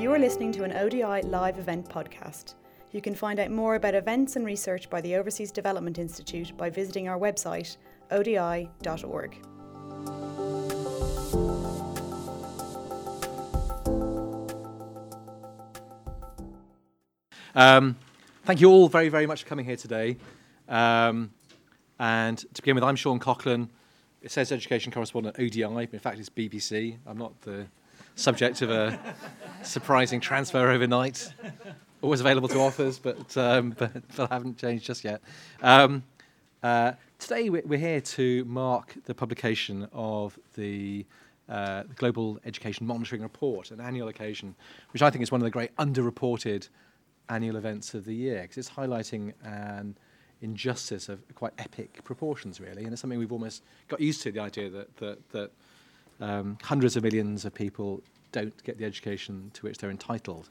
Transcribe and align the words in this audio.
You 0.00 0.14
are 0.14 0.18
listening 0.18 0.50
to 0.52 0.64
an 0.64 0.72
ODI 0.72 1.28
live 1.28 1.58
event 1.58 1.86
podcast. 1.86 2.54
You 2.90 3.02
can 3.02 3.14
find 3.14 3.38
out 3.38 3.50
more 3.50 3.74
about 3.74 3.94
events 3.94 4.34
and 4.34 4.46
research 4.46 4.88
by 4.88 5.02
the 5.02 5.14
Overseas 5.14 5.52
Development 5.52 5.98
Institute 5.98 6.56
by 6.56 6.70
visiting 6.70 7.06
our 7.06 7.18
website, 7.18 7.76
odi.org. 8.10 9.36
Um, 17.54 17.94
thank 18.44 18.62
you 18.62 18.70
all 18.70 18.88
very, 18.88 19.10
very 19.10 19.26
much 19.26 19.42
for 19.42 19.48
coming 19.50 19.66
here 19.66 19.76
today. 19.76 20.16
Um, 20.66 21.30
and 21.98 22.38
to 22.38 22.62
begin 22.62 22.76
with, 22.76 22.84
I'm 22.84 22.96
Sean 22.96 23.20
Coughlin. 23.20 23.68
It 24.22 24.30
says 24.30 24.50
education 24.50 24.92
correspondent 24.92 25.36
ODI, 25.38 25.64
but 25.64 25.92
in 25.92 25.98
fact 25.98 26.18
it's 26.18 26.30
BBC. 26.30 26.96
I'm 27.06 27.18
not 27.18 27.38
the 27.42 27.66
subject 28.20 28.60
of 28.60 28.70
a 28.70 28.98
surprising 29.62 30.20
transfer 30.20 30.68
overnight. 30.70 31.32
Always 32.02 32.20
available 32.20 32.48
to 32.48 32.58
authors, 32.58 32.98
but, 32.98 33.34
um, 33.36 33.70
but, 33.78 33.92
but 34.14 34.30
I 34.30 34.34
haven't 34.34 34.58
changed 34.58 34.84
just 34.84 35.04
yet. 35.04 35.22
Um, 35.62 36.02
uh, 36.62 36.92
today 37.18 37.48
we're 37.48 37.78
here 37.78 38.00
to 38.00 38.44
mark 38.44 38.94
the 39.06 39.14
publication 39.14 39.88
of 39.94 40.38
the 40.54 41.06
uh, 41.48 41.84
Global 41.96 42.38
Education 42.44 42.86
Monitoring 42.86 43.22
Report, 43.22 43.70
an 43.70 43.80
annual 43.80 44.08
occasion, 44.08 44.54
which 44.92 45.00
I 45.02 45.08
think 45.08 45.22
is 45.22 45.32
one 45.32 45.40
of 45.40 45.44
the 45.44 45.50
great 45.50 45.74
underreported 45.76 46.68
annual 47.30 47.56
events 47.56 47.94
of 47.94 48.04
the 48.04 48.14
year 48.14 48.42
because 48.42 48.58
it's 48.58 48.70
highlighting 48.70 49.32
an 49.44 49.96
injustice 50.42 51.08
of 51.08 51.22
quite 51.34 51.52
epic 51.58 52.04
proportions, 52.04 52.60
really, 52.60 52.84
and 52.84 52.92
it's 52.92 53.00
something 53.00 53.18
we've 53.18 53.32
almost 53.32 53.62
got 53.88 54.00
used 54.00 54.22
to. 54.22 54.32
The 54.32 54.40
idea 54.40 54.68
that 54.68 54.96
that, 54.98 55.30
that 55.30 55.50
um, 56.20 56.58
hundreds 56.62 56.96
of 56.96 57.02
millions 57.02 57.44
of 57.44 57.54
people 57.54 58.02
don't 58.32 58.62
get 58.64 58.78
the 58.78 58.84
education 58.84 59.50
to 59.54 59.62
which 59.66 59.78
they're 59.78 59.90
entitled. 59.90 60.48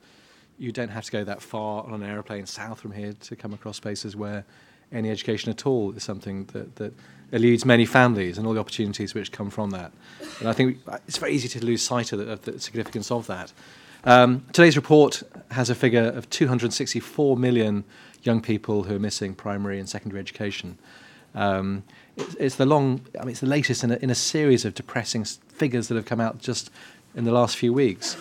You 0.58 0.72
don't 0.72 0.90
have 0.90 1.06
to 1.06 1.12
go 1.12 1.24
that 1.24 1.42
far 1.42 1.84
on 1.86 1.94
an 1.94 2.04
aeroplane 2.04 2.46
south 2.46 2.82
from 2.82 2.92
here 2.92 3.14
to 3.14 3.36
come 3.36 3.54
across 3.54 3.80
places 3.80 4.16
where 4.16 4.46
any 4.92 5.10
education 5.10 5.50
at 5.52 5.66
all 5.66 5.92
is 5.92 6.04
something 6.04 6.46
that, 6.46 6.76
that 6.78 6.94
eludes 7.32 7.66
many 7.66 7.86
families 7.86 8.38
and 8.38 8.48
all 8.48 8.54
the 8.54 8.60
opportunities 8.60 9.14
which 9.14 9.32
come 9.32 9.50
from 9.50 9.70
that. 9.72 9.92
And 10.40 10.50
I 10.50 10.54
think 10.54 10.80
it's 11.08 11.18
very 11.18 11.34
easy 11.34 11.48
to 11.50 11.66
lose 11.66 11.82
sight 11.82 12.12
of 12.12 12.20
the, 12.20 12.32
of 12.32 12.42
the 12.42 12.60
significance 12.60 13.12
of 13.12 13.28
that. 13.28 13.54
Um, 14.04 14.46
today's 14.54 14.76
report 14.76 15.22
has 15.52 15.70
a 15.70 15.76
figure 15.76 16.06
of 16.06 16.30
264 16.30 17.38
million 17.38 17.84
young 18.24 18.42
people 18.42 18.84
who 18.84 18.96
are 18.96 19.00
missing 19.00 19.36
primary 19.36 19.80
and 19.80 19.88
secondary 19.88 20.20
education. 20.20 20.78
Um, 21.36 21.84
it's, 22.18 22.36
it's, 22.36 22.56
the 22.56 22.66
long, 22.66 23.02
I 23.20 23.22
mean, 23.22 23.32
it's 23.32 23.42
the 23.42 23.48
latest 23.48 23.84
in 23.84 23.92
a, 23.92 23.96
in 23.98 24.10
a 24.10 24.16
series 24.16 24.66
of 24.66 24.74
depressing 24.74 25.26
figures 25.26 25.90
that 25.90 25.96
have 25.96 26.06
come 26.06 26.20
out 26.20 26.40
just 26.40 26.72
in 27.16 27.26
the 27.26 27.32
last 27.32 27.58
few 27.58 27.74
weeks. 27.74 28.16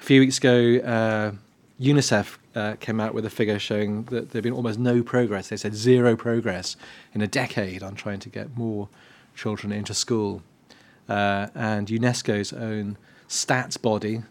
A 0.00 0.02
few 0.02 0.20
weeks 0.20 0.38
ago, 0.38 0.78
uh, 0.84 1.32
UNICEF 1.80 2.38
uh, 2.54 2.76
came 2.80 3.00
out 3.00 3.14
with 3.14 3.24
a 3.24 3.30
figure 3.30 3.58
showing 3.58 4.04
that 4.04 4.30
there 4.30 4.38
had 4.38 4.44
been 4.44 4.52
almost 4.52 4.78
no 4.78 5.02
progress. 5.02 5.48
They 5.48 5.56
said 5.56 5.74
zero 5.74 6.16
progress 6.16 6.76
in 7.14 7.20
a 7.22 7.26
decade 7.26 7.82
on 7.82 7.94
trying 7.94 8.20
to 8.20 8.28
get 8.28 8.56
more 8.56 8.88
children 9.34 9.72
into 9.72 9.94
school. 9.94 10.42
Uh, 11.08 11.48
and 11.54 11.88
UNESCO's 11.88 12.52
own 12.52 12.96
stats 13.28 13.80
body, 13.80 14.22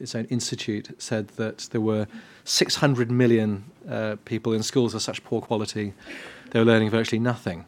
its 0.00 0.14
own 0.14 0.24
institute 0.26 0.90
said 0.98 1.28
that 1.28 1.68
there 1.72 1.80
were 1.80 2.06
600 2.44 3.10
million 3.10 3.64
uh, 3.88 4.16
people 4.24 4.52
in 4.52 4.62
schools 4.62 4.94
of 4.94 5.02
such 5.02 5.22
poor 5.24 5.40
quality, 5.40 5.92
they 6.50 6.58
were 6.58 6.64
learning 6.64 6.90
virtually 6.90 7.18
nothing. 7.18 7.64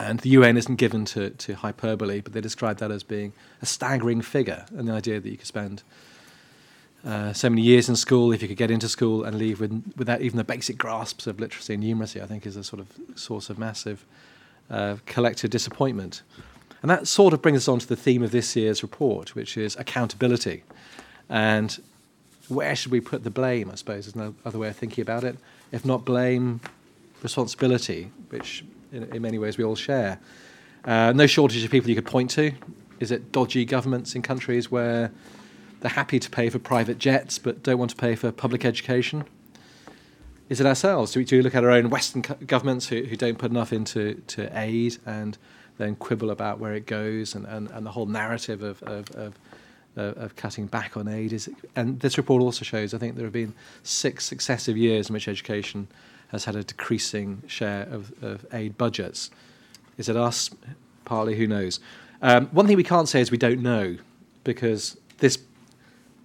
And 0.00 0.20
the 0.20 0.30
UN 0.30 0.56
isn't 0.56 0.76
given 0.76 1.04
to, 1.06 1.28
to 1.30 1.54
hyperbole, 1.54 2.20
but 2.20 2.32
they 2.32 2.40
describe 2.40 2.78
that 2.78 2.90
as 2.90 3.02
being 3.02 3.34
a 3.60 3.66
staggering 3.66 4.22
figure, 4.22 4.64
and 4.74 4.88
the 4.88 4.92
idea 4.92 5.20
that 5.20 5.28
you 5.28 5.36
could 5.36 5.46
spend 5.46 5.82
uh, 7.04 7.34
so 7.34 7.50
many 7.50 7.60
years 7.60 7.86
in 7.88 7.96
school, 7.96 8.32
if 8.32 8.40
you 8.40 8.48
could 8.48 8.56
get 8.56 8.70
into 8.70 8.88
school 8.88 9.24
and 9.24 9.36
leave 9.36 9.60
with, 9.60 9.92
without 9.96 10.22
even 10.22 10.38
the 10.38 10.44
basic 10.44 10.78
grasps 10.78 11.26
of 11.26 11.38
literacy 11.38 11.74
and 11.74 11.82
numeracy, 11.82 12.22
I 12.22 12.26
think 12.26 12.46
is 12.46 12.56
a 12.56 12.64
sort 12.64 12.80
of 12.80 12.88
source 13.14 13.50
of 13.50 13.58
massive 13.58 14.06
uh, 14.70 14.96
collective 15.04 15.50
disappointment. 15.50 16.22
And 16.80 16.90
that 16.90 17.06
sort 17.06 17.34
of 17.34 17.42
brings 17.42 17.58
us 17.58 17.68
on 17.68 17.78
to 17.78 17.86
the 17.86 17.96
theme 17.96 18.22
of 18.22 18.30
this 18.30 18.56
year's 18.56 18.82
report, 18.82 19.34
which 19.34 19.58
is 19.58 19.76
accountability. 19.76 20.62
And 21.28 21.78
where 22.48 22.74
should 22.74 22.90
we 22.90 23.00
put 23.00 23.22
the 23.22 23.30
blame, 23.30 23.70
I 23.70 23.74
suppose, 23.74 24.06
is 24.06 24.16
no 24.16 24.34
other 24.46 24.58
way 24.58 24.68
of 24.68 24.76
thinking 24.76 25.02
about 25.02 25.24
it. 25.24 25.36
If 25.72 25.84
not 25.84 26.06
blame, 26.06 26.60
responsibility, 27.22 28.10
which 28.30 28.64
in, 28.92 29.04
in 29.14 29.22
many 29.22 29.38
ways 29.38 29.58
we 29.58 29.64
all 29.64 29.76
share. 29.76 30.18
Uh, 30.84 31.12
no 31.12 31.26
shortage 31.26 31.64
of 31.64 31.70
people 31.70 31.90
you 31.90 31.96
could 31.96 32.06
point 32.06 32.30
to. 32.30 32.52
Is 33.00 33.10
it 33.10 33.32
dodgy 33.32 33.64
governments 33.64 34.14
in 34.14 34.22
countries 34.22 34.70
where 34.70 35.10
they're 35.80 35.90
happy 35.90 36.18
to 36.18 36.30
pay 36.30 36.50
for 36.50 36.58
private 36.58 36.98
jets 36.98 37.38
but 37.38 37.62
don't 37.62 37.78
want 37.78 37.90
to 37.90 37.96
pay 37.96 38.14
for 38.14 38.30
public 38.32 38.64
education? 38.64 39.24
Is 40.48 40.60
it 40.60 40.66
ourselves? 40.66 41.12
Do 41.12 41.20
we, 41.20 41.24
do 41.24 41.36
we 41.36 41.42
look 41.42 41.54
at 41.54 41.64
our 41.64 41.70
own 41.70 41.90
Western 41.90 42.22
co- 42.22 42.36
governments 42.46 42.88
who, 42.88 43.04
who 43.04 43.16
don't 43.16 43.38
put 43.38 43.50
enough 43.50 43.72
into 43.72 44.14
to 44.28 44.58
aid 44.58 44.98
and 45.06 45.38
then 45.78 45.96
quibble 45.96 46.30
about 46.30 46.58
where 46.58 46.74
it 46.74 46.86
goes 46.86 47.34
and, 47.34 47.46
and, 47.46 47.70
and 47.70 47.86
the 47.86 47.90
whole 47.90 48.06
narrative 48.06 48.62
of, 48.62 48.82
of, 48.82 49.10
of 49.12 49.34
of 49.96 50.36
cutting 50.36 50.66
back 50.66 50.96
on 50.96 51.08
aid 51.08 51.32
is, 51.32 51.50
and 51.76 52.00
this 52.00 52.16
report 52.16 52.42
also 52.42 52.64
shows, 52.64 52.94
I 52.94 52.98
think 52.98 53.16
there 53.16 53.24
have 53.24 53.32
been 53.32 53.54
six 53.82 54.24
successive 54.24 54.76
years 54.76 55.08
in 55.08 55.14
which 55.14 55.28
education 55.28 55.88
has 56.30 56.44
had 56.44 56.56
a 56.56 56.62
decreasing 56.62 57.42
share 57.46 57.82
of, 57.90 58.12
of 58.22 58.46
aid 58.52 58.78
budgets. 58.78 59.30
Is 59.98 60.08
it 60.08 60.16
us? 60.16 60.50
Partly, 61.04 61.36
who 61.36 61.46
knows? 61.46 61.80
Um, 62.22 62.46
one 62.48 62.66
thing 62.66 62.76
we 62.76 62.84
can't 62.84 63.08
say 63.08 63.20
is 63.20 63.30
we 63.30 63.38
don't 63.38 63.62
know, 63.62 63.96
because 64.44 64.96
this 65.18 65.38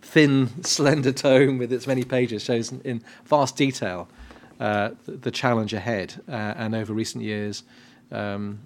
thin, 0.02 0.50
slender 0.64 1.12
tome 1.12 1.58
with 1.58 1.74
its 1.74 1.88
many 1.88 2.04
pages 2.04 2.44
shows 2.44 2.72
in, 2.72 2.82
in 2.82 3.04
vast 3.26 3.58
detail 3.58 4.08
uh, 4.60 4.92
the, 5.06 5.12
the, 5.14 5.32
challenge 5.32 5.74
ahead. 5.74 6.22
Uh, 6.30 6.54
and 6.56 6.76
over 6.76 6.94
recent 6.94 7.24
years, 7.24 7.64
um, 8.12 8.60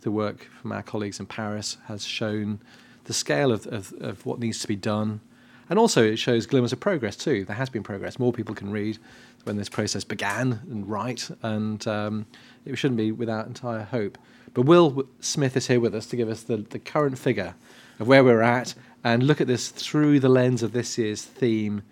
the 0.00 0.10
work 0.10 0.48
from 0.60 0.72
our 0.72 0.82
colleagues 0.82 1.20
in 1.20 1.26
Paris 1.26 1.76
has 1.86 2.04
shown 2.04 2.58
the 3.04 3.12
scale 3.12 3.52
of, 3.52 3.66
of, 3.66 3.92
of 4.00 4.24
what 4.26 4.38
needs 4.38 4.60
to 4.60 4.68
be 4.68 4.76
done. 4.76 5.20
And 5.68 5.78
also, 5.78 6.02
it 6.02 6.16
shows 6.16 6.46
glimmers 6.46 6.72
of 6.72 6.80
progress 6.80 7.16
too. 7.16 7.44
There 7.44 7.56
has 7.56 7.68
been 7.68 7.82
progress. 7.82 8.18
More 8.18 8.32
people 8.32 8.54
can 8.54 8.70
read 8.70 8.98
when 9.46 9.56
this 9.56 9.68
process 9.68 10.04
began 10.04 10.60
and 10.70 10.88
write, 10.88 11.30
and 11.42 11.86
um, 11.86 12.26
it 12.64 12.76
shouldn't 12.76 12.98
be 12.98 13.12
without 13.12 13.46
entire 13.46 13.84
hope. 13.84 14.18
But 14.54 14.62
Will 14.62 15.06
Smith 15.20 15.56
is 15.56 15.68
here 15.68 15.80
with 15.80 15.94
us 15.94 16.06
to 16.06 16.16
give 16.16 16.28
us 16.28 16.42
the, 16.42 16.58
the 16.58 16.78
current 16.78 17.18
figure 17.18 17.54
of 18.00 18.08
where 18.08 18.24
we're 18.24 18.42
at 18.42 18.74
and 19.04 19.22
look 19.22 19.40
at 19.40 19.46
this 19.46 19.68
through 19.68 20.20
the 20.20 20.28
lens 20.28 20.62
of 20.62 20.72
this 20.72 20.98
year's 20.98 21.22
theme, 21.22 21.82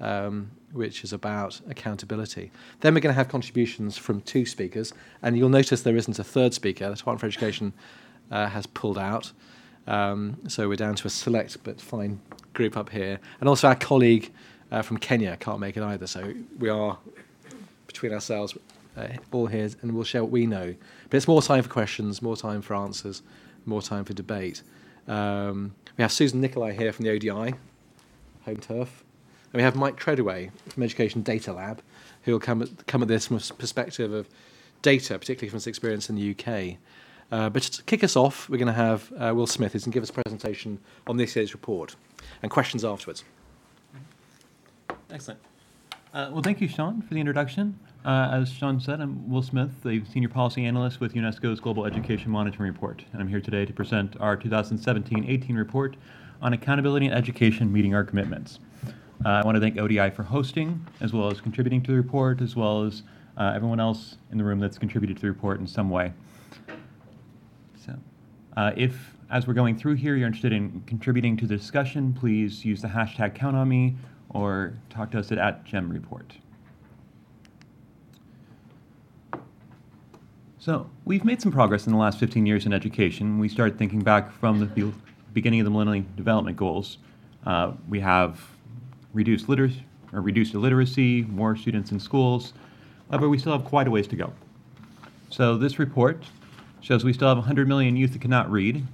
um, 0.00 0.50
which 0.72 1.04
is 1.04 1.12
about 1.12 1.60
accountability. 1.68 2.50
Then 2.80 2.94
we're 2.94 3.00
going 3.00 3.14
to 3.14 3.18
have 3.18 3.28
contributions 3.28 3.96
from 3.96 4.20
two 4.22 4.44
speakers, 4.44 4.92
and 5.22 5.38
you'll 5.38 5.48
notice 5.48 5.82
there 5.82 5.96
isn't 5.96 6.18
a 6.18 6.24
third 6.24 6.54
speaker. 6.54 6.88
The 6.88 6.96
Department 6.96 7.20
for 7.20 7.26
Education 7.26 7.72
uh, 8.30 8.48
has 8.48 8.66
pulled 8.66 8.98
out. 8.98 9.32
Um, 9.86 10.38
so 10.48 10.68
we're 10.68 10.76
down 10.76 10.96
to 10.96 11.06
a 11.06 11.10
select 11.10 11.58
but 11.62 11.80
fine 11.80 12.20
group 12.52 12.76
up 12.76 12.90
here. 12.90 13.20
And 13.38 13.48
also 13.48 13.68
our 13.68 13.76
colleague 13.76 14.32
uh, 14.70 14.82
from 14.82 14.98
Kenya 14.98 15.36
can't 15.36 15.60
make 15.60 15.76
it 15.76 15.82
either. 15.82 16.06
So 16.06 16.32
we 16.58 16.68
are 16.68 16.98
between 17.86 18.12
ourselves 18.12 18.56
uh, 18.96 19.08
all 19.32 19.46
here 19.46 19.68
and 19.82 19.94
we'll 19.94 20.04
share 20.04 20.22
what 20.22 20.32
we 20.32 20.46
know. 20.46 20.74
But 21.08 21.16
it's 21.16 21.28
more 21.28 21.42
time 21.42 21.62
for 21.62 21.68
questions, 21.68 22.22
more 22.22 22.36
time 22.36 22.62
for 22.62 22.74
answers, 22.74 23.22
more 23.64 23.82
time 23.82 24.04
for 24.04 24.12
debate. 24.12 24.62
Um, 25.08 25.74
we 25.96 26.02
have 26.02 26.12
Susan 26.12 26.40
Nicolai 26.40 26.72
here 26.72 26.92
from 26.92 27.04
the 27.04 27.12
ODI, 27.12 27.54
Home 28.44 28.56
Turf. 28.56 29.04
And 29.52 29.60
we 29.60 29.62
have 29.62 29.76
Mike 29.76 29.98
Treadaway 29.98 30.50
from 30.68 30.82
Education 30.82 31.22
Data 31.22 31.52
Lab, 31.52 31.80
who 32.22 32.32
will 32.32 32.40
come 32.40 32.62
at, 32.62 32.86
come 32.86 33.02
at 33.02 33.08
this 33.08 33.28
from 33.28 33.36
a 33.36 33.40
perspective 33.54 34.12
of 34.12 34.28
data, 34.82 35.18
particularly 35.18 35.48
from 35.48 35.56
his 35.56 35.66
experience 35.66 36.10
in 36.10 36.16
the 36.16 36.30
UK. 36.32 36.76
Uh, 37.30 37.48
but 37.48 37.62
to 37.62 37.82
kick 37.84 38.04
us 38.04 38.16
off, 38.16 38.48
we're 38.48 38.58
going 38.58 38.66
to 38.66 38.72
have 38.72 39.12
uh, 39.18 39.32
Will 39.34 39.46
Smith, 39.46 39.72
who's 39.72 39.84
going 39.84 39.92
to 39.92 39.96
give 39.96 40.02
us 40.02 40.10
a 40.10 40.12
presentation 40.12 40.78
on 41.06 41.16
this 41.16 41.34
year's 41.34 41.52
report 41.52 41.96
and 42.42 42.50
questions 42.50 42.84
afterwards. 42.84 43.24
Excellent. 45.10 45.40
Uh, 46.12 46.30
well, 46.32 46.42
thank 46.42 46.60
you, 46.60 46.68
Sean, 46.68 47.02
for 47.02 47.14
the 47.14 47.20
introduction. 47.20 47.78
Uh, 48.04 48.30
as 48.32 48.50
Sean 48.50 48.80
said, 48.80 49.00
I'm 49.00 49.28
Will 49.28 49.42
Smith, 49.42 49.70
the 49.84 50.02
Senior 50.12 50.28
Policy 50.28 50.64
Analyst 50.64 51.00
with 51.00 51.14
UNESCO's 51.14 51.60
Global 51.60 51.86
Education 51.86 52.30
Monitoring 52.30 52.72
Report, 52.72 53.04
and 53.12 53.20
I'm 53.20 53.28
here 53.28 53.40
today 53.40 53.64
to 53.66 53.72
present 53.72 54.16
our 54.20 54.36
2017-18 54.36 55.56
report 55.56 55.96
on 56.42 56.52
accountability 56.52 57.06
and 57.06 57.14
education 57.14 57.72
meeting 57.72 57.94
our 57.94 58.04
commitments. 58.04 58.58
Uh, 59.24 59.28
I 59.28 59.44
want 59.44 59.56
to 59.56 59.60
thank 59.60 59.78
ODI 59.78 60.10
for 60.10 60.22
hosting, 60.22 60.84
as 61.00 61.12
well 61.12 61.30
as 61.30 61.40
contributing 61.40 61.82
to 61.82 61.90
the 61.92 61.96
report, 61.96 62.40
as 62.40 62.56
well 62.56 62.84
as 62.84 63.02
uh, 63.36 63.52
everyone 63.54 63.80
else 63.80 64.16
in 64.32 64.38
the 64.38 64.44
room 64.44 64.58
that's 64.58 64.78
contributed 64.78 65.16
to 65.16 65.22
the 65.22 65.28
report 65.28 65.60
in 65.60 65.66
some 65.66 65.90
way. 65.90 66.12
Uh, 68.56 68.72
if, 68.74 69.14
as 69.30 69.46
we're 69.46 69.54
going 69.54 69.76
through 69.76 69.94
here, 69.94 70.16
you're 70.16 70.26
interested 70.26 70.52
in 70.52 70.82
contributing 70.86 71.36
to 71.36 71.46
the 71.46 71.56
discussion, 71.56 72.14
please 72.14 72.64
use 72.64 72.80
the 72.80 72.88
hashtag 72.88 73.34
count 73.34 73.54
on 73.54 73.68
me 73.68 73.94
or 74.36 74.74
talk 74.90 75.10
to 75.12 75.18
us 75.18 75.32
at, 75.32 75.38
at 75.38 75.64
GEMReport. 75.64 76.32
So, 80.58 80.90
we've 81.04 81.24
made 81.24 81.40
some 81.40 81.52
progress 81.52 81.86
in 81.86 81.92
the 81.92 81.98
last 81.98 82.18
15 82.18 82.44
years 82.44 82.66
in 82.66 82.72
education. 82.72 83.38
We 83.38 83.48
started 83.48 83.78
thinking 83.78 84.00
back 84.00 84.32
from 84.32 84.58
the 84.58 84.92
beginning 85.32 85.60
of 85.60 85.64
the 85.64 85.70
Millennium 85.70 86.08
Development 86.16 86.56
Goals. 86.56 86.98
Uh, 87.46 87.72
we 87.88 88.00
have 88.00 88.40
reduced, 89.14 89.48
liter- 89.48 89.70
or 90.12 90.20
reduced 90.20 90.54
illiteracy, 90.54 91.22
more 91.22 91.54
students 91.54 91.92
in 91.92 92.00
schools. 92.00 92.52
However, 93.10 93.28
we 93.28 93.38
still 93.38 93.52
have 93.52 93.64
quite 93.64 93.86
a 93.86 93.90
ways 93.90 94.08
to 94.08 94.16
go. 94.16 94.32
So 95.30 95.56
this 95.56 95.78
report 95.78 96.24
shows 96.80 97.04
we 97.04 97.12
still 97.12 97.28
have 97.28 97.38
100 97.38 97.68
million 97.68 97.96
youth 97.96 98.12
that 98.12 98.20
cannot 98.20 98.50
read. 98.50 98.84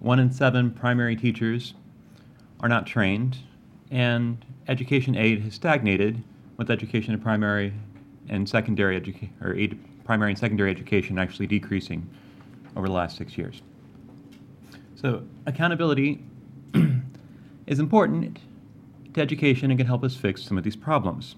One 0.00 0.18
in 0.18 0.32
seven 0.32 0.70
primary 0.70 1.14
teachers 1.14 1.74
are 2.60 2.68
not 2.68 2.86
trained, 2.86 3.36
and 3.90 4.42
education 4.68 5.16
aid 5.16 5.42
has 5.42 5.54
stagnated 5.54 6.22
with 6.56 6.70
education 6.70 7.14
in 7.14 7.20
primary 7.20 7.72
and 8.28 8.48
secondary 8.48 8.96
education, 8.96 9.32
or 9.40 9.54
aid, 9.54 9.78
primary 10.04 10.30
and 10.32 10.38
secondary 10.38 10.70
education 10.70 11.18
actually 11.18 11.46
decreasing 11.46 12.08
over 12.76 12.88
the 12.88 12.92
last 12.92 13.16
six 13.16 13.38
years. 13.38 13.62
So 14.94 15.22
accountability 15.46 16.24
is 17.66 17.78
important 17.78 18.38
to 19.14 19.20
education 19.20 19.70
and 19.70 19.78
can 19.78 19.86
help 19.86 20.04
us 20.04 20.16
fix 20.16 20.42
some 20.42 20.58
of 20.58 20.64
these 20.64 20.76
problems. 20.76 21.36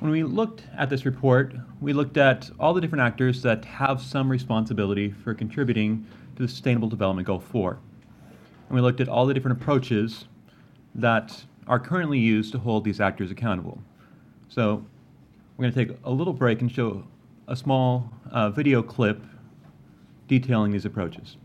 When 0.00 0.10
we 0.10 0.22
looked 0.22 0.62
at 0.76 0.88
this 0.88 1.04
report, 1.04 1.54
we 1.80 1.92
looked 1.92 2.16
at 2.16 2.50
all 2.58 2.72
the 2.72 2.80
different 2.80 3.02
actors 3.02 3.42
that 3.42 3.66
have 3.66 4.00
some 4.00 4.30
responsibility 4.30 5.10
for 5.10 5.34
contributing 5.34 6.06
to 6.36 6.42
the 6.42 6.48
Sustainable 6.48 6.88
Development 6.88 7.26
Goal 7.26 7.38
4. 7.38 7.78
And 8.70 8.76
we 8.76 8.82
looked 8.82 9.00
at 9.00 9.08
all 9.08 9.26
the 9.26 9.34
different 9.34 9.60
approaches 9.60 10.26
that 10.94 11.44
are 11.66 11.80
currently 11.80 12.20
used 12.20 12.52
to 12.52 12.58
hold 12.58 12.84
these 12.84 13.00
actors 13.00 13.32
accountable. 13.32 13.82
So 14.48 14.86
we're 15.56 15.64
going 15.64 15.74
to 15.74 15.86
take 15.86 15.98
a 16.04 16.10
little 16.10 16.32
break 16.32 16.60
and 16.60 16.70
show 16.70 17.02
a 17.48 17.56
small 17.56 18.08
uh, 18.30 18.50
video 18.50 18.80
clip 18.80 19.24
detailing 20.28 20.70
these 20.70 20.84
approaches. 20.84 21.36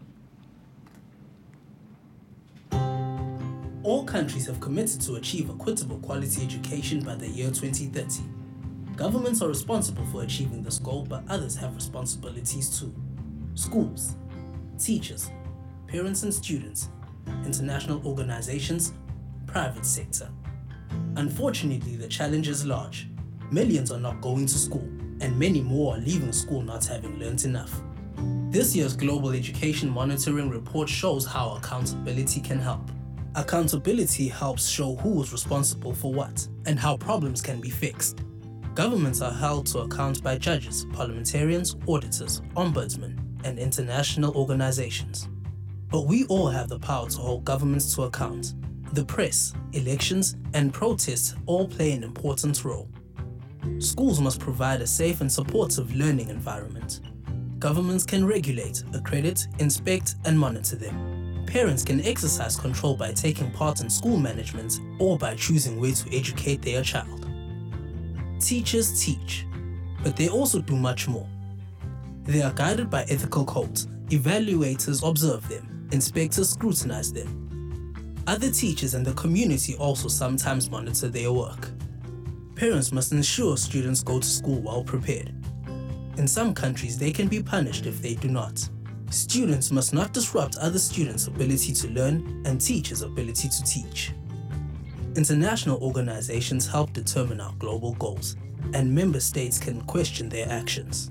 All 3.82 4.04
countries 4.04 4.46
have 4.46 4.60
committed 4.60 5.02
to 5.02 5.16
achieve 5.16 5.50
equitable 5.50 5.98
quality 5.98 6.44
education 6.44 7.00
by 7.02 7.16
the 7.16 7.28
year 7.28 7.50
2030. 7.50 8.22
Governments 8.96 9.42
are 9.42 9.48
responsible 9.48 10.06
for 10.12 10.22
achieving 10.22 10.62
this 10.62 10.78
goal, 10.78 11.04
but 11.10 11.24
others 11.28 11.56
have 11.56 11.74
responsibilities 11.74 12.80
too. 12.80 12.94
Schools, 13.56 14.16
teachers, 14.78 15.32
parents 15.88 16.22
and 16.22 16.32
students, 16.32 16.90
international 17.46 18.06
organizations, 18.06 18.94
private 19.46 19.86
sector. 19.86 20.30
Unfortunately, 21.16 21.96
the 21.96 22.08
challenge 22.08 22.48
is 22.48 22.66
large. 22.66 23.08
Millions 23.52 23.92
are 23.92 24.00
not 24.00 24.22
going 24.22 24.46
to 24.46 24.58
school, 24.58 24.88
and 25.22 25.38
many 25.38 25.62
more 25.62 25.96
are 25.96 26.00
leaving 26.00 26.32
school 26.32 26.62
not 26.62 26.86
having 26.86 27.18
learnt 27.20 27.46
enough. 27.46 27.82
This 28.50 28.76
year's 28.76 28.96
Global 28.96 29.32
Education 29.32 29.90
Monitoring 29.90 30.50
Report 30.50 30.88
shows 30.88 31.26
how 31.26 31.56
accountability 31.56 32.42
can 32.42 32.60
help. 32.60 32.90
Accountability 33.36 34.30
helps 34.30 34.68
show 34.68 34.96
who 34.96 35.22
is 35.22 35.34
responsible 35.34 35.94
for 35.94 36.14
what 36.14 36.48
and 36.66 36.80
how 36.80 36.96
problems 36.96 37.42
can 37.42 37.60
be 37.60 37.70
fixed. 37.70 38.20
Governments 38.76 39.22
are 39.22 39.34
held 39.34 39.66
to 39.68 39.80
account 39.80 40.24
by 40.24 40.38
judges, 40.38 40.86
parliamentarians, 40.94 41.76
auditors, 41.88 42.42
ombudsmen, 42.56 43.18
and 43.44 43.60
international 43.60 44.36
organizations. 44.36 45.30
But 45.90 46.08
we 46.08 46.26
all 46.26 46.48
have 46.48 46.70
the 46.70 46.80
power 46.80 47.10
to 47.10 47.18
hold 47.18 47.46
governments 47.46 47.94
to 47.96 48.04
account. 48.04 48.54
The 48.94 49.06
press, 49.06 49.54
elections, 49.74 50.36
and 50.54 50.74
protests 50.74 51.36
all 51.46 51.68
play 51.68 51.92
an 51.92 52.04
important 52.04 52.64
role. 52.64 52.90
Schools 53.80 54.22
must 54.22 54.40
provide 54.40 54.82
a 54.82 54.88
safe 54.88 55.22
and 55.22 55.32
supportive 55.32 55.96
learning 55.96 56.30
environment. 56.30 57.02
Governments 57.60 58.06
can 58.06 58.26
regulate, 58.26 58.84
accredit, 58.94 59.48
inspect, 59.60 60.16
and 60.26 60.40
monitor 60.40 60.76
them. 60.76 61.46
Parents 61.48 61.84
can 61.84 62.02
exercise 62.02 62.56
control 62.58 62.96
by 62.96 63.12
taking 63.12 63.52
part 63.52 63.82
in 63.82 63.90
school 63.90 64.18
management 64.18 64.80
or 65.00 65.18
by 65.18 65.36
choosing 65.36 65.80
where 65.80 65.94
to 65.94 66.16
educate 66.16 66.62
their 66.62 66.84
child. 66.84 67.28
Teachers 68.40 69.04
teach, 69.04 69.46
but 70.04 70.16
they 70.16 70.30
also 70.30 70.60
do 70.60 70.76
much 70.76 71.08
more. 71.08 71.28
They 72.24 72.42
are 72.42 72.52
guided 72.54 72.90
by 72.90 73.04
ethical 73.04 73.46
codes, 73.46 73.88
evaluators 74.10 75.08
observe 75.08 75.48
them, 75.48 75.75
inspectors 75.96 76.52
scrutinize 76.52 77.12
them. 77.12 77.42
Other 78.28 78.52
teachers 78.52 78.94
and 78.94 79.06
the 79.06 79.14
community 79.14 79.76
also 79.78 80.08
sometimes 80.08 80.70
monitor 80.70 81.08
their 81.08 81.32
work. 81.32 81.72
Parents 82.56 82.92
must 82.92 83.12
ensure 83.12 83.58
students 83.58 84.04
go 84.04 84.20
to 84.20 84.28
school 84.28 84.62
well 84.62 84.84
prepared. 84.84 85.34
In 86.18 86.28
some 86.28 86.54
countries, 86.54 86.98
they 86.98 87.12
can 87.12 87.28
be 87.28 87.42
punished 87.42 87.86
if 87.86 88.02
they 88.02 88.16
do 88.16 88.28
not. 88.28 88.68
Students 89.10 89.72
must 89.72 89.94
not 89.94 90.14
disrupt 90.14 90.58
other 90.58 90.80
students' 90.80 91.28
ability 91.28 91.74
to 91.74 91.88
learn 91.90 92.44
and 92.46 92.60
teachers' 92.60 93.02
ability 93.02 93.50
to 93.50 93.64
teach. 93.64 94.12
International 95.16 95.82
organizations 95.82 96.68
help 96.68 96.92
determine 96.94 97.40
our 97.40 97.54
global 97.60 97.94
goals, 97.96 98.36
and 98.74 98.94
member 98.94 99.20
states 99.20 99.58
can 99.60 99.82
question 99.82 100.28
their 100.28 100.50
actions. 100.50 101.10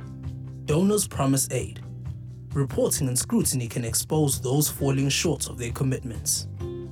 Donors 0.67 1.07
promise 1.07 1.49
aid. 1.51 1.81
Reporting 2.55 3.09
and 3.09 3.19
scrutiny 3.19 3.67
can 3.67 3.85
expose 3.85 4.41
those 4.41 4.71
falling 4.71 5.09
short 5.09 5.49
of 5.49 5.59
their 5.59 5.73
commitments. 5.73 6.47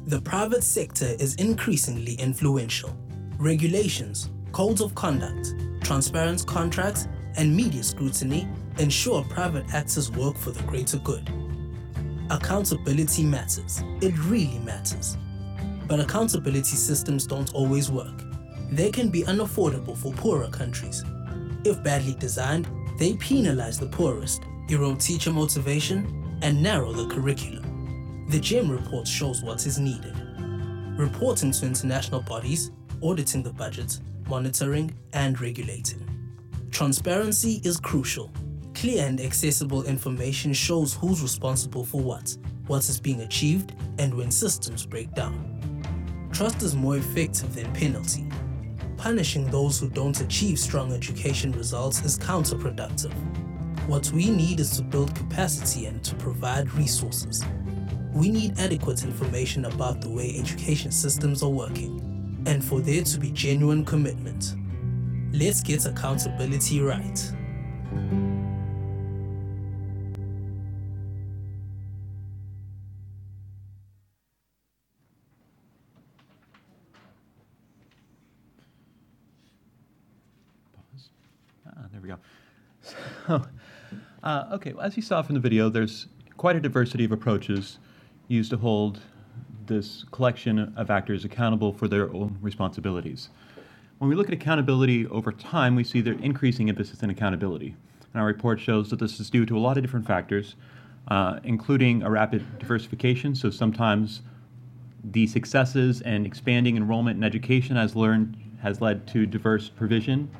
The 0.06 0.20
private 0.20 0.64
sector 0.64 1.14
is 1.20 1.36
increasingly 1.36 2.14
influential. 2.14 2.92
Regulations, 3.38 4.28
codes 4.50 4.80
of 4.80 4.92
conduct, 4.96 5.54
transparent 5.84 6.44
contracts, 6.48 7.06
and 7.36 7.54
media 7.54 7.84
scrutiny 7.84 8.48
ensure 8.78 9.22
private 9.22 9.72
actors 9.72 10.10
work 10.10 10.36
for 10.36 10.50
the 10.50 10.64
greater 10.64 10.98
good. 10.98 11.30
Accountability 12.28 13.22
matters. 13.22 13.84
It 14.00 14.18
really 14.24 14.58
matters. 14.58 15.16
But 15.86 16.00
accountability 16.00 16.74
systems 16.74 17.24
don't 17.24 17.54
always 17.54 17.88
work. 17.88 18.24
They 18.72 18.90
can 18.90 19.10
be 19.10 19.22
unaffordable 19.22 19.96
for 19.96 20.12
poorer 20.12 20.48
countries. 20.48 21.04
If 21.64 21.84
badly 21.84 22.16
designed, 22.18 22.66
they 22.98 23.14
penalize 23.14 23.78
the 23.78 23.86
poorest, 23.86 24.42
erode 24.72 25.00
teacher 25.00 25.30
motivation, 25.30 26.38
and 26.42 26.62
narrow 26.62 26.92
the 26.92 27.06
curriculum. 27.06 28.26
The 28.28 28.40
GEM 28.40 28.70
report 28.70 29.06
shows 29.06 29.42
what 29.42 29.66
is 29.66 29.78
needed. 29.78 30.14
Reporting 30.98 31.52
to 31.52 31.66
international 31.66 32.22
bodies, 32.22 32.70
auditing 33.02 33.42
the 33.42 33.52
budget, 33.52 34.00
monitoring, 34.28 34.94
and 35.12 35.40
regulating. 35.40 36.08
Transparency 36.70 37.60
is 37.64 37.78
crucial. 37.78 38.32
Clear 38.74 39.06
and 39.06 39.20
accessible 39.20 39.84
information 39.84 40.52
shows 40.52 40.94
who's 40.94 41.22
responsible 41.22 41.84
for 41.84 42.00
what, 42.00 42.36
what 42.67 42.88
is 42.88 42.98
being 42.98 43.20
achieved, 43.20 43.74
and 43.98 44.14
when 44.14 44.31
systems 44.31 44.86
break 44.86 45.12
down. 45.14 45.48
Trust 46.32 46.62
is 46.62 46.74
more 46.74 46.96
effective 46.96 47.55
than 47.55 47.70
penalty. 47.74 48.26
Punishing 48.96 49.50
those 49.50 49.79
who 49.79 49.88
don't 49.91 50.20
achieve 50.20 50.58
strong 50.58 50.93
education 50.93 51.52
results 51.52 52.02
is 52.05 52.19
counterproductive. 52.19 53.12
What 53.89 54.12
we 54.12 54.31
need 54.31 54.60
is 54.60 54.77
to 54.77 54.82
build 54.82 55.12
capacity 55.15 55.86
and 55.86 56.03
to 56.05 56.15
provide 56.15 56.72
resources. 56.74 57.44
We 58.15 58.31
need 58.31 58.58
adequate 58.58 59.03
information 59.03 59.65
about 59.65 60.01
the 60.01 60.08
way 60.08 60.36
education 60.39 60.93
systems 60.93 61.43
are 61.43 61.51
working, 61.51 62.44
and 62.46 62.65
for 62.65 62.81
there 62.81 63.03
to 63.03 63.19
be 63.19 63.32
genuine 63.32 63.84
commitment. 63.84 64.55
Let's 65.32 65.62
get 65.62 65.84
accountability 65.84 66.81
right. 66.81 67.32
Pause. 80.72 81.10
Ah, 81.67 81.86
there 81.91 82.01
we 82.01 82.08
go. 82.08 82.17
So, 83.27 83.41
uh, 84.22 84.46
okay, 84.52 84.72
well, 84.72 84.86
as 84.86 84.96
you 84.96 85.02
saw 85.02 85.22
from 85.22 85.34
the 85.34 85.41
video, 85.41 85.69
there's 85.69 86.06
quite 86.36 86.56
a 86.56 86.60
diversity 86.60 87.05
of 87.05 87.12
approaches 87.12 87.79
used 88.29 88.50
to 88.50 88.56
hold 88.56 89.00
this 89.67 90.05
collection 90.10 90.72
of 90.76 90.91
actors 90.91 91.24
accountable 91.24 91.72
for 91.72 91.88
their 91.88 92.12
own 92.12 92.38
responsibilities. 92.41 93.31
When 93.98 94.08
we 94.08 94.17
look 94.17 94.29
at 94.29 94.34
accountability 94.34 95.06
over 95.06 95.32
time, 95.32 95.74
we 95.76 95.84
see 95.84 96.00
the 96.00 96.12
increasing 96.19 96.69
emphasis 96.69 97.02
on 97.02 97.10
accountability. 97.10 97.76
And 98.12 98.20
our 98.20 98.26
report 98.26 98.60
shows 98.60 98.91
that 98.91 98.98
this 98.98 99.20
is 99.20 99.31
due 99.31 99.46
to 99.46 99.56
a 99.56 99.60
lot 99.60 99.76
of 99.76 99.82
different 99.82 100.06
factors, 100.06 100.56
uh, 101.08 101.41
including 101.44 102.02
a 102.02 102.10
rapid 102.10 102.58
diversification. 102.58 103.34
So 103.34 103.50
sometimes 103.50 104.22
the 105.05 105.26
successes 105.26 106.00
and 106.02 106.26
expanding 106.26 106.76
enrollment 106.76 107.17
in 107.17 107.24
education 107.24 107.76
has 107.76 107.96
learned 107.96 108.36
has 108.60 108.81
led 108.81 109.08
to 109.08 109.26
diverse 109.26 109.69
provision, 109.69 110.31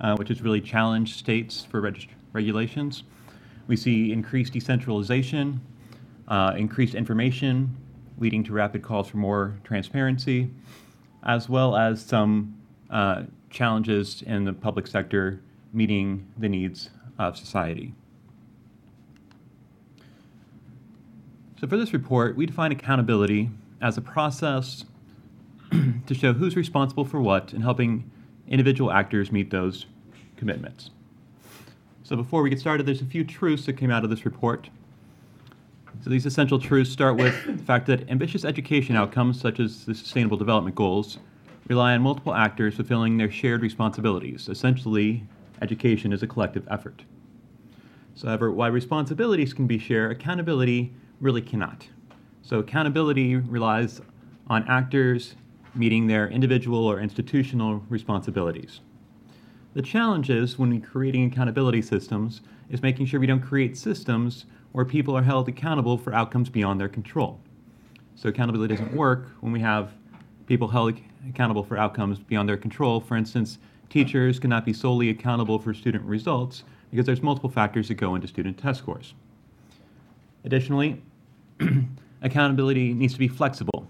uh, 0.00 0.14
which 0.16 0.28
has 0.28 0.40
really 0.40 0.60
challenged 0.60 1.18
states 1.18 1.64
for 1.64 1.80
reg- 1.80 2.08
regulations. 2.32 3.02
We 3.66 3.76
see 3.76 4.12
increased 4.12 4.52
decentralization, 4.52 5.60
uh, 6.28 6.54
increased 6.56 6.94
information, 6.94 7.76
leading 8.18 8.44
to 8.44 8.52
rapid 8.52 8.82
calls 8.82 9.08
for 9.08 9.16
more 9.16 9.56
transparency, 9.64 10.50
as 11.22 11.48
well 11.48 11.76
as 11.76 12.04
some 12.04 12.56
uh, 12.90 13.22
challenges 13.50 14.22
in 14.26 14.44
the 14.44 14.52
public 14.52 14.86
sector 14.86 15.40
meeting 15.72 16.26
the 16.38 16.48
needs 16.48 16.90
of 17.18 17.36
society. 17.36 17.94
So, 21.60 21.66
for 21.66 21.76
this 21.76 21.92
report, 21.92 22.36
we 22.36 22.46
define 22.46 22.72
accountability 22.72 23.50
as 23.80 23.96
a 23.96 24.00
process 24.00 24.84
to 26.06 26.14
show 26.14 26.32
who's 26.32 26.56
responsible 26.56 27.04
for 27.04 27.20
what 27.20 27.52
and 27.52 27.62
helping 27.62 28.10
individual 28.48 28.90
actors 28.90 29.32
meet 29.32 29.50
those 29.50 29.86
commitments. 30.36 30.90
So 32.04 32.16
before 32.16 32.42
we 32.42 32.50
get 32.50 32.60
started, 32.60 32.84
there's 32.84 33.00
a 33.00 33.06
few 33.06 33.24
truths 33.24 33.64
that 33.64 33.78
came 33.78 33.90
out 33.90 34.04
of 34.04 34.10
this 34.10 34.26
report. 34.26 34.68
So 36.02 36.10
these 36.10 36.26
essential 36.26 36.58
truths 36.58 36.90
start 36.90 37.16
with 37.16 37.46
the 37.46 37.64
fact 37.64 37.86
that 37.86 38.10
ambitious 38.10 38.44
education 38.44 38.94
outcomes, 38.94 39.40
such 39.40 39.58
as 39.58 39.86
the 39.86 39.94
Sustainable 39.94 40.36
Development 40.36 40.76
Goals, 40.76 41.16
rely 41.66 41.94
on 41.94 42.02
multiple 42.02 42.34
actors 42.34 42.74
fulfilling 42.74 43.16
their 43.16 43.30
shared 43.30 43.62
responsibilities. 43.62 44.50
Essentially, 44.50 45.24
education 45.62 46.12
is 46.12 46.22
a 46.22 46.26
collective 46.26 46.68
effort. 46.70 47.04
So, 48.14 48.28
however, 48.28 48.52
while 48.52 48.70
responsibilities 48.70 49.54
can 49.54 49.66
be 49.66 49.78
shared, 49.78 50.12
accountability 50.12 50.92
really 51.20 51.40
cannot. 51.40 51.88
So, 52.42 52.58
accountability 52.58 53.36
relies 53.36 54.02
on 54.48 54.68
actors 54.68 55.36
meeting 55.74 56.06
their 56.06 56.28
individual 56.28 56.84
or 56.84 57.00
institutional 57.00 57.82
responsibilities. 57.88 58.80
The 59.74 59.82
challenge 59.82 60.30
is 60.30 60.56
when 60.56 60.80
creating 60.80 61.24
accountability 61.24 61.82
systems 61.82 62.42
is 62.70 62.80
making 62.80 63.06
sure 63.06 63.18
we 63.18 63.26
don't 63.26 63.40
create 63.40 63.76
systems 63.76 64.46
where 64.70 64.84
people 64.84 65.16
are 65.16 65.22
held 65.22 65.48
accountable 65.48 65.98
for 65.98 66.14
outcomes 66.14 66.48
beyond 66.48 66.80
their 66.80 66.88
control. 66.88 67.40
So 68.14 68.28
accountability 68.28 68.76
doesn't 68.76 68.94
work 68.94 69.30
when 69.40 69.52
we 69.52 69.58
have 69.60 69.92
people 70.46 70.68
held 70.68 71.00
accountable 71.28 71.64
for 71.64 71.76
outcomes 71.76 72.20
beyond 72.20 72.48
their 72.48 72.56
control. 72.56 73.00
For 73.00 73.16
instance, 73.16 73.58
teachers 73.90 74.38
cannot 74.38 74.64
be 74.64 74.72
solely 74.72 75.10
accountable 75.10 75.58
for 75.58 75.74
student 75.74 76.04
results 76.04 76.62
because 76.92 77.04
there's 77.04 77.22
multiple 77.22 77.50
factors 77.50 77.88
that 77.88 77.94
go 77.94 78.14
into 78.14 78.28
student 78.28 78.56
test 78.56 78.78
scores. 78.78 79.14
Additionally, 80.44 81.02
accountability 82.22 82.94
needs 82.94 83.14
to 83.14 83.18
be 83.18 83.26
flexible. 83.26 83.88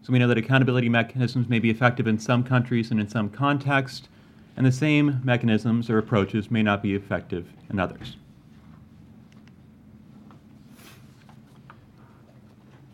So 0.00 0.12
we 0.12 0.18
know 0.18 0.28
that 0.28 0.38
accountability 0.38 0.88
mechanisms 0.88 1.48
may 1.48 1.58
be 1.58 1.68
effective 1.68 2.06
in 2.06 2.18
some 2.18 2.42
countries 2.42 2.90
and 2.90 2.98
in 2.98 3.08
some 3.08 3.28
contexts, 3.28 4.08
and 4.56 4.64
the 4.64 4.72
same 4.72 5.20
mechanisms 5.22 5.90
or 5.90 5.98
approaches 5.98 6.50
may 6.50 6.62
not 6.62 6.82
be 6.82 6.94
effective 6.94 7.46
in 7.70 7.78
others. 7.78 8.16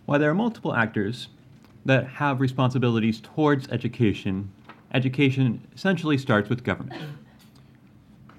While 0.04 0.19
there 0.19 0.31
are 0.31 0.35
multiple 0.35 0.75
actors 0.75 1.28
that 1.85 2.07
have 2.07 2.40
responsibilities 2.40 3.21
towards 3.21 3.69
education, 3.69 4.52
education 4.92 5.66
essentially 5.75 6.19
starts 6.19 6.49
with 6.49 6.64
government. 6.64 7.00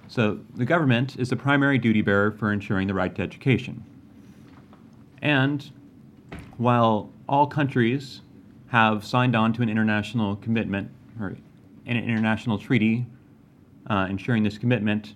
So 0.08 0.42
the 0.56 0.66
government 0.66 1.18
is 1.18 1.30
the 1.30 1.36
primary 1.36 1.78
duty 1.78 2.02
bearer 2.02 2.32
for 2.32 2.52
ensuring 2.52 2.88
the 2.88 2.94
right 2.94 3.16
to 3.16 3.22
education. 3.22 3.84
And 5.22 5.72
while 6.58 7.10
all 7.28 7.48
countries 7.48 8.22
have 8.68 9.06
signed 9.06 9.36
on 9.36 9.54
to 9.54 9.62
an 9.62 9.70
international 9.70 10.36
commitment 10.36 10.92
or 11.20 11.38
an 11.86 11.98
international 11.98 12.60
treaty 12.60 13.06
uh, 13.88 14.08
ensuring 14.10 14.44
this 14.44 14.58
commitment, 14.58 15.14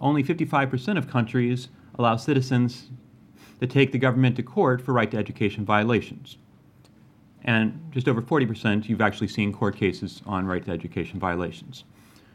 only 0.00 0.22
55% 0.22 0.98
of 0.98 1.08
countries 1.08 1.68
allow 1.98 2.16
citizens 2.16 2.90
to 3.60 3.66
take 3.66 3.92
the 3.92 3.98
government 3.98 4.36
to 4.36 4.42
court 4.42 4.82
for 4.82 4.92
right 4.92 5.10
to 5.10 5.16
education 5.16 5.64
violations. 5.64 6.38
And 7.44 7.80
just 7.90 8.08
over 8.08 8.22
40% 8.22 8.88
you've 8.88 9.00
actually 9.00 9.28
seen 9.28 9.52
court 9.52 9.76
cases 9.76 10.22
on 10.26 10.46
right 10.46 10.64
to 10.64 10.70
education 10.70 11.18
violations. 11.18 11.84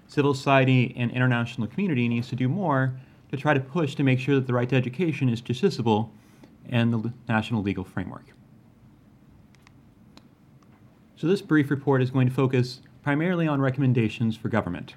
Civil 0.08 0.34
society 0.34 0.94
and 0.98 1.12
international 1.12 1.68
community 1.68 2.08
needs 2.08 2.30
to 2.30 2.36
do 2.36 2.48
more 2.48 2.96
to 3.32 3.38
try 3.38 3.54
to 3.54 3.60
push 3.60 3.96
to 3.96 4.04
make 4.04 4.20
sure 4.20 4.36
that 4.36 4.48
the 4.48 4.54
right 4.54 4.70
to 4.70 4.76
education 4.76 5.30
is 5.30 5.42
justiciable 5.42 6.10
in 6.68 6.92
the 6.92 7.14
national 7.28 7.62
legal 7.62 7.84
framework. 7.84 8.26
So 11.16 11.28
this 11.28 11.42
brief 11.42 11.70
report 11.70 12.02
is 12.02 12.12
going 12.12 12.28
to 12.28 12.34
focus 12.34 12.80
primarily 13.04 13.48
on 13.48 13.60
recommendations 13.60 14.38
for 14.38 14.50
government. 14.50 14.96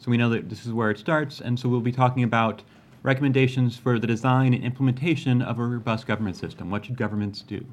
So 0.00 0.10
we 0.10 0.16
know 0.16 0.30
that 0.30 0.48
this 0.48 0.64
is 0.64 0.72
where 0.72 0.90
it 0.90 0.98
starts, 0.98 1.42
and 1.42 1.60
so 1.60 1.68
we'll 1.68 1.80
be 1.80 1.92
talking 1.92 2.22
about 2.22 2.62
recommendations 3.02 3.76
for 3.76 3.98
the 3.98 4.06
design 4.06 4.54
and 4.54 4.64
implementation 4.64 5.42
of 5.42 5.58
a 5.58 5.62
robust 5.62 6.06
government 6.06 6.36
system. 6.36 6.70
What 6.70 6.86
should 6.86 6.96
governments 6.96 7.42
do? 7.42 7.66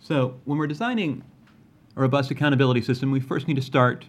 So 0.00 0.40
when 0.44 0.56
we're 0.56 0.66
designing 0.66 1.22
a 1.96 2.00
robust 2.00 2.30
accountability 2.30 2.80
system, 2.80 3.10
we 3.10 3.20
first 3.20 3.46
need 3.46 3.56
to 3.56 3.62
start 3.62 4.06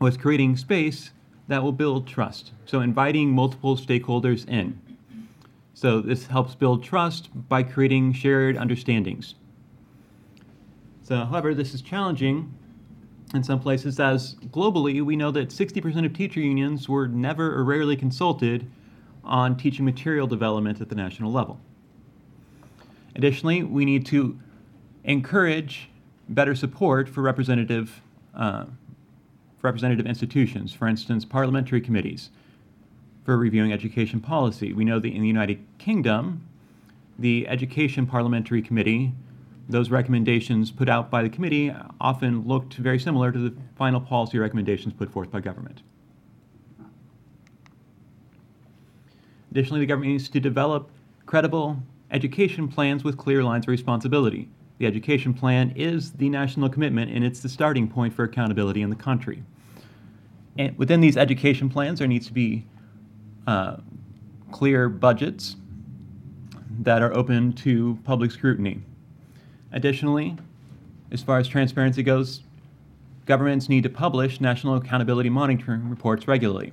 with 0.00 0.20
creating 0.20 0.58
space 0.58 1.10
that 1.48 1.62
will 1.62 1.72
build 1.72 2.06
trust. 2.06 2.52
So 2.66 2.80
inviting 2.80 3.30
multiple 3.30 3.76
stakeholders 3.76 4.46
in. 4.46 4.78
So 5.72 6.02
this 6.02 6.26
helps 6.26 6.54
build 6.54 6.84
trust 6.84 7.30
by 7.48 7.62
creating 7.62 8.12
shared 8.12 8.56
understandings. 8.56 9.34
So, 11.02 11.24
however, 11.24 11.54
this 11.54 11.74
is 11.74 11.82
challenging 11.82 12.54
in 13.34 13.42
some 13.42 13.60
places 13.60 13.98
as 13.98 14.36
globally 14.46 15.02
we 15.02 15.16
know 15.16 15.30
that 15.30 15.48
60% 15.48 16.06
of 16.06 16.12
teacher 16.12 16.40
unions 16.40 16.88
were 16.88 17.08
never 17.08 17.54
or 17.54 17.64
rarely 17.64 17.96
consulted 17.96 18.70
on 19.24 19.56
teaching 19.56 19.84
material 19.84 20.26
development 20.26 20.80
at 20.80 20.88
the 20.88 20.94
national 20.94 21.32
level. 21.32 21.58
Additionally, 23.16 23.62
we 23.62 23.84
need 23.84 24.06
to 24.06 24.38
encourage 25.04 25.88
better 26.28 26.54
support 26.54 27.08
for 27.08 27.22
representative, 27.22 28.00
uh, 28.34 28.64
for 29.58 29.68
representative 29.68 30.06
institutions, 30.06 30.72
for 30.72 30.88
instance, 30.88 31.24
parliamentary 31.24 31.80
committees, 31.80 32.30
for 33.24 33.36
reviewing 33.36 33.72
education 33.72 34.20
policy. 34.20 34.72
We 34.72 34.84
know 34.84 34.98
that 34.98 35.08
in 35.08 35.20
the 35.22 35.26
United 35.26 35.64
Kingdom, 35.78 36.46
the 37.18 37.46
Education 37.48 38.06
Parliamentary 38.06 38.60
Committee, 38.62 39.12
those 39.68 39.90
recommendations 39.90 40.70
put 40.70 40.88
out 40.88 41.10
by 41.10 41.22
the 41.22 41.28
committee 41.28 41.74
often 42.00 42.46
looked 42.46 42.74
very 42.74 42.98
similar 42.98 43.32
to 43.32 43.38
the 43.38 43.56
final 43.76 44.00
policy 44.00 44.38
recommendations 44.38 44.92
put 44.92 45.10
forth 45.10 45.30
by 45.30 45.40
government. 45.40 45.82
Additionally, 49.50 49.80
the 49.80 49.86
government 49.86 50.12
needs 50.12 50.28
to 50.28 50.40
develop 50.40 50.90
credible 51.26 51.78
education 52.10 52.68
plans 52.68 53.04
with 53.04 53.16
clear 53.16 53.42
lines 53.42 53.64
of 53.64 53.68
responsibility. 53.68 54.48
The 54.78 54.86
education 54.86 55.32
plan 55.32 55.72
is 55.76 56.12
the 56.12 56.28
national 56.28 56.68
commitment 56.68 57.10
and 57.10 57.24
it's 57.24 57.40
the 57.40 57.48
starting 57.48 57.88
point 57.88 58.12
for 58.12 58.24
accountability 58.24 58.82
in 58.82 58.90
the 58.90 58.96
country. 58.96 59.42
And 60.58 60.76
within 60.76 61.00
these 61.00 61.16
education 61.16 61.68
plans, 61.68 62.00
there 62.00 62.08
needs 62.08 62.26
to 62.26 62.32
be 62.32 62.66
uh, 63.46 63.76
clear 64.50 64.88
budgets 64.88 65.56
that 66.80 67.02
are 67.02 67.14
open 67.14 67.52
to 67.52 67.98
public 68.04 68.30
scrutiny. 68.30 68.80
Additionally, 69.74 70.36
as 71.10 71.20
far 71.20 71.38
as 71.38 71.48
transparency 71.48 72.02
goes, 72.02 72.42
governments 73.26 73.68
need 73.68 73.82
to 73.82 73.90
publish 73.90 74.40
national 74.40 74.76
accountability 74.76 75.28
monitoring 75.28 75.90
reports 75.90 76.28
regularly. 76.28 76.72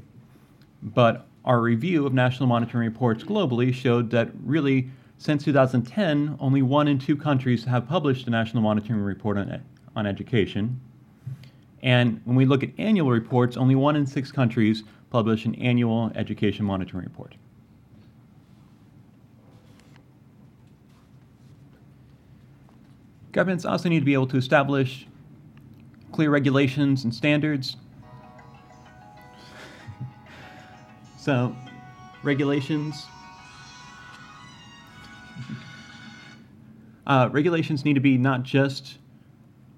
But 0.84 1.26
our 1.44 1.60
review 1.60 2.06
of 2.06 2.14
national 2.14 2.48
monitoring 2.48 2.88
reports 2.88 3.24
globally 3.24 3.74
showed 3.74 4.12
that 4.12 4.30
really, 4.44 4.92
since 5.18 5.44
2010, 5.44 6.38
only 6.40 6.62
one 6.62 6.88
in 6.88 7.00
two 7.00 7.18
countries 7.18 7.66
have 7.66 7.88
published 7.88 8.28
a 8.28 8.30
national 8.30 8.62
monitoring 8.62 9.02
report 9.02 9.38
on, 9.38 9.62
on 9.96 10.06
education. 10.06 10.80
And 11.82 12.22
when 12.26 12.36
we 12.36 12.46
look 12.46 12.62
at 12.62 12.70
annual 12.78 13.10
reports, 13.10 13.58
only 13.58 13.74
one 13.74 13.96
in 13.96 14.06
six 14.06 14.32
countries 14.32 14.84
publish 15.10 15.46
an 15.46 15.56
annual 15.56 16.12
education 16.14 16.66
monitoring 16.66 17.04
report. 17.06 17.34
Governments 23.32 23.66
also 23.66 23.90
need 23.90 24.00
to 24.00 24.06
be 24.06 24.14
able 24.14 24.28
to 24.28 24.38
establish 24.38 25.08
clear 26.12 26.30
regulations 26.30 27.04
and 27.04 27.14
standards. 27.14 27.78
so, 31.20 31.56
regulations. 32.24 33.06
Uh, 37.08 37.30
regulations 37.32 37.86
need 37.86 37.94
to 37.94 38.00
be 38.00 38.18
not 38.18 38.44
just 38.44 38.98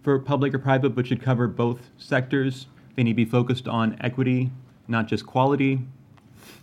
for 0.01 0.19
public 0.19 0.53
or 0.53 0.59
private, 0.59 0.89
but 0.91 1.07
should 1.07 1.21
cover 1.21 1.47
both 1.47 1.89
sectors. 1.97 2.67
They 2.95 3.03
need 3.03 3.11
to 3.11 3.15
be 3.15 3.25
focused 3.25 3.67
on 3.67 3.97
equity 4.01 4.51
not 4.87 5.07
just 5.07 5.25
quality, 5.25 5.79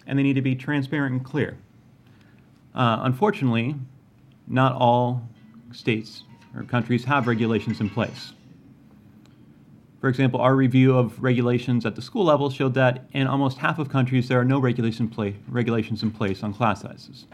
and 0.07 0.19
they 0.19 0.23
need 0.23 0.35
to 0.35 0.43
be 0.43 0.55
transparent 0.55 1.13
and 1.13 1.25
clear. 1.25 1.57
Uh, 2.75 3.01
unfortunately, 3.03 3.75
not 4.47 4.73
all 4.73 5.29
states 5.73 6.25
or 6.55 6.63
countries 6.65 7.05
have 7.05 7.27
regulations 7.27 7.81
in 7.81 7.91
place. 7.91 8.33
For 10.01 10.09
example, 10.09 10.41
our 10.41 10.57
review 10.57 10.97
of 10.97 11.23
regulations 11.23 11.85
at 11.85 11.95
the 11.95 12.03
school 12.03 12.25
level 12.25 12.49
showed 12.49 12.73
that 12.75 13.05
in 13.13 13.27
almost 13.27 13.59
half 13.59 13.79
of 13.79 13.91
countries 13.91 14.29
there 14.29 14.41
are 14.41 14.45
no 14.45 14.59
regulation 14.59 15.09
play, 15.09 15.37
regulations 15.47 16.03
in 16.03 16.11
place 16.11 16.43
on 16.43 16.55
class 16.55 16.81
sizes. 16.81 17.27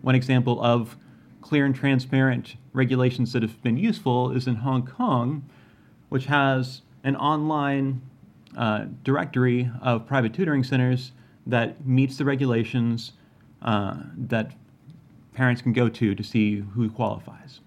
One 0.00 0.14
example 0.14 0.62
of 0.62 0.96
clear 1.42 1.66
and 1.66 1.74
transparent 1.74 2.56
regulations 2.72 3.34
that 3.34 3.42
have 3.42 3.62
been 3.62 3.76
useful 3.76 4.30
is 4.30 4.46
in 4.46 4.56
Hong 4.56 4.86
Kong, 4.86 5.44
which 6.08 6.24
has 6.24 6.80
an 7.04 7.14
online 7.16 8.00
uh, 8.56 8.86
directory 9.02 9.70
of 9.82 10.06
private 10.06 10.32
tutoring 10.32 10.64
centers 10.64 11.12
that 11.46 11.86
meets 11.86 12.16
the 12.16 12.24
regulations, 12.24 13.12
uh, 13.60 13.96
that 14.16 14.52
parents 15.34 15.60
can 15.60 15.74
go 15.74 15.90
to 15.90 16.14
to 16.14 16.22
see 16.22 16.60
who 16.74 16.88
qualifies. 16.88 17.60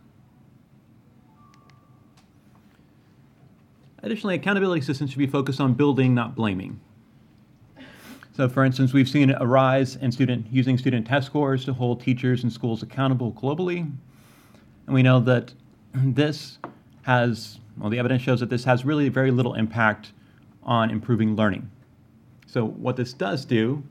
Additionally, 4.03 4.35
accountability 4.35 4.81
systems 4.81 5.09
should 5.09 5.19
be 5.19 5.27
focused 5.27 5.59
on 5.59 5.73
building, 5.73 6.13
not 6.13 6.35
blaming. 6.35 6.79
So, 8.35 8.47
for 8.47 8.63
instance, 8.63 8.93
we've 8.93 9.09
seen 9.09 9.31
a 9.31 9.45
rise 9.45 9.95
in 9.95 10.11
student 10.11 10.45
using 10.51 10.77
student 10.77 11.07
test 11.07 11.25
scores 11.25 11.65
to 11.65 11.73
hold 11.73 12.01
teachers 12.01 12.43
and 12.43 12.53
schools 12.53 12.83
accountable 12.83 13.31
globally, 13.31 13.79
and 14.85 14.93
we 14.93 15.01
know 15.01 15.19
that 15.21 15.53
this 15.93 16.59
has 17.01 17.59
well, 17.79 17.89
the 17.89 17.99
evidence 17.99 18.21
shows 18.21 18.39
that 18.39 18.49
this 18.49 18.63
has 18.63 18.85
really 18.85 19.09
very 19.09 19.31
little 19.31 19.53
impact 19.53 20.11
on 20.63 20.89
improving 20.89 21.35
learning. 21.35 21.69
So, 22.47 22.65
what 22.65 22.95
this 22.95 23.13
does 23.13 23.45
do 23.45 23.83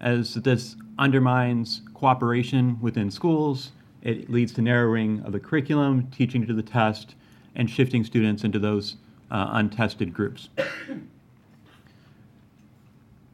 is 0.00 0.34
that 0.34 0.44
this 0.44 0.76
undermines 0.98 1.82
cooperation 1.94 2.78
within 2.80 3.10
schools. 3.10 3.72
It 4.02 4.30
leads 4.30 4.52
to 4.54 4.62
narrowing 4.62 5.20
of 5.24 5.32
the 5.32 5.40
curriculum, 5.40 6.08
teaching 6.10 6.46
to 6.46 6.54
the 6.54 6.62
test, 6.62 7.14
and 7.54 7.68
shifting 7.68 8.04
students 8.04 8.44
into 8.44 8.58
those 8.58 8.96
uh, 9.30 9.50
untested 9.52 10.12
groups. 10.12 10.48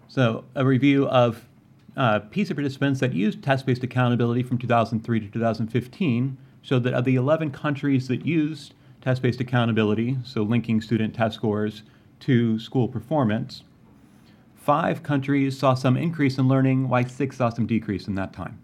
so, 0.08 0.44
a 0.54 0.64
review 0.64 1.06
of 1.08 1.46
uh, 1.96 2.20
PISA 2.30 2.54
participants 2.54 3.00
that 3.00 3.12
used 3.12 3.42
test 3.42 3.66
based 3.66 3.82
accountability 3.82 4.42
from 4.42 4.58
2003 4.58 5.20
to 5.20 5.28
2015 5.28 6.36
showed 6.62 6.82
that 6.84 6.94
of 6.94 7.04
the 7.04 7.14
11 7.14 7.50
countries 7.50 8.08
that 8.08 8.26
used 8.26 8.74
test 9.00 9.22
based 9.22 9.40
accountability, 9.40 10.18
so 10.24 10.42
linking 10.42 10.80
student 10.80 11.14
test 11.14 11.36
scores 11.36 11.82
to 12.20 12.58
school 12.58 12.88
performance, 12.88 13.62
five 14.56 15.02
countries 15.02 15.56
saw 15.56 15.74
some 15.74 15.96
increase 15.96 16.38
in 16.38 16.48
learning, 16.48 16.88
while 16.88 17.06
six 17.08 17.36
saw 17.36 17.48
some 17.48 17.66
decrease 17.66 18.08
in 18.08 18.16
that 18.16 18.32
time. 18.32 18.58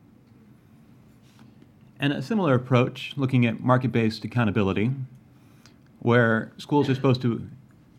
And 2.00 2.12
a 2.12 2.20
similar 2.20 2.54
approach, 2.54 3.12
looking 3.16 3.46
at 3.46 3.60
market 3.60 3.92
based 3.92 4.24
accountability, 4.24 4.90
where 6.02 6.52
schools 6.58 6.88
are 6.90 6.94
supposed 6.94 7.22
to 7.22 7.48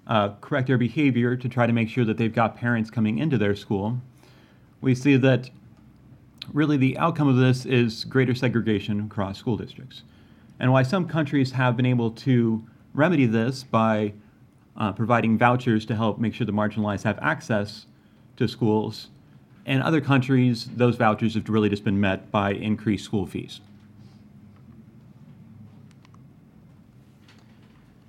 uh, 0.08 0.30
correct 0.42 0.68
their 0.68 0.78
behavior 0.78 1.38
to 1.38 1.48
try 1.48 1.66
to 1.66 1.72
make 1.72 1.88
sure 1.88 2.04
that 2.04 2.18
they've 2.18 2.34
got 2.34 2.58
parents 2.58 2.92
coming 2.92 3.18
into 3.18 3.38
their 3.38 3.56
school, 3.56 4.02
we 4.82 4.94
see 4.94 5.16
that 5.16 5.50
really 6.52 6.76
the 6.76 6.98
outcome 6.98 7.30
of 7.30 7.38
this 7.38 7.66
is 7.66 8.04
greater 8.04 8.36
segregation 8.36 9.00
across 9.00 9.38
school 9.38 9.56
districts. 9.56 10.04
And 10.60 10.74
why 10.74 10.84
some 10.84 11.08
countries 11.08 11.54
have 11.54 11.78
been 11.78 11.86
able 11.86 12.12
to 12.12 12.68
remedy 12.94 13.26
this 13.26 13.64
by 13.64 14.14
uh, 14.76 14.92
providing 14.92 15.38
vouchers 15.38 15.86
to 15.86 15.96
help 15.96 16.20
make 16.20 16.34
sure 16.34 16.46
the 16.46 16.52
marginalized 16.52 17.04
have 17.04 17.18
access 17.20 17.86
to 18.36 18.48
schools. 18.50 19.08
In 19.66 19.82
other 19.82 20.02
countries, 20.02 20.66
those 20.76 20.98
vouchers 20.98 21.36
have 21.36 21.48
really 21.48 21.70
just 21.70 21.86
been 21.86 22.02
met 22.02 22.32
by 22.32 22.52
increased 22.52 23.06
school 23.06 23.26
fees. 23.26 23.62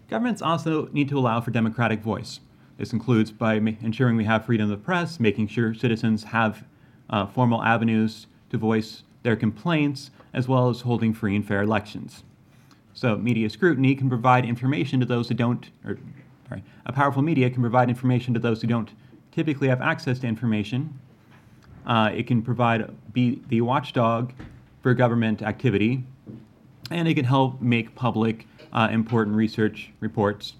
Governments 0.09 0.43
also 0.43 0.89
need 0.93 1.09
to 1.09 1.19
allow 1.19 1.41
for 1.41 1.51
democratic 1.51 2.01
voice. 2.01 2.41
This 2.77 2.93
includes 2.93 3.31
by 3.31 3.55
ensuring 3.55 4.17
we 4.17 4.25
have 4.25 4.45
freedom 4.45 4.71
of 4.71 4.79
the 4.79 4.85
press, 4.85 5.21
making 5.21 5.49
sure 5.49 5.75
citizens 5.75 6.25
have 6.25 6.65
uh, 7.09 7.27
formal 7.27 7.63
avenues 7.63 8.27
to 8.51 8.59
voice 8.59 9.03
their 9.23 9.37
complaints, 9.37 10.11
as 10.33 10.49
well 10.49 10.69
as 10.69 10.83
holding 10.83 11.15
free 11.15 11.37
and 11.37 11.47
fair 11.47 11.63
elections. 11.63 12.25
So, 12.93 13.17
media 13.17 13.49
scrutiny 13.51 13.95
can 13.95 14.09
provide 14.09 14.45
information 14.45 15.01
to 15.01 15.07
those 15.07 15.29
who 15.29 15.35
don't, 15.35 15.71
or 15.85 15.99
sorry, 16.49 16.63
a 16.87 16.93
powerful 16.93 17.23
media 17.23 17.51
can 17.51 17.63
provide 17.63 17.89
information 17.89 18.35
to 18.35 18.41
those 18.41 18.61
who 18.61 18.69
don't 18.69 18.91
typically 19.33 19.69
have 19.69 19.81
access 19.81 20.19
to 20.21 20.27
information. 20.27 20.99
Uh, 21.87 22.11
it 22.15 22.27
can 22.27 22.43
provide 22.43 22.95
be 23.13 23.43
the 23.49 23.61
watchdog 23.61 24.33
for 24.83 24.95
government 24.95 25.43
activity, 25.43 26.05
and 26.91 27.09
it 27.09 27.15
can 27.15 27.25
help 27.25 27.61
make 27.61 27.95
public 27.95 28.47
uh, 28.73 28.89
important 28.91 29.37
research 29.37 29.91
reports. 30.01 30.55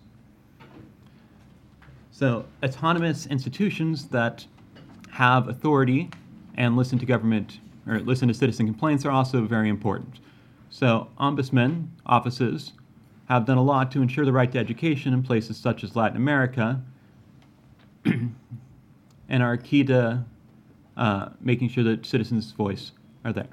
So, 2.11 2.47
autonomous 2.63 3.27
institutions 3.27 4.07
that 4.09 4.47
have 5.11 5.49
authority 5.49 6.11
and 6.57 6.77
listen 6.77 6.99
to 7.01 7.07
government 7.07 7.59
or 7.87 7.99
listen 8.01 8.29
to 8.29 8.35
citizen 8.35 8.67
complaints 8.67 9.05
are 9.05 9.11
also 9.11 9.43
very 9.43 9.69
important. 9.69 10.21
So, 10.71 11.09
ombudsman 11.19 11.89
offices 12.07 12.73
have 13.29 13.47
done 13.47 13.59
a 13.59 13.63
lot 13.63 13.91
to 13.93 14.03
ensure 14.03 14.25
the 14.25 14.33
right 14.33 14.51
to 14.53 14.59
education 14.59 15.13
in 15.13 15.23
places 15.23 15.57
such 15.57 15.83
as 15.83 15.97
Latin 15.97 16.17
America 16.17 16.83
and 18.05 18.35
are 19.31 19.57
key 19.57 19.83
to 19.85 20.25
uh, 20.97 21.29
making 21.41 21.69
sure 21.69 21.85
that 21.85 22.07
citizens' 22.07 22.53
voice 22.53 22.93
are 23.25 23.33
there. 23.33 23.49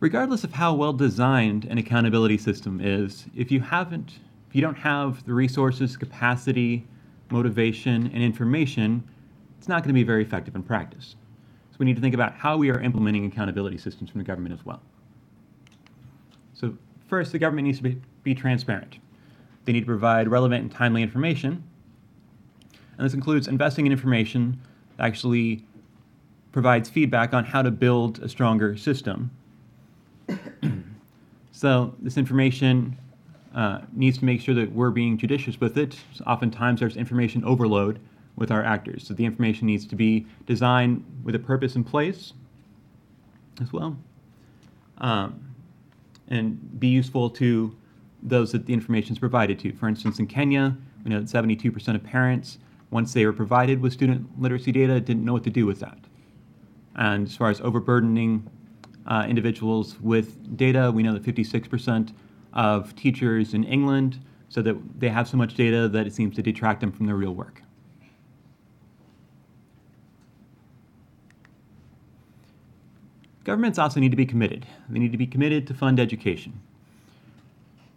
Regardless 0.00 0.44
of 0.44 0.52
how 0.52 0.74
well 0.74 0.92
designed 0.92 1.64
an 1.64 1.76
accountability 1.76 2.38
system 2.38 2.80
is, 2.80 3.26
if 3.34 3.50
you 3.50 3.60
haven't, 3.60 4.20
if 4.48 4.54
you 4.54 4.62
don't 4.62 4.76
have 4.76 5.24
the 5.26 5.34
resources, 5.34 5.96
capacity, 5.96 6.86
motivation, 7.30 8.06
and 8.14 8.22
information, 8.22 9.02
it's 9.58 9.66
not 9.66 9.82
going 9.82 9.88
to 9.88 9.94
be 9.94 10.04
very 10.04 10.22
effective 10.22 10.54
in 10.54 10.62
practice. 10.62 11.16
So 11.72 11.76
we 11.80 11.86
need 11.86 11.96
to 11.96 12.00
think 12.00 12.14
about 12.14 12.34
how 12.34 12.56
we 12.56 12.70
are 12.70 12.80
implementing 12.80 13.26
accountability 13.26 13.76
systems 13.76 14.08
from 14.10 14.18
the 14.18 14.24
government 14.24 14.54
as 14.54 14.64
well. 14.64 14.80
So 16.54 16.76
first, 17.08 17.32
the 17.32 17.38
government 17.40 17.66
needs 17.66 17.78
to 17.78 17.84
be, 17.84 18.00
be 18.22 18.36
transparent. 18.36 18.98
They 19.64 19.72
need 19.72 19.80
to 19.80 19.86
provide 19.86 20.28
relevant 20.28 20.62
and 20.62 20.70
timely 20.70 21.02
information. 21.02 21.64
And 22.96 23.04
this 23.04 23.14
includes 23.14 23.48
investing 23.48 23.84
in 23.84 23.90
information 23.90 24.60
that 24.96 25.06
actually 25.06 25.66
provides 26.52 26.88
feedback 26.88 27.34
on 27.34 27.44
how 27.44 27.62
to 27.62 27.72
build 27.72 28.20
a 28.20 28.28
stronger 28.28 28.76
system 28.76 29.32
so 31.52 31.94
this 32.00 32.16
information 32.16 32.96
uh, 33.54 33.80
needs 33.92 34.18
to 34.18 34.24
make 34.24 34.40
sure 34.40 34.54
that 34.54 34.72
we're 34.72 34.90
being 34.90 35.16
judicious 35.16 35.60
with 35.60 35.76
it. 35.78 35.96
So 36.14 36.24
oftentimes 36.24 36.80
there's 36.80 36.96
information 36.96 37.44
overload 37.44 38.00
with 38.36 38.50
our 38.50 38.62
actors. 38.62 39.06
So 39.06 39.14
the 39.14 39.24
information 39.24 39.66
needs 39.66 39.86
to 39.86 39.96
be 39.96 40.26
designed 40.46 41.04
with 41.24 41.34
a 41.34 41.38
purpose 41.38 41.74
in 41.74 41.84
place 41.84 42.32
as 43.60 43.72
well. 43.72 43.96
Um, 44.98 45.54
and 46.28 46.78
be 46.78 46.88
useful 46.88 47.30
to 47.30 47.76
those 48.22 48.52
that 48.52 48.66
the 48.66 48.72
information 48.72 49.12
is 49.12 49.18
provided 49.18 49.58
to. 49.60 49.72
For 49.72 49.88
instance, 49.88 50.18
in 50.18 50.26
Kenya, 50.26 50.76
we 51.04 51.10
know 51.10 51.20
that 51.20 51.28
72% 51.28 51.94
of 51.94 52.02
parents, 52.04 52.58
once 52.90 53.12
they 53.12 53.24
were 53.24 53.32
provided 53.32 53.80
with 53.80 53.92
student 53.92 54.40
literacy 54.40 54.72
data, 54.72 55.00
didn't 55.00 55.24
know 55.24 55.32
what 55.32 55.44
to 55.44 55.50
do 55.50 55.66
with 55.66 55.80
that. 55.80 55.98
And 56.94 57.26
as 57.26 57.36
far 57.36 57.50
as 57.50 57.60
overburdening 57.60 58.48
uh, 59.08 59.26
individuals 59.28 59.98
with 60.00 60.56
data. 60.56 60.92
We 60.94 61.02
know 61.02 61.14
that 61.14 61.22
56% 61.22 62.12
of 62.52 62.94
teachers 62.94 63.54
in 63.54 63.64
England 63.64 64.20
said 64.48 64.64
that 64.64 64.76
they 65.00 65.08
have 65.08 65.28
so 65.28 65.36
much 65.36 65.54
data 65.54 65.88
that 65.88 66.06
it 66.06 66.14
seems 66.14 66.36
to 66.36 66.42
detract 66.42 66.80
them 66.80 66.92
from 66.92 67.06
their 67.06 67.16
real 67.16 67.34
work. 67.34 67.62
Governments 73.44 73.78
also 73.78 73.98
need 73.98 74.10
to 74.10 74.16
be 74.16 74.26
committed. 74.26 74.66
They 74.90 74.98
need 74.98 75.12
to 75.12 75.18
be 75.18 75.26
committed 75.26 75.66
to 75.68 75.74
fund 75.74 75.98
education. 75.98 76.60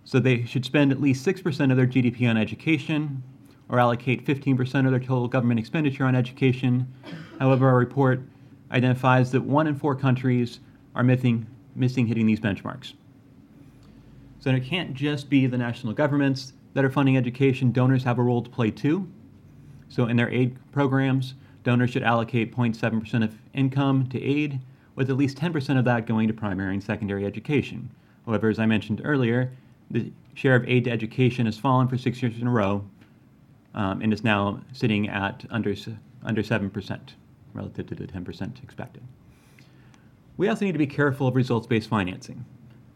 So 0.06 0.20
they 0.20 0.46
should 0.46 0.66
spend 0.66 0.92
at 0.92 1.02
least 1.02 1.26
6% 1.26 1.72
of 1.72 1.78
their 1.78 1.88
GDP 1.88 2.30
on 2.30 2.38
education 2.38 3.22
or 3.68 3.80
allocate 3.80 4.26
15% 4.26 4.86
of 4.86 4.92
their 4.92 5.00
total 5.00 5.28
government 5.28 5.60
expenditure 5.60 6.06
on 6.06 6.16
education. 6.16 6.94
However, 7.40 7.68
our 7.68 7.78
report 7.78 8.22
identifies 8.72 9.32
that 9.32 9.42
one 9.42 9.68
in 9.68 9.76
four 9.76 9.96
countries 9.96 10.60
are 10.96 11.04
missing, 11.04 11.48
missing 11.76 12.08
hitting 12.08 12.28
these 12.28 12.40
benchmarks. 12.40 12.94
So 14.40 14.50
it 14.50 14.66
can't 14.66 14.94
just 14.94 15.30
be 15.30 15.46
the 15.46 15.58
national 15.58 15.94
governments 15.94 16.54
that 16.74 16.84
are 16.84 16.90
funding 16.90 17.18
education. 17.18 17.72
Donors 17.72 18.04
have 18.04 18.18
a 18.18 18.24
role 18.24 18.42
to 18.42 18.50
play 18.50 18.72
too. 18.72 19.08
So 19.90 20.06
in 20.06 20.18
their 20.18 20.30
aid 20.30 20.58
programs, 20.72 21.36
donors 21.64 21.92
should 21.92 22.04
allocate 22.04 22.56
0.7% 22.56 23.24
of 23.24 23.36
income 23.54 24.08
to 24.10 24.22
aid, 24.22 24.60
with 24.96 25.10
at 25.10 25.18
least 25.18 25.38
10% 25.38 25.78
of 25.78 25.86
that 25.86 26.08
going 26.08 26.28
to 26.28 26.34
primary 26.34 26.74
and 26.74 26.84
secondary 26.84 27.26
education. 27.26 27.92
However, 28.26 28.50
as 28.50 28.60
I 28.60 28.66
mentioned 28.66 29.02
earlier, 29.04 29.52
the 29.90 30.12
share 30.34 30.56
of 30.56 30.68
aid 30.68 30.86
to 30.86 30.92
education 30.92 31.46
has 31.46 31.58
fallen 31.58 31.88
for 31.88 31.98
six 31.98 32.22
years 32.22 32.40
in 32.40 32.48
a 32.48 32.52
row 32.52 32.86
um, 33.74 34.02
and 34.02 34.14
is 34.14 34.24
now 34.24 34.62
sitting 34.74 35.10
at 35.10 35.46
under, 35.50 35.76
under 36.24 36.42
7% 36.42 37.00
relative 37.54 37.88
to 37.88 37.96
the 37.96 38.08
10% 38.08 38.64
expected. 38.64 39.04
We 40.38 40.48
also 40.48 40.66
need 40.66 40.72
to 40.72 40.80
be 40.80 40.88
careful 40.88 41.28
of 41.28 41.36
results-based 41.36 41.90
financing. 41.90 42.46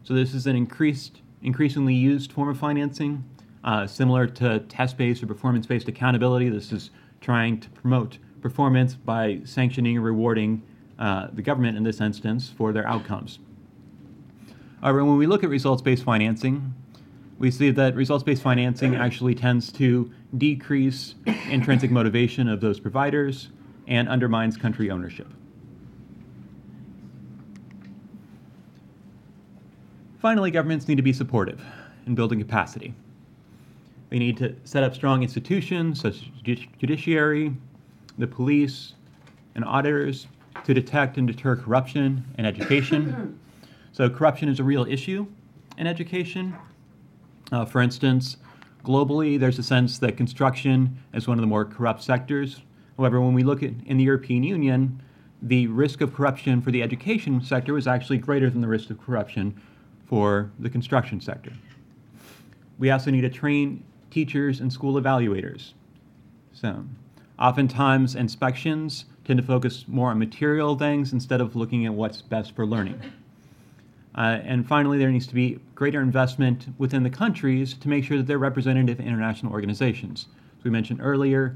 So 0.02 0.14
this 0.14 0.34
is 0.34 0.46
an 0.46 0.56
increased, 0.56 1.20
increasingly 1.42 1.94
used 1.94 2.32
form 2.32 2.48
of 2.48 2.58
financing, 2.58 3.24
uh, 3.64 3.86
similar 3.86 4.26
to 4.26 4.60
test-based 4.60 5.22
or 5.22 5.26
performance-based 5.26 5.88
accountability. 5.88 6.48
This 6.48 6.72
is 6.72 6.90
trying 7.20 7.60
to 7.60 7.70
promote 7.70 8.18
performance 8.40 8.94
by 8.94 9.40
sanctioning 9.44 9.96
and 9.96 10.04
rewarding 10.04 10.62
uh, 10.98 11.28
the 11.32 11.42
government 11.42 11.76
in 11.76 11.82
this 11.82 12.00
instance 12.00 12.48
for 12.48 12.72
their 12.72 12.86
outcomes. 12.86 13.38
However, 14.80 15.04
when 15.04 15.16
we 15.16 15.26
look 15.26 15.42
at 15.42 15.50
results-based 15.50 16.04
financing, 16.04 16.74
we 17.38 17.50
see 17.50 17.70
that 17.70 17.94
results-based 17.94 18.42
financing 18.42 18.94
actually 18.94 19.34
tends 19.34 19.70
to 19.72 20.10
decrease 20.36 21.14
intrinsic 21.50 21.90
motivation 21.90 22.48
of 22.48 22.60
those 22.60 22.80
providers, 22.80 23.50
and 23.86 24.08
undermines 24.08 24.56
country 24.56 24.90
ownership. 24.90 25.28
Finally, 30.18 30.50
governments 30.50 30.88
need 30.88 30.96
to 30.96 31.02
be 31.02 31.12
supportive 31.12 31.60
in 32.06 32.14
building 32.14 32.38
capacity. 32.38 32.94
They 34.08 34.18
need 34.18 34.36
to 34.38 34.54
set 34.64 34.82
up 34.82 34.94
strong 34.94 35.22
institutions 35.22 36.00
such 36.00 36.14
as 36.14 36.58
judiciary, 36.78 37.54
the 38.16 38.26
police, 38.26 38.94
and 39.54 39.64
auditors 39.64 40.26
to 40.64 40.72
detect 40.72 41.18
and 41.18 41.26
deter 41.26 41.56
corruption 41.56 42.24
in 42.38 42.46
education. 42.46 43.38
so, 43.92 44.08
corruption 44.08 44.48
is 44.48 44.58
a 44.58 44.64
real 44.64 44.86
issue 44.86 45.26
in 45.76 45.86
education. 45.86 46.54
Uh, 47.52 47.64
for 47.64 47.82
instance, 47.82 48.38
globally, 48.84 49.38
there's 49.38 49.58
a 49.58 49.62
sense 49.62 49.98
that 49.98 50.16
construction 50.16 50.96
is 51.12 51.28
one 51.28 51.38
of 51.38 51.42
the 51.42 51.46
more 51.46 51.64
corrupt 51.64 52.02
sectors. 52.02 52.62
However, 52.96 53.20
when 53.20 53.34
we 53.34 53.42
look 53.42 53.62
at 53.62 53.72
in 53.84 53.98
the 53.98 54.04
European 54.04 54.42
Union, 54.42 55.02
the 55.42 55.66
risk 55.66 56.00
of 56.00 56.14
corruption 56.14 56.62
for 56.62 56.70
the 56.70 56.82
education 56.82 57.42
sector 57.42 57.74
was 57.74 57.86
actually 57.86 58.18
greater 58.18 58.48
than 58.48 58.62
the 58.62 58.68
risk 58.68 58.88
of 58.88 59.00
corruption 59.00 59.60
for 60.06 60.50
the 60.58 60.70
construction 60.70 61.20
sector. 61.20 61.52
We 62.78 62.90
also 62.90 63.10
need 63.10 63.22
to 63.22 63.30
train 63.30 63.82
teachers 64.10 64.60
and 64.60 64.72
school 64.72 65.00
evaluators. 65.00 65.72
So, 66.52 66.84
oftentimes, 67.38 68.14
inspections 68.14 69.06
tend 69.24 69.38
to 69.38 69.44
focus 69.44 69.84
more 69.88 70.10
on 70.10 70.18
material 70.18 70.76
things 70.76 71.12
instead 71.12 71.40
of 71.40 71.56
looking 71.56 71.84
at 71.84 71.92
what's 71.92 72.22
best 72.22 72.54
for 72.54 72.64
learning. 72.64 73.00
Uh, 74.16 74.40
and 74.44 74.66
finally, 74.66 74.98
there 74.98 75.10
needs 75.10 75.26
to 75.26 75.34
be 75.34 75.58
greater 75.74 76.00
investment 76.00 76.68
within 76.78 77.02
the 77.02 77.10
countries 77.10 77.74
to 77.74 77.88
make 77.88 78.04
sure 78.04 78.16
that 78.16 78.26
they're 78.26 78.38
representative 78.38 78.98
international 78.98 79.52
organizations. 79.52 80.28
As 80.58 80.64
we 80.64 80.70
mentioned 80.70 81.00
earlier, 81.02 81.54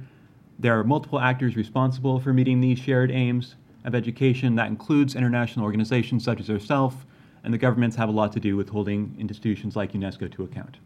there 0.58 0.78
are 0.78 0.84
multiple 0.84 1.18
actors 1.18 1.56
responsible 1.56 2.20
for 2.20 2.34
meeting 2.34 2.60
these 2.60 2.78
shared 2.78 3.10
aims 3.10 3.54
of 3.86 3.94
education. 3.94 4.56
That 4.56 4.66
includes 4.66 5.14
international 5.14 5.64
organizations 5.64 6.22
such 6.22 6.40
as 6.40 6.50
ourselves, 6.50 6.96
and 7.42 7.52
the 7.52 7.58
governments 7.58 7.96
have 7.96 8.08
a 8.08 8.12
lot 8.12 8.32
to 8.32 8.40
do 8.40 8.56
with 8.56 8.68
holding 8.68 9.16
institutions 9.18 9.76
like 9.76 9.92
UNESCO 9.92 10.30
to 10.32 10.42
account. 10.42 10.78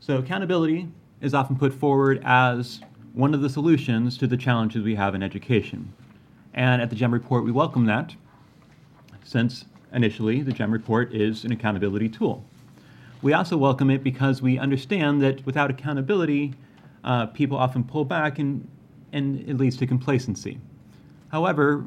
So, 0.00 0.18
accountability 0.18 0.88
is 1.20 1.32
often 1.32 1.56
put 1.56 1.72
forward 1.72 2.20
as 2.24 2.80
one 3.14 3.32
of 3.32 3.40
the 3.40 3.48
solutions 3.48 4.18
to 4.18 4.26
the 4.26 4.36
challenges 4.36 4.84
we 4.84 4.96
have 4.96 5.14
in 5.14 5.22
education. 5.22 5.92
And 6.52 6.82
at 6.82 6.90
the 6.90 6.96
GEM 6.96 7.12
report, 7.12 7.44
we 7.44 7.52
welcome 7.52 7.86
that, 7.86 8.14
since 9.24 9.64
initially 9.92 10.42
the 10.42 10.52
GEM 10.52 10.72
report 10.72 11.14
is 11.14 11.44
an 11.44 11.52
accountability 11.52 12.08
tool. 12.08 12.44
We 13.22 13.32
also 13.32 13.56
welcome 13.56 13.88
it 13.88 14.04
because 14.04 14.42
we 14.42 14.58
understand 14.58 15.22
that 15.22 15.46
without 15.46 15.70
accountability, 15.70 16.52
uh, 17.04 17.26
people 17.26 17.56
often 17.56 17.84
pull 17.84 18.04
back 18.04 18.38
and, 18.38 18.68
and 19.12 19.40
it 19.48 19.56
leads 19.56 19.76
to 19.78 19.86
complacency. 19.86 20.58
However, 21.30 21.84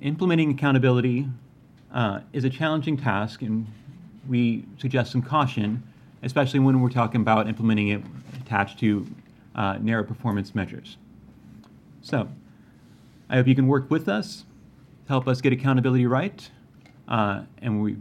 implementing 0.00 0.50
accountability 0.50 1.26
uh, 1.92 2.20
is 2.32 2.44
a 2.44 2.50
challenging 2.50 2.96
task, 2.96 3.42
and 3.42 3.66
we 4.28 4.64
suggest 4.78 5.12
some 5.12 5.22
caution, 5.22 5.82
especially 6.22 6.60
when 6.60 6.80
we're 6.80 6.90
talking 6.90 7.20
about 7.20 7.48
implementing 7.48 7.88
it 7.88 8.02
attached 8.40 8.78
to 8.80 9.06
uh, 9.54 9.78
narrow 9.80 10.04
performance 10.04 10.54
measures. 10.54 10.96
So, 12.02 12.28
I 13.28 13.36
hope 13.36 13.46
you 13.46 13.54
can 13.54 13.66
work 13.66 13.90
with 13.90 14.08
us, 14.08 14.44
help 15.08 15.28
us 15.28 15.40
get 15.40 15.52
accountability 15.52 16.06
right, 16.06 16.48
uh, 17.08 17.42
and 17.62 17.82
we're 17.82 17.96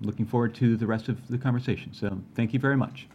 looking 0.00 0.26
forward 0.26 0.54
to 0.56 0.76
the 0.76 0.86
rest 0.86 1.08
of 1.08 1.26
the 1.28 1.38
conversation. 1.38 1.92
So 1.94 2.20
thank 2.34 2.52
you 2.52 2.58
very 2.58 2.76
much. 2.76 3.06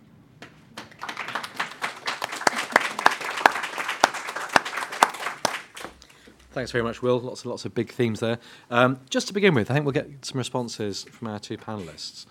Thanks 6.52 6.72
very 6.72 6.84
much, 6.84 7.02
Will. 7.02 7.20
Lots 7.20 7.44
and 7.44 7.50
lots 7.50 7.64
of 7.64 7.74
big 7.74 7.92
themes 7.92 8.20
there. 8.20 8.38
Um, 8.70 9.00
just 9.10 9.28
to 9.28 9.34
begin 9.34 9.54
with, 9.54 9.72
I 9.72 9.74
think 9.74 9.86
we'll 9.86 9.94
get 9.94 10.26
some 10.26 10.38
responses 10.38 11.04
from 11.04 11.30
our 11.30 11.40
two 11.40 11.58
panelists. 11.58 12.26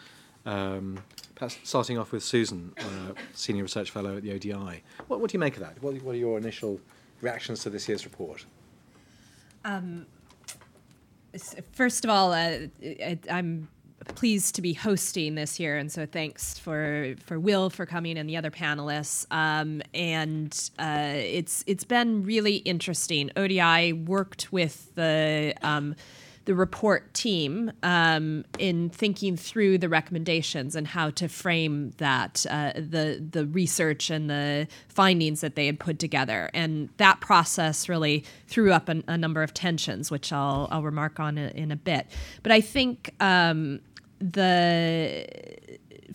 Um, 0.44 1.02
perhaps 1.34 1.58
starting 1.64 1.96
off 1.96 2.12
with 2.12 2.22
Susan, 2.22 2.74
uh, 2.78 3.14
Senior 3.32 3.62
Research 3.62 3.90
Fellow 3.90 4.18
at 4.18 4.22
the 4.22 4.32
ODI. 4.32 4.82
What, 5.08 5.20
what 5.20 5.30
do 5.30 5.34
you 5.34 5.38
make 5.38 5.54
of 5.54 5.60
that? 5.60 5.82
What, 5.82 5.94
what 6.02 6.14
are 6.14 6.18
your 6.18 6.36
initial 6.36 6.80
reactions 7.22 7.62
to 7.62 7.70
this 7.70 7.88
year's 7.88 8.04
report? 8.04 8.44
Um, 9.64 10.06
first 11.72 12.04
of 12.04 12.10
all, 12.10 12.32
uh, 12.32 12.58
I, 12.82 13.18
I'm 13.30 13.68
pleased 14.14 14.54
to 14.56 14.62
be 14.62 14.72
hosting 14.72 15.34
this 15.34 15.60
year, 15.60 15.76
and 15.76 15.90
so 15.90 16.06
thanks 16.06 16.58
for 16.58 17.14
for 17.24 17.38
Will 17.38 17.70
for 17.70 17.86
coming 17.86 18.18
and 18.18 18.28
the 18.28 18.36
other 18.36 18.50
panelists. 18.50 19.26
Um, 19.30 19.82
and 19.94 20.70
uh, 20.78 21.12
it's 21.14 21.64
it's 21.66 21.84
been 21.84 22.24
really 22.24 22.56
interesting. 22.56 23.30
ODI 23.36 23.92
worked 23.92 24.52
with 24.52 24.94
the 24.94 25.54
um, 25.62 25.94
the 26.46 26.54
report 26.54 27.12
team 27.12 27.70
um, 27.82 28.44
in 28.58 28.88
thinking 28.90 29.36
through 29.36 29.78
the 29.78 29.88
recommendations 29.88 30.74
and 30.74 30.86
how 30.86 31.10
to 31.10 31.28
frame 31.28 31.92
that 31.98 32.46
uh, 32.50 32.72
the 32.74 33.24
the 33.30 33.46
research 33.46 34.10
and 34.10 34.30
the 34.30 34.66
findings 34.88 35.42
that 35.42 35.54
they 35.54 35.66
had 35.66 35.78
put 35.78 35.98
together 35.98 36.50
and 36.54 36.88
that 36.96 37.20
process 37.20 37.88
really 37.88 38.24
threw 38.46 38.72
up 38.72 38.88
a, 38.88 39.02
a 39.06 39.18
number 39.18 39.42
of 39.42 39.52
tensions 39.52 40.10
which 40.10 40.32
I'll, 40.32 40.66
I'll 40.70 40.82
remark 40.82 41.20
on 41.20 41.36
in 41.36 41.70
a 41.70 41.76
bit 41.76 42.06
but 42.42 42.52
I 42.52 42.60
think 42.60 43.14
um, 43.20 43.80
the 44.20 45.26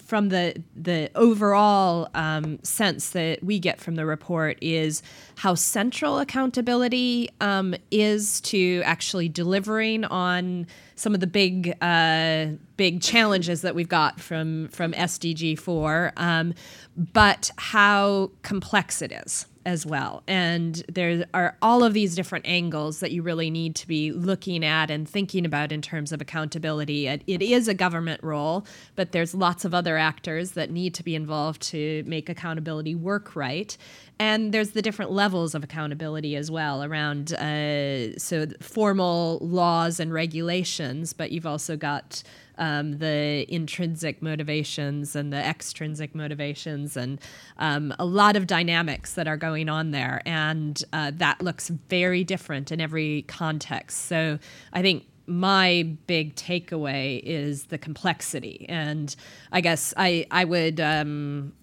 from 0.05 0.29
the 0.29 0.61
the 0.75 1.09
overall 1.15 2.07
um, 2.13 2.59
sense 2.63 3.09
that 3.09 3.43
we 3.43 3.57
get 3.57 3.81
from 3.81 3.95
the 3.95 4.05
report 4.05 4.57
is 4.61 5.01
how 5.37 5.55
central 5.55 6.19
accountability 6.19 7.29
um, 7.41 7.73
is 7.89 8.39
to 8.41 8.81
actually 8.85 9.27
delivering 9.27 10.05
on 10.05 10.67
some 10.95 11.13
of 11.13 11.19
the 11.19 11.27
big 11.27 11.75
uh, 11.81 12.47
big 12.77 13.01
challenges 13.01 13.61
that 13.61 13.73
we've 13.73 13.89
got 13.89 14.19
from 14.19 14.67
from 14.69 14.93
SDG 14.93 15.57
four, 15.57 16.13
um, 16.17 16.53
but 16.95 17.51
how 17.57 18.31
complex 18.43 19.01
it 19.01 19.11
is 19.11 19.47
as 19.65 19.85
well. 19.85 20.23
And 20.27 20.75
there 20.87 21.25
are 21.33 21.57
all 21.61 21.83
of 21.83 21.93
these 21.93 22.15
different 22.15 22.45
angles 22.47 22.99
that 22.99 23.11
you 23.11 23.23
really 23.23 23.49
need 23.49 23.75
to 23.77 23.87
be 23.87 24.11
looking 24.11 24.63
at 24.63 24.91
and 24.91 25.09
thinking 25.09 25.45
about 25.45 25.71
in 25.71 25.81
terms 25.81 26.11
of 26.11 26.21
accountability. 26.21 27.07
It, 27.07 27.23
it 27.25 27.41
is 27.41 27.67
a 27.67 27.73
government 27.73 28.23
role, 28.23 28.65
but 28.95 29.11
there's 29.11 29.33
lots 29.33 29.65
of 29.65 29.73
other 29.73 29.97
actors 29.97 30.51
that 30.51 30.69
need 30.69 30.93
to 30.95 31.03
be 31.03 31.15
involved 31.15 31.61
to 31.63 32.03
make 32.05 32.29
accountability 32.29 32.95
work 32.95 33.35
right. 33.35 33.75
And 34.19 34.53
there's 34.53 34.71
the 34.71 34.81
different 34.81 35.11
levels 35.11 35.55
of 35.55 35.63
accountability 35.63 36.35
as 36.35 36.49
well 36.49 36.83
around 36.83 37.33
uh, 37.33 38.17
so 38.17 38.45
formal 38.61 39.39
laws 39.41 39.99
and 39.99 40.13
regulations, 40.13 41.11
but 41.11 41.31
you've 41.31 41.45
also 41.45 41.75
got 41.75 42.23
um, 42.57 42.97
the 42.99 43.45
intrinsic 43.53 44.21
motivations 44.21 45.15
and 45.15 45.31
the 45.31 45.37
extrinsic 45.37 46.15
motivations, 46.15 46.97
and 46.97 47.19
um, 47.57 47.93
a 47.99 48.05
lot 48.05 48.35
of 48.35 48.47
dynamics 48.47 49.13
that 49.13 49.27
are 49.27 49.37
going 49.37 49.69
on 49.69 49.91
there. 49.91 50.21
And 50.25 50.81
uh, 50.93 51.11
that 51.15 51.41
looks 51.41 51.69
very 51.69 52.23
different 52.23 52.71
in 52.71 52.81
every 52.81 53.23
context. 53.23 54.05
So 54.05 54.39
I 54.73 54.81
think 54.81 55.05
my 55.27 55.97
big 56.07 56.35
takeaway 56.35 57.21
is 57.23 57.65
the 57.65 57.77
complexity. 57.77 58.65
And 58.69 59.15
I 59.51 59.61
guess 59.61 59.93
I, 59.97 60.27
I 60.31 60.45
would. 60.45 60.79
Um, 60.79 61.53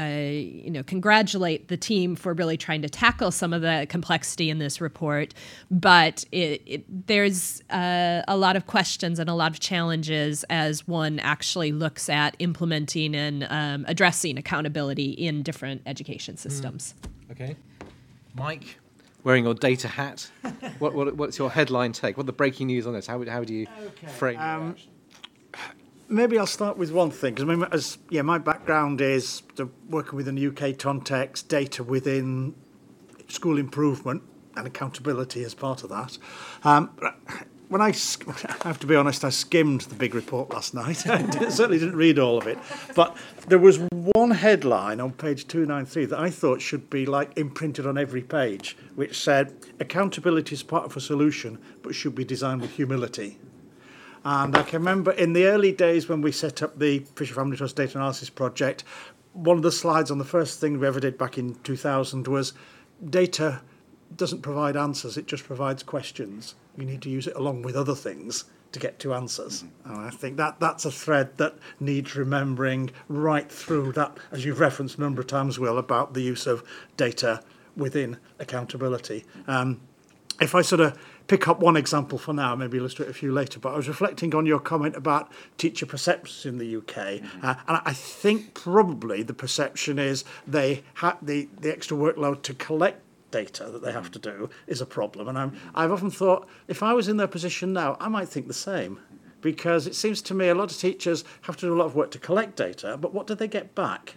you 0.00 0.70
know, 0.70 0.82
congratulate 0.82 1.68
the 1.68 1.76
team 1.76 2.16
for 2.16 2.32
really 2.32 2.56
trying 2.56 2.82
to 2.82 2.88
tackle 2.88 3.30
some 3.30 3.52
of 3.52 3.62
the 3.62 3.86
complexity 3.88 4.50
in 4.50 4.58
this 4.58 4.80
report. 4.80 5.34
But 5.70 6.24
it, 6.32 6.62
it, 6.66 7.06
there's 7.06 7.62
uh, 7.70 8.22
a 8.28 8.36
lot 8.36 8.56
of 8.56 8.66
questions 8.66 9.18
and 9.18 9.28
a 9.28 9.34
lot 9.34 9.52
of 9.52 9.60
challenges 9.60 10.44
as 10.50 10.86
one 10.88 11.18
actually 11.20 11.72
looks 11.72 12.08
at 12.08 12.36
implementing 12.38 13.14
and 13.14 13.46
um, 13.50 13.84
addressing 13.88 14.38
accountability 14.38 15.10
in 15.10 15.42
different 15.42 15.82
education 15.86 16.36
systems. 16.36 16.94
Mm. 17.02 17.32
Okay. 17.32 17.56
Mike, 18.34 18.78
wearing 19.24 19.44
your 19.44 19.54
data 19.54 19.88
hat, 19.88 20.30
what, 20.78 20.94
what, 20.94 21.16
what's 21.16 21.38
your 21.38 21.50
headline 21.50 21.92
take? 21.92 22.16
What 22.16 22.26
the 22.26 22.32
breaking 22.32 22.68
news 22.68 22.86
on 22.86 22.92
this? 22.92 23.06
How, 23.06 23.22
how 23.24 23.44
do 23.44 23.54
you 23.54 23.66
okay. 23.86 24.06
frame 24.06 24.40
um, 24.40 24.76
maybe 26.12 26.38
I'll 26.38 26.46
start 26.46 26.76
with 26.76 26.92
one 26.92 27.10
thing 27.10 27.34
because 27.34 27.48
I 27.48 27.54
mean, 27.54 27.66
as 27.72 27.98
yeah, 28.10 28.22
my 28.22 28.38
background 28.38 29.00
is 29.00 29.42
working 29.88 30.16
within 30.16 30.34
the 30.34 30.46
UK 30.46 30.78
context, 30.78 31.48
data 31.48 31.82
within 31.82 32.54
school 33.28 33.58
improvement 33.58 34.22
and 34.56 34.66
accountability 34.66 35.42
as 35.44 35.54
part 35.54 35.82
of 35.82 35.88
that. 35.88 36.18
Um, 36.64 36.90
when 37.68 37.80
I, 37.80 37.88
I 38.60 38.68
have 38.68 38.78
to 38.80 38.86
be 38.86 38.94
honest, 38.94 39.24
I 39.24 39.30
skimmed 39.30 39.82
the 39.82 39.94
big 39.94 40.14
report 40.14 40.52
last 40.52 40.74
night. 40.74 41.06
I 41.08 41.48
certainly 41.48 41.78
didn't 41.78 41.96
read 41.96 42.18
all 42.18 42.36
of 42.36 42.46
it, 42.46 42.58
but 42.94 43.16
there 43.48 43.58
was 43.58 43.78
one 43.90 44.30
headline 44.30 45.00
on 45.00 45.12
page 45.12 45.48
293 45.48 46.06
that 46.06 46.18
I 46.18 46.28
thought 46.28 46.60
should 46.60 46.90
be 46.90 47.06
like 47.06 47.36
imprinted 47.38 47.86
on 47.86 47.96
every 47.96 48.22
page, 48.22 48.76
which 48.94 49.18
said 49.18 49.54
accountability 49.80 50.54
is 50.54 50.62
part 50.62 50.84
of 50.84 50.96
a 50.96 51.00
solution, 51.00 51.58
but 51.82 51.94
should 51.94 52.14
be 52.14 52.24
designed 52.24 52.60
with 52.60 52.72
humility. 52.72 53.38
And 54.24 54.56
I 54.56 54.62
can 54.62 54.80
remember 54.80 55.10
in 55.12 55.32
the 55.32 55.46
early 55.46 55.72
days 55.72 56.08
when 56.08 56.22
we 56.22 56.32
set 56.32 56.62
up 56.62 56.78
the 56.78 57.00
Fisher 57.16 57.34
Family 57.34 57.56
Trust 57.56 57.76
Data 57.76 57.98
Analysis 57.98 58.30
Project, 58.30 58.84
one 59.32 59.56
of 59.56 59.62
the 59.62 59.72
slides 59.72 60.10
on 60.10 60.18
the 60.18 60.24
first 60.24 60.60
thing 60.60 60.78
we 60.78 60.86
ever 60.86 61.00
did 61.00 61.18
back 61.18 61.38
in 61.38 61.54
2000 61.56 62.28
was 62.28 62.52
data 63.08 63.62
doesn't 64.14 64.42
provide 64.42 64.76
answers, 64.76 65.16
it 65.16 65.26
just 65.26 65.44
provides 65.44 65.82
questions. 65.82 66.54
You 66.76 66.84
need 66.84 67.02
to 67.02 67.10
use 67.10 67.26
it 67.26 67.34
along 67.34 67.62
with 67.62 67.76
other 67.76 67.94
things 67.94 68.44
to 68.72 68.78
get 68.78 68.98
to 69.00 69.14
answers. 69.14 69.62
Mm-hmm. 69.62 69.90
And 69.90 70.00
I 70.06 70.10
think 70.10 70.36
that 70.36 70.60
that's 70.60 70.84
a 70.84 70.90
thread 70.90 71.36
that 71.38 71.56
needs 71.80 72.16
remembering 72.16 72.90
right 73.08 73.50
through 73.50 73.92
that, 73.92 74.18
as 74.30 74.44
you've 74.44 74.60
referenced 74.60 74.98
a 74.98 75.00
number 75.00 75.20
of 75.20 75.26
times, 75.26 75.58
Will, 75.58 75.78
about 75.78 76.14
the 76.14 76.22
use 76.22 76.46
of 76.46 76.62
data 76.96 77.42
within 77.76 78.18
accountability. 78.38 79.24
Um, 79.46 79.80
if 80.40 80.54
I 80.54 80.62
sort 80.62 80.80
of 80.80 80.98
pick 81.26 81.48
up 81.48 81.60
one 81.60 81.76
example 81.76 82.18
for 82.18 82.32
now, 82.32 82.54
maybe 82.54 82.78
illustrate 82.78 83.08
a 83.08 83.14
few 83.14 83.32
later, 83.32 83.58
but 83.58 83.72
I 83.72 83.76
was 83.76 83.88
reflecting 83.88 84.34
on 84.34 84.46
your 84.46 84.60
comment 84.60 84.96
about 84.96 85.30
teacher 85.58 85.86
perceptions 85.86 86.46
in 86.46 86.58
the 86.58 86.76
UK. 86.76 86.94
Mm-hmm. 86.94 87.46
Uh, 87.46 87.54
and 87.68 87.80
I 87.84 87.92
think 87.92 88.54
probably 88.54 89.22
the 89.22 89.34
perception 89.34 89.98
is 89.98 90.24
they 90.46 90.82
have 90.94 91.18
the, 91.22 91.48
the 91.60 91.72
extra 91.72 91.96
workload 91.96 92.42
to 92.42 92.54
collect 92.54 93.02
data 93.30 93.64
that 93.64 93.82
they 93.82 93.92
have 93.92 94.10
to 94.12 94.18
do 94.18 94.48
is 94.66 94.80
a 94.80 94.86
problem. 94.86 95.26
And 95.26 95.38
I'm, 95.38 95.56
I've 95.74 95.90
often 95.90 96.10
thought, 96.10 96.48
if 96.68 96.82
I 96.82 96.92
was 96.92 97.08
in 97.08 97.16
their 97.16 97.26
position 97.26 97.72
now, 97.72 97.96
I 97.98 98.08
might 98.08 98.28
think 98.28 98.46
the 98.46 98.54
same. 98.54 99.00
Because 99.40 99.88
it 99.88 99.96
seems 99.96 100.22
to 100.22 100.34
me 100.34 100.48
a 100.48 100.54
lot 100.54 100.70
of 100.70 100.78
teachers 100.78 101.24
have 101.42 101.56
to 101.56 101.66
do 101.66 101.74
a 101.74 101.78
lot 101.78 101.86
of 101.86 101.96
work 101.96 102.12
to 102.12 102.18
collect 102.20 102.54
data, 102.54 102.96
but 102.96 103.12
what 103.12 103.26
do 103.26 103.34
they 103.34 103.48
get 103.48 103.74
back? 103.74 104.14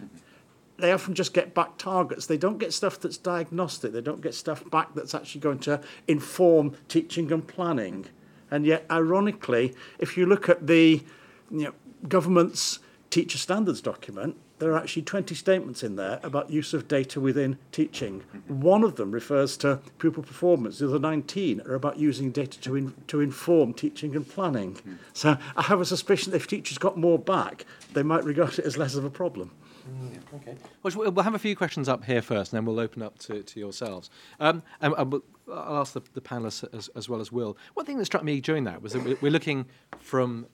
They 0.78 0.92
often 0.92 1.14
just 1.14 1.32
get 1.32 1.54
back 1.54 1.78
targets. 1.78 2.26
They 2.26 2.36
don't 2.36 2.58
get 2.58 2.72
stuff 2.72 3.00
that's 3.00 3.16
diagnostic. 3.16 3.92
They 3.92 4.00
don't 4.00 4.20
get 4.20 4.34
stuff 4.34 4.68
back 4.70 4.94
that's 4.94 5.14
actually 5.14 5.40
going 5.40 5.60
to 5.60 5.80
inform 6.06 6.76
teaching 6.88 7.32
and 7.32 7.46
planning. 7.46 8.06
And 8.50 8.66
yet, 8.66 8.84
ironically, 8.90 9.74
if 9.98 10.16
you 10.16 10.26
look 10.26 10.48
at 10.48 10.66
the 10.66 11.02
you 11.50 11.64
know, 11.64 11.72
government's 12.08 12.78
teacher 13.10 13.38
standards 13.38 13.80
document, 13.80 14.36
there 14.58 14.72
are 14.72 14.78
actually 14.78 15.02
20 15.02 15.34
statements 15.34 15.82
in 15.82 15.96
there 15.96 16.18
about 16.22 16.50
use 16.50 16.72
of 16.72 16.88
data 16.88 17.20
within 17.20 17.58
teaching. 17.72 18.22
One 18.48 18.82
of 18.82 18.96
them 18.96 19.10
refers 19.10 19.56
to 19.58 19.80
pupil 19.98 20.22
performance. 20.22 20.78
The 20.78 20.88
other 20.88 20.98
19 20.98 21.60
are 21.62 21.74
about 21.74 21.98
using 21.98 22.30
data 22.30 22.58
to, 22.62 22.76
in, 22.76 22.94
to 23.08 23.20
inform 23.20 23.74
teaching 23.74 24.16
and 24.16 24.26
planning. 24.26 24.78
So 25.12 25.36
I 25.56 25.62
have 25.62 25.80
a 25.80 25.84
suspicion 25.84 26.30
that 26.30 26.38
if 26.38 26.46
teachers 26.46 26.78
got 26.78 26.96
more 26.96 27.18
back, 27.18 27.66
they 27.92 28.02
might 28.02 28.24
regard 28.24 28.58
it 28.58 28.64
as 28.64 28.78
less 28.78 28.94
of 28.94 29.04
a 29.04 29.10
problem. 29.10 29.50
Mm, 29.88 30.18
okay. 30.34 30.56
Well, 30.82 31.10
we'll 31.12 31.24
have 31.24 31.34
a 31.34 31.38
few 31.38 31.54
questions 31.54 31.88
up 31.88 32.04
here 32.04 32.22
first, 32.22 32.52
and 32.52 32.58
then 32.58 32.64
we'll 32.64 32.80
open 32.80 33.02
up 33.02 33.18
to, 33.20 33.42
to 33.42 33.60
yourselves. 33.60 34.10
Um, 34.40 34.62
and, 34.80 34.94
and 34.98 35.22
I'll 35.52 35.76
ask 35.76 35.92
the, 35.92 36.02
the 36.14 36.20
panelists 36.20 36.66
as, 36.74 36.88
as 36.96 37.08
well 37.08 37.20
as 37.20 37.30
Will. 37.30 37.56
One 37.74 37.86
thing 37.86 37.98
that 37.98 38.04
struck 38.06 38.24
me 38.24 38.40
during 38.40 38.64
that 38.64 38.82
was 38.82 38.94
that 38.94 39.22
we're 39.22 39.30
looking 39.30 39.66
from 39.98 40.46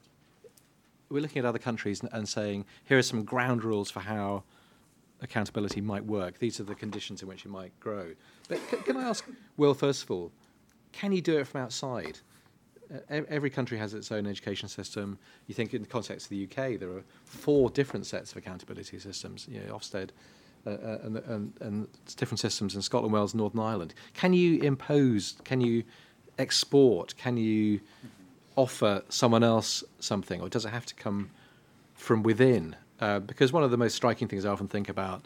we're 1.08 1.20
looking 1.20 1.40
at 1.40 1.44
other 1.44 1.58
countries 1.58 2.00
and, 2.00 2.10
and 2.12 2.26
saying, 2.28 2.64
here 2.84 2.96
are 2.98 3.02
some 3.02 3.22
ground 3.22 3.64
rules 3.64 3.90
for 3.90 4.00
how 4.00 4.44
accountability 5.20 5.80
might 5.80 6.04
work. 6.06 6.38
These 6.38 6.58
are 6.58 6.64
the 6.64 6.74
conditions 6.74 7.20
in 7.22 7.28
which 7.28 7.44
it 7.44 7.50
might 7.50 7.78
grow. 7.80 8.14
But 8.48 8.58
c- 8.70 8.78
can 8.78 8.96
I 8.96 9.08
ask 9.08 9.24
Will, 9.58 9.74
first 9.74 10.02
of 10.02 10.10
all, 10.10 10.32
can 10.92 11.12
you 11.12 11.20
do 11.20 11.38
it 11.38 11.46
from 11.46 11.60
outside? 11.60 12.18
Every 13.08 13.50
country 13.50 13.78
has 13.78 13.94
its 13.94 14.12
own 14.12 14.26
education 14.26 14.68
system. 14.68 15.18
You 15.46 15.54
think 15.54 15.72
in 15.72 15.82
the 15.82 15.88
context 15.88 16.26
of 16.26 16.30
the 16.30 16.44
UK, 16.44 16.78
there 16.78 16.90
are 16.90 17.04
four 17.24 17.70
different 17.70 18.06
sets 18.06 18.32
of 18.32 18.36
accountability 18.36 18.98
systems. 18.98 19.46
You 19.48 19.60
know, 19.60 19.74
Ofsted 19.74 20.10
uh, 20.66 20.70
uh, 20.70 20.98
and, 21.02 21.16
and, 21.16 21.52
and 21.60 21.88
different 22.16 22.38
systems 22.38 22.74
in 22.74 22.82
Scotland, 22.82 23.12
Wales, 23.12 23.34
Northern 23.34 23.60
Ireland. 23.60 23.94
Can 24.14 24.32
you 24.32 24.60
impose? 24.60 25.34
Can 25.44 25.60
you 25.60 25.84
export? 26.38 27.16
Can 27.16 27.36
you 27.36 27.80
offer 28.56 29.02
someone 29.08 29.42
else 29.42 29.82
something, 29.98 30.40
or 30.40 30.48
does 30.48 30.64
it 30.64 30.68
have 30.70 30.86
to 30.86 30.94
come 30.94 31.30
from 31.94 32.22
within? 32.22 32.76
Uh, 33.00 33.18
because 33.18 33.52
one 33.52 33.64
of 33.64 33.70
the 33.70 33.76
most 33.76 33.94
striking 33.94 34.28
things 34.28 34.44
I 34.44 34.50
often 34.50 34.68
think 34.68 34.88
about 34.88 35.24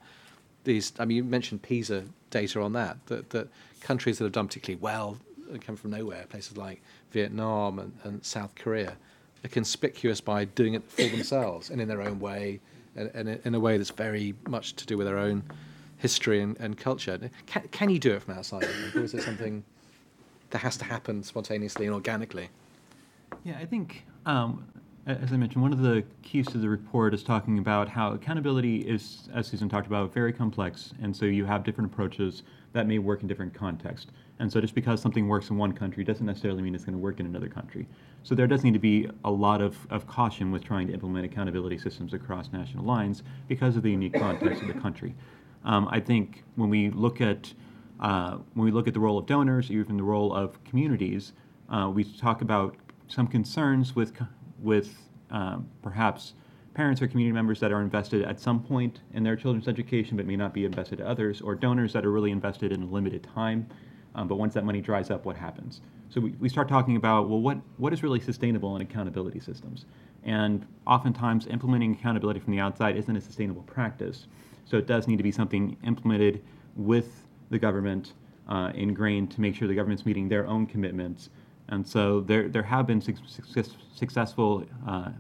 these, 0.64 0.92
I 0.98 1.04
mean, 1.04 1.16
you 1.18 1.24
mentioned 1.24 1.62
PISA 1.62 2.04
data 2.30 2.60
on 2.60 2.72
that, 2.72 3.04
that, 3.06 3.30
that 3.30 3.48
countries 3.80 4.18
that 4.18 4.24
have 4.24 4.32
done 4.32 4.46
particularly 4.46 4.80
well 4.80 5.18
come 5.60 5.76
from 5.76 5.90
nowhere, 5.90 6.24
places 6.28 6.56
like 6.56 6.82
Vietnam 7.10 7.78
and, 7.78 7.92
and 8.04 8.24
South 8.24 8.54
Korea, 8.54 8.96
are 9.44 9.48
conspicuous 9.48 10.20
by 10.20 10.44
doing 10.44 10.74
it 10.74 10.82
for 10.90 11.02
themselves 11.02 11.70
and 11.70 11.80
in 11.80 11.88
their 11.88 12.02
own 12.02 12.18
way, 12.18 12.60
and, 12.96 13.10
and 13.14 13.40
in 13.44 13.54
a 13.54 13.60
way 13.60 13.76
that's 13.76 13.90
very 13.90 14.34
much 14.48 14.74
to 14.76 14.86
do 14.86 14.96
with 14.96 15.06
their 15.06 15.18
own 15.18 15.42
history 15.98 16.40
and, 16.40 16.58
and 16.58 16.76
culture. 16.76 17.18
Can, 17.46 17.62
can 17.70 17.90
you 17.90 17.98
do 17.98 18.14
it 18.14 18.22
from 18.22 18.34
outside, 18.34 18.64
or 18.94 19.02
is 19.02 19.14
it 19.14 19.22
something 19.22 19.64
that 20.50 20.58
has 20.58 20.76
to 20.78 20.84
happen 20.84 21.22
spontaneously 21.22 21.86
and 21.86 21.94
organically? 21.94 22.48
Yeah, 23.44 23.58
I 23.60 23.64
think, 23.64 24.04
um, 24.24 24.66
as 25.06 25.32
I 25.32 25.36
mentioned, 25.36 25.62
one 25.62 25.72
of 25.72 25.80
the 25.80 26.04
keys 26.22 26.46
to 26.48 26.58
the 26.58 26.68
report 26.68 27.14
is 27.14 27.22
talking 27.22 27.58
about 27.58 27.88
how 27.88 28.12
accountability 28.12 28.78
is, 28.78 29.28
as 29.34 29.46
Susan 29.46 29.68
talked 29.68 29.86
about, 29.86 30.12
very 30.12 30.32
complex. 30.32 30.92
And 31.00 31.16
so 31.16 31.26
you 31.26 31.44
have 31.44 31.64
different 31.64 31.92
approaches 31.92 32.42
that 32.76 32.86
may 32.86 32.98
work 32.98 33.22
in 33.22 33.26
different 33.26 33.54
contexts. 33.54 34.10
And 34.38 34.52
so 34.52 34.60
just 34.60 34.74
because 34.74 35.00
something 35.00 35.26
works 35.28 35.48
in 35.48 35.56
one 35.56 35.72
country 35.72 36.04
doesn't 36.04 36.26
necessarily 36.26 36.62
mean 36.62 36.74
it's 36.74 36.84
going 36.84 36.92
to 36.92 37.02
work 37.02 37.20
in 37.20 37.26
another 37.26 37.48
country. 37.48 37.88
So 38.22 38.34
there 38.34 38.46
does 38.46 38.62
need 38.64 38.74
to 38.74 38.78
be 38.78 39.08
a 39.24 39.30
lot 39.30 39.62
of, 39.62 39.76
of 39.88 40.06
caution 40.06 40.52
with 40.52 40.62
trying 40.62 40.86
to 40.88 40.92
implement 40.92 41.24
accountability 41.24 41.78
systems 41.78 42.12
across 42.12 42.52
national 42.52 42.84
lines 42.84 43.22
because 43.48 43.76
of 43.76 43.82
the 43.82 43.90
unique 43.90 44.12
context 44.12 44.60
of 44.60 44.68
the 44.68 44.78
country. 44.78 45.14
Um, 45.64 45.88
I 45.90 46.00
think 46.00 46.44
when 46.56 46.68
we 46.68 46.90
look 46.90 47.20
at 47.20 47.52
uh, 47.98 48.36
when 48.52 48.66
we 48.66 48.70
look 48.70 48.86
at 48.86 48.92
the 48.92 49.00
role 49.00 49.16
of 49.16 49.24
donors, 49.24 49.70
even 49.70 49.96
the 49.96 50.02
role 50.02 50.30
of 50.34 50.62
communities, 50.64 51.32
uh, 51.70 51.90
we 51.92 52.04
talk 52.04 52.42
about 52.42 52.76
some 53.08 53.26
concerns 53.26 53.96
with 53.96 54.12
with 54.60 54.98
um, 55.30 55.66
perhaps 55.82 56.34
parents 56.76 57.00
or 57.00 57.08
community 57.08 57.32
members 57.32 57.58
that 57.58 57.72
are 57.72 57.80
invested 57.80 58.22
at 58.22 58.38
some 58.38 58.62
point 58.62 59.00
in 59.14 59.22
their 59.22 59.34
children's 59.34 59.66
education 59.66 60.14
but 60.14 60.26
may 60.26 60.36
not 60.36 60.52
be 60.52 60.66
invested 60.66 60.98
to 60.98 61.08
others, 61.08 61.40
or 61.40 61.54
donors 61.54 61.90
that 61.94 62.04
are 62.04 62.12
really 62.12 62.30
invested 62.30 62.70
in 62.70 62.82
a 62.82 62.86
limited 62.86 63.26
time. 63.34 63.66
Um, 64.14 64.28
but 64.28 64.36
once 64.36 64.52
that 64.54 64.64
money 64.64 64.82
dries 64.82 65.10
up, 65.10 65.24
what 65.24 65.36
happens? 65.36 65.80
So 66.10 66.20
we, 66.20 66.30
we 66.32 66.50
start 66.50 66.68
talking 66.68 66.96
about 66.96 67.30
well, 67.30 67.40
what 67.40 67.58
what 67.78 67.92
is 67.94 68.02
really 68.02 68.20
sustainable 68.20 68.76
in 68.76 68.82
accountability 68.82 69.40
systems? 69.40 69.86
And 70.22 70.66
oftentimes, 70.86 71.46
implementing 71.46 71.92
accountability 71.92 72.40
from 72.40 72.52
the 72.52 72.60
outside 72.60 72.96
isn't 72.96 73.16
a 73.16 73.20
sustainable 73.20 73.62
practice. 73.62 74.26
So 74.66 74.76
it 74.76 74.86
does 74.86 75.08
need 75.08 75.16
to 75.16 75.22
be 75.22 75.32
something 75.32 75.76
implemented 75.82 76.42
with 76.76 77.26
the 77.50 77.58
government, 77.58 78.12
uh, 78.48 78.72
ingrained 78.74 79.30
to 79.30 79.40
make 79.40 79.54
sure 79.54 79.66
the 79.66 79.74
government's 79.74 80.04
meeting 80.04 80.28
their 80.28 80.46
own 80.46 80.66
commitments 80.66 81.30
and 81.68 81.86
so 81.86 82.20
there, 82.20 82.48
there 82.48 82.62
have 82.62 82.86
been 82.86 83.00
success, 83.00 83.70
successful 83.94 84.64
uh, 84.86 85.10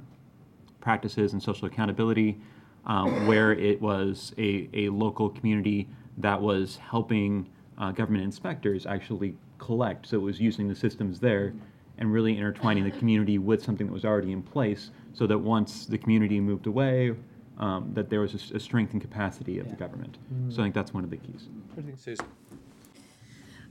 practices 0.86 1.32
and 1.32 1.42
social 1.42 1.66
accountability 1.66 2.38
um, 2.86 3.26
where 3.26 3.50
it 3.50 3.82
was 3.82 4.32
a, 4.38 4.68
a 4.72 4.88
local 4.88 5.28
community 5.28 5.88
that 6.18 6.40
was 6.40 6.76
helping 6.76 7.44
uh, 7.76 7.90
government 7.90 8.22
inspectors 8.22 8.86
actually 8.86 9.34
collect. 9.58 10.06
So 10.06 10.18
it 10.18 10.22
was 10.22 10.40
using 10.40 10.68
the 10.68 10.76
systems 10.76 11.18
there 11.18 11.52
and 11.98 12.12
really 12.12 12.38
intertwining 12.38 12.84
the 12.84 12.92
community 12.92 13.36
with 13.36 13.64
something 13.64 13.88
that 13.88 13.92
was 13.92 14.04
already 14.04 14.30
in 14.30 14.44
place 14.44 14.92
so 15.12 15.26
that 15.26 15.36
once 15.36 15.86
the 15.86 15.98
community 15.98 16.38
moved 16.38 16.68
away, 16.68 17.16
um, 17.58 17.90
that 17.94 18.08
there 18.08 18.20
was 18.20 18.34
a, 18.34 18.56
a, 18.56 18.60
strength 18.60 18.92
and 18.92 19.02
capacity 19.02 19.58
of 19.58 19.66
yeah. 19.66 19.72
the 19.72 19.78
government. 19.78 20.18
Mm. 20.32 20.54
So 20.54 20.62
I 20.62 20.66
think 20.66 20.74
that's 20.76 20.94
one 20.94 21.02
of 21.02 21.10
the 21.10 21.16
keys. 21.16 21.48
What 21.74 21.84
do 21.84 21.90
you 21.90 21.96
think, 21.96 21.98
Susan? 21.98 22.26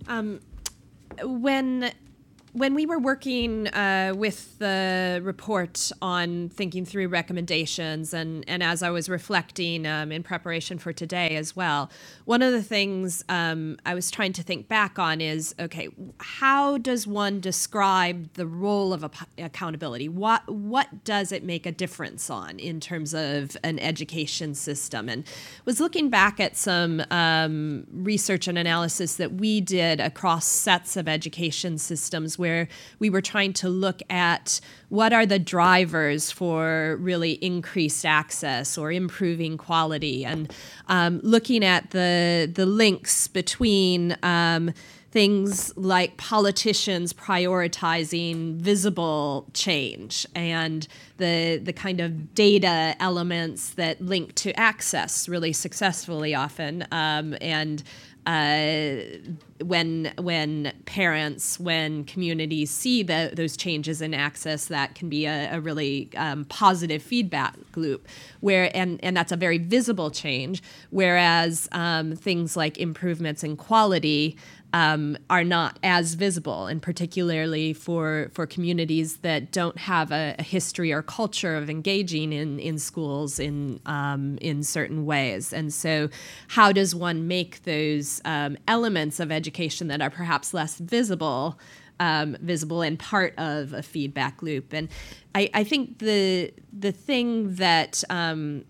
Um, 0.09 0.41
when 1.23 1.93
when 2.55 2.73
we 2.73 2.85
were 2.85 2.97
working 2.97 3.67
uh, 3.67 4.13
with 4.15 4.57
the 4.59 5.19
report 5.21 5.91
on 6.01 6.47
thinking 6.47 6.85
through 6.85 7.09
recommendations, 7.09 8.13
and, 8.13 8.45
and 8.47 8.63
as 8.63 8.81
I 8.81 8.91
was 8.91 9.09
reflecting 9.09 9.85
um, 9.85 10.09
in 10.09 10.23
preparation 10.23 10.77
for 10.77 10.93
today 10.93 11.35
as 11.35 11.53
well, 11.53 11.91
one 12.23 12.41
of 12.41 12.53
the 12.53 12.63
things 12.63 13.25
um, 13.27 13.75
I 13.85 13.93
was 13.93 14.09
trying 14.09 14.31
to 14.33 14.43
think 14.43 14.69
back 14.69 14.97
on 14.97 15.19
is 15.19 15.53
okay, 15.59 15.89
how 16.19 16.77
does 16.77 17.05
one 17.05 17.41
describe 17.41 18.33
the 18.35 18.47
role 18.47 18.93
of 18.93 19.03
accountability? 19.37 20.07
What, 20.07 20.47
what 20.49 21.03
does 21.03 21.33
it 21.33 21.43
make 21.43 21.65
a 21.65 21.73
difference 21.73 22.29
on 22.29 22.57
in 22.59 22.79
terms 22.79 23.13
of 23.13 23.57
an 23.65 23.79
education 23.79 24.55
system? 24.55 25.09
And 25.09 25.25
was 25.65 25.81
looking 25.81 26.09
back 26.09 26.39
at 26.39 26.55
some 26.55 27.03
um, 27.11 27.85
research 27.91 28.47
and 28.47 28.57
analysis 28.57 29.17
that 29.17 29.33
we 29.33 29.59
did 29.59 29.99
across 29.99 30.45
sets 30.45 30.95
of 30.95 31.09
education 31.09 31.77
systems 31.77 32.39
where 32.45 32.67
we 32.99 33.09
were 33.09 33.21
trying 33.21 33.53
to 33.53 33.67
look 33.67 34.01
at 34.09 34.61
what 34.89 35.11
are 35.11 35.25
the 35.25 35.39
drivers 35.39 36.29
for 36.29 36.97
really 36.99 37.33
increased 37.43 38.05
access 38.05 38.77
or 38.77 38.91
improving 38.91 39.57
quality, 39.57 40.23
and 40.23 40.53
um, 40.87 41.19
looking 41.23 41.65
at 41.65 41.89
the 41.89 42.49
the 42.53 42.65
links 42.65 43.27
between. 43.27 44.15
Um, 44.21 44.73
things 45.11 45.71
like 45.77 46.17
politicians 46.17 47.13
prioritizing 47.13 48.57
visible 48.57 49.47
change 49.53 50.27
and 50.35 50.89
the 51.19 51.57
the 51.63 51.71
kind 51.71 52.01
of 52.01 52.35
data 52.35 52.93
elements 52.99 53.69
that 53.75 54.01
link 54.01 54.35
to 54.35 54.51
access 54.59 55.29
really 55.29 55.53
successfully 55.53 56.35
often 56.35 56.85
um, 56.91 57.33
and 57.39 57.81
uh, 58.25 58.97
when 59.63 60.13
when 60.17 60.73
parents, 60.85 61.59
when 61.59 62.03
communities 62.05 62.71
see 62.71 63.03
those 63.03 63.55
changes 63.55 64.01
in 64.01 64.13
access, 64.13 64.65
that 64.65 64.95
can 64.95 65.09
be 65.09 65.25
a, 65.25 65.55
a 65.55 65.61
really 65.61 66.09
um, 66.17 66.45
positive 66.45 67.01
feedback 67.01 67.55
loop. 67.75 68.07
Where 68.39 68.75
and 68.75 68.99
and 69.03 69.15
that's 69.15 69.31
a 69.31 69.37
very 69.37 69.57
visible 69.57 70.11
change. 70.11 70.63
Whereas 70.89 71.69
um, 71.71 72.15
things 72.15 72.57
like 72.57 72.77
improvements 72.77 73.43
in 73.43 73.57
quality 73.57 74.37
um, 74.75 75.17
are 75.29 75.45
not 75.45 75.79
as 75.83 76.15
visible, 76.15 76.67
and 76.67 76.81
particularly 76.81 77.71
for 77.71 78.29
for 78.33 78.45
communities 78.45 79.17
that 79.17 79.53
don't 79.53 79.77
have 79.77 80.11
a, 80.11 80.35
a 80.37 80.43
history 80.43 80.91
or 80.91 81.01
culture 81.01 81.55
of 81.55 81.69
engaging 81.69 82.33
in 82.33 82.59
in 82.59 82.77
schools 82.77 83.39
in 83.39 83.79
um, 83.85 84.37
in 84.41 84.63
certain 84.63 85.05
ways. 85.05 85.53
And 85.53 85.73
so, 85.73 86.09
how 86.49 86.73
does 86.73 86.93
one 86.93 87.25
make 87.25 87.63
those 87.63 88.21
um, 88.25 88.57
elements 88.67 89.21
of 89.21 89.31
education 89.31 89.87
that 89.87 90.01
are 90.01 90.09
perhaps 90.09 90.53
less 90.53 90.77
visible? 90.77 91.57
Um, 91.97 92.35
visible 92.41 92.81
and 92.81 92.99
part 92.99 93.33
of 93.37 93.71
a 93.71 93.81
feedback 93.81 94.41
loop. 94.41 94.73
And 94.73 94.89
I, 95.33 95.49
I 95.53 95.63
think 95.63 95.99
the 95.99 96.51
the 96.77 96.91
thing 96.91 97.55
that 97.55 98.03
um, 98.09 98.65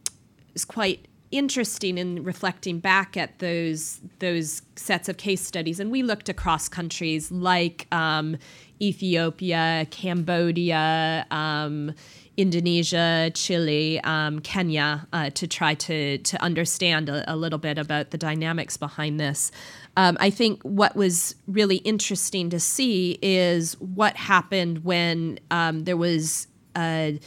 is 0.53 0.65
quite 0.65 1.07
interesting 1.37 1.97
in 1.97 2.23
reflecting 2.23 2.79
back 2.79 3.17
at 3.17 3.39
those 3.39 3.99
those 4.19 4.61
sets 4.75 5.09
of 5.09 5.17
case 5.17 5.41
studies, 5.41 5.79
and 5.79 5.91
we 5.91 6.03
looked 6.03 6.29
across 6.29 6.67
countries 6.67 7.31
like 7.31 7.87
um, 7.91 8.37
Ethiopia, 8.81 9.87
Cambodia. 9.91 11.25
Um, 11.31 11.93
Indonesia, 12.37 13.31
Chile, 13.33 13.99
um, 14.01 14.39
Kenya, 14.39 15.07
uh, 15.13 15.29
to 15.31 15.47
try 15.47 15.73
to 15.73 16.17
to 16.17 16.41
understand 16.43 17.07
a, 17.07 17.33
a, 17.33 17.35
little 17.35 17.59
bit 17.59 17.77
about 17.77 18.11
the 18.11 18.17
dynamics 18.17 18.75
behind 18.75 19.19
this. 19.19 19.51
Um, 19.95 20.17
I 20.19 20.29
think 20.29 20.61
what 20.63 20.95
was 20.95 21.35
really 21.47 21.77
interesting 21.77 22.49
to 22.49 22.59
see 22.59 23.17
is 23.21 23.79
what 23.79 24.17
happened 24.17 24.83
when 24.83 25.39
um, 25.49 25.85
there 25.85 25.95
was 25.95 26.47
a 26.75 27.19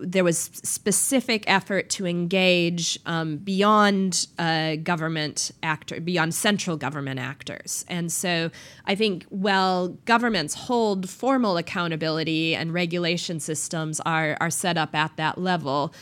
there 0.00 0.24
was 0.24 0.38
specific 0.38 1.44
effort 1.46 1.90
to 1.90 2.06
engage 2.06 2.98
um, 3.06 3.36
beyond 3.36 4.26
uh, 4.38 4.76
government 4.76 5.50
actor, 5.62 6.00
beyond 6.00 6.34
central 6.34 6.76
government 6.76 7.20
actors, 7.20 7.84
and 7.88 8.12
so 8.12 8.50
I 8.86 8.94
think 8.94 9.24
while 9.28 9.88
governments 10.04 10.54
hold 10.54 11.08
formal 11.08 11.56
accountability 11.56 12.54
and 12.54 12.72
regulation 12.72 13.40
systems 13.40 14.00
are 14.00 14.36
are 14.40 14.50
set 14.50 14.76
up 14.76 14.94
at 14.94 15.16
that 15.16 15.38
level, 15.38 15.94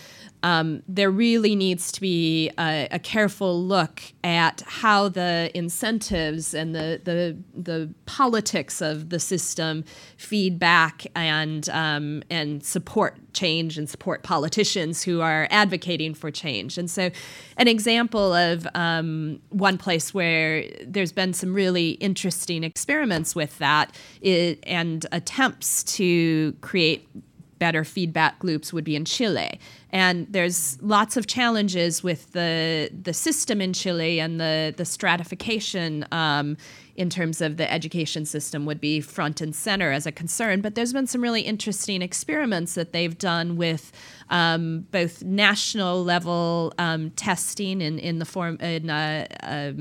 um, 0.43 0.83
there 0.87 1.11
really 1.11 1.57
needs 1.57 1.91
to 1.93 2.01
be 2.01 2.51
a, 2.59 2.89
a, 2.91 2.99
careful 2.99 3.63
look 3.63 4.03
at 4.23 4.63
how 4.67 5.09
the 5.09 5.51
incentives 5.55 6.55
and 6.55 6.75
the, 6.75 7.01
the, 7.03 7.37
the 7.55 7.93
politics 8.05 8.81
of 8.81 9.11
the 9.11 9.19
system 9.19 9.85
feed 10.17 10.59
back 10.59 11.07
and, 11.15 11.69
um, 11.71 12.23
and 12.31 12.63
support 12.65 13.17
change 13.33 13.79
and 13.79 13.89
support 13.89 14.23
politicians 14.23 15.03
who 15.03 15.21
are 15.21 15.47
advocating 15.51 16.15
for 16.15 16.31
change. 16.31 16.79
And 16.79 16.91
so, 16.91 17.11
an 17.57 17.69
example 17.69 18.33
of 18.33 18.67
um, 18.75 19.41
one 19.51 19.79
place 19.79 20.13
where 20.13 20.65
there's 20.85 21.13
been 21.13 21.33
some 21.35 21.55
really 21.55 21.91
interesting 21.93 22.65
experiments 22.65 23.35
with 23.35 23.59
that 23.59 23.95
and 24.25 25.07
attempts 25.13 25.85
to 25.85 26.53
create 26.63 27.09
better 27.59 27.85
feedback 27.85 28.43
loops 28.43 28.73
would 28.73 28.85
be 28.85 28.97
in 28.97 29.05
Chile. 29.05 29.59
And 29.97 30.27
there's 30.31 30.77
lots 30.83 31.17
of 31.17 31.27
challenges 31.27 32.03
with 32.03 32.33
the 32.33 32.91
the 32.93 33.15
system 33.15 33.63
in 33.63 33.73
Chile 33.73 34.21
and 34.21 34.39
the 34.39 34.75
the 34.77 34.85
stratification 34.85 36.05
um, 36.13 36.59
in 36.97 37.09
terms 37.09 37.41
of 37.41 37.57
the 37.57 37.73
education 37.73 38.27
system 38.27 38.67
would 38.67 38.79
be 38.79 39.01
front 39.01 39.41
and 39.41 39.57
center 39.57 39.91
as 39.93 40.07
a 40.07 40.13
concern. 40.13 40.61
But 40.61 40.75
there's 40.75 40.93
been 40.93 41.07
some 41.07 41.23
really 41.23 41.41
interesting 41.41 42.03
experiments 42.03 42.75
that 42.75 42.93
they've 42.93 43.17
done 43.17 43.57
with 43.57 43.91
um, 44.29 44.87
both 44.91 45.25
national 45.25 46.05
level 46.05 46.75
um, 46.77 47.09
testing 47.13 47.81
in 47.81 47.99
in 47.99 48.19
the 48.19 48.27
form 48.27 48.59
in 48.61 48.91
a, 48.91 49.27
a 49.45 49.75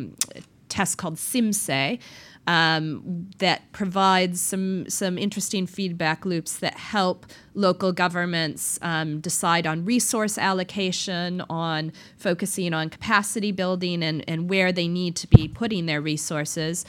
test 0.69 0.97
called 0.97 1.17
SIMCE 1.17 1.99
um, 2.47 3.27
that 3.39 3.71
provides 3.71 4.39
some 4.39 4.87
some 4.89 5.17
interesting 5.17 5.65
feedback 5.65 6.25
loops 6.25 6.57
that 6.57 6.75
help 6.75 7.25
local 7.55 7.91
governments 7.91 8.77
um, 8.81 9.19
decide 9.19 9.65
on 9.65 9.85
resource 9.85 10.37
allocation, 10.37 11.41
on 11.49 11.91
focusing 12.17 12.73
on 12.73 12.89
capacity 12.89 13.51
building, 13.51 14.03
and, 14.03 14.23
and 14.27 14.49
where 14.49 14.71
they 14.71 14.87
need 14.87 15.15
to 15.15 15.27
be 15.27 15.47
putting 15.47 15.85
their 15.85 16.01
resources. 16.01 16.85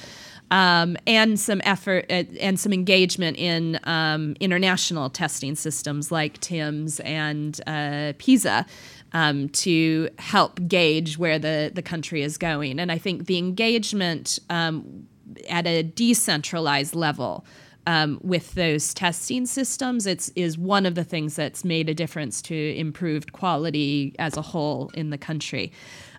Um, 0.49 0.97
and 1.09 1.41
some 1.41 1.61
effort 1.65 2.07
uh, 2.09 2.23
and 2.41 2.61
some 2.61 2.73
engagement 2.73 3.37
in 3.37 3.81
um, 3.83 4.37
international 4.39 5.11
testing 5.11 5.57
systems 5.57 6.13
like 6.13 6.41
TIMSS 6.41 7.01
and 7.01 7.61
uh, 7.67 8.13
PISA. 8.19 8.67
Um, 9.13 9.49
to 9.51 10.11
help 10.19 10.61
gauge 10.69 11.17
where 11.17 11.39
the, 11.39 11.71
the 11.73 11.81
country 11.81 12.23
is 12.23 12.37
going. 12.37 12.79
And 12.79 12.93
I 12.93 12.99
think 12.99 13.27
the 13.27 13.39
engagement 13.39 14.39
um, 14.51 15.07
at 15.49 15.67
a 15.67 15.83
decentralized 15.83 16.95
level 16.95 17.45
um, 17.87 18.19
with 18.23 18.55
those 18.55 18.93
testing 18.93 19.47
systems 19.47 20.07
it's 20.07 20.29
is 20.31 20.59
one 20.59 20.87
of 20.87 20.95
the 20.95 21.05
things 21.05 21.37
that's 21.37 21.65
made 21.65 21.89
a 21.89 21.95
difference 21.95 22.43
to 22.43 22.77
improved 22.77 23.33
quality 23.33 24.15
as 24.19 24.37
a 24.37 24.43
whole 24.43 24.91
in 24.95 25.11
the 25.11 25.19
country. 25.19 25.73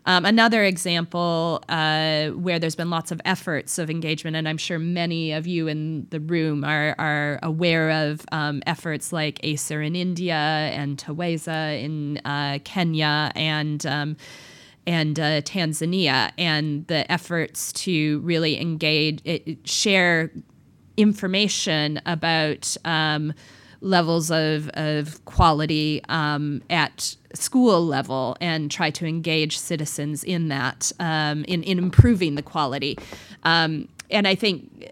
Um, 0.05 0.23
another 0.23 0.63
example 0.63 1.61
uh, 1.67 2.29
where 2.29 2.59
there's 2.59 2.77
been 2.77 2.89
lots 2.89 3.11
of 3.11 3.19
efforts 3.25 3.77
of 3.77 3.89
engagement, 3.89 4.37
and 4.37 4.47
I'm 4.47 4.57
sure 4.57 4.79
many 4.79 5.33
of 5.33 5.45
you 5.47 5.67
in 5.67 6.07
the 6.11 6.21
room 6.21 6.63
are, 6.63 6.95
are 6.97 7.39
aware 7.43 7.91
of 7.91 8.25
um, 8.31 8.63
efforts 8.65 9.11
like 9.11 9.37
ASER 9.43 9.85
in 9.85 9.97
India 9.97 10.33
and 10.33 10.97
Twaweza 10.97 11.83
in 11.83 12.21
uh, 12.23 12.59
Kenya 12.63 13.33
and 13.35 13.85
um, 13.85 14.15
and 14.87 15.19
uh, 15.19 15.41
Tanzania, 15.41 16.31
and 16.37 16.87
the 16.87 17.09
efforts 17.11 17.71
to 17.73 18.19
really 18.21 18.59
engage, 18.59 19.21
it, 19.25 19.67
share 19.67 20.31
information 20.95 22.01
about 22.05 22.75
um, 22.85 23.33
levels 23.81 24.31
of, 24.31 24.69
of 24.69 25.23
quality 25.25 26.01
um, 26.09 26.63
at 26.69 27.15
school 27.33 27.85
level 27.85 28.35
and 28.41 28.71
try 28.71 28.89
to 28.89 29.05
engage 29.05 29.59
citizens 29.59 30.23
in 30.23 30.47
that, 30.47 30.91
um, 30.99 31.43
in, 31.43 31.61
in 31.63 31.77
improving 31.77 32.35
the 32.35 32.41
quality. 32.41 32.97
Um, 33.43 33.87
and 34.09 34.27
I 34.27 34.35
think 34.35 34.89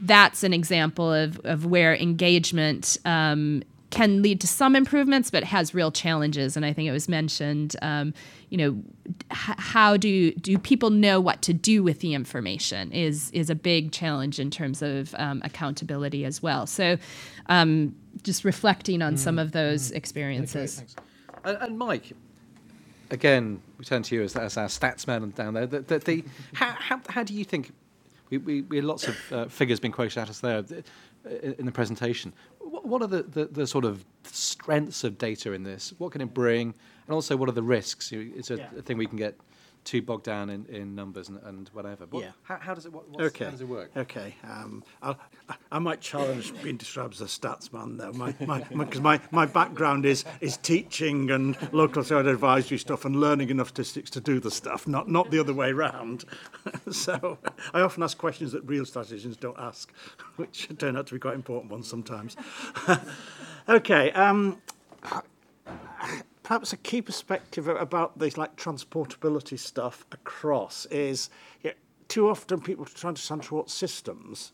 that's 0.00 0.44
an 0.44 0.52
example 0.52 1.12
of, 1.12 1.40
of 1.44 1.66
where 1.66 1.96
engagement 1.96 2.98
um, 3.04 3.62
can 3.90 4.22
lead 4.22 4.40
to 4.40 4.46
some 4.46 4.74
improvements, 4.74 5.30
but 5.30 5.44
has 5.44 5.74
real 5.74 5.92
challenges. 5.92 6.56
And 6.56 6.66
I 6.66 6.72
think 6.72 6.88
it 6.88 6.92
was 6.92 7.08
mentioned, 7.08 7.76
um, 7.82 8.14
you 8.50 8.58
know, 8.58 8.82
h- 9.30 9.56
how 9.58 9.96
do 9.96 10.32
do 10.32 10.58
people 10.58 10.90
know 10.90 11.20
what 11.20 11.42
to 11.42 11.52
do 11.52 11.82
with 11.82 12.00
the 12.00 12.14
information 12.14 12.92
is 12.92 13.30
is 13.30 13.50
a 13.50 13.54
big 13.54 13.92
challenge 13.92 14.40
in 14.40 14.50
terms 14.50 14.82
of 14.82 15.14
um, 15.18 15.40
accountability 15.44 16.24
as 16.24 16.42
well. 16.42 16.66
So, 16.66 16.98
um, 17.48 17.94
just 18.22 18.44
reflecting 18.44 19.02
on 19.02 19.14
mm. 19.14 19.18
some 19.18 19.38
of 19.38 19.52
those 19.52 19.92
mm. 19.92 19.96
experiences. 19.96 20.80
Okay, 20.80 21.50
and, 21.50 21.58
and, 21.62 21.78
Mike, 21.78 22.12
again, 23.10 23.62
we 23.78 23.84
turn 23.84 24.02
to 24.02 24.14
you 24.16 24.22
as, 24.22 24.34
as 24.36 24.56
our 24.56 24.66
statsman 24.66 25.34
down 25.34 25.54
there. 25.54 25.66
The, 25.66 25.80
the, 25.80 25.98
the 26.04 26.24
how, 26.54 26.72
how, 26.72 27.00
how 27.08 27.22
do 27.22 27.34
you 27.34 27.44
think? 27.44 27.72
We, 28.30 28.38
we, 28.38 28.62
we 28.62 28.76
had 28.76 28.84
lots 28.84 29.06
of 29.06 29.32
uh, 29.32 29.44
figures 29.46 29.78
being 29.78 29.92
quoted 29.92 30.18
at 30.18 30.28
us 30.28 30.40
there 30.40 30.64
in 31.30 31.66
the 31.66 31.72
presentation. 31.72 32.32
What 32.66 33.02
are 33.02 33.08
the, 33.08 33.22
the, 33.22 33.44
the, 33.46 33.66
sort 33.66 33.84
of 33.84 34.04
strengths 34.24 35.04
of 35.04 35.18
data 35.18 35.52
in 35.52 35.62
this? 35.62 35.92
What 35.98 36.12
can 36.12 36.20
it 36.20 36.34
bring? 36.34 36.74
And 37.06 37.14
also, 37.14 37.36
what 37.36 37.48
are 37.48 37.52
the 37.52 37.62
risks? 37.62 38.12
It's 38.12 38.50
a, 38.50 38.56
yeah. 38.56 38.68
a 38.78 38.82
thing 38.82 38.98
we 38.98 39.06
can 39.06 39.16
get 39.16 39.36
too 39.86 40.02
bogged 40.02 40.24
down 40.24 40.50
in, 40.50 40.66
in 40.66 40.94
numbers 40.94 41.28
and, 41.28 41.40
and 41.44 41.68
whatever. 41.68 42.06
But 42.06 42.22
yeah. 42.22 42.30
how, 42.42 42.56
how, 42.56 42.74
does 42.74 42.84
it 42.84 42.92
what, 42.92 43.04
okay. 43.18 43.44
how 43.44 43.50
does 43.52 43.60
it 43.60 43.68
work? 43.68 43.90
Okay. 43.96 44.34
Um, 44.44 44.84
i 45.70 45.78
might 45.78 46.00
challenge 46.00 46.52
being 46.62 46.76
described 46.76 47.14
as 47.14 47.20
a 47.20 47.24
stats 47.24 47.72
man 47.72 47.96
though, 47.96 48.12
because 48.12 48.46
my, 48.46 48.66
my, 48.70 48.98
my, 49.00 49.20
my, 49.30 49.46
background 49.46 50.04
is 50.04 50.24
is 50.40 50.56
teaching 50.56 51.30
and 51.30 51.56
local 51.72 52.02
authority 52.02 52.28
advisory 52.28 52.78
stuff 52.78 53.04
and 53.04 53.16
learning 53.16 53.48
enough 53.48 53.68
statistics 53.68 54.10
to 54.10 54.20
do 54.20 54.40
the 54.40 54.50
stuff, 54.50 54.86
not 54.88 55.08
not 55.08 55.30
the 55.30 55.38
other 55.38 55.54
way 55.54 55.70
around. 55.70 56.24
so 56.90 57.38
I 57.72 57.80
often 57.80 58.02
ask 58.02 58.18
questions 58.18 58.52
that 58.52 58.64
real 58.64 58.84
statisticians 58.84 59.36
don't 59.36 59.58
ask, 59.58 59.92
which 60.36 60.68
turn 60.78 60.96
out 60.96 61.06
to 61.06 61.14
be 61.14 61.20
quite 61.20 61.34
important 61.34 61.70
ones 61.70 61.88
sometimes. 61.88 62.36
okay. 63.68 64.10
Um, 64.12 64.58
perhaps 66.46 66.72
a 66.72 66.76
key 66.76 67.02
perspective 67.02 67.66
about 67.66 68.16
this 68.20 68.38
like 68.38 68.54
transportability 68.54 69.58
stuff 69.58 70.06
across 70.12 70.86
is 70.92 71.28
too 72.06 72.28
often 72.28 72.60
people 72.60 72.84
are 72.84 72.88
trying 72.88 73.16
to 73.16 73.54
what 73.56 73.68
systems 73.68 74.52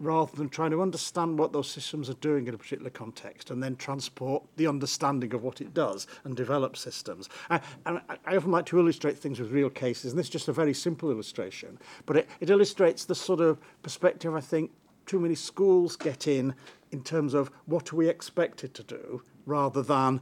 rather 0.00 0.34
than 0.34 0.48
trying 0.48 0.72
to 0.72 0.82
understand 0.82 1.38
what 1.38 1.52
those 1.52 1.70
systems 1.70 2.10
are 2.10 2.14
doing 2.14 2.48
in 2.48 2.54
a 2.54 2.58
particular 2.58 2.90
context 2.90 3.52
and 3.52 3.62
then 3.62 3.76
transport 3.76 4.42
the 4.56 4.66
understanding 4.66 5.32
of 5.32 5.44
what 5.44 5.60
it 5.60 5.72
does 5.72 6.08
and 6.24 6.34
develop 6.34 6.76
systems. 6.76 7.28
I, 7.48 7.60
and 7.86 8.00
I 8.26 8.36
often 8.36 8.50
like 8.50 8.66
to 8.66 8.80
illustrate 8.80 9.16
things 9.16 9.38
with 9.38 9.52
real 9.52 9.70
cases, 9.70 10.10
and 10.10 10.18
this 10.18 10.26
is 10.26 10.30
just 10.30 10.48
a 10.48 10.52
very 10.52 10.74
simple 10.74 11.12
illustration, 11.12 11.78
but 12.06 12.16
it, 12.16 12.28
it 12.40 12.50
illustrates 12.50 13.04
the 13.04 13.14
sort 13.14 13.40
of 13.40 13.60
perspective 13.84 14.34
I 14.34 14.40
think 14.40 14.72
too 15.06 15.20
many 15.20 15.36
schools 15.36 15.94
get 15.94 16.26
in 16.26 16.56
in 16.90 17.04
terms 17.04 17.34
of 17.34 17.52
what 17.66 17.92
are 17.92 17.96
we 17.96 18.08
expected 18.08 18.74
to 18.74 18.82
do 18.82 19.22
rather 19.46 19.82
than 19.82 20.20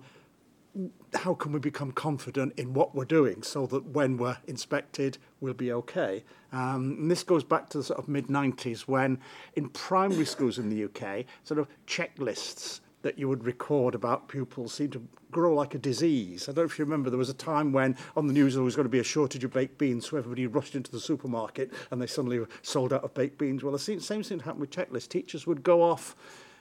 how 1.15 1.35
can 1.35 1.53
we 1.53 1.59
become 1.59 1.93
confident 1.93 2.53
in 2.57 2.75
what 2.75 2.95
we're 2.95 3.05
doing 3.05 3.43
so 3.43 3.67
that 3.67 3.85
when 3.87 4.17
we're 4.17 4.39
inspected, 4.47 5.19
we'll 5.41 5.55
be 5.55 5.73
okay. 5.73 6.25
Um, 6.53 6.97
and 7.01 7.11
this 7.11 7.23
goes 7.23 7.45
back 7.45 7.69
to 7.71 7.79
the 7.79 7.85
sort 7.85 7.99
of 7.99 8.09
mid 8.09 8.29
90s 8.29 8.83
when, 8.83 9.19
in 9.55 9.69
primary 9.71 10.25
schools 10.25 10.59
in 10.59 10.69
the 10.69 10.85
UK, 10.85 11.25
sort 11.45 11.59
of 11.59 11.69
checklists 11.87 12.81
that 13.03 13.19
you 13.19 13.29
would 13.29 13.45
record 13.45 13.95
about 13.95 14.29
pupils 14.29 14.75
seemed 14.75 14.93
to 14.93 15.07
grow 15.31 15.55
like 15.55 15.75
a 15.75 15.79
disease. 15.79 16.49
I 16.49 16.53
don't 16.53 16.65
know 16.65 16.65
if 16.65 16.79
you 16.79 16.85
remember, 16.85 17.11
there 17.11 17.19
was 17.19 17.29
a 17.29 17.35
time 17.35 17.73
when 17.73 17.97
on 18.17 18.27
the 18.27 18.33
news 18.33 18.55
there 18.55 18.63
was 18.63 18.75
going 18.75 18.87
to 18.87 18.91
be 18.91 18.99
a 18.99 19.05
shortage 19.05 19.45
of 19.45 19.53
baked 19.53 19.79
beans, 19.79 20.09
so 20.09 20.17
everybody 20.17 20.47
rushed 20.47 20.75
into 20.75 20.91
the 20.91 21.01
supermarket 21.01 21.73
and 21.91 22.03
they 22.03 22.07
suddenly 22.07 22.45
sold 22.63 22.93
out 22.93 23.05
of 23.05 23.15
baked 23.15 23.39
beans. 23.39 23.63
Well, 23.63 23.73
the 23.73 23.79
same, 23.79 24.01
same 24.01 24.23
thing 24.23 24.41
happened 24.41 24.61
with 24.61 24.71
checklists. 24.71 25.09
Teachers 25.09 25.47
would 25.47 25.63
go 25.63 25.83
off 25.83 26.17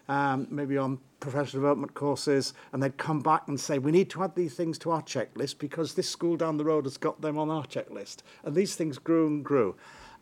um, 0.08 0.48
maybe 0.50 0.78
on 0.78 1.00
professional 1.20 1.62
development 1.62 1.94
courses, 1.94 2.54
and 2.72 2.82
they'd 2.82 2.98
come 2.98 3.22
back 3.22 3.48
and 3.48 3.60
say, 3.60 3.80
we 3.80 3.92
need 3.92 4.10
to 4.12 4.24
add 4.24 4.36
these 4.36 4.54
things 4.54 4.78
to 4.80 4.92
our 4.92 5.02
checklist 5.02 5.58
because 5.58 5.94
this 5.94 6.10
school 6.10 6.38
down 6.38 6.58
the 6.58 6.66
road 6.66 6.86
has 6.86 6.98
got 6.98 7.22
them 7.22 7.38
on 7.38 7.50
our 7.50 7.66
checklist. 7.66 8.18
And 8.44 8.56
these 8.56 8.76
things 8.76 8.98
grew 8.98 9.28
and 9.28 9.44
grew. 9.44 9.76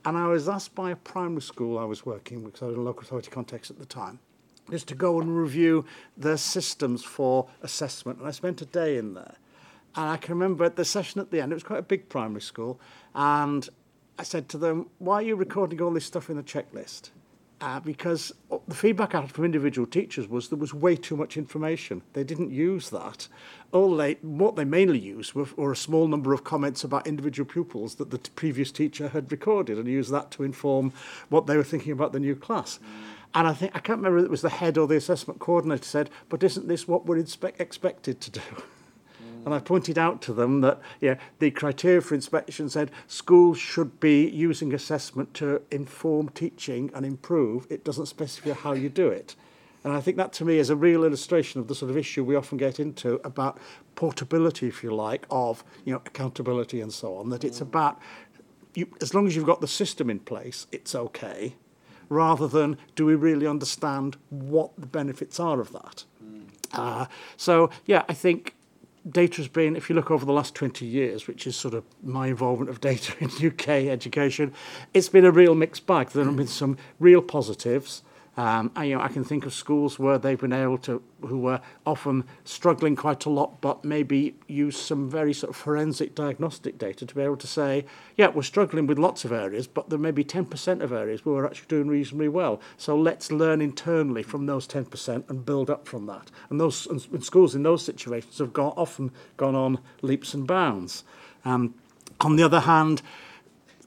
And 0.06 0.18
I 0.18 0.28
was 0.28 0.48
asked 0.48 0.76
by 0.76 0.92
a 0.92 0.96
primary 0.96 1.42
school 1.42 1.78
I 1.78 1.86
was 1.86 2.06
working 2.06 2.44
with, 2.44 2.54
because 2.54 2.64
I 2.64 2.68
was 2.68 2.76
in 2.76 2.82
a 2.82 2.84
local 2.84 3.04
authority 3.04 3.32
context 3.32 3.72
at 3.72 3.80
the 3.80 3.86
time, 3.86 4.20
just 4.70 4.88
to 4.88 4.96
go 4.96 5.20
and 5.20 5.38
review 5.38 5.86
their 6.16 6.38
systems 6.38 7.04
for 7.04 7.48
assessment. 7.62 8.20
And 8.20 8.28
I 8.28 8.32
spent 8.32 8.62
a 8.62 8.66
day 8.66 8.98
in 8.98 9.14
there. 9.14 9.36
And 9.96 10.10
I 10.10 10.18
can 10.18 10.34
remember 10.36 10.64
at 10.64 10.76
the 10.76 10.86
session 10.86 11.22
at 11.22 11.32
the 11.32 11.42
end, 11.42 11.52
it 11.52 11.56
was 11.56 11.64
quite 11.64 11.80
a 11.80 11.84
big 11.84 12.10
primary 12.10 12.42
school, 12.42 12.80
and 13.14 13.68
I 14.20 14.24
said 14.24 14.48
to 14.50 14.58
them, 14.58 14.90
why 15.00 15.16
are 15.16 15.22
you 15.22 15.36
recording 15.36 15.82
all 15.82 15.92
this 15.92 16.06
stuff 16.06 16.30
in 16.30 16.38
the 16.38 16.44
checklist? 16.44 17.12
Uh, 17.62 17.80
because 17.80 18.34
the 18.68 18.76
feedback 18.76 19.16
I 19.16 19.22
had 19.22 19.32
from 19.32 19.46
individual 19.46 19.88
teachers 19.88 20.28
was 20.28 20.50
there 20.50 20.60
was 20.60 20.74
way 20.74 20.96
too 20.96 21.16
much 21.16 21.38
information. 21.38 22.02
They 22.14 22.24
didn't 22.24 22.52
use 22.52 22.90
that. 22.90 23.28
All 23.72 23.96
they, 23.96 24.14
what 24.22 24.56
they 24.56 24.66
mainly 24.66 25.00
used 25.00 25.34
were, 25.34 25.48
were 25.56 25.72
a 25.72 25.76
small 25.78 26.08
number 26.08 26.34
of 26.34 26.44
comments 26.44 26.84
about 26.84 27.08
individual 27.08 27.50
pupils 27.50 27.96
that 27.96 28.12
the 28.12 28.18
t- 28.18 28.32
previous 28.36 28.72
teacher 28.72 29.10
had 29.10 29.32
recorded 29.32 29.78
and 29.78 29.88
used 29.88 30.12
that 30.12 30.32
to 30.32 30.44
inform 30.44 30.92
what 31.30 31.48
they 31.48 31.58
were 31.58 31.64
thinking 31.64 31.92
about 31.92 32.12
the 32.12 32.20
new 32.20 32.36
class. 32.36 32.80
And 33.34 33.48
I 33.48 33.54
think, 33.54 33.76
I 33.76 33.80
can't 33.80 33.98
remember 33.98 34.20
if 34.20 34.26
it 34.26 34.32
was 34.32 34.42
the 34.42 34.50
head 34.50 34.78
or 34.78 34.88
the 34.88 34.96
assessment 34.96 35.40
coordinator 35.40 35.84
said, 35.84 36.10
but 36.30 36.44
isn't 36.44 36.68
this 36.68 36.88
what 36.88 37.06
we're 37.06 37.18
inspe- 37.18 37.60
expected 37.60 38.22
to 38.22 38.32
do? 38.32 38.42
And 39.46 39.54
I 39.54 39.60
pointed 39.60 39.98
out 40.00 40.24
to 40.24 40.34
them 40.34 40.62
that 40.62 40.80
yeah, 41.00 41.16
the 41.38 41.52
criteria 41.52 42.02
for 42.02 42.16
inspection 42.16 42.68
said 42.68 42.90
schools 43.08 43.60
should 43.60 44.00
be 44.00 44.28
using 44.28 44.74
assessment 44.74 45.36
to 45.36 45.62
inform 45.70 46.30
teaching 46.30 46.90
and 46.96 47.06
improve. 47.06 47.68
It 47.70 47.86
doesn't 47.86 48.08
specify 48.08 48.54
how 48.54 48.74
you 48.74 48.90
do 48.90 49.08
it. 49.08 49.36
And 49.84 49.94
I 49.94 50.02
think 50.02 50.18
that 50.18 50.34
to 50.34 50.46
me 50.46 50.58
is 50.58 50.72
a 50.72 50.76
real 50.76 51.04
illustration 51.04 51.62
of 51.62 51.68
the 51.68 51.76
sort 51.76 51.92
of 51.92 51.98
issue 51.98 52.24
we 52.24 52.36
often 52.36 52.58
get 52.58 52.80
into 52.80 53.22
about 53.24 53.60
portability, 53.94 54.68
if 54.68 54.84
you 54.84 54.94
like, 54.94 55.28
of 55.30 55.64
you 55.86 55.94
know 55.94 56.02
accountability 56.08 56.82
and 56.82 56.92
so 56.92 57.16
on. 57.16 57.30
That 57.30 57.44
it's 57.44 57.62
about 57.62 58.00
you, 58.74 58.88
as 59.00 59.14
long 59.14 59.28
as 59.28 59.36
you've 59.36 59.46
got 59.46 59.62
the 59.62 59.68
system 59.68 60.10
in 60.10 60.20
place, 60.20 60.66
it's 60.72 60.96
okay, 60.96 61.56
rather 62.10 62.48
than 62.48 62.80
do 62.96 63.06
we 63.06 63.14
really 63.14 63.46
understand 63.46 64.18
what 64.30 64.72
the 64.76 64.88
benefits 64.88 65.40
are 65.40 65.62
of 65.62 65.72
that. 65.74 66.04
Uh, 66.74 67.06
so 67.38 67.70
yeah, 67.86 68.04
I 68.10 68.14
think 68.16 68.55
data 69.10 69.38
has 69.38 69.48
been, 69.48 69.76
if 69.76 69.90
you 69.90 69.96
look 69.96 70.10
over 70.10 70.26
the 70.26 70.32
last 70.32 70.56
20 70.56 70.86
years, 70.86 71.28
which 71.28 71.46
is 71.46 71.56
sort 71.56 71.74
of 71.74 71.84
my 72.04 72.28
involvement 72.28 72.70
of 72.70 72.82
data 72.82 73.14
in 73.20 73.30
UK 73.48 73.70
education, 73.90 74.54
it's 74.94 75.10
been 75.10 75.26
a 75.26 75.32
real 75.32 75.56
mixed 75.56 75.86
bag. 75.86 76.10
There 76.10 76.26
have 76.26 76.36
been 76.36 76.48
some 76.48 76.78
real 77.00 77.22
positives, 77.22 78.02
Um, 78.38 78.72
I, 78.76 78.86
you 78.86 78.96
know, 78.96 79.02
I 79.02 79.08
can 79.08 79.24
think 79.24 79.46
of 79.46 79.54
schools 79.54 79.98
where 79.98 80.18
they've 80.18 80.40
been 80.40 80.52
able 80.52 80.78
to, 80.80 81.02
who 81.22 81.40
were 81.40 81.62
often 81.86 82.26
struggling 82.44 82.96
quite 82.96 83.24
a 83.26 83.30
lot, 83.30 83.62
but 83.62 83.86
maybe 83.86 84.36
use 84.48 84.78
some 84.78 85.10
very 85.10 85.34
sort 85.34 85.52
of 85.52 85.56
forensic 85.56 86.16
diagnostic 86.16 86.78
data 86.78 87.06
to 87.06 87.16
be 87.16 87.22
able 87.22 87.38
to 87.38 87.48
say, 87.48 87.86
yeah, 88.18 88.28
we're 88.28 88.44
struggling 88.44 88.88
with 88.88 89.00
lots 89.00 89.24
of 89.24 89.32
areas, 89.32 89.68
but 89.68 89.90
there 89.90 90.00
may 90.00 90.12
be 90.12 90.26
10% 90.26 90.82
of 90.82 90.92
areas 90.92 91.24
where 91.24 91.36
we're 91.36 91.46
actually 91.46 91.68
doing 91.68 91.88
reasonably 91.88 92.28
well. 92.28 92.60
So 92.76 92.98
let's 92.98 93.32
learn 93.32 93.62
internally 93.62 94.24
from 94.24 94.46
those 94.48 94.68
10% 94.68 95.30
and 95.30 95.46
build 95.46 95.70
up 95.70 95.88
from 95.88 96.06
that. 96.08 96.30
And 96.50 96.60
those 96.60 96.88
and, 96.88 97.24
schools 97.24 97.56
in 97.56 97.64
those 97.64 97.86
situations 97.86 98.40
have 98.40 98.52
gone, 98.52 98.74
often 98.76 99.12
gone 99.38 99.56
on 99.56 99.80
leaps 100.02 100.34
and 100.34 100.46
bounds. 100.46 101.06
Um, 101.46 101.74
on 102.20 102.36
the 102.36 102.44
other 102.44 102.62
hand, 102.62 103.02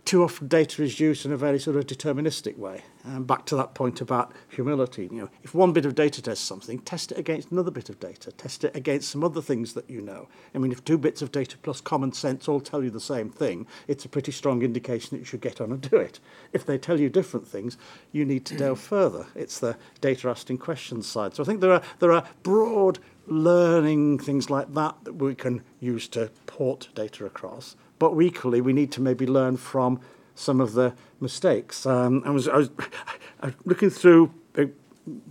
too 0.08 0.24
often 0.24 0.48
data 0.48 0.82
is 0.82 0.98
used 0.98 1.26
in 1.26 1.32
a 1.32 1.36
very 1.36 1.58
sort 1.58 1.76
of 1.76 1.86
deterministic 1.86 2.56
way. 2.56 2.82
And 3.04 3.26
back 3.26 3.44
to 3.44 3.56
that 3.56 3.74
point 3.74 4.00
about 4.00 4.32
humility, 4.48 5.02
you 5.12 5.20
know, 5.20 5.28
if 5.42 5.54
one 5.54 5.74
bit 5.74 5.84
of 5.84 5.94
data 5.94 6.22
tests 6.22 6.42
something, 6.42 6.78
test 6.78 7.12
it 7.12 7.18
against 7.18 7.50
another 7.50 7.70
bit 7.70 7.90
of 7.90 8.00
data, 8.00 8.32
test 8.32 8.64
it 8.64 8.74
against 8.74 9.10
some 9.10 9.22
other 9.22 9.42
things 9.42 9.74
that 9.74 9.90
you 9.90 10.00
know. 10.00 10.26
I 10.54 10.58
mean, 10.58 10.72
if 10.72 10.82
two 10.82 10.96
bits 10.96 11.20
of 11.20 11.30
data 11.30 11.58
plus 11.58 11.82
common 11.82 12.14
sense 12.14 12.48
all 12.48 12.58
tell 12.58 12.82
you 12.82 12.88
the 12.88 13.00
same 13.00 13.28
thing, 13.28 13.66
it's 13.86 14.06
a 14.06 14.08
pretty 14.08 14.32
strong 14.32 14.62
indication 14.62 15.10
that 15.10 15.18
you 15.18 15.26
should 15.26 15.42
get 15.42 15.60
on 15.60 15.72
and 15.72 15.82
do 15.82 15.98
it. 15.98 16.20
If 16.54 16.64
they 16.64 16.78
tell 16.78 16.98
you 16.98 17.10
different 17.10 17.46
things, 17.46 17.76
you 18.10 18.24
need 18.24 18.46
to 18.46 18.56
delve 18.56 18.80
further. 18.80 19.26
It's 19.34 19.58
the 19.58 19.76
data 20.00 20.30
asking 20.30 20.56
questions 20.56 21.06
side. 21.06 21.34
So 21.34 21.42
I 21.42 21.46
think 21.46 21.60
there 21.60 21.72
are 21.72 21.82
there 21.98 22.12
are 22.12 22.24
broad 22.42 22.98
learning 23.26 24.20
things 24.20 24.48
like 24.48 24.72
that 24.72 24.96
that 25.04 25.16
we 25.16 25.34
can 25.34 25.62
use 25.80 26.08
to 26.08 26.30
port 26.46 26.88
data 26.94 27.26
across. 27.26 27.76
But 27.98 28.18
equally, 28.20 28.60
we 28.60 28.72
need 28.72 28.92
to 28.92 29.00
maybe 29.00 29.26
learn 29.26 29.56
from 29.56 30.00
some 30.34 30.60
of 30.60 30.74
the 30.74 30.94
mistakes. 31.20 31.84
Um, 31.84 32.22
I, 32.24 32.30
was, 32.30 32.48
I, 32.48 32.56
was, 32.58 32.70
I 33.40 33.46
was 33.46 33.54
looking 33.64 33.90
through 33.90 34.32
uh, 34.56 34.64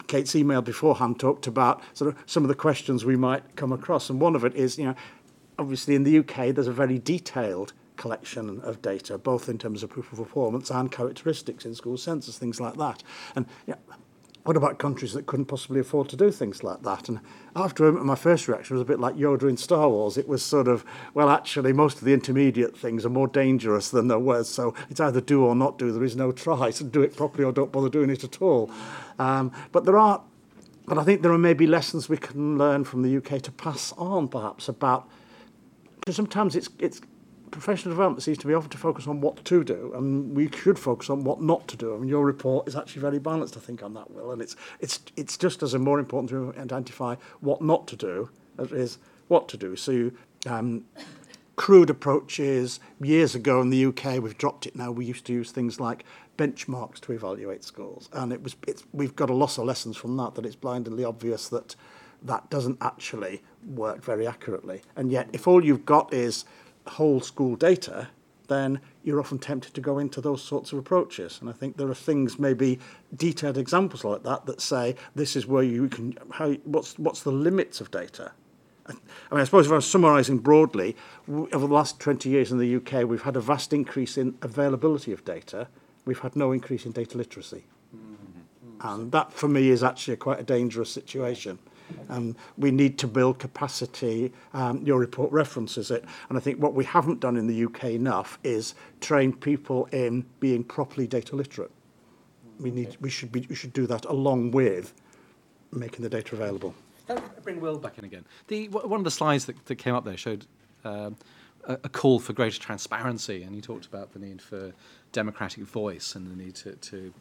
Kate's 0.07 0.35
email 0.35 0.61
beforehand, 0.61 1.19
talked 1.19 1.47
about 1.47 1.81
sort 1.93 2.13
of 2.13 2.23
some 2.25 2.43
of 2.43 2.49
the 2.49 2.55
questions 2.55 3.05
we 3.05 3.15
might 3.15 3.55
come 3.55 3.71
across. 3.71 4.09
And 4.09 4.19
one 4.19 4.35
of 4.35 4.43
it 4.43 4.55
is, 4.55 4.77
you 4.77 4.85
know, 4.85 4.95
obviously 5.57 5.95
in 5.95 6.03
the 6.03 6.19
UK, 6.19 6.53
there's 6.53 6.67
a 6.67 6.73
very 6.73 6.99
detailed 6.99 7.73
collection 7.95 8.61
of 8.61 8.81
data, 8.81 9.17
both 9.17 9.49
in 9.49 9.57
terms 9.57 9.83
of 9.83 9.89
proof 9.89 10.11
of 10.11 10.19
performance 10.19 10.69
and 10.69 10.91
characteristics 10.91 11.65
in 11.65 11.73
school 11.73 11.97
census, 11.97 12.37
things 12.37 12.61
like 12.61 12.75
that. 12.75 13.03
And 13.35 13.45
yeah, 13.65 13.75
what 14.43 14.55
about 14.55 14.79
countries 14.79 15.13
that 15.13 15.25
couldn't 15.25 15.47
possibly 15.47 15.79
afford 15.79 16.09
to 16.09 16.15
do 16.15 16.31
things 16.31 16.63
like 16.63 16.83
that? 16.83 17.09
And 17.09 17.19
after 17.57 17.91
my 17.91 18.15
first 18.15 18.47
reaction 18.47 18.75
was 18.75 18.81
a 18.81 18.85
bit 18.85 18.99
like 18.99 19.15
Yoda 19.15 19.49
in 19.49 19.57
Star 19.57 19.89
Wars. 19.89 20.17
It 20.17 20.27
was 20.27 20.43
sort 20.43 20.67
of, 20.67 20.85
well, 21.13 21.29
actually, 21.29 21.73
most 21.73 21.97
of 21.97 22.03
the 22.03 22.13
intermediate 22.13 22.77
things 22.77 23.05
are 23.05 23.09
more 23.09 23.27
dangerous 23.27 23.89
than 23.89 24.07
there 24.07 24.19
was. 24.19 24.47
So 24.47 24.75
it's 24.89 24.99
either 24.99 25.21
do 25.21 25.43
or 25.43 25.55
not 25.55 25.77
do. 25.77 25.91
There 25.91 26.03
is 26.03 26.15
no 26.15 26.31
try. 26.31 26.69
So 26.69 26.85
do 26.85 27.01
it 27.01 27.15
properly 27.15 27.43
or 27.43 27.51
don't 27.51 27.71
bother 27.71 27.89
doing 27.89 28.09
it 28.09 28.23
at 28.23 28.41
all. 28.41 28.71
Um, 29.17 29.51
but 29.71 29.85
there 29.85 29.97
are, 29.97 30.21
but 30.85 30.97
I 30.97 31.03
think 31.03 31.23
there 31.23 31.31
are 31.31 31.37
maybe 31.37 31.65
lessons 31.65 32.07
we 32.07 32.17
can 32.17 32.57
learn 32.57 32.83
from 32.83 33.01
the 33.01 33.17
UK 33.17 33.41
to 33.41 33.51
pass 33.51 33.91
on, 33.97 34.27
perhaps, 34.27 34.69
about 34.69 35.09
because 35.99 36.15
sometimes 36.15 36.55
it's 36.55 36.69
it's 36.79 37.01
professional 37.51 37.93
development 37.93 38.23
seems 38.23 38.37
to 38.39 38.47
be 38.47 38.53
often 38.53 38.69
to 38.71 38.77
focus 38.77 39.07
on 39.07 39.21
what 39.21 39.43
to 39.45 39.63
do, 39.63 39.91
and 39.95 40.35
we 40.35 40.49
should 40.49 40.77
focus 40.77 41.09
on 41.09 41.23
what 41.23 41.41
not 41.41 41.67
to 41.69 41.77
do. 41.77 41.95
I 41.95 41.97
mean, 41.97 42.09
your 42.09 42.25
report 42.25 42.67
is 42.67 42.75
actually 42.75 43.01
very 43.01 43.19
balanced, 43.19 43.57
I 43.57 43.59
think, 43.59 43.83
on 43.83 43.93
that, 43.93 44.11
Will, 44.11 44.31
and 44.31 44.41
it's 44.41 44.55
it's 44.79 44.99
it's 45.15 45.37
just 45.37 45.63
as 45.63 45.75
more 45.75 45.99
important 45.99 46.29
to 46.29 46.59
identify 46.59 47.15
what 47.39 47.61
not 47.61 47.87
to 47.87 47.95
do 47.95 48.29
as 48.57 48.71
it 48.71 48.77
is 48.77 48.97
what 49.27 49.47
to 49.49 49.57
do. 49.57 49.75
So, 49.75 49.91
you, 49.91 50.17
um, 50.45 50.85
crude 51.55 51.89
approaches 51.89 52.79
years 53.01 53.35
ago 53.35 53.61
in 53.61 53.69
the 53.69 53.85
UK, 53.85 54.21
we've 54.21 54.37
dropped 54.37 54.65
it 54.65 54.75
now. 54.75 54.91
We 54.91 55.05
used 55.05 55.25
to 55.25 55.33
use 55.33 55.51
things 55.51 55.79
like 55.79 56.05
benchmarks 56.37 56.99
to 57.01 57.13
evaluate 57.13 57.63
schools, 57.63 58.09
and 58.13 58.31
it 58.31 58.43
was 58.43 58.55
we've 58.93 59.15
got 59.15 59.29
a 59.29 59.33
loss 59.33 59.57
of 59.57 59.65
lessons 59.65 59.97
from 59.97 60.17
that. 60.17 60.35
That 60.35 60.45
it's 60.45 60.55
blindingly 60.55 61.03
obvious 61.03 61.49
that 61.49 61.75
that 62.23 62.49
doesn't 62.49 62.77
actually 62.81 63.43
work 63.65 64.03
very 64.03 64.27
accurately, 64.27 64.81
and 64.95 65.11
yet 65.11 65.29
if 65.33 65.47
all 65.47 65.63
you've 65.63 65.85
got 65.85 66.13
is 66.13 66.45
whole 66.89 67.21
school 67.21 67.55
data, 67.55 68.09
then 68.47 68.79
you're 69.03 69.19
often 69.19 69.39
tempted 69.39 69.73
to 69.73 69.81
go 69.81 69.99
into 69.99 70.21
those 70.21 70.41
sorts 70.41 70.71
of 70.71 70.79
approaches. 70.79 71.37
And 71.41 71.49
I 71.49 71.53
think 71.53 71.77
there 71.77 71.89
are 71.89 71.95
things, 71.95 72.39
maybe 72.39 72.79
detailed 73.15 73.57
examples 73.57 74.03
like 74.03 74.23
that, 74.23 74.45
that 74.45 74.61
say 74.61 74.95
this 75.15 75.35
is 75.35 75.45
where 75.45 75.63
you 75.63 75.89
can, 75.89 76.17
how, 76.31 76.53
what's, 76.63 76.97
what's 76.97 77.23
the 77.23 77.31
limits 77.31 77.81
of 77.81 77.91
data? 77.91 78.31
I 78.87 78.93
mean, 79.35 79.41
I 79.41 79.43
suppose 79.43 79.65
if 79.65 79.71
I 79.71 79.75
was 79.75 79.89
summarising 79.89 80.37
broadly, 80.37 80.95
over 81.27 81.67
the 81.67 81.73
last 81.73 81.99
20 81.99 82.29
years 82.29 82.51
in 82.51 82.57
the 82.57 82.75
UK, 82.77 83.07
we've 83.07 83.21
had 83.21 83.35
a 83.35 83.41
vast 83.41 83.73
increase 83.73 84.17
in 84.17 84.35
availability 84.41 85.11
of 85.11 85.25
data. 85.25 85.67
We've 86.05 86.19
had 86.19 86.37
no 86.37 86.53
increase 86.53 86.85
in 86.85 86.93
data 86.93 87.17
literacy. 87.17 87.65
Mm-hmm. 87.93 88.87
And 88.87 89.11
that, 89.11 89.33
for 89.33 89.49
me, 89.49 89.69
is 89.69 89.83
actually 89.83 90.15
quite 90.17 90.39
a 90.39 90.43
dangerous 90.43 90.89
situation. 90.89 91.59
And 92.09 92.35
we 92.57 92.71
need 92.71 92.97
to 92.99 93.07
build 93.07 93.39
capacity. 93.39 94.31
Um, 94.53 94.81
your 94.85 94.99
report 94.99 95.31
references 95.31 95.91
it. 95.91 96.03
And 96.29 96.37
I 96.37 96.41
think 96.41 96.61
what 96.61 96.73
we 96.73 96.85
haven't 96.85 97.19
done 97.19 97.37
in 97.37 97.47
the 97.47 97.65
UK 97.65 97.85
enough 97.85 98.39
is 98.43 98.75
train 99.01 99.33
people 99.33 99.85
in 99.91 100.25
being 100.39 100.63
properly 100.63 101.07
data 101.07 101.35
literate. 101.35 101.71
we 102.59 102.71
need 102.71 102.97
we 102.99 103.09
should 103.09 103.31
be 103.31 103.45
we 103.49 103.55
should 103.55 103.73
do 103.73 103.87
that 103.87 104.05
along 104.05 104.51
with 104.51 104.93
making 105.71 106.01
the 106.03 106.09
data 106.09 106.35
available. 106.35 106.73
Bring 107.43 107.61
Will 107.61 107.77
back 107.77 107.97
in 107.97 108.03
again. 108.03 108.25
The, 108.47 108.67
one 108.67 108.99
of 108.99 109.03
the 109.03 109.11
slides 109.11 109.45
that, 109.45 109.65
that 109.65 109.75
came 109.75 109.95
up 109.95 110.03
there 110.03 110.17
showed 110.17 110.45
um, 110.83 111.15
a, 111.65 111.73
a 111.85 111.89
call 111.89 112.19
for 112.19 112.33
greater 112.33 112.59
transparency, 112.59 113.43
and 113.43 113.55
you 113.55 113.61
talked 113.61 113.85
about 113.85 114.13
the 114.13 114.19
need 114.19 114.41
for 114.41 114.73
democratic 115.11 115.63
voice 115.63 116.15
and 116.15 116.29
the 116.29 116.35
need 116.35 116.55
to, 116.55 116.73
to, 116.73 117.13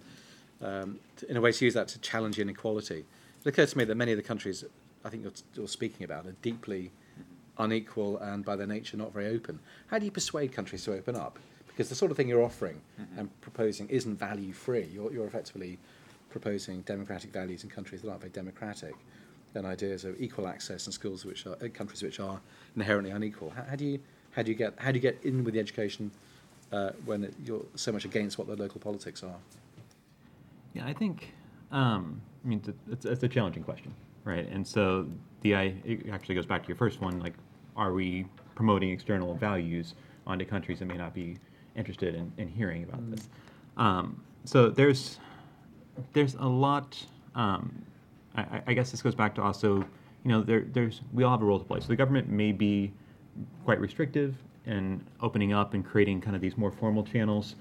um, 0.60 0.98
to 1.16 1.30
in 1.30 1.36
a 1.36 1.40
way, 1.40 1.52
to 1.52 1.64
use 1.64 1.74
that 1.74 1.88
to 1.88 2.00
challenge 2.00 2.38
inequality. 2.38 3.04
It 3.46 3.50
occurred 3.50 3.68
to 3.68 3.78
me 3.78 3.84
that 3.84 3.94
many 3.94 4.10
of 4.10 4.16
the 4.16 4.24
countries 4.24 4.64
I 5.04 5.08
think 5.08 5.22
you're, 5.22 5.32
you're 5.54 5.68
speaking 5.68 6.02
about 6.02 6.26
are 6.26 6.34
deeply 6.42 6.90
unequal 7.58 8.18
and 8.18 8.44
by 8.44 8.56
their 8.56 8.66
nature 8.66 8.96
not 8.96 9.12
very 9.12 9.28
open. 9.28 9.60
How 9.86 10.00
do 10.00 10.04
you 10.04 10.10
persuade 10.10 10.50
countries 10.50 10.82
to 10.86 10.94
open 10.94 11.14
up? 11.14 11.38
Because 11.68 11.88
the 11.88 11.94
sort 11.94 12.10
of 12.10 12.16
thing 12.16 12.26
you're 12.26 12.42
offering 12.42 12.80
and 13.16 13.30
proposing 13.42 13.88
isn't 13.88 14.18
value 14.18 14.52
free. 14.52 14.88
You're, 14.92 15.12
you're 15.12 15.26
effectively 15.28 15.78
proposing 16.28 16.80
democratic 16.80 17.32
values 17.32 17.62
in 17.62 17.70
countries 17.70 18.02
that 18.02 18.08
aren't 18.08 18.20
very 18.20 18.32
democratic 18.32 18.96
and 19.54 19.64
ideas 19.64 20.04
of 20.04 20.20
equal 20.20 20.48
access 20.48 20.86
in 20.86 20.92
schools 20.92 21.24
which 21.24 21.46
are 21.46 21.54
uh, 21.62 21.68
countries 21.72 22.02
which 22.02 22.18
are 22.18 22.40
inherently 22.74 23.12
unequal. 23.12 23.50
How, 23.50 23.62
how 23.62 23.76
do 23.76 23.84
you 23.84 24.00
how 24.32 24.42
do 24.42 24.50
you 24.50 24.56
get 24.56 24.74
how 24.78 24.90
do 24.90 24.96
you 24.96 25.02
get 25.02 25.18
in 25.22 25.44
with 25.44 25.54
the 25.54 25.60
education 25.60 26.10
uh, 26.72 26.90
when 27.04 27.22
it, 27.22 27.34
you're 27.44 27.64
so 27.76 27.92
much 27.92 28.04
against 28.04 28.38
what 28.38 28.48
the 28.48 28.56
local 28.56 28.80
politics 28.80 29.22
are? 29.22 29.36
Yeah, 30.74 30.84
I 30.84 30.92
think, 30.92 31.32
um, 31.70 32.20
I 32.46 32.48
mean, 32.48 32.62
it's, 32.90 33.04
it's 33.04 33.22
a 33.24 33.28
challenging 33.28 33.64
question, 33.64 33.92
right? 34.24 34.48
And 34.48 34.66
so 34.66 35.08
the 35.40 35.56
I 35.56 35.74
it 35.84 36.08
actually 36.12 36.36
goes 36.36 36.46
back 36.46 36.62
to 36.62 36.68
your 36.68 36.76
first 36.76 37.00
one, 37.00 37.18
like, 37.18 37.34
are 37.76 37.92
we 37.92 38.26
promoting 38.54 38.90
external 38.90 39.34
values 39.34 39.94
onto 40.26 40.44
countries 40.44 40.78
that 40.78 40.86
may 40.86 40.96
not 40.96 41.12
be 41.12 41.36
interested 41.74 42.14
in, 42.14 42.32
in 42.38 42.46
hearing 42.48 42.84
about 42.84 43.10
this? 43.10 43.28
Um, 43.76 44.22
so 44.44 44.70
there's 44.70 45.18
there's 46.12 46.34
a 46.36 46.46
lot. 46.46 47.04
Um, 47.34 47.82
I, 48.36 48.62
I- 48.68 48.74
guess 48.74 48.90
this 48.92 49.02
goes 49.02 49.14
back 49.14 49.34
to 49.36 49.42
also, 49.42 49.78
you 49.78 50.30
know, 50.30 50.42
there, 50.42 50.66
there's 50.72 51.00
we 51.12 51.24
all 51.24 51.32
have 51.32 51.42
a 51.42 51.44
role 51.44 51.58
to 51.58 51.64
play. 51.64 51.80
So 51.80 51.88
the 51.88 51.96
government 51.96 52.28
may 52.28 52.52
be 52.52 52.92
quite 53.64 53.80
restrictive 53.80 54.36
in 54.66 55.04
opening 55.20 55.52
up 55.52 55.74
and 55.74 55.84
creating 55.84 56.20
kind 56.20 56.36
of 56.36 56.42
these 56.42 56.56
more 56.56 56.70
formal 56.70 57.02
channels. 57.02 57.56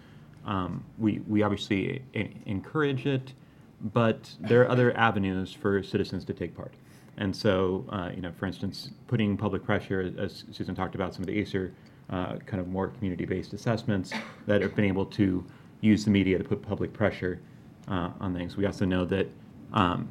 Um, 0.46 0.84
we 1.00 1.22
we 1.28 1.42
obviously 1.42 2.04
encourage 2.46 3.08
it, 3.08 3.34
but 3.82 4.36
there 4.40 4.62
are 4.62 4.70
other 4.70 4.96
avenues 4.98 5.54
for 5.54 5.84
citizens 5.84 6.26
to 6.26 6.34
take 6.34 6.56
part. 6.56 6.74
And 7.18 7.36
so, 7.36 7.86
uh, 7.90 8.12
you 8.14 8.22
know, 8.22 8.32
for 8.38 8.46
instance, 8.46 8.92
putting 9.08 9.38
public 9.38 9.64
pressure, 9.64 10.14
as 10.18 10.44
Susan 10.52 10.76
talked 10.76 10.96
about, 10.96 11.14
some 11.14 11.24
of 11.24 11.28
the 11.28 11.42
ASER 11.42 11.72
uh, 12.10 12.38
kind 12.46 12.60
of 12.60 12.68
more 12.68 12.90
community-based 12.90 13.54
assessments 13.54 14.12
that 14.48 14.62
have 14.62 14.76
been 14.76 14.86
able 14.86 15.06
to 15.06 15.44
use 15.82 16.04
the 16.06 16.12
media 16.12 16.38
to 16.38 16.44
put 16.44 16.62
public 16.62 16.92
pressure 16.94 17.40
uh, 17.88 18.10
on 18.20 18.34
things. 18.36 18.58
We 18.58 18.66
also 18.66 18.86
know 18.86 19.06
that, 19.06 19.28
um, 19.74 20.08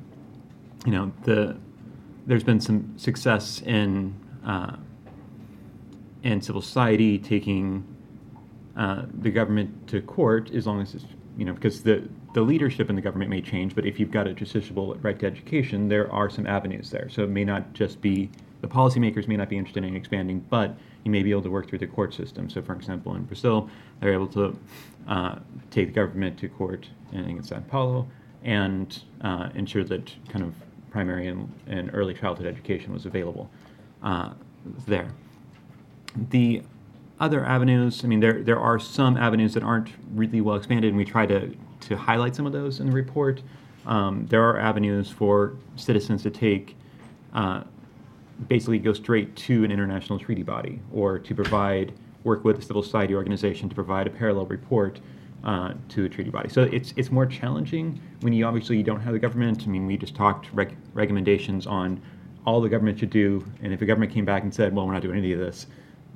you 0.87 0.93
know, 0.93 1.13
the 1.25 1.57
there's 2.27 2.45
been 2.45 2.61
some 2.61 2.95
success 2.97 3.61
in 3.63 4.15
uh, 4.47 4.77
in 6.23 6.41
civil 6.41 6.63
society 6.63 7.19
taking 7.19 7.85
uh, 8.77 9.03
the 9.21 9.31
government 9.31 9.87
to 9.89 10.01
court 10.01 10.51
as 10.53 10.67
long 10.67 10.81
as 10.81 10.95
it's 10.95 11.05
you 11.37 11.45
know 11.45 11.53
because 11.53 11.83
the 11.83 12.09
the 12.35 12.41
leadership 12.41 12.91
in 12.91 12.97
the 12.97 13.03
government 13.03 13.31
may 13.31 13.41
change, 13.41 13.75
but 13.75 13.87
if 13.87 13.99
you've 14.01 14.11
got 14.11 14.27
a 14.27 14.35
justiciable 14.35 15.03
right 15.03 15.19
to 15.21 15.27
education, 15.27 15.89
there 15.89 16.11
are 16.13 16.29
some 16.29 16.47
avenues 16.47 16.91
there. 16.91 17.09
So 17.09 17.23
it 17.23 17.31
may 17.31 17.45
not 17.45 17.73
just 17.73 18.01
be 18.01 18.31
the 18.61 18.69
policymakers 18.69 19.29
may 19.29 19.37
not 19.37 19.51
be 19.51 19.59
interested 19.59 19.85
in 19.85 19.95
expanding, 19.95 20.41
but 20.49 20.77
you 21.05 21.11
may 21.11 21.23
be 21.23 21.31
able 21.31 21.43
to 21.43 21.51
work 21.51 21.69
through 21.69 21.81
the 21.81 21.87
court 21.87 22.15
system. 22.15 22.49
So, 22.49 22.63
for 22.63 22.73
example, 22.73 23.15
in 23.15 23.25
Brazil, 23.25 23.69
they're 24.01 24.15
able 24.15 24.29
to 24.29 24.59
uh, 25.07 25.39
take 25.71 25.89
the 25.89 25.93
government 25.93 26.39
to 26.39 26.49
court 26.49 26.89
in, 27.13 27.43
Sao 27.43 27.61
Paulo 27.61 28.09
and 28.43 29.03
uh, 29.21 29.51
ensure 29.55 29.85
that 29.85 30.11
kind 30.31 30.45
of 30.45 30.55
primary 30.91 31.27
and, 31.27 31.53
and 31.67 31.91
early 31.93 32.15
childhood 32.15 32.47
education 32.47 32.93
was 32.93 33.05
available 33.05 33.51
uh, 34.03 34.31
there. 34.87 35.09
The 36.31 36.63
other 37.21 37.45
avenues, 37.45 38.05
I 38.05 38.09
mean, 38.09 38.21
there, 38.21 38.43
there 38.43 38.59
are 38.59 38.79
some 38.79 39.17
avenues 39.17 39.55
that 39.55 39.63
aren't 39.63 39.91
really 40.15 40.41
well 40.41 40.57
expanded, 40.57 40.89
and 40.89 40.97
we 40.97 41.05
try 41.05 41.27
to, 41.27 41.55
to 41.81 41.97
highlight 41.97 42.35
some 42.35 42.47
of 42.47 42.53
those 42.53 42.81
in 42.81 42.87
the 42.87 42.93
report. 42.93 43.43
Um, 43.87 44.27
there 44.27 44.43
are 44.43 44.59
avenues 44.59 45.11
for 45.11 45.55
citizens 45.77 46.23
to 46.23 46.31
take, 46.31 46.77
uh, 47.35 47.63
basically 48.49 48.79
go 48.79 48.93
straight 48.93 49.37
to 49.37 49.65
an 49.65 49.71
international 49.71 50.19
treaty 50.19 50.43
body 50.43 50.81
or 50.93 51.19
to 51.19 51.35
provide, 51.35 51.93
work 52.25 52.45
with 52.45 52.59
a 52.59 52.63
civil 52.63 52.83
society 52.83 53.15
organization 53.15 53.69
to 53.69 53.75
provide 53.75 54.07
a 54.07 54.11
parallel 54.11 54.47
report 54.47 55.01
uh, 55.45 55.75
to 55.91 56.07
a 56.07 56.09
treaty 56.09 56.31
body. 56.31 56.49
So 56.49 56.63
it's, 56.63 56.95
it's 56.97 57.11
more 57.11 57.27
challenging 57.27 58.01
when 58.23 58.33
you 58.33 58.47
obviously 58.47 58.79
you 58.79 58.83
don't 58.83 59.01
have 59.01 59.13
the 59.13 59.19
government. 59.19 59.65
I 59.65 59.67
mean, 59.67 59.87
we 59.87 59.97
just 59.97 60.17
talked 60.17 60.49
rec- 60.53 60.75
recommendations 60.95 61.67
on 61.67 62.01
all 62.47 62.61
the 62.61 62.69
government 62.69 62.99
should 62.99 63.11
do, 63.11 63.45
and 63.63 63.73
if 63.73 63.79
the 63.79 63.87
government 63.87 64.13
came 64.13 64.25
back 64.25 64.43
and 64.43 64.53
said, 64.53 64.75
well, 64.75 64.87
we're 64.87 64.95
not 64.95 65.03
doing 65.03 65.19
any 65.19 65.33
of 65.33 65.39
this, 65.39 65.67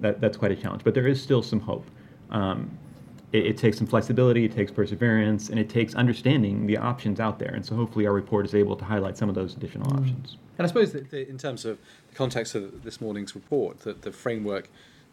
that, 0.01 0.21
that's 0.21 0.37
quite 0.37 0.53
a 0.53 0.57
challenge. 0.57 0.83
But 0.85 0.95
there 0.95 1.07
is 1.07 1.23
still 1.23 1.43
some 1.43 1.61
hope. 1.61 1.87
Um, 2.31 2.71
it, 3.33 3.47
it 3.47 3.57
takes 3.59 3.79
some 3.79 3.87
flexibility, 3.87 4.45
it 4.45 4.53
takes 4.53 4.73
perseverance, 4.73 5.51
and 5.51 5.59
it 5.59 5.69
takes 5.69 5.95
understanding 5.95 6.67
the 6.67 6.77
options 6.77 7.21
out 7.21 7.39
there. 7.39 7.53
And 7.55 7.65
so 7.65 7.75
hopefully 7.77 8.07
our 8.07 8.13
report 8.13 8.47
is 8.47 8.55
able 8.55 8.77
to 8.77 8.85
highlight 8.85 9.17
some 9.17 9.29
of 9.29 9.35
those 9.35 9.55
additional 9.55 9.93
options. 9.95 10.37
And 10.59 10.65
I 10.65 10.69
suppose 10.69 10.93
that 10.93 11.11
the, 11.11 11.29
in 11.29 11.39
terms 11.39 11.65
of 11.65 11.79
the 12.09 12.15
context 12.15 12.55
of 12.55 12.83
this 12.83 13.01
morning's 13.01 13.35
report, 13.35 13.81
that 13.81 14.03
the 14.03 14.13
framework 14.13 14.69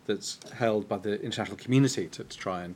that's 0.05 0.39
held 0.53 0.87
by 0.87 0.97
the 0.97 1.21
international 1.21 1.57
community 1.57 2.07
to, 2.07 2.23
to 2.23 2.37
try 2.37 2.63
and 2.63 2.75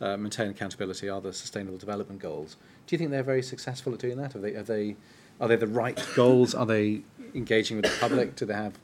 uh, 0.00 0.16
maintain 0.16 0.50
accountability 0.50 1.08
are 1.08 1.20
the 1.20 1.32
Sustainable 1.32 1.78
Development 1.78 2.20
Goals. 2.20 2.56
Do 2.86 2.94
you 2.94 2.98
think 2.98 3.10
they're 3.10 3.22
very 3.22 3.42
successful 3.42 3.92
at 3.94 4.00
doing 4.00 4.16
that? 4.16 4.34
Are 4.34 4.40
they, 4.40 4.54
are 4.54 4.62
they, 4.62 4.96
are 5.40 5.48
they 5.48 5.56
the 5.56 5.66
right 5.66 6.04
goals? 6.16 6.54
Are 6.54 6.66
they 6.66 7.02
engaging 7.34 7.76
with 7.76 7.86
the 7.86 7.96
public? 8.00 8.34
Do 8.34 8.46
they 8.46 8.54
have 8.54 8.78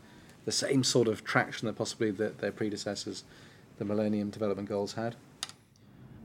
the 0.48 0.52
same 0.52 0.82
sort 0.82 1.08
of 1.08 1.22
traction 1.24 1.66
that 1.66 1.76
possibly 1.76 2.10
the, 2.10 2.30
their 2.30 2.50
predecessors, 2.50 3.24
the 3.76 3.84
Millennium 3.84 4.30
Development 4.30 4.66
Goals, 4.66 4.94
had? 4.94 5.14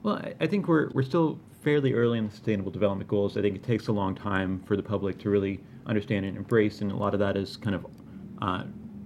Well, 0.01 0.15
I, 0.15 0.34
I 0.39 0.47
think 0.47 0.69
we're, 0.69 0.89
we're 0.91 1.03
still 1.03 1.38
fairly 1.61 1.91
early 1.91 2.19
in 2.19 2.28
the 2.28 2.32
Sustainable 2.32 2.71
Development 2.71 3.05
Goals. 3.09 3.36
I 3.36 3.41
think 3.41 3.57
it 3.57 3.63
takes 3.63 3.88
a 3.88 3.91
long 3.91 4.15
time 4.15 4.63
for 4.65 4.78
the 4.78 4.82
public 4.82 5.19
to 5.19 5.30
really 5.30 5.59
understand 5.88 6.26
and 6.26 6.38
embrace, 6.38 6.80
and 6.80 6.89
a 6.89 6.95
lot 6.95 7.13
of 7.13 7.19
that 7.19 7.36
is 7.36 7.57
kind 7.57 7.76
of 7.76 7.86
uh, 8.41 8.63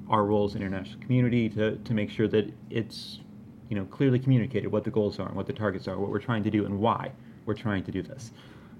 our 0.07 0.23
role 0.23 0.45
as 0.45 0.53
an 0.53 0.61
international 0.61 1.01
community 1.01 1.49
to, 1.49 1.77
to 1.77 1.93
make 1.95 2.11
sure 2.11 2.27
that 2.27 2.53
it's 2.69 3.21
you 3.69 3.75
know 3.75 3.85
clearly 3.85 4.19
communicated 4.19 4.71
what 4.71 4.83
the 4.83 4.91
goals 4.91 5.19
are 5.19 5.29
and 5.29 5.35
what 5.35 5.47
the 5.47 5.53
targets 5.53 5.87
are, 5.87 5.97
what 5.97 6.11
we're 6.11 6.19
trying 6.19 6.43
to 6.43 6.51
do, 6.51 6.65
and 6.65 6.77
why 6.77 7.11
we're 7.47 7.55
trying 7.55 7.83
to 7.83 7.91
do 7.91 8.03
this. 8.03 8.33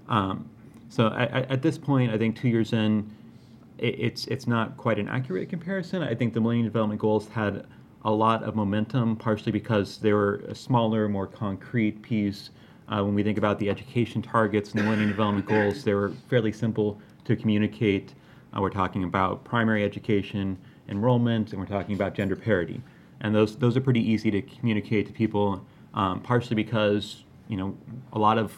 Um, 0.08 0.48
so 0.88 1.08
I, 1.08 1.24
I, 1.24 1.40
at 1.50 1.62
this 1.62 1.78
point, 1.78 2.12
I 2.12 2.16
think 2.16 2.40
two 2.40 2.48
years 2.48 2.72
in, 2.72 3.10
it, 3.78 3.94
it's 3.98 4.26
it's 4.26 4.46
not 4.46 4.76
quite 4.76 4.98
an 4.98 5.08
accurate 5.08 5.48
comparison. 5.48 6.02
I 6.02 6.14
think 6.14 6.34
the 6.34 6.40
Millennium 6.40 6.66
Development 6.66 7.00
Goals 7.00 7.28
had 7.28 7.66
a 8.04 8.10
lot 8.10 8.42
of 8.42 8.54
momentum, 8.54 9.16
partially 9.16 9.52
because 9.52 9.98
they 9.98 10.12
were 10.12 10.36
a 10.48 10.54
smaller, 10.54 11.08
more 11.08 11.26
concrete 11.26 12.02
piece. 12.02 12.50
Uh, 12.88 13.02
when 13.04 13.14
we 13.14 13.22
think 13.22 13.36
about 13.36 13.58
the 13.58 13.68
education 13.68 14.22
targets 14.22 14.70
and 14.70 14.80
the 14.80 14.84
Millennium 14.84 15.10
Development 15.10 15.46
Goals, 15.46 15.84
they 15.84 15.94
were 15.94 16.12
fairly 16.28 16.52
simple 16.52 16.98
to 17.24 17.36
communicate. 17.36 18.14
Uh, 18.56 18.60
we're 18.62 18.70
talking 18.70 19.04
about 19.04 19.44
primary 19.44 19.84
education 19.84 20.56
enrollment, 20.88 21.50
and 21.50 21.60
we're 21.60 21.66
talking 21.66 21.94
about 21.94 22.14
gender 22.14 22.36
parity, 22.36 22.80
and 23.20 23.34
those 23.34 23.56
those 23.56 23.76
are 23.76 23.80
pretty 23.80 24.00
easy 24.00 24.30
to 24.30 24.42
communicate 24.42 25.06
to 25.06 25.12
people. 25.12 25.64
Um, 25.94 26.20
partially 26.20 26.54
because 26.54 27.24
you 27.48 27.56
know 27.56 27.76
a 28.12 28.18
lot 28.18 28.38
of 28.38 28.52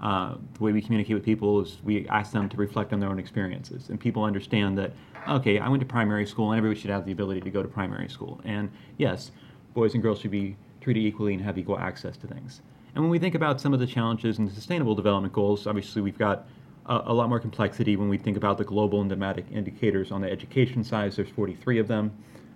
uh, 0.00 0.34
the 0.54 0.62
way 0.62 0.72
we 0.72 0.82
communicate 0.82 1.14
with 1.14 1.24
people 1.24 1.60
is 1.60 1.78
we 1.82 2.06
ask 2.08 2.32
them 2.32 2.48
to 2.48 2.56
reflect 2.56 2.92
on 2.92 3.00
their 3.00 3.08
own 3.08 3.18
experiences, 3.18 3.88
and 3.88 3.98
people 3.98 4.24
understand 4.24 4.76
that 4.78 4.92
okay, 5.28 5.58
I 5.58 5.68
went 5.68 5.80
to 5.80 5.86
primary 5.86 6.26
school, 6.26 6.52
and 6.52 6.58
everybody 6.58 6.80
should 6.80 6.90
have 6.90 7.04
the 7.04 7.12
ability 7.12 7.40
to 7.40 7.50
go 7.50 7.62
to 7.62 7.68
primary 7.68 8.08
school. 8.08 8.40
And 8.44 8.70
yes, 8.96 9.32
boys 9.74 9.94
and 9.94 10.02
girls 10.02 10.20
should 10.20 10.30
be 10.30 10.56
treated 10.80 11.00
equally 11.00 11.34
and 11.34 11.42
have 11.42 11.58
equal 11.58 11.78
access 11.78 12.16
to 12.18 12.26
things. 12.26 12.62
And 12.94 13.04
when 13.04 13.10
we 13.10 13.18
think 13.18 13.34
about 13.34 13.60
some 13.60 13.74
of 13.74 13.80
the 13.80 13.86
challenges 13.86 14.38
in 14.38 14.46
the 14.46 14.52
Sustainable 14.52 14.94
Development 14.94 15.32
Goals, 15.32 15.66
obviously 15.66 16.00
we've 16.00 16.18
got 16.18 16.46
a, 16.86 17.02
a 17.06 17.12
lot 17.12 17.28
more 17.28 17.40
complexity 17.40 17.96
when 17.96 18.08
we 18.08 18.16
think 18.16 18.36
about 18.36 18.56
the 18.56 18.64
global 18.64 19.00
and 19.00 19.10
thematic 19.10 19.46
indicators 19.52 20.12
on 20.12 20.20
the 20.20 20.30
education 20.30 20.82
side. 20.82 21.12
There's 21.12 21.28
43 21.28 21.78
of 21.78 21.88
them, 21.88 22.12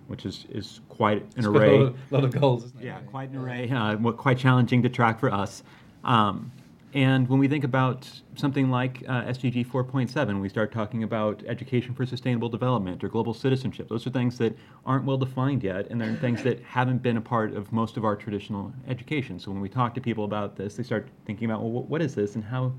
which 0.07 0.25
is, 0.25 0.45
is 0.49 0.79
quite 0.89 1.17
an 1.17 1.27
It's 1.37 1.45
array. 1.45 1.75
A 1.75 1.79
lot 1.79 1.87
of, 1.87 2.11
lot 2.11 2.23
of 2.23 2.39
goals, 2.39 2.63
isn't 2.65 2.81
it? 2.81 2.85
Yeah, 2.85 2.99
quite 3.01 3.29
an 3.29 3.37
array, 3.37 3.69
uh, 3.69 3.97
quite 4.13 4.37
challenging 4.37 4.81
to 4.83 4.89
track 4.89 5.19
for 5.19 5.31
us. 5.31 5.61
Um, 6.03 6.51
and 6.93 7.29
when 7.29 7.39
we 7.39 7.47
think 7.47 7.63
about 7.63 8.09
something 8.35 8.69
like 8.69 9.03
uh, 9.07 9.23
SDG 9.23 9.65
4.7, 9.65 10.41
we 10.41 10.49
start 10.49 10.73
talking 10.73 11.03
about 11.03 11.41
education 11.47 11.93
for 11.93 12.05
sustainable 12.05 12.49
development 12.49 13.01
or 13.03 13.07
global 13.07 13.33
citizenship. 13.33 13.87
Those 13.87 14.05
are 14.05 14.09
things 14.09 14.37
that 14.39 14.57
aren't 14.85 15.05
well 15.05 15.17
defined 15.17 15.63
yet, 15.63 15.87
and 15.89 16.01
they're 16.01 16.15
things 16.17 16.43
that 16.43 16.61
haven't 16.63 17.01
been 17.01 17.15
a 17.15 17.21
part 17.21 17.53
of 17.53 17.71
most 17.71 17.95
of 17.95 18.03
our 18.03 18.17
traditional 18.17 18.73
education. 18.89 19.39
So 19.39 19.51
when 19.51 19.61
we 19.61 19.69
talk 19.69 19.93
to 19.95 20.01
people 20.01 20.25
about 20.25 20.57
this, 20.57 20.75
they 20.75 20.83
start 20.83 21.07
thinking 21.25 21.49
about, 21.49 21.61
well, 21.61 21.83
what 21.83 22.01
is 22.01 22.13
this, 22.13 22.35
and 22.35 22.43
how, 22.43 22.73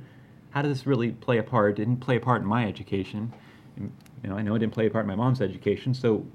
how 0.51 0.61
does 0.61 0.73
this 0.77 0.87
really 0.87 1.13
play 1.13 1.39
a 1.39 1.43
part? 1.43 1.73
It 1.73 1.77
didn't 1.77 2.01
play 2.01 2.17
a 2.17 2.21
part 2.21 2.43
in 2.43 2.49
my 2.49 2.67
education. 2.67 3.33
You 3.79 3.91
know, 4.25 4.37
I 4.37 4.43
know 4.43 4.55
it 4.55 4.59
didn't 4.59 4.75
play 4.75 4.87
a 4.87 4.91
part 4.91 5.05
in 5.05 5.09
my 5.09 5.15
mom's 5.17 5.41
education. 5.41 5.95
So 5.95 6.27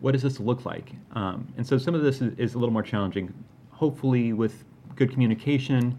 what 0.00 0.12
does 0.12 0.22
this 0.22 0.40
look 0.40 0.64
like? 0.64 0.90
Um, 1.12 1.46
and 1.56 1.64
so 1.64 1.78
some 1.78 1.94
of 1.94 2.02
this 2.02 2.20
is, 2.20 2.36
is 2.38 2.54
a 2.54 2.58
little 2.58 2.72
more 2.72 2.82
challenging. 2.82 3.32
Hopefully, 3.70 4.32
with 4.32 4.64
good 4.96 5.12
communication, 5.12 5.96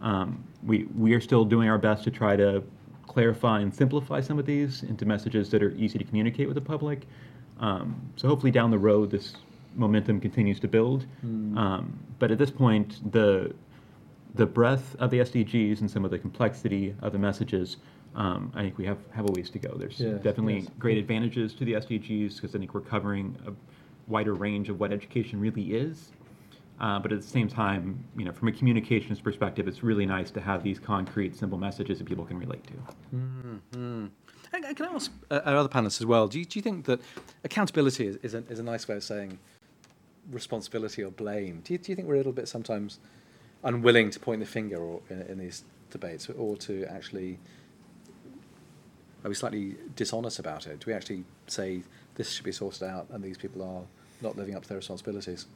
Um, 0.00 0.42
we, 0.64 0.84
we 0.96 1.14
are 1.14 1.20
still 1.20 1.44
doing 1.44 1.68
our 1.68 1.78
best 1.78 2.04
to 2.04 2.10
try 2.10 2.36
to 2.36 2.62
clarify 3.06 3.60
and 3.60 3.74
simplify 3.74 4.20
some 4.20 4.38
of 4.38 4.46
these 4.46 4.82
into 4.84 5.04
messages 5.04 5.50
that 5.50 5.62
are 5.62 5.72
easy 5.72 5.98
to 5.98 6.04
communicate 6.04 6.46
with 6.46 6.54
the 6.54 6.60
public. 6.60 7.02
Um, 7.60 8.00
so 8.16 8.28
hopefully 8.28 8.52
down 8.52 8.70
the 8.70 8.78
road, 8.78 9.10
this 9.10 9.34
momentum 9.74 10.20
continues 10.20 10.60
to 10.60 10.68
build. 10.68 11.06
Um, 11.22 11.98
but 12.18 12.30
at 12.30 12.38
this 12.38 12.50
point, 12.50 13.12
the 13.12 13.54
the 14.34 14.46
breadth 14.46 14.96
of 14.98 15.10
the 15.10 15.18
SDGs 15.18 15.80
and 15.80 15.90
some 15.90 16.06
of 16.06 16.10
the 16.10 16.18
complexity 16.18 16.94
of 17.02 17.12
the 17.12 17.18
messages, 17.18 17.76
um, 18.14 18.50
I 18.54 18.62
think 18.62 18.78
we 18.78 18.86
have, 18.86 18.96
have 19.12 19.28
a 19.28 19.32
ways 19.32 19.50
to 19.50 19.58
go. 19.58 19.76
There's 19.76 20.00
Yeah, 20.00 20.12
definitely 20.14 20.60
yes. 20.60 20.70
great 20.78 20.96
advantages 20.96 21.52
to 21.52 21.66
the 21.66 21.74
SDGs 21.74 22.36
because 22.36 22.54
I 22.54 22.58
think 22.58 22.72
we're 22.72 22.80
covering 22.80 23.36
a 23.46 23.52
wider 24.10 24.32
range 24.32 24.70
of 24.70 24.80
what 24.80 24.90
education 24.90 25.38
really 25.38 25.74
is. 25.74 26.12
Uh, 26.82 26.98
but 26.98 27.12
at 27.12 27.20
the 27.22 27.26
same 27.26 27.46
time, 27.48 28.02
you 28.18 28.24
know, 28.24 28.32
from 28.32 28.48
a 28.48 28.52
communications 28.52 29.20
perspective, 29.20 29.68
it's 29.68 29.84
really 29.84 30.04
nice 30.04 30.32
to 30.32 30.40
have 30.40 30.64
these 30.64 30.80
concrete, 30.80 31.36
simple 31.36 31.56
messages 31.56 31.98
that 31.98 32.06
people 32.08 32.24
can 32.24 32.36
relate 32.38 32.64
to. 32.66 32.72
And- 33.12 34.10
and 34.52 34.76
Can 34.76 34.86
I 34.88 34.92
ask 34.94 35.10
uh, 35.30 35.40
our 35.44 35.56
other 35.56 35.68
panelists 35.68 36.00
as 36.00 36.06
well? 36.06 36.26
Do 36.26 36.38
you, 36.40 36.44
do 36.44 36.58
you 36.58 36.62
think 36.62 36.84
that 36.86 37.00
accountability 37.44 38.06
is, 38.08 38.16
is, 38.16 38.34
a, 38.34 38.38
is 38.50 38.58
a 38.58 38.62
nice 38.64 38.86
way 38.88 38.96
of 38.96 39.04
saying 39.04 39.38
responsibility 40.30 41.02
or 41.04 41.10
blame? 41.12 41.60
Do 41.64 41.72
you, 41.72 41.78
do 41.78 41.92
you 41.92 41.96
think 41.96 42.08
we're 42.08 42.14
a 42.14 42.18
little 42.18 42.32
bit 42.32 42.48
sometimes 42.48 42.98
unwilling 43.62 44.10
to 44.10 44.18
point 44.20 44.40
the 44.40 44.46
finger 44.46 44.76
or, 44.78 45.00
in, 45.08 45.22
in 45.22 45.38
these 45.38 45.62
debates, 45.90 46.28
or 46.30 46.56
to 46.56 46.84
actually 46.86 47.38
are 49.24 49.28
we 49.28 49.34
slightly 49.36 49.76
dishonest 49.94 50.40
about 50.40 50.66
it? 50.66 50.80
Do 50.80 50.86
we 50.88 50.94
actually 50.94 51.22
say 51.46 51.82
this 52.16 52.28
should 52.32 52.44
be 52.44 52.50
sorted 52.50 52.82
out 52.82 53.06
and 53.10 53.22
these 53.22 53.38
people 53.38 53.62
are 53.62 53.82
not 54.20 54.36
living 54.36 54.56
up 54.56 54.64
to 54.64 54.68
their 54.68 54.78
responsibilities? 54.78 55.46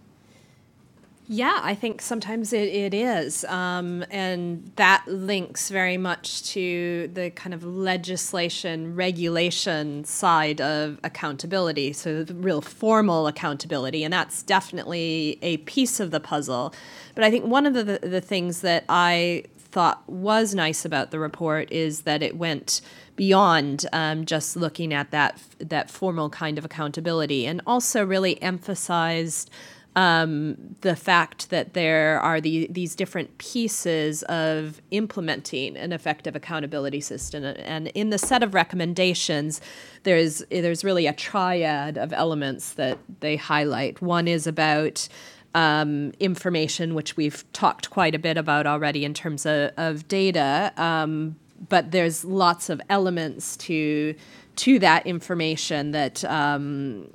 Yeah, 1.29 1.59
I 1.62 1.74
think 1.74 2.03
sometimes 2.03 2.53
it, 2.53 2.68
it 2.68 2.95
is. 2.95 3.45
Um, 3.47 4.05
and 4.11 4.70
that 4.77 5.05
links 5.09 5.70
very 5.70 5.97
much 5.97 6.45
to 6.53 7.11
the 7.12 7.31
kind 7.31 7.53
of 7.53 7.64
legislation, 7.64 8.95
regulation 8.95 10.05
side 10.05 10.61
of 10.61 11.01
accountability. 11.03 11.93
So, 11.95 12.22
the 12.22 12.35
real 12.35 12.61
formal 12.61 13.27
accountability. 13.27 14.05
And 14.05 14.12
that's 14.12 14.43
definitely 14.45 15.39
a 15.43 15.57
piece 15.59 15.99
of 15.99 16.12
the 16.12 16.20
puzzle. 16.20 16.72
But 17.16 17.24
I 17.24 17.31
think 17.31 17.45
one 17.47 17.66
of 17.66 17.74
the, 17.74 17.83
the, 17.83 17.99
the 18.09 18.20
things 18.20 18.61
that 18.61 18.85
I 18.89 19.45
thought 19.59 20.09
was 20.09 20.55
nice 20.55 20.85
about 20.85 21.11
the 21.11 21.18
report 21.18 21.70
is 21.72 22.03
that 22.03 22.22
it 22.22 22.37
went 22.37 22.81
beyond 23.16 23.85
um, 23.93 24.24
just 24.24 24.57
looking 24.57 24.95
at 24.95 25.11
that 25.11 25.41
that 25.59 25.91
formal 25.91 26.31
kind 26.31 26.57
of 26.57 26.64
accountability, 26.64 27.47
and 27.47 27.61
also 27.66 28.05
really 28.05 28.41
emphasized 28.43 29.51
um, 29.97 30.57
the 30.82 30.94
fact 30.94 31.49
that 31.49 31.72
there 31.72 32.20
are 32.20 32.38
the, 32.40 32.68
these 32.70 32.94
different 32.94 33.38
pieces 33.38 34.22
of 34.24 34.80
implementing 34.90 35.76
an 35.76 35.90
effective 35.90 36.36
accountability 36.36 37.01
system. 37.01 37.44
And 37.44 37.88
in 37.88 38.11
the 38.11 38.18
set 38.18 38.42
of 38.42 38.53
recommendations, 38.53 39.61
there's 40.03 40.44
there's 40.51 40.84
really 40.84 41.07
a 41.07 41.14
triad 41.14 41.97
of 41.97 42.12
elements 42.12 42.74
that 42.74 42.99
they 43.20 43.36
highlight. 43.36 44.03
One 44.03 44.28
is 44.28 44.47
about 44.47 45.09
um, 45.55 46.12
information, 46.20 46.94
which 46.94 47.16
we've 47.16 47.51
talked 47.55 47.88
quite 47.88 48.14
a 48.14 48.18
bit 48.18 48.36
about 48.36 48.66
already 48.66 49.07
in 49.07 49.14
terms 49.14 49.47
of, 49.47 49.70
of 49.78 50.07
data. 50.07 50.72
Um, 50.76 51.36
but 51.70 51.90
there's 51.90 52.22
lots 52.22 52.68
of 52.68 52.82
elements 52.90 53.57
to 53.57 54.14
to 54.57 54.78
that 54.78 55.07
information 55.07 55.92
that 55.92 56.22
um, 56.24 57.09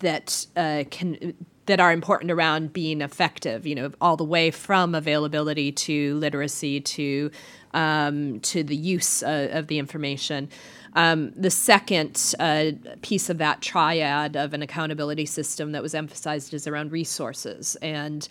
that 0.00 0.46
uh, 0.56 0.84
can 0.90 1.34
that 1.68 1.80
are 1.80 1.92
important 1.92 2.30
around 2.30 2.72
being 2.72 3.00
effective. 3.00 3.66
You 3.66 3.74
know, 3.76 3.92
all 4.00 4.16
the 4.16 4.24
way 4.24 4.50
from 4.50 4.94
availability 4.94 5.70
to 5.72 6.16
literacy 6.16 6.80
to 6.80 7.30
um, 7.72 8.40
to 8.40 8.62
the 8.62 8.76
use 8.76 9.22
uh, 9.22 9.48
of 9.52 9.68
the 9.68 9.78
information. 9.78 10.48
Um, 10.94 11.32
the 11.36 11.50
second 11.50 12.34
uh, 12.40 12.72
piece 13.02 13.30
of 13.30 13.38
that 13.38 13.60
triad 13.60 14.36
of 14.36 14.54
an 14.54 14.62
accountability 14.62 15.26
system 15.26 15.72
that 15.72 15.82
was 15.82 15.94
emphasized 15.94 16.54
is 16.54 16.66
around 16.66 16.90
resources. 16.92 17.76
And 17.82 18.26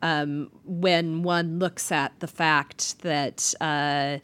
um, 0.00 0.50
when 0.64 1.22
one 1.22 1.58
looks 1.58 1.92
at 1.92 2.18
the 2.20 2.26
fact 2.26 3.00
that 3.00 3.54
uh, 3.60 4.18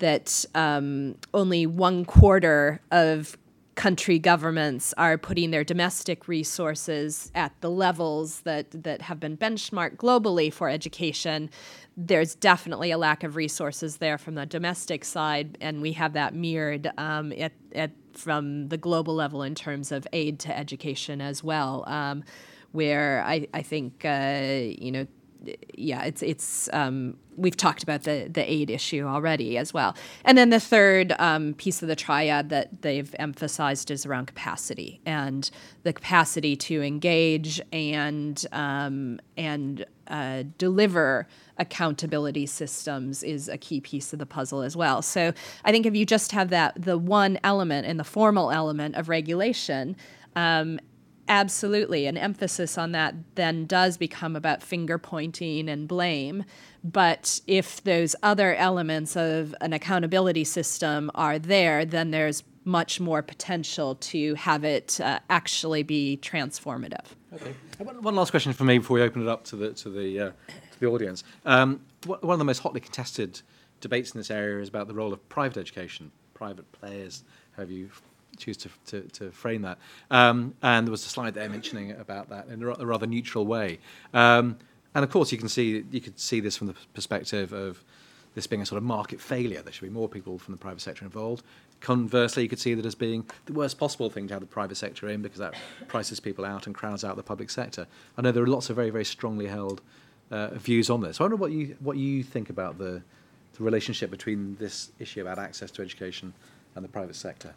that 0.00 0.44
um, 0.54 1.14
only 1.32 1.66
one 1.66 2.04
quarter 2.04 2.80
of 2.90 3.36
country 3.80 4.18
governments 4.18 4.92
are 4.98 5.16
putting 5.16 5.52
their 5.52 5.64
domestic 5.64 6.28
resources 6.28 7.32
at 7.34 7.58
the 7.62 7.70
levels 7.70 8.42
that, 8.42 8.70
that 8.72 9.00
have 9.00 9.18
been 9.18 9.38
benchmarked 9.38 9.96
globally 9.96 10.52
for 10.52 10.68
education, 10.68 11.48
there's 11.96 12.34
definitely 12.34 12.90
a 12.90 12.98
lack 12.98 13.24
of 13.24 13.36
resources 13.36 13.96
there 13.96 14.18
from 14.18 14.34
the 14.34 14.44
domestic 14.44 15.02
side, 15.02 15.56
and 15.62 15.80
we 15.80 15.92
have 15.92 16.12
that 16.12 16.34
mirrored 16.34 16.90
um, 16.98 17.32
at, 17.38 17.52
at, 17.74 17.90
from 18.12 18.68
the 18.68 18.76
global 18.76 19.14
level 19.14 19.42
in 19.42 19.54
terms 19.54 19.90
of 19.90 20.06
aid 20.12 20.38
to 20.38 20.54
education 20.54 21.22
as 21.22 21.42
well, 21.42 21.82
um, 21.86 22.22
where 22.72 23.24
I, 23.26 23.48
I 23.54 23.62
think, 23.62 24.04
uh, 24.04 24.42
you 24.78 24.92
know, 24.92 25.06
yeah, 25.74 26.04
it's 26.04 26.22
it's 26.22 26.68
um, 26.72 27.16
we've 27.36 27.56
talked 27.56 27.82
about 27.82 28.02
the 28.02 28.28
the 28.30 28.50
aid 28.50 28.70
issue 28.70 29.04
already 29.06 29.56
as 29.56 29.72
well, 29.72 29.96
and 30.24 30.36
then 30.36 30.50
the 30.50 30.60
third 30.60 31.14
um, 31.18 31.54
piece 31.54 31.82
of 31.82 31.88
the 31.88 31.96
triad 31.96 32.50
that 32.50 32.82
they've 32.82 33.14
emphasized 33.18 33.90
is 33.90 34.04
around 34.04 34.26
capacity 34.26 35.00
and 35.06 35.50
the 35.82 35.92
capacity 35.92 36.56
to 36.56 36.82
engage 36.82 37.60
and 37.72 38.46
um, 38.52 39.20
and 39.36 39.86
uh, 40.08 40.44
deliver 40.58 41.26
accountability 41.58 42.46
systems 42.46 43.22
is 43.22 43.48
a 43.48 43.56
key 43.56 43.80
piece 43.80 44.12
of 44.12 44.18
the 44.18 44.26
puzzle 44.26 44.62
as 44.62 44.76
well. 44.76 45.02
So 45.02 45.32
I 45.64 45.72
think 45.72 45.86
if 45.86 45.94
you 45.94 46.04
just 46.04 46.32
have 46.32 46.50
that 46.50 46.80
the 46.82 46.98
one 46.98 47.38
element 47.44 47.86
and 47.86 47.98
the 47.98 48.04
formal 48.04 48.50
element 48.50 48.96
of 48.96 49.08
regulation. 49.08 49.96
Um, 50.36 50.78
Absolutely. 51.30 52.06
An 52.06 52.16
emphasis 52.16 52.76
on 52.76 52.90
that 52.90 53.14
then 53.36 53.64
does 53.64 53.96
become 53.96 54.34
about 54.34 54.64
finger 54.64 54.98
pointing 54.98 55.68
and 55.68 55.86
blame. 55.86 56.44
But 56.82 57.40
if 57.46 57.84
those 57.84 58.16
other 58.20 58.56
elements 58.56 59.16
of 59.16 59.54
an 59.60 59.72
accountability 59.72 60.42
system 60.42 61.08
are 61.14 61.38
there, 61.38 61.84
then 61.84 62.10
there's 62.10 62.42
much 62.64 62.98
more 62.98 63.22
potential 63.22 63.94
to 63.94 64.34
have 64.34 64.64
it 64.64 65.00
uh, 65.00 65.20
actually 65.30 65.84
be 65.84 66.18
transformative. 66.20 67.04
Okay. 67.32 67.54
One, 67.78 68.16
last 68.16 68.32
question 68.32 68.52
for 68.52 68.64
me 68.64 68.78
before 68.78 68.96
we 68.96 69.02
open 69.02 69.22
it 69.22 69.28
up 69.28 69.44
to 69.44 69.56
the 69.56 69.72
to 69.74 69.88
the 69.88 70.20
uh, 70.20 70.30
to 70.72 70.80
the 70.80 70.86
audience. 70.86 71.22
Um, 71.46 71.80
one 72.06 72.32
of 72.32 72.38
the 72.40 72.44
most 72.44 72.58
hotly 72.58 72.80
contested 72.80 73.40
debates 73.80 74.10
in 74.12 74.18
this 74.18 74.32
area 74.32 74.60
is 74.60 74.68
about 74.68 74.88
the 74.88 74.94
role 74.94 75.12
of 75.12 75.26
private 75.28 75.58
education, 75.58 76.10
private 76.34 76.70
players, 76.72 77.22
however 77.52 77.72
you 77.72 77.90
choose 78.40 78.56
to, 78.58 78.68
to, 78.86 79.00
to 79.02 79.30
frame 79.30 79.62
that. 79.62 79.78
Um, 80.10 80.54
and 80.62 80.86
there 80.86 80.90
was 80.92 81.04
a 81.04 81.08
slide 81.08 81.34
there 81.34 81.48
mentioning 81.48 81.92
about 81.92 82.28
that 82.30 82.48
in 82.48 82.62
a, 82.62 82.66
ra- 82.66 82.76
a 82.78 82.86
rather 82.86 83.06
neutral 83.06 83.46
way. 83.46 83.78
Um, 84.14 84.58
and 84.94 85.04
of 85.04 85.10
course, 85.10 85.30
you 85.30 85.38
can 85.38 85.48
see 85.48 85.84
you 85.90 86.00
could 86.00 86.18
see 86.18 86.40
this 86.40 86.56
from 86.56 86.66
the 86.66 86.74
perspective 86.94 87.52
of 87.52 87.84
this 88.34 88.46
being 88.46 88.62
a 88.62 88.66
sort 88.66 88.78
of 88.78 88.84
market 88.84 89.20
failure. 89.20 89.62
There 89.62 89.72
should 89.72 89.82
be 89.82 89.90
more 89.90 90.08
people 90.08 90.38
from 90.38 90.52
the 90.52 90.58
private 90.58 90.80
sector 90.80 91.04
involved. 91.04 91.44
Conversely, 91.80 92.42
you 92.42 92.48
could 92.48 92.60
see 92.60 92.74
that 92.74 92.86
as 92.86 92.94
being 92.94 93.24
the 93.46 93.52
worst 93.52 93.78
possible 93.78 94.10
thing 94.10 94.28
to 94.28 94.34
have 94.34 94.40
the 94.40 94.46
private 94.46 94.76
sector 94.76 95.08
in 95.08 95.22
because 95.22 95.38
that 95.38 95.54
prices 95.88 96.20
people 96.20 96.44
out 96.44 96.66
and 96.66 96.74
crowds 96.74 97.04
out 97.04 97.16
the 97.16 97.22
public 97.22 97.50
sector. 97.50 97.86
I 98.16 98.22
know 98.22 98.32
there 98.32 98.42
are 98.42 98.48
lots 98.48 98.70
of 98.70 98.76
very, 98.76 98.90
very 98.90 99.04
strongly 99.04 99.46
held 99.46 99.80
uh, 100.30 100.48
views 100.54 100.90
on 100.90 101.00
this. 101.00 101.20
I 101.20 101.24
wonder 101.24 101.36
what 101.36 101.50
you 101.50 101.76
what 101.80 101.96
you 101.96 102.22
think 102.22 102.50
about 102.50 102.78
the, 102.78 103.02
the 103.54 103.64
relationship 103.64 104.10
between 104.10 104.56
this 104.56 104.92
issue 104.98 105.22
about 105.22 105.38
access 105.38 105.70
to 105.72 105.82
education 105.82 106.32
and 106.76 106.84
the 106.84 106.88
private 106.88 107.16
sector. 107.16 107.54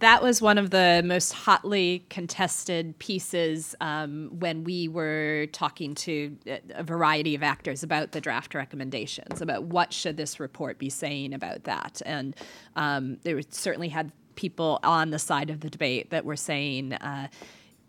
That 0.00 0.22
was 0.22 0.42
one 0.42 0.58
of 0.58 0.68
the 0.70 1.02
most 1.04 1.32
hotly 1.32 2.04
contested 2.10 2.98
pieces 2.98 3.74
um, 3.80 4.28
when 4.38 4.64
we 4.64 4.86
were 4.86 5.46
talking 5.52 5.94
to 5.94 6.36
a- 6.46 6.60
a 6.74 6.82
variety 6.82 7.34
of 7.34 7.42
actors 7.42 7.82
about 7.82 8.12
the 8.12 8.20
draft 8.20 8.54
recommendations, 8.54 9.40
about 9.40 9.64
what 9.64 9.94
should 9.94 10.16
this 10.18 10.38
report 10.38 10.78
be 10.78 10.90
saying 10.90 11.32
about 11.32 11.64
that. 11.64 12.02
And 12.04 12.36
um, 12.76 13.16
there 13.22 13.40
certainly 13.48 13.88
had 13.88 14.12
people 14.34 14.78
on 14.82 15.10
the 15.10 15.18
side 15.18 15.48
of 15.48 15.60
the 15.60 15.70
debate 15.70 16.10
that 16.10 16.24
were 16.26 16.36
saying, 16.36 16.92
uh, 16.94 17.28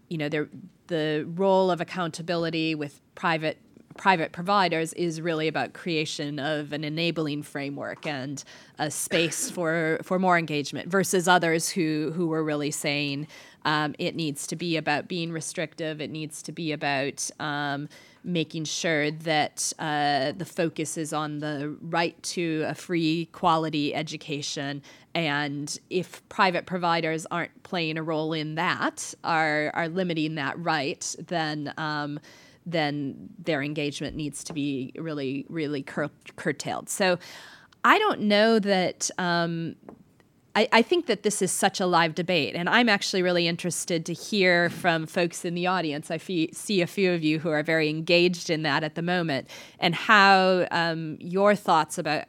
you 0.08 0.18
know, 0.18 0.30
there, 0.30 0.48
the 0.88 1.26
role 1.36 1.70
of 1.72 1.82
accountability 1.82 2.76
with 2.76 3.02
private 3.16 3.58
private 3.98 4.32
providers 4.32 4.94
is 4.94 5.22
really 5.22 5.48
about 5.48 5.74
creation 5.74 6.40
of 6.40 6.74
an 6.74 6.84
enabling 6.84 7.44
framework 7.44 8.06
and 8.06 8.44
a 8.78 8.92
space 8.92 9.50
for 9.56 10.00
for 10.04 10.20
more 10.20 10.38
engagement 10.38 10.90
versus 10.90 11.28
others 11.28 11.70
who 11.70 12.12
who 12.16 12.28
were 12.28 12.44
really 12.44 12.72
saying 12.72 13.28
um, 13.66 13.96
it 13.98 14.16
needs 14.16 14.46
to 14.48 14.56
be 14.56 14.78
about 14.78 15.08
being 15.08 15.32
restrictive. 15.32 16.00
It 16.00 16.12
needs 16.12 16.44
to 16.44 16.52
be 16.52 16.72
about 16.72 17.30
um, 17.40 17.90
making 18.24 18.66
sure 18.66 19.10
that 19.10 19.74
uh, 19.80 20.34
the 20.38 20.46
focus 20.46 20.98
is 20.98 21.14
on 21.14 21.40
the 21.40 21.76
right 21.82 22.22
to 22.24 22.64
a 22.68 22.76
free 22.76 23.28
quality 23.32 23.94
education. 23.94 24.84
And 25.16 25.78
if 25.90 26.28
private 26.30 26.68
providers 26.68 27.26
aren't 27.32 27.64
playing 27.64 27.98
a 27.98 28.04
role 28.04 28.34
in 28.34 28.56
that 28.56 29.14
are 29.24 29.72
are 29.74 29.88
limiting 29.88 30.36
that 30.36 30.60
right 30.60 31.16
then 31.28 31.74
um, 31.78 32.20
then 32.66 33.30
their 33.38 33.62
engagement 33.62 34.16
needs 34.16 34.44
to 34.46 34.54
be 34.54 34.92
really, 34.98 35.46
really 35.50 35.84
cur- 35.84 36.10
curtailed. 36.36 36.90
So 36.90 37.20
I 37.84 38.00
don't 38.00 38.22
know 38.22 38.60
that. 38.60 39.10
Um, 39.18 39.76
I, 40.58 40.84
think 40.84 41.08
that 41.08 41.24
this 41.24 41.42
is 41.42 41.52
such 41.52 41.82
a 41.82 41.86
live 41.86 42.16
debate, 42.16 42.56
and 42.56 42.70
I'm 42.70 42.88
actually 42.88 43.22
really 43.22 43.46
interested 43.46 44.06
to 44.06 44.14
hear 44.14 44.70
from 44.70 45.06
folks 45.06 45.44
in 45.44 45.54
the 45.54 45.68
audience. 45.68 46.10
I 46.10 46.18
see 46.18 46.82
a 46.82 46.88
few 46.88 47.12
of 47.12 47.26
you 47.26 47.40
who 47.40 47.50
are 47.50 47.62
very 47.62 47.90
engaged 47.90 48.50
in 48.50 48.64
that 48.64 48.82
at 48.82 48.96
the 48.96 49.02
moment, 49.02 49.50
and 49.80 49.94
how 49.94 50.66
um, 50.72 51.18
your 51.20 51.56
thoughts 51.56 51.98
about 51.98 52.24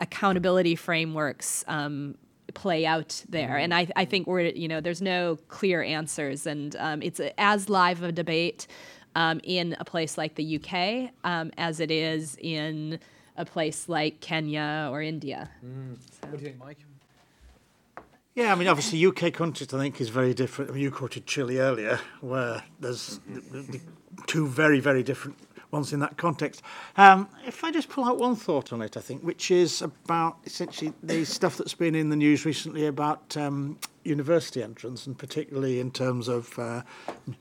accountability 0.00 0.76
frameworks 0.76 1.64
um, 1.66 2.14
play 2.54 2.86
out 2.86 3.24
there. 3.28 3.56
And 3.56 3.74
I, 3.74 3.88
I, 3.96 4.04
think 4.04 4.28
we're, 4.28 4.42
you 4.42 4.68
know, 4.68 4.80
there's 4.80 5.02
no 5.02 5.38
clear 5.48 5.82
answers, 5.82 6.46
and 6.46 6.76
um, 6.76 7.02
it's 7.02 7.18
a, 7.18 7.38
as 7.40 7.68
live 7.68 8.02
a 8.02 8.12
debate 8.12 8.68
um, 9.14 9.40
in 9.42 9.76
a 9.78 9.84
place 9.84 10.18
like 10.18 10.34
the 10.34 10.56
UK 10.58 11.10
um, 11.24 11.50
as 11.56 11.80
it 11.80 11.90
is 11.90 12.36
in 12.40 12.98
a 13.36 13.44
place 13.44 13.88
like 13.88 14.20
Kenya 14.20 14.88
or 14.90 15.02
India. 15.02 15.50
Mm. 15.64 15.96
So. 15.96 16.28
What 16.28 16.38
do 16.38 16.44
you 16.44 16.50
think, 16.50 16.58
Mike? 16.58 16.78
Yeah, 18.34 18.50
I 18.50 18.56
mean, 18.56 18.66
obviously, 18.66 19.04
UK 19.06 19.32
context 19.32 19.72
I 19.72 19.78
think 19.78 20.00
is 20.00 20.08
very 20.08 20.34
different. 20.34 20.70
I 20.70 20.74
mean, 20.74 20.82
you 20.82 20.90
quoted 20.90 21.24
Chile 21.26 21.58
earlier, 21.58 22.00
where 22.20 22.64
there's 22.80 23.20
two 24.26 24.48
very, 24.48 24.80
very 24.80 25.04
different 25.04 25.36
ones 25.74 25.92
in 25.92 26.00
that 26.00 26.16
context. 26.16 26.62
Um, 26.96 27.28
if 27.46 27.62
I 27.64 27.70
just 27.70 27.88
pull 27.90 28.04
out 28.04 28.16
one 28.18 28.36
thought 28.36 28.72
on 28.72 28.80
it, 28.80 28.96
I 28.96 29.00
think, 29.00 29.22
which 29.22 29.50
is 29.50 29.82
about 29.82 30.38
essentially 30.46 30.94
the 31.02 31.24
stuff 31.24 31.58
that's 31.58 31.74
been 31.74 31.94
in 31.94 32.08
the 32.08 32.16
news 32.16 32.46
recently 32.46 32.86
about 32.86 33.36
um, 33.36 33.78
university 34.04 34.62
entrance, 34.62 35.06
and 35.06 35.18
particularly 35.18 35.80
in 35.80 35.90
terms 35.90 36.28
of 36.28 36.58
uh, 36.58 36.82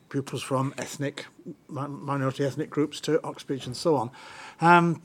pupils 0.10 0.44
from 0.44 0.74
ethnic, 0.78 1.26
minority 1.70 2.44
ethnic 2.44 2.70
groups 2.70 3.00
to 3.02 3.24
Oxbridge 3.24 3.66
and 3.66 3.78
so 3.78 3.96
on. 3.96 4.12
Um, 4.60 5.02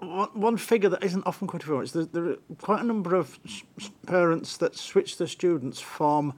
one 0.00 0.56
figure 0.56 0.88
that 0.88 1.02
isn't 1.02 1.26
often 1.26 1.48
quoted 1.48 1.66
very 1.66 1.78
much, 1.80 1.92
there, 1.92 2.04
there 2.04 2.24
are 2.24 2.36
quite 2.60 2.80
a 2.80 2.84
number 2.84 3.16
of 3.16 3.38
parents 4.06 4.56
that 4.58 4.76
switch 4.76 5.18
their 5.18 5.26
students 5.26 5.80
from 5.80 6.34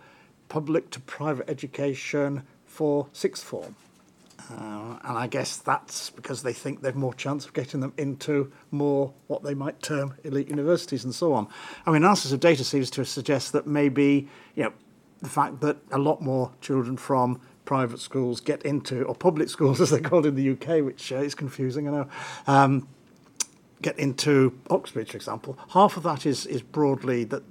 public 0.49 0.91
to 0.91 1.01
private 1.01 1.49
education 1.49 2.43
for 2.65 3.07
sixth 3.13 3.45
form. 3.45 3.77
Uh, 4.51 4.99
and 5.05 5.17
I 5.17 5.29
guess 5.29 5.59
that's 5.59 6.11
because 6.11 6.43
they 6.43 6.53
think 6.53 6.83
they've 6.83 6.95
more 6.95 7.15
chance 7.15 7.47
of 7.47 7.53
getting 7.53 7.81
them 7.81 7.93
into 7.97 8.51
more 8.71 9.13
what 9.29 9.45
they 9.45 9.55
might 9.55 9.81
term 9.81 10.15
elite 10.25 10.49
universities 10.49 11.05
and 11.05 11.15
so 11.15 11.33
on. 11.33 11.47
I 11.87 11.91
mean, 11.91 12.03
analysis 12.03 12.33
of 12.33 12.41
data 12.41 12.65
seems 12.65 12.91
to 12.93 13.05
suggest 13.05 13.53
that 13.53 13.67
maybe, 13.67 14.29
you 14.57 14.65
know, 14.65 14.73
the 15.21 15.29
fact 15.29 15.61
that 15.61 15.77
a 15.93 15.99
lot 15.99 16.21
more 16.21 16.51
children 16.61 16.97
from 16.97 17.41
private 17.65 18.01
schools 18.01 18.41
get 18.41 18.63
into, 18.63 19.05
or 19.05 19.15
public 19.15 19.49
schools 19.57 19.81
as 19.81 19.91
they're 19.91 20.01
called 20.01 20.27
in 20.27 20.35
the 20.35 20.51
UK, 20.51 20.85
which 20.85 21.13
uh, 21.13 21.17
is 21.17 21.35
confusing, 21.35 21.87
I 21.87 21.91
know, 21.93 22.09
um, 22.47 22.89
get 23.83 23.99
into 23.99 24.59
Oxbridge, 24.69 25.13
for 25.13 25.17
example, 25.17 25.59
half 25.71 25.97
of 25.97 26.03
that 26.03 26.27
is, 26.27 26.45
is 26.47 26.63
broadly 26.63 27.25
that 27.25 27.43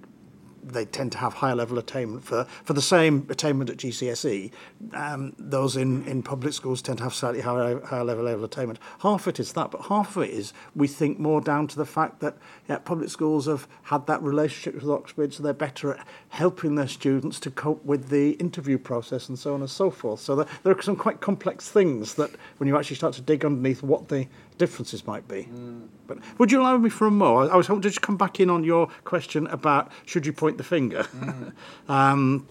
they 0.64 0.86
tend 0.86 1.12
to 1.14 1.18
have 1.18 1.34
higher 1.34 1.55
level 1.55 1.78
attainment 1.78 2.24
for, 2.24 2.45
for 2.64 2.74
the 2.74 2.82
same 2.82 3.26
attainment 3.30 3.70
at 3.70 3.78
GCSE. 3.78 4.51
Um, 4.93 5.34
those 5.38 5.76
in, 5.76 6.07
in 6.07 6.24
public 6.24 6.53
schools 6.53 6.82
tend 6.82 6.99
to 6.99 7.03
have 7.03 7.14
slightly 7.14 7.41
higher, 7.41 7.80
higher 7.82 8.03
level, 8.03 8.24
level 8.24 8.45
attainment. 8.45 8.80
Half 8.99 9.22
of 9.22 9.36
it 9.36 9.39
is 9.39 9.53
that, 9.53 9.72
but 9.72 9.84
half 9.84 10.16
of 10.16 10.24
it 10.24 10.32
is 10.32 10.53
we 10.76 10.88
think 10.88 11.20
more 11.20 11.41
down 11.41 11.68
to 11.68 11.76
the 11.76 11.86
fact 11.86 12.20
that 12.20 12.38
yeah, 12.68 12.78
public 12.78 13.10
schools 13.10 13.45
have 13.45 13.68
had 13.84 14.07
that 14.07 14.22
relationship 14.22 14.76
with 14.76 14.89
Oxford, 14.89 15.34
so 15.34 15.43
they're 15.43 15.53
better 15.53 15.93
at 15.93 16.07
helping 16.30 16.76
their 16.76 16.88
students 16.88 17.39
to 17.41 17.51
cope 17.51 17.84
with 17.84 18.10
the 18.10 18.32
interview 18.32 18.78
process 18.78 19.30
and 19.30 19.38
so 19.38 19.53
on 19.53 19.62
and 19.62 19.70
so 19.70 19.89
forth. 19.89 20.20
So 20.20 20.36
there, 20.36 20.47
there 20.64 20.78
are 20.78 20.82
some 20.82 20.95
quite 20.95 21.22
complex 21.22 21.70
things 21.70 22.16
that 22.16 22.32
when 22.57 22.68
you 22.68 22.78
actually 22.78 22.97
start 22.97 23.14
to 23.16 23.22
dig 23.22 23.45
underneath 23.45 23.84
what 23.84 24.07
the 24.10 24.28
differences 24.60 25.07
might 25.07 25.28
be. 25.28 25.45
Mm. 25.45 25.88
But 26.05 26.20
would 26.38 26.51
you 26.51 26.62
allow 26.62 26.78
me 26.78 26.89
for 26.89 27.07
a 27.07 27.12
more? 27.12 27.51
I 27.51 27.55
was 27.55 27.66
hoping 27.66 27.82
to 27.84 27.89
just 27.89 28.01
come 28.01 28.18
back 28.18 28.39
in 28.39 28.49
on 28.49 28.64
your 28.64 28.88
question 29.05 29.47
about 29.47 29.91
should 30.05 30.26
you 30.26 30.34
point 30.34 30.57
the 30.57 30.64
finger? 30.64 31.07
Because, 31.12 31.53
mm. 31.88 31.89
um, 31.89 32.47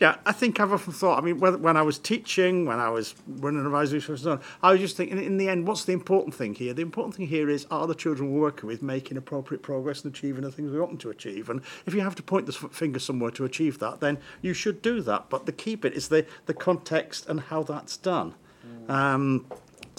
yeah, 0.00 0.16
I 0.26 0.32
think 0.32 0.58
I've 0.58 0.72
often 0.72 0.92
thought, 0.92 1.18
I 1.18 1.20
mean, 1.20 1.38
when 1.38 1.76
I 1.76 1.82
was 1.82 1.98
teaching, 1.98 2.64
when 2.64 2.80
I 2.80 2.88
was 2.88 3.14
running 3.28 3.64
advisory 3.64 4.00
so 4.00 4.32
on, 4.32 4.40
I 4.62 4.72
was 4.72 4.80
just 4.80 4.96
thinking, 4.96 5.22
in 5.22 5.36
the 5.36 5.48
end, 5.48 5.66
what's 5.68 5.84
the 5.84 5.92
important 5.92 6.34
thing 6.34 6.54
here? 6.54 6.72
The 6.72 6.82
important 6.82 7.14
thing 7.14 7.28
here 7.28 7.48
is 7.48 7.66
are 7.70 7.86
the 7.86 7.94
children 7.94 8.32
we're 8.32 8.40
working 8.40 8.66
with 8.66 8.82
making 8.82 9.16
appropriate 9.16 9.62
progress 9.62 10.02
and 10.02 10.12
achieving 10.12 10.42
the 10.42 10.50
things 10.50 10.72
we 10.72 10.80
want 10.80 10.92
them 10.92 10.98
to 10.98 11.10
achieve? 11.10 11.50
And 11.50 11.60
if 11.86 11.94
you 11.94 12.00
have 12.00 12.14
to 12.16 12.22
point 12.22 12.46
the 12.46 12.52
finger 12.52 12.98
somewhere 12.98 13.30
to 13.32 13.44
achieve 13.44 13.78
that, 13.80 14.00
then 14.00 14.18
you 14.40 14.54
should 14.54 14.80
do 14.80 15.02
that. 15.02 15.28
But 15.28 15.46
the 15.46 15.52
key 15.52 15.74
bit 15.74 15.92
is 15.92 16.08
the, 16.08 16.26
the 16.46 16.54
context 16.54 17.28
and 17.28 17.40
how 17.40 17.62
that's 17.62 17.96
done. 17.98 18.34
Mm. 18.66 18.90
Um, 18.90 19.46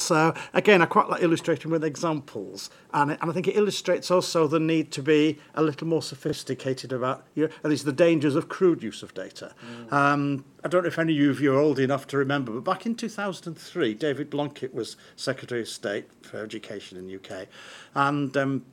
so 0.04 0.34
again, 0.54 0.82
I 0.82 0.86
quite 0.86 1.10
like 1.10 1.24
illustrating 1.24 1.72
with 1.72 1.84
examples, 1.84 2.70
and, 2.94 3.12
and 3.12 3.30
I 3.30 3.34
think 3.34 3.48
it 3.48 3.56
illustrates 3.56 4.12
also 4.12 4.48
the 4.48 4.60
need 4.60 4.92
to 4.92 5.02
be 5.02 5.40
a 5.56 5.64
little 5.64 5.88
more 5.88 6.02
sophisticated 6.02 6.92
about, 6.92 7.26
you 7.36 7.48
know, 7.48 7.54
at 7.64 7.70
least 7.70 7.86
the 7.86 7.94
dangers 7.94 8.36
of 8.36 8.50
crude 8.50 8.84
use 8.84 9.02
of 9.04 9.14
data. 9.14 9.54
Mm. 9.66 9.94
Um, 9.94 10.46
I 10.64 10.68
don't 10.68 10.84
know 10.84 10.88
if 10.88 11.00
any 11.00 11.26
of 11.28 11.42
you 11.42 11.54
are 11.54 11.60
old 11.60 11.80
enough 11.80 12.08
to 12.08 12.18
remember, 12.18 12.52
but 12.52 12.64
back 12.64 12.86
in 12.86 12.96
2003, 12.96 13.94
David 13.94 14.30
Blunkett 14.30 14.74
was 14.74 14.96
Secretary 15.16 15.62
of 15.62 15.68
State 15.68 16.06
for 16.22 16.38
Education 16.38 16.98
in 16.98 17.08
the 17.08 17.16
UK, 17.16 17.48
and 17.96 18.36
um, 18.38 18.66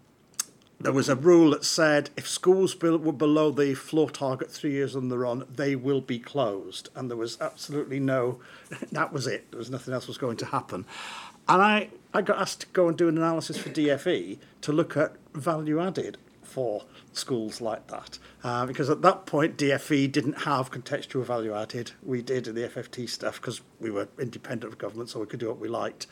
there 0.81 0.93
was 0.93 1.11
a 1.11 1.17
rule 1.17 1.51
that 1.51 1.65
said 1.65 2.09
if 2.17 2.27
schools 2.27 2.75
were 2.81 3.13
below 3.13 3.51
the 3.51 3.75
floor 3.75 4.09
target 4.09 4.51
three 4.51 4.73
years 4.73 4.97
on 4.97 5.09
the 5.09 5.19
run, 5.19 5.45
they 5.55 5.77
will 5.77 6.01
be 6.01 6.19
closed. 6.19 6.89
And 6.95 7.11
there 7.11 7.19
was 7.19 7.39
absolutely 7.41 8.01
no, 8.01 8.41
that 8.93 9.13
was 9.13 9.27
it. 9.27 9.51
There 9.51 9.59
was 9.59 9.71
nothing 9.71 9.93
else 9.93 10.09
was 10.09 10.19
going 10.19 10.39
to 10.39 10.47
happen. 10.47 10.87
And 11.49 11.61
I, 11.61 11.91
I 12.15 12.23
got 12.23 12.39
asked 12.39 12.63
to 12.63 12.67
go 12.69 12.89
and 12.89 12.97
do 12.97 13.09
an 13.09 13.19
analysis 13.19 13.59
for 13.59 13.69
DFE 13.69 14.39
to 14.63 14.73
look 14.73 14.97
at 14.97 15.17
value 15.35 15.81
added 15.81 16.17
for 16.43 16.83
schools 17.13 17.61
like 17.61 17.87
that. 17.89 18.19
Uh, 18.43 18.67
because 18.67 18.89
at 18.91 19.03
that 19.03 19.27
point, 19.27 19.57
DFE 19.57 20.11
didn't 20.11 20.43
have 20.43 20.71
contextual 20.71 21.25
value 21.25 21.55
added. 21.55 21.93
We 22.03 22.23
did 22.23 22.45
the 22.45 22.69
FFT 22.69 23.09
stuff 23.09 23.41
because 23.41 23.61
we 23.79 23.91
were 23.91 24.09
independent 24.19 24.73
of 24.73 24.79
government, 24.79 25.11
so 25.11 25.21
we 25.21 25.27
could 25.27 25.41
do 25.41 25.49
what 25.49 25.59
we 25.59 25.69
liked. 25.69 26.07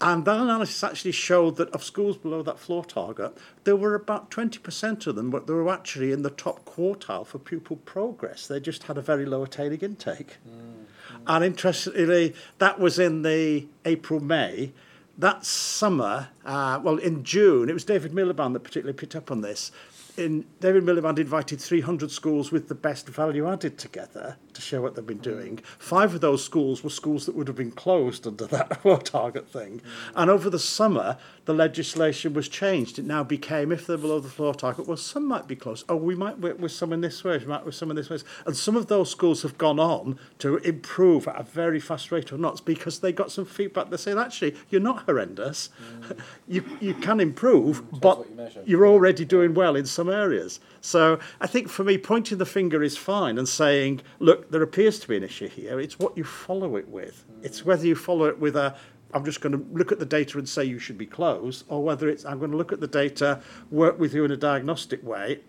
And 0.00 0.24
that 0.26 0.40
analysis 0.40 0.84
actually 0.84 1.12
showed 1.12 1.56
that 1.56 1.70
of 1.70 1.82
schools 1.82 2.16
below 2.16 2.42
that 2.42 2.60
floor 2.60 2.84
target, 2.84 3.36
there 3.64 3.74
were 3.74 3.96
about 3.96 4.30
20% 4.30 5.06
of 5.08 5.16
them, 5.16 5.30
but 5.30 5.46
they 5.46 5.52
were 5.52 5.68
actually 5.68 6.12
in 6.12 6.22
the 6.22 6.30
top 6.30 6.64
quartile 6.64 7.26
for 7.26 7.38
pupil 7.38 7.76
progress. 7.78 8.46
They 8.46 8.60
just 8.60 8.84
had 8.84 8.96
a 8.96 9.02
very 9.02 9.26
low 9.26 9.42
attaining 9.42 9.80
intake. 9.80 10.36
Mm. 10.48 10.84
And 11.26 11.44
interestingly, 11.44 12.34
that 12.58 12.78
was 12.78 12.98
in 12.98 13.22
the 13.22 13.66
April, 13.84 14.20
May. 14.20 14.72
That 15.16 15.44
summer, 15.44 16.28
uh, 16.44 16.78
well, 16.80 16.98
in 16.98 17.24
June, 17.24 17.68
it 17.68 17.72
was 17.72 17.84
David 17.84 18.12
Miliband 18.12 18.52
that 18.52 18.60
particularly 18.60 18.96
picked 18.96 19.16
up 19.16 19.32
on 19.32 19.40
this 19.40 19.72
in 20.18 20.46
David 20.60 20.82
Miliband 20.84 21.18
invited 21.18 21.60
300 21.60 22.10
schools 22.10 22.50
with 22.50 22.68
the 22.68 22.74
best 22.74 23.08
value 23.08 23.48
added 23.48 23.78
together 23.78 24.36
to 24.52 24.60
show 24.60 24.82
what 24.82 24.96
they've 24.96 25.06
been 25.06 25.18
doing. 25.18 25.60
Five 25.78 26.14
of 26.14 26.20
those 26.20 26.44
schools 26.44 26.82
were 26.82 26.90
schools 26.90 27.24
that 27.26 27.36
would 27.36 27.46
have 27.46 27.56
been 27.56 27.70
closed 27.70 28.26
under 28.26 28.46
that 28.46 28.82
target 29.04 29.48
thing. 29.48 29.80
And 30.16 30.28
over 30.30 30.50
the 30.50 30.58
summer, 30.58 31.16
the 31.48 31.54
legislation 31.54 32.34
was 32.34 32.46
changed. 32.46 32.98
It 32.98 33.06
now 33.06 33.24
became, 33.24 33.72
if 33.72 33.86
they're 33.86 33.96
below 33.96 34.20
the 34.20 34.28
floor 34.28 34.52
target, 34.52 34.86
well, 34.86 34.98
some 34.98 35.26
might 35.26 35.48
be 35.48 35.56
close. 35.56 35.82
Oh, 35.88 35.96
we 35.96 36.14
might 36.14 36.38
work 36.38 36.60
with 36.60 36.72
some 36.72 36.92
in 36.92 37.00
this 37.00 37.24
way, 37.24 37.38
we 37.38 37.46
might 37.46 37.64
with 37.64 37.74
some 37.74 37.88
in 37.88 37.96
this 37.96 38.10
way. 38.10 38.18
And 38.44 38.54
some 38.54 38.76
of 38.76 38.88
those 38.88 39.10
schools 39.10 39.40
have 39.44 39.56
gone 39.56 39.80
on 39.80 40.18
to 40.40 40.58
improve 40.58 41.26
at 41.26 41.40
a 41.40 41.42
very 41.42 41.80
fast 41.80 42.12
rate 42.12 42.30
of 42.32 42.38
knots 42.38 42.60
because 42.60 42.98
they 42.98 43.12
got 43.12 43.32
some 43.32 43.46
feedback 43.46 43.88
that 43.88 43.96
said, 43.96 44.18
actually, 44.18 44.56
you're 44.68 44.82
not 44.82 45.04
horrendous. 45.04 45.70
Mm. 46.02 46.20
you, 46.48 46.64
you 46.80 46.92
can 46.92 47.18
improve, 47.18 47.82
mm, 47.82 47.98
but 47.98 48.26
you 48.68 48.78
are 48.82 48.86
already 48.86 49.24
doing 49.24 49.54
well 49.54 49.74
in 49.74 49.86
some 49.86 50.10
areas. 50.10 50.60
So 50.82 51.18
I 51.40 51.46
think 51.46 51.70
for 51.70 51.82
me, 51.82 51.96
pointing 51.96 52.36
the 52.36 52.44
finger 52.44 52.82
is 52.82 52.98
fine 52.98 53.38
and 53.38 53.48
saying, 53.48 54.02
look, 54.18 54.50
there 54.50 54.62
appears 54.62 54.98
to 54.98 55.08
be 55.08 55.16
an 55.16 55.22
issue 55.22 55.48
here. 55.48 55.80
It's 55.80 55.98
what 55.98 56.14
you 56.14 56.24
follow 56.24 56.76
it 56.76 56.88
with. 56.90 57.24
Mm. 57.32 57.46
It's 57.46 57.64
whether 57.64 57.86
you 57.86 57.94
follow 57.94 58.26
it 58.26 58.38
with 58.38 58.54
a, 58.54 58.76
I'm 59.14 59.24
just 59.24 59.40
going 59.40 59.52
to 59.52 59.64
look 59.72 59.90
at 59.90 59.98
the 59.98 60.06
data 60.06 60.38
and 60.38 60.48
say 60.48 60.64
you 60.64 60.78
should 60.78 60.98
be 60.98 61.06
closed, 61.06 61.64
or 61.68 61.82
whether 61.82 62.08
it's 62.08 62.24
I'm 62.24 62.38
going 62.38 62.50
to 62.50 62.56
look 62.56 62.72
at 62.72 62.80
the 62.80 62.86
data, 62.86 63.40
work 63.70 63.98
with 63.98 64.14
you 64.14 64.24
in 64.24 64.30
a 64.30 64.36
diagnostic 64.36 65.02
way. 65.02 65.40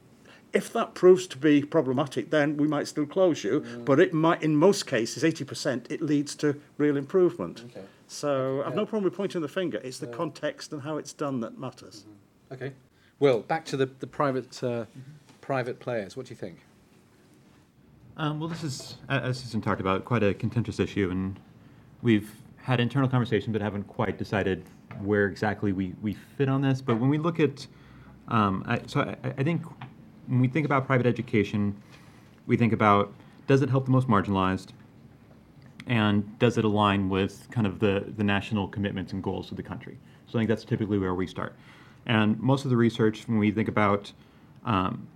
If 0.51 0.73
that 0.73 0.95
proves 0.95 1.27
to 1.27 1.37
be 1.37 1.61
problematic, 1.61 2.31
then 2.31 2.57
we 2.57 2.67
might 2.67 2.87
still 2.87 3.05
close 3.05 3.43
you. 3.43 3.61
Mm. 3.61 3.85
But 3.85 3.99
it 3.99 4.13
might, 4.13 4.41
in 4.41 4.55
most 4.55 4.87
cases, 4.87 5.23
80%, 5.23 5.91
it 5.91 6.01
leads 6.01 6.33
to 6.35 6.59
real 6.77 6.97
improvement. 6.97 7.65
Okay. 7.65 7.85
So 8.07 8.63
I've 8.65 8.73
no 8.73 8.85
problem 8.85 9.03
with 9.03 9.13
pointing 9.13 9.41
the 9.41 9.47
finger. 9.47 9.79
It's 9.83 9.99
the 9.99 10.07
yeah. 10.07 10.15
context 10.15 10.73
and 10.73 10.81
how 10.81 10.97
it's 10.97 11.13
done 11.13 11.41
that 11.41 11.59
matters. 11.59 12.05
Mm-hmm. 12.05 12.53
Okay. 12.53 12.73
Well, 13.19 13.41
back 13.41 13.65
to 13.65 13.77
the, 13.77 13.85
the 13.99 14.07
private, 14.07 14.63
uh, 14.63 14.67
mm-hmm. 14.67 14.99
private 15.41 15.79
players. 15.79 16.17
What 16.17 16.25
do 16.25 16.31
you 16.31 16.35
think? 16.35 16.59
Um, 18.17 18.39
well, 18.39 18.49
this 18.49 18.63
is, 18.63 18.97
as 19.07 19.39
Susan 19.39 19.61
talked 19.61 19.79
about, 19.79 20.03
quite 20.05 20.23
a 20.23 20.33
contentious 20.33 20.79
issue, 20.79 21.09
and 21.11 21.39
we've 22.01 22.31
had 22.69 22.79
internal 22.79 23.09
conversation, 23.09 23.51
but 23.51 23.61
haven't 23.61 23.85
quite 23.85 24.17
decided 24.17 24.63
where 25.01 25.25
exactly 25.25 25.71
we, 25.71 25.93
we 26.01 26.13
fit 26.13 26.47
on 26.47 26.61
this. 26.61 26.81
But 26.81 26.99
when 26.99 27.09
we 27.09 27.17
look 27.17 27.39
at, 27.39 27.65
um, 28.27 28.63
I, 28.67 28.81
so 28.85 29.01
I, 29.01 29.33
I 29.37 29.43
think 29.43 29.63
when 30.27 30.39
we 30.39 30.47
think 30.47 30.65
about 30.65 30.85
private 30.85 31.07
education, 31.07 31.75
we 32.45 32.57
think 32.57 32.73
about 32.73 33.13
does 33.47 33.61
it 33.61 33.69
help 33.69 33.85
the 33.85 33.91
most 33.91 34.07
marginalized? 34.07 34.69
and 35.89 36.37
does 36.37 36.57
it 36.57 36.63
align 36.63 37.09
with 37.09 37.49
kind 37.49 37.65
of 37.65 37.79
the, 37.79 38.05
the 38.15 38.23
national 38.23 38.67
commitments 38.67 39.11
and 39.11 39.23
goals 39.23 39.49
of 39.49 39.57
the 39.57 39.63
country? 39.63 39.97
So 40.27 40.37
I 40.37 40.41
think 40.41 40.49
that's 40.49 40.63
typically 40.63 40.99
where 40.99 41.15
we 41.15 41.25
start. 41.25 41.55
And 42.05 42.39
most 42.39 42.63
of 42.63 42.69
the 42.69 42.77
research, 42.77 43.27
when 43.27 43.39
we 43.39 43.49
think 43.51 43.67
about 43.67 44.11
um, 44.65 45.07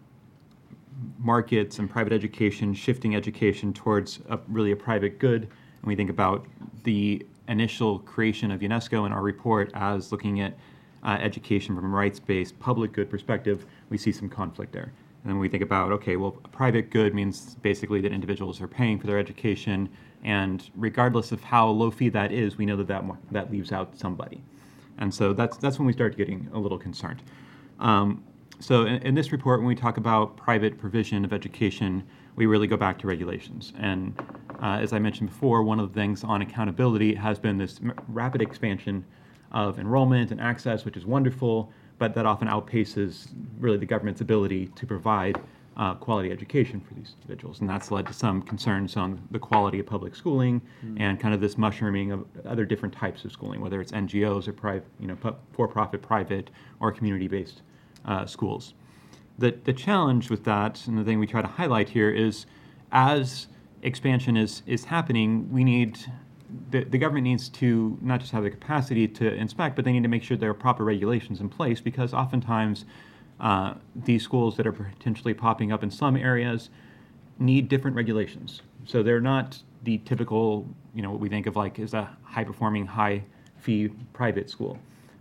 markets 1.20 1.78
and 1.78 1.88
private 1.88 2.12
education, 2.12 2.74
shifting 2.74 3.16
education 3.16 3.72
towards 3.72 4.20
a, 4.30 4.39
really 4.47 4.72
a 4.72 4.76
private 4.76 5.20
good, 5.20 5.43
and 5.43 5.84
we 5.84 5.95
think 5.95 6.10
about 6.10 6.47
the 6.84 7.24
initial 7.47 7.99
creation 7.99 8.51
of 8.51 8.61
UNESCO 8.61 9.05
and 9.05 9.13
our 9.13 9.21
report 9.21 9.71
as 9.73 10.11
looking 10.11 10.41
at 10.41 10.53
uh, 11.03 11.17
education 11.21 11.75
from 11.75 11.85
a 11.85 11.87
rights-based 11.87 12.57
public 12.59 12.93
good 12.93 13.09
perspective, 13.09 13.65
we 13.89 13.97
see 13.97 14.11
some 14.11 14.29
conflict 14.29 14.71
there. 14.71 14.91
And 15.23 15.31
then 15.31 15.39
we 15.39 15.47
think 15.47 15.63
about, 15.63 15.91
okay, 15.93 16.15
well, 16.15 16.31
private 16.31 16.89
good 16.89 17.13
means 17.13 17.55
basically 17.55 18.01
that 18.01 18.11
individuals 18.11 18.61
are 18.61 18.67
paying 18.67 18.99
for 18.99 19.07
their 19.07 19.17
education, 19.17 19.89
and 20.23 20.69
regardless 20.75 21.31
of 21.31 21.43
how 21.43 21.67
low 21.67 21.91
fee 21.91 22.09
that 22.09 22.31
is, 22.31 22.57
we 22.57 22.65
know 22.65 22.77
that 22.77 22.87
that, 22.87 23.03
that 23.31 23.51
leaves 23.51 23.71
out 23.71 23.97
somebody. 23.97 24.41
And 24.97 25.13
so 25.13 25.33
that's, 25.33 25.57
that's 25.57 25.79
when 25.79 25.85
we 25.85 25.93
start 25.93 26.17
getting 26.17 26.49
a 26.53 26.59
little 26.59 26.77
concerned. 26.77 27.21
Um, 27.79 28.23
so 28.59 28.85
in, 28.85 29.01
in, 29.01 29.15
this 29.15 29.31
report, 29.31 29.59
when 29.59 29.67
we 29.67 29.75
talk 29.75 29.97
about 29.97 30.37
private 30.37 30.77
provision 30.77 31.25
of 31.25 31.33
education, 31.33 32.03
we 32.36 32.45
really 32.45 32.67
go 32.67 32.77
back 32.77 32.97
to 32.99 33.07
regulations. 33.07 33.73
And 33.77 34.19
uh, 34.61 34.79
as 34.81 34.93
I 34.93 34.99
mentioned 34.99 35.29
before, 35.29 35.63
one 35.63 35.79
of 35.79 35.93
the 35.93 35.99
things 35.99 36.23
on 36.23 36.41
accountability 36.41 37.13
has 37.15 37.39
been 37.39 37.57
this 37.57 37.79
m- 37.81 37.93
rapid 38.07 38.41
expansion 38.41 39.05
of 39.51 39.77
enrollment 39.79 40.31
and 40.31 40.41
access, 40.41 40.86
which 40.86 40.97
is 40.97 41.05
wonderful, 41.05 41.71
but 41.99 42.15
that 42.15 42.25
often 42.25 42.47
outpaces 42.47 43.27
really 43.59 43.77
the 43.77 43.86
government's 43.86 44.21
ability 44.21 44.67
to 44.75 44.86
provide 44.86 45.39
uh, 45.77 45.93
quality 45.95 46.31
education 46.31 46.79
for 46.79 46.93
these 46.93 47.15
individuals. 47.21 47.59
And 47.61 47.69
that's 47.69 47.91
led 47.91 48.05
to 48.07 48.13
some 48.13 48.41
concerns 48.41 48.95
on 48.95 49.21
the 49.31 49.39
quality 49.39 49.79
of 49.79 49.86
public 49.86 50.15
schooling 50.15 50.61
mm. 50.86 50.99
and 50.99 51.19
kind 51.19 51.34
of 51.34 51.41
this 51.41 51.57
mushrooming 51.57 52.11
of 52.11 52.25
other 52.45 52.65
different 52.65 52.93
types 52.93 53.25
of 53.25 53.31
schooling, 53.31 53.59
whether 53.59 53.81
it's 53.81 53.91
NGOs 53.91 54.47
or 54.47 54.53
private, 54.53 54.86
you 54.99 55.07
know, 55.07 55.17
for-profit, 55.53 56.01
private, 56.01 56.51
or 56.79 56.91
community-based 56.91 57.61
uh, 58.05 58.25
schools. 58.25 58.75
The, 59.38 59.57
the 59.63 59.73
challenge 59.73 60.29
with 60.29 60.43
that, 60.43 60.86
and 60.88 60.97
the 60.97 61.03
thing 61.03 61.19
we 61.19 61.27
try 61.27 61.41
to 61.41 61.47
highlight 61.47 61.89
here, 61.89 62.11
is 62.11 62.45
as 62.91 63.47
expansion 63.81 64.38
is, 64.38 64.61
is 64.65 64.86
happening, 64.86 65.51
we 65.51 65.63
need 65.63 65.99
the, 66.69 66.84
the 66.84 66.97
government 66.97 67.23
needs 67.23 67.49
to 67.49 67.97
not 68.01 68.19
just 68.19 68.31
have 68.31 68.43
the 68.43 68.49
capacity 68.49 69.07
to 69.07 69.34
inspect, 69.34 69.75
but 69.75 69.86
they 69.86 69.91
need 69.91 70.03
to 70.03 70.09
make 70.09 70.23
sure 70.23 70.38
there 70.38 70.51
are 70.51 70.55
proper 70.55 70.84
regulations 70.84 71.41
in 71.41 71.49
place 71.49 71.81
because 71.81 72.13
oftentimes 72.13 72.86
uh, 73.39 73.73
these 73.95 74.23
schools 74.23 74.55
that 74.57 74.67
are 74.67 74.71
potentially 74.71 75.34
popping 75.34 75.71
up 75.71 75.84
in 75.84 75.89
some 75.89 76.15
areas 76.15 76.69
need 77.39 77.67
different 77.69 77.95
regulations. 77.95 78.61
So 78.86 79.01
they're 79.01 79.21
not 79.21 79.57
the 79.84 79.97
typical, 79.99 80.67
you 80.93 81.01
know, 81.01 81.11
what 81.11 81.19
we 81.19 81.29
think 81.29 81.47
of 81.47 81.55
like 81.55 81.79
as 81.79 81.93
a 81.93 82.09
high 82.23 82.43
performing, 82.43 82.86
high 82.86 83.23
fee 83.57 83.89
private 84.13 84.49
school. 84.49 84.77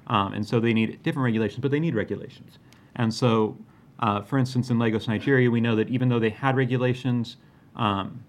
Um, 0.08 0.34
and 0.34 0.46
so 0.46 0.60
they 0.60 0.74
need 0.74 1.02
different 1.02 1.24
regulations, 1.24 1.60
but 1.60 1.70
they 1.70 1.80
need 1.80 1.94
regulations. 1.94 2.58
And 2.96 3.12
so, 3.12 3.56
uh, 4.03 4.20
for 4.20 4.36
instance, 4.36 4.68
in 4.68 4.78
Lagos, 4.80 5.07
Nigeria, 5.07 5.48
we 5.48 5.61
know 5.61 5.76
that 5.76 5.88
even 5.88 6.09
though 6.09 6.18
they 6.18 6.30
had 6.30 6.57
regulations, 6.57 7.36
um, 7.76 8.22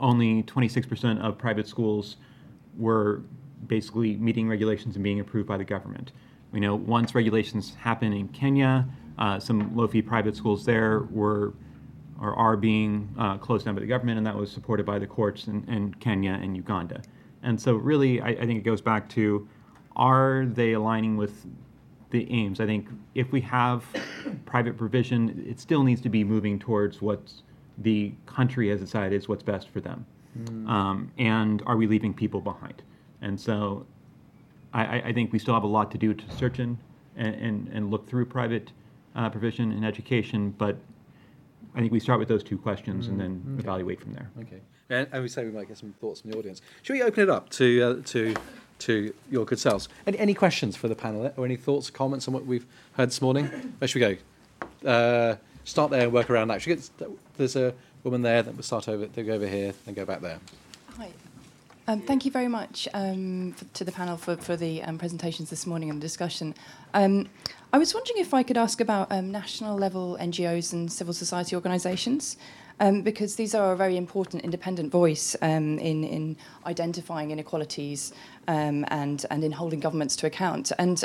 only 0.00 0.42
26% 0.42 1.20
of 1.20 1.38
private 1.38 1.68
schools 1.68 2.16
were 2.76 3.22
basically 3.68 4.16
meeting 4.16 4.48
regulations 4.48 4.96
and 4.96 5.04
being 5.04 5.20
approved 5.20 5.48
by 5.48 5.56
the 5.56 5.64
government. 5.64 6.10
We 6.50 6.58
know 6.58 6.74
once 6.74 7.14
regulations 7.14 7.76
happen 7.76 8.12
in 8.12 8.26
Kenya, 8.28 8.86
uh, 9.18 9.38
some 9.38 9.74
low-fee 9.76 10.02
private 10.02 10.36
schools 10.36 10.64
there 10.64 11.06
were 11.10 11.54
or 12.20 12.34
are 12.34 12.56
being 12.56 13.12
uh, 13.18 13.36
closed 13.38 13.64
down 13.64 13.74
by 13.74 13.80
the 13.80 13.86
government, 13.86 14.18
and 14.18 14.26
that 14.26 14.36
was 14.36 14.50
supported 14.50 14.86
by 14.86 14.98
the 14.98 15.06
courts 15.06 15.48
in, 15.48 15.64
in 15.68 15.92
Kenya 15.94 16.38
and 16.40 16.56
Uganda. 16.56 17.02
And 17.42 17.60
so, 17.60 17.74
really, 17.74 18.20
I, 18.20 18.28
I, 18.28 18.46
think 18.46 18.60
it 18.60 18.64
goes 18.64 18.80
back 18.80 19.08
to: 19.10 19.48
Are 19.96 20.46
they 20.46 20.74
aligning 20.74 21.16
with 21.16 21.44
the 22.12 22.30
aims? 22.30 22.60
I 22.60 22.66
think 22.66 22.88
if 23.14 23.32
we 23.32 23.40
have 23.42 23.84
private 24.46 24.76
provision, 24.78 25.44
it 25.48 25.58
still 25.58 25.82
needs 25.82 26.00
to 26.02 26.08
be 26.08 26.22
moving 26.22 26.58
towards 26.58 27.02
what 27.02 27.32
the 27.78 28.12
country 28.26 28.68
has 28.68 28.80
decided 28.80 29.16
is 29.16 29.28
what's 29.28 29.42
best 29.42 29.68
for 29.70 29.80
them. 29.80 30.06
Mm. 30.38 30.68
Um, 30.68 31.12
and 31.18 31.62
are 31.66 31.76
we 31.76 31.86
leaving 31.86 32.14
people 32.14 32.40
behind? 32.40 32.82
And 33.20 33.38
so, 33.38 33.86
I, 34.72 35.00
I, 35.00 35.12
think 35.12 35.32
we 35.32 35.38
still 35.38 35.52
have 35.54 35.64
a 35.64 35.68
lot 35.68 35.90
to 35.90 35.98
do 35.98 36.14
to 36.14 36.30
search 36.30 36.58
in 36.58 36.78
and, 37.16 37.34
and, 37.34 37.68
and 37.68 37.90
look 37.90 38.08
through 38.08 38.26
private 38.26 38.72
uh, 39.14 39.28
provision 39.28 39.70
and 39.72 39.84
education, 39.84 40.54
but 40.56 40.76
I 41.74 41.80
think 41.80 41.92
we 41.92 42.00
start 42.00 42.18
with 42.18 42.28
those 42.28 42.42
two 42.42 42.58
questions 42.58 43.06
mm, 43.06 43.10
and 43.10 43.20
then 43.20 43.44
okay. 43.52 43.62
evaluate 43.62 44.00
from 44.00 44.14
there. 44.14 44.30
Okay. 44.40 44.60
And, 44.88 45.08
and, 45.12 45.22
we 45.22 45.28
say 45.28 45.44
we 45.44 45.50
might 45.50 45.68
get 45.68 45.78
some 45.78 45.94
thoughts 46.00 46.20
from 46.20 46.30
the 46.30 46.38
audience. 46.38 46.60
Should 46.82 46.94
we 46.94 47.02
open 47.02 47.22
it 47.22 47.30
up 47.30 47.48
to 47.50 47.82
uh, 47.82 48.02
to 48.06 48.34
to 48.82 49.14
your 49.30 49.44
good 49.44 49.58
selves? 49.58 49.88
Any, 50.06 50.18
any 50.18 50.34
questions 50.34 50.76
for 50.76 50.88
the 50.88 50.94
panel 50.94 51.32
or 51.36 51.44
any 51.44 51.56
thoughts, 51.56 51.90
comments 51.90 52.28
on 52.28 52.34
what 52.34 52.46
we've 52.46 52.66
heard 52.94 53.08
this 53.08 53.22
morning? 53.22 53.46
Where 53.78 53.88
should 53.88 54.02
we 54.02 54.16
go? 54.84 54.88
Uh, 54.88 55.36
start 55.64 55.90
there 55.90 56.02
and 56.02 56.12
work 56.12 56.30
around 56.30 56.48
that. 56.48 56.62
Get, 56.62 56.88
there's 57.36 57.56
a 57.56 57.74
woman 58.04 58.22
there 58.22 58.42
that 58.42 58.56
will 58.56 58.62
start 58.62 58.88
over. 58.88 59.06
They 59.06 59.22
go 59.22 59.34
over 59.34 59.46
here 59.46 59.74
and 59.86 59.94
go 59.94 60.04
back 60.04 60.20
there. 60.20 60.38
Hi. 60.96 61.10
Um, 61.88 62.00
thank 62.00 62.24
you 62.24 62.30
very 62.30 62.48
much 62.48 62.86
um, 62.94 63.52
for, 63.52 63.64
to 63.64 63.84
the 63.84 63.92
panel 63.92 64.16
for, 64.16 64.36
for 64.36 64.56
the 64.56 64.82
um, 64.82 64.98
presentations 64.98 65.50
this 65.50 65.66
morning 65.66 65.90
and 65.90 66.00
the 66.00 66.04
discussion. 66.04 66.54
Um, 66.94 67.28
I 67.72 67.78
was 67.78 67.94
wondering 67.94 68.18
if 68.18 68.34
I 68.34 68.42
could 68.42 68.56
ask 68.56 68.80
about 68.80 69.10
um, 69.10 69.32
national 69.32 69.76
level 69.76 70.16
NGOs 70.20 70.72
and 70.72 70.92
civil 70.92 71.12
society 71.12 71.56
organisations, 71.56 72.36
um, 72.80 73.02
because 73.02 73.36
these 73.36 73.54
are 73.54 73.72
a 73.72 73.76
very 73.76 73.96
important 73.96 74.42
independent 74.42 74.90
voice 74.90 75.34
in, 75.36 75.78
in 75.78 76.36
identifying 76.66 77.30
inequalities 77.30 78.12
and, 78.46 78.86
and 79.30 79.44
in 79.44 79.52
holding 79.52 79.80
governments 79.80 80.16
to 80.16 80.26
account. 80.26 80.72
And 80.78 80.98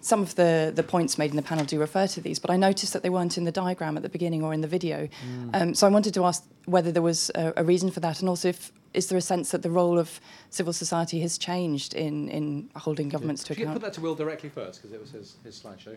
some 0.00 0.22
of 0.22 0.34
the, 0.34 0.72
the 0.74 0.82
points 0.82 1.18
made 1.18 1.30
in 1.30 1.36
the 1.36 1.42
panel 1.42 1.64
do 1.64 1.78
refer 1.78 2.06
to 2.08 2.20
these, 2.20 2.38
but 2.38 2.50
I 2.50 2.56
noticed 2.56 2.92
that 2.92 3.02
they 3.02 3.10
weren't 3.10 3.36
in 3.36 3.44
the 3.44 3.52
diagram 3.52 3.96
at 3.96 4.02
the 4.02 4.08
beginning 4.08 4.42
or 4.42 4.54
in 4.54 4.60
the 4.60 4.68
video. 4.68 5.08
Mm. 5.52 5.76
so 5.76 5.86
I 5.86 5.90
wanted 5.90 6.14
to 6.14 6.24
ask 6.24 6.44
whether 6.66 6.92
there 6.92 7.02
was 7.02 7.30
a, 7.34 7.52
a 7.56 7.64
reason 7.64 7.90
for 7.90 8.00
that, 8.00 8.20
and 8.20 8.28
also 8.28 8.48
if 8.48 8.72
is 8.94 9.08
there 9.08 9.18
a 9.18 9.22
sense 9.22 9.50
that 9.50 9.62
the 9.62 9.70
role 9.70 9.98
of 9.98 10.20
civil 10.50 10.72
society 10.72 11.20
has 11.20 11.38
changed 11.38 11.94
in, 11.94 12.28
in 12.28 12.70
holding 12.74 13.08
governments 13.08 13.44
to 13.44 13.52
account? 13.52 13.74
put 13.74 13.82
that 13.82 13.92
to 13.94 14.00
Will 14.00 14.14
directly 14.14 14.48
first, 14.48 14.80
because 14.80 14.94
it 14.94 15.00
was 15.00 15.10
his, 15.10 15.36
his 15.44 15.60
slideshow. 15.60 15.96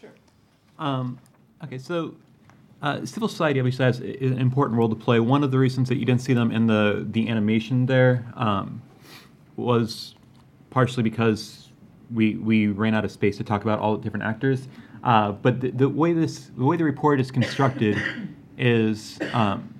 sure. 0.00 0.10
Um, 0.78 1.18
okay, 1.62 1.78
so 1.78 2.14
uh, 2.80 3.04
civil 3.04 3.28
society 3.28 3.58
obviously 3.58 3.84
has 3.84 3.98
an 4.00 4.38
important 4.38 4.78
role 4.78 4.88
to 4.88 4.94
play. 4.94 5.18
One 5.20 5.42
of 5.42 5.50
the 5.50 5.58
reasons 5.58 5.88
that 5.88 5.96
you 5.96 6.04
didn't 6.04 6.20
see 6.20 6.32
them 6.32 6.52
in 6.52 6.66
the, 6.66 7.06
the 7.10 7.28
animation 7.28 7.86
there 7.86 8.24
um, 8.36 8.82
was 9.56 10.14
partially 10.70 11.02
because 11.02 11.70
we, 12.14 12.36
we 12.36 12.68
ran 12.68 12.94
out 12.94 13.04
of 13.04 13.10
space 13.10 13.36
to 13.38 13.44
talk 13.44 13.62
about 13.62 13.80
all 13.80 13.96
the 13.96 14.02
different 14.02 14.24
actors. 14.24 14.68
Uh, 15.02 15.32
but 15.32 15.60
the, 15.60 15.70
the, 15.70 15.88
way 15.88 16.12
this 16.12 16.50
the 16.56 16.64
way 16.64 16.76
the 16.76 16.84
report 16.84 17.20
is 17.20 17.30
constructed 17.30 17.96
is 18.58 19.18
um, 19.32 19.74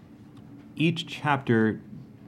each 0.77 1.07
chapter 1.07 1.81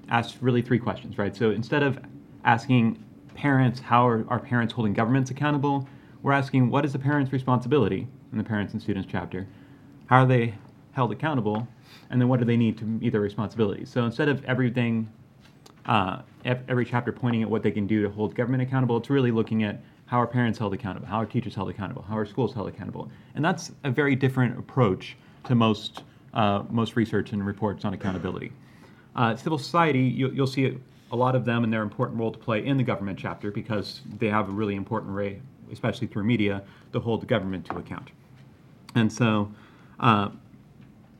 asks 0.08 0.42
really 0.42 0.62
three 0.62 0.78
questions, 0.78 1.18
right? 1.18 1.34
So 1.34 1.50
instead 1.50 1.82
of 1.82 1.98
asking 2.44 3.02
parents, 3.34 3.80
how 3.80 4.06
are 4.06 4.24
our 4.28 4.40
parents 4.40 4.72
holding 4.72 4.92
governments 4.92 5.30
accountable, 5.30 5.88
we're 6.22 6.32
asking 6.32 6.70
what 6.70 6.84
is 6.84 6.92
the 6.92 6.98
parent's 6.98 7.32
responsibility 7.32 8.08
in 8.32 8.38
the 8.38 8.44
parents 8.44 8.72
and 8.72 8.82
students 8.82 9.08
chapter? 9.10 9.46
How 10.10 10.22
are 10.22 10.26
they 10.26 10.54
held 10.90 11.12
accountable? 11.12 11.68
And 12.10 12.20
then 12.20 12.28
what 12.28 12.40
do 12.40 12.44
they 12.44 12.56
need 12.56 12.76
to 12.78 12.84
meet 12.84 13.10
their 13.10 13.20
responsibilities? 13.20 13.88
So 13.90 14.04
instead 14.04 14.28
of 14.28 14.44
everything, 14.44 15.08
uh, 15.86 16.22
every 16.44 16.84
chapter 16.84 17.12
pointing 17.12 17.44
at 17.44 17.48
what 17.48 17.62
they 17.62 17.70
can 17.70 17.86
do 17.86 18.02
to 18.02 18.10
hold 18.10 18.34
government 18.34 18.60
accountable, 18.60 18.96
it's 18.96 19.08
really 19.08 19.30
looking 19.30 19.62
at 19.62 19.80
how 20.06 20.20
are 20.20 20.26
parents 20.26 20.58
held 20.58 20.74
accountable, 20.74 21.06
how 21.06 21.20
are 21.20 21.26
teachers 21.26 21.54
held 21.54 21.70
accountable, 21.70 22.02
how 22.02 22.18
are 22.18 22.26
schools 22.26 22.52
held 22.52 22.66
accountable. 22.66 23.08
And 23.36 23.44
that's 23.44 23.70
a 23.84 23.90
very 23.92 24.16
different 24.16 24.58
approach 24.58 25.16
to 25.44 25.54
most 25.54 26.02
uh, 26.34 26.64
most 26.70 26.96
research 26.96 27.30
and 27.30 27.46
reports 27.46 27.84
on 27.84 27.94
accountability. 27.94 28.50
Uh, 29.14 29.36
civil 29.36 29.58
society, 29.58 30.00
you, 30.00 30.28
will 30.28 30.46
see 30.46 30.76
a 31.12 31.16
lot 31.16 31.36
of 31.36 31.44
them 31.44 31.62
and 31.62 31.72
their 31.72 31.82
important 31.82 32.18
role 32.18 32.32
to 32.32 32.38
play 32.38 32.66
in 32.66 32.76
the 32.76 32.84
government 32.84 33.16
chapter 33.16 33.52
because 33.52 34.00
they 34.18 34.28
have 34.28 34.48
a 34.48 34.52
really 34.52 34.74
important 34.74 35.14
way, 35.14 35.40
especially 35.72 36.08
through 36.08 36.24
media, 36.24 36.62
to 36.92 36.98
hold 36.98 37.22
the 37.22 37.26
government 37.26 37.64
to 37.66 37.76
account. 37.78 38.10
And 38.96 39.12
so, 39.12 39.52
uh, 40.00 40.30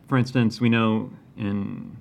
for 0.09 0.17
instance, 0.19 0.61
we 0.61 0.69
know 0.69 1.11
in, 1.37 1.97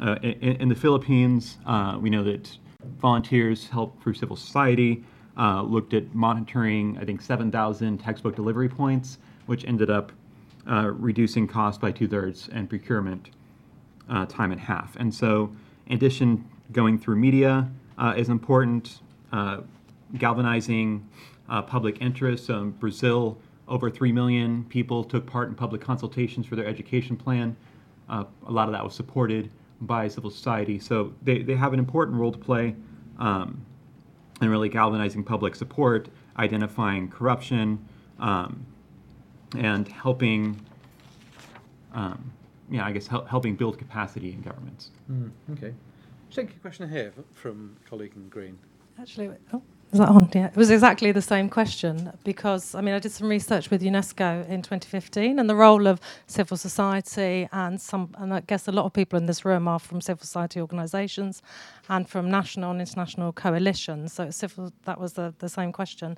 uh, 0.00 0.16
in, 0.22 0.56
in, 0.56 0.68
the 0.68 0.74
Philippines, 0.74 1.56
uh, 1.66 1.98
we 2.00 2.10
know 2.10 2.22
that 2.22 2.56
volunteers 3.00 3.68
help 3.68 4.00
through 4.02 4.14
civil 4.14 4.36
society, 4.36 5.02
uh, 5.38 5.62
looked 5.62 5.94
at 5.94 6.14
monitoring, 6.14 6.98
I 7.00 7.04
think, 7.04 7.22
7,000 7.22 7.98
textbook 7.98 8.36
delivery 8.36 8.68
points, 8.68 9.18
which 9.46 9.64
ended 9.64 9.90
up 9.90 10.12
uh, 10.70 10.90
reducing 10.94 11.48
cost 11.48 11.80
by 11.80 11.90
two 11.90 12.06
thirds 12.06 12.48
and 12.52 12.68
procurement 12.68 13.30
time 14.28 14.50
in 14.52 14.58
half. 14.58 14.96
And 14.96 15.14
so, 15.14 15.52
in 15.86 15.96
addition, 15.96 16.44
going 16.72 16.98
through 16.98 17.16
media 17.16 17.70
is 18.16 18.28
important, 18.28 19.00
galvanizing 20.18 21.08
public 21.48 22.02
interest. 22.02 22.50
Brazil, 22.80 23.38
over 23.70 23.88
3 23.88 24.12
million 24.12 24.64
people 24.64 25.04
took 25.04 25.24
part 25.24 25.48
in 25.48 25.54
public 25.54 25.80
consultations 25.80 26.44
for 26.44 26.56
their 26.56 26.66
education 26.66 27.16
plan. 27.16 27.56
a 28.08 28.26
lot 28.48 28.68
of 28.68 28.72
that 28.72 28.84
was 28.84 28.92
supported 28.92 29.48
by 29.80 30.08
civil 30.08 30.30
society. 30.30 30.78
So 30.78 31.14
they, 31.22 31.42
they 31.42 31.54
have 31.54 31.72
an 31.72 31.78
important 31.78 32.18
role 32.18 32.32
to 32.32 32.38
play 32.38 32.74
um, 33.18 33.64
in 34.42 34.48
really 34.48 34.68
galvanizing 34.68 35.24
public 35.24 35.54
support, 35.54 36.08
identifying 36.36 37.08
corruption, 37.08 37.82
um, 38.18 38.66
and 39.56 39.86
helping, 39.88 40.60
um, 41.94 42.32
yeah, 42.70 42.84
I 42.84 42.92
guess 42.92 43.06
hel- 43.06 43.24
helping 43.24 43.54
build 43.54 43.78
capacity 43.78 44.32
in 44.32 44.42
governments. 44.42 44.90
Mm, 45.10 45.30
okay. 45.52 45.74
Take 46.30 46.50
a 46.50 46.58
question 46.58 46.88
here 46.88 47.12
from 47.32 47.76
a 47.84 47.88
colleague 47.88 48.12
in 48.16 48.28
Green. 48.28 48.58
Actually, 48.98 49.30
oh, 49.52 49.62
is 49.92 49.98
that 49.98 50.08
on? 50.08 50.28
Yeah, 50.34 50.46
it 50.46 50.56
was 50.56 50.70
exactly 50.70 51.12
the 51.12 51.22
same 51.22 51.48
question 51.48 52.12
because 52.24 52.74
I 52.74 52.80
mean 52.80 52.94
I 52.94 53.00
did 53.00 53.12
some 53.12 53.28
research 53.28 53.70
with 53.70 53.82
UNESCO 53.82 54.48
in 54.48 54.62
2015 54.62 55.38
and 55.38 55.50
the 55.50 55.56
role 55.56 55.86
of 55.86 56.00
civil 56.26 56.56
society 56.56 57.48
and 57.52 57.80
some 57.80 58.14
and 58.18 58.32
I 58.32 58.40
guess 58.40 58.68
a 58.68 58.72
lot 58.72 58.84
of 58.84 58.92
people 58.92 59.18
in 59.18 59.26
this 59.26 59.44
room 59.44 59.66
are 59.66 59.80
from 59.80 60.00
civil 60.00 60.24
society 60.24 60.60
organisations 60.60 61.42
and 61.88 62.08
from 62.08 62.30
national 62.30 62.70
and 62.70 62.80
international 62.80 63.32
coalitions. 63.32 64.12
So 64.12 64.30
civil 64.30 64.72
that 64.84 65.00
was 65.00 65.14
the, 65.14 65.34
the 65.38 65.48
same 65.48 65.72
question. 65.72 66.16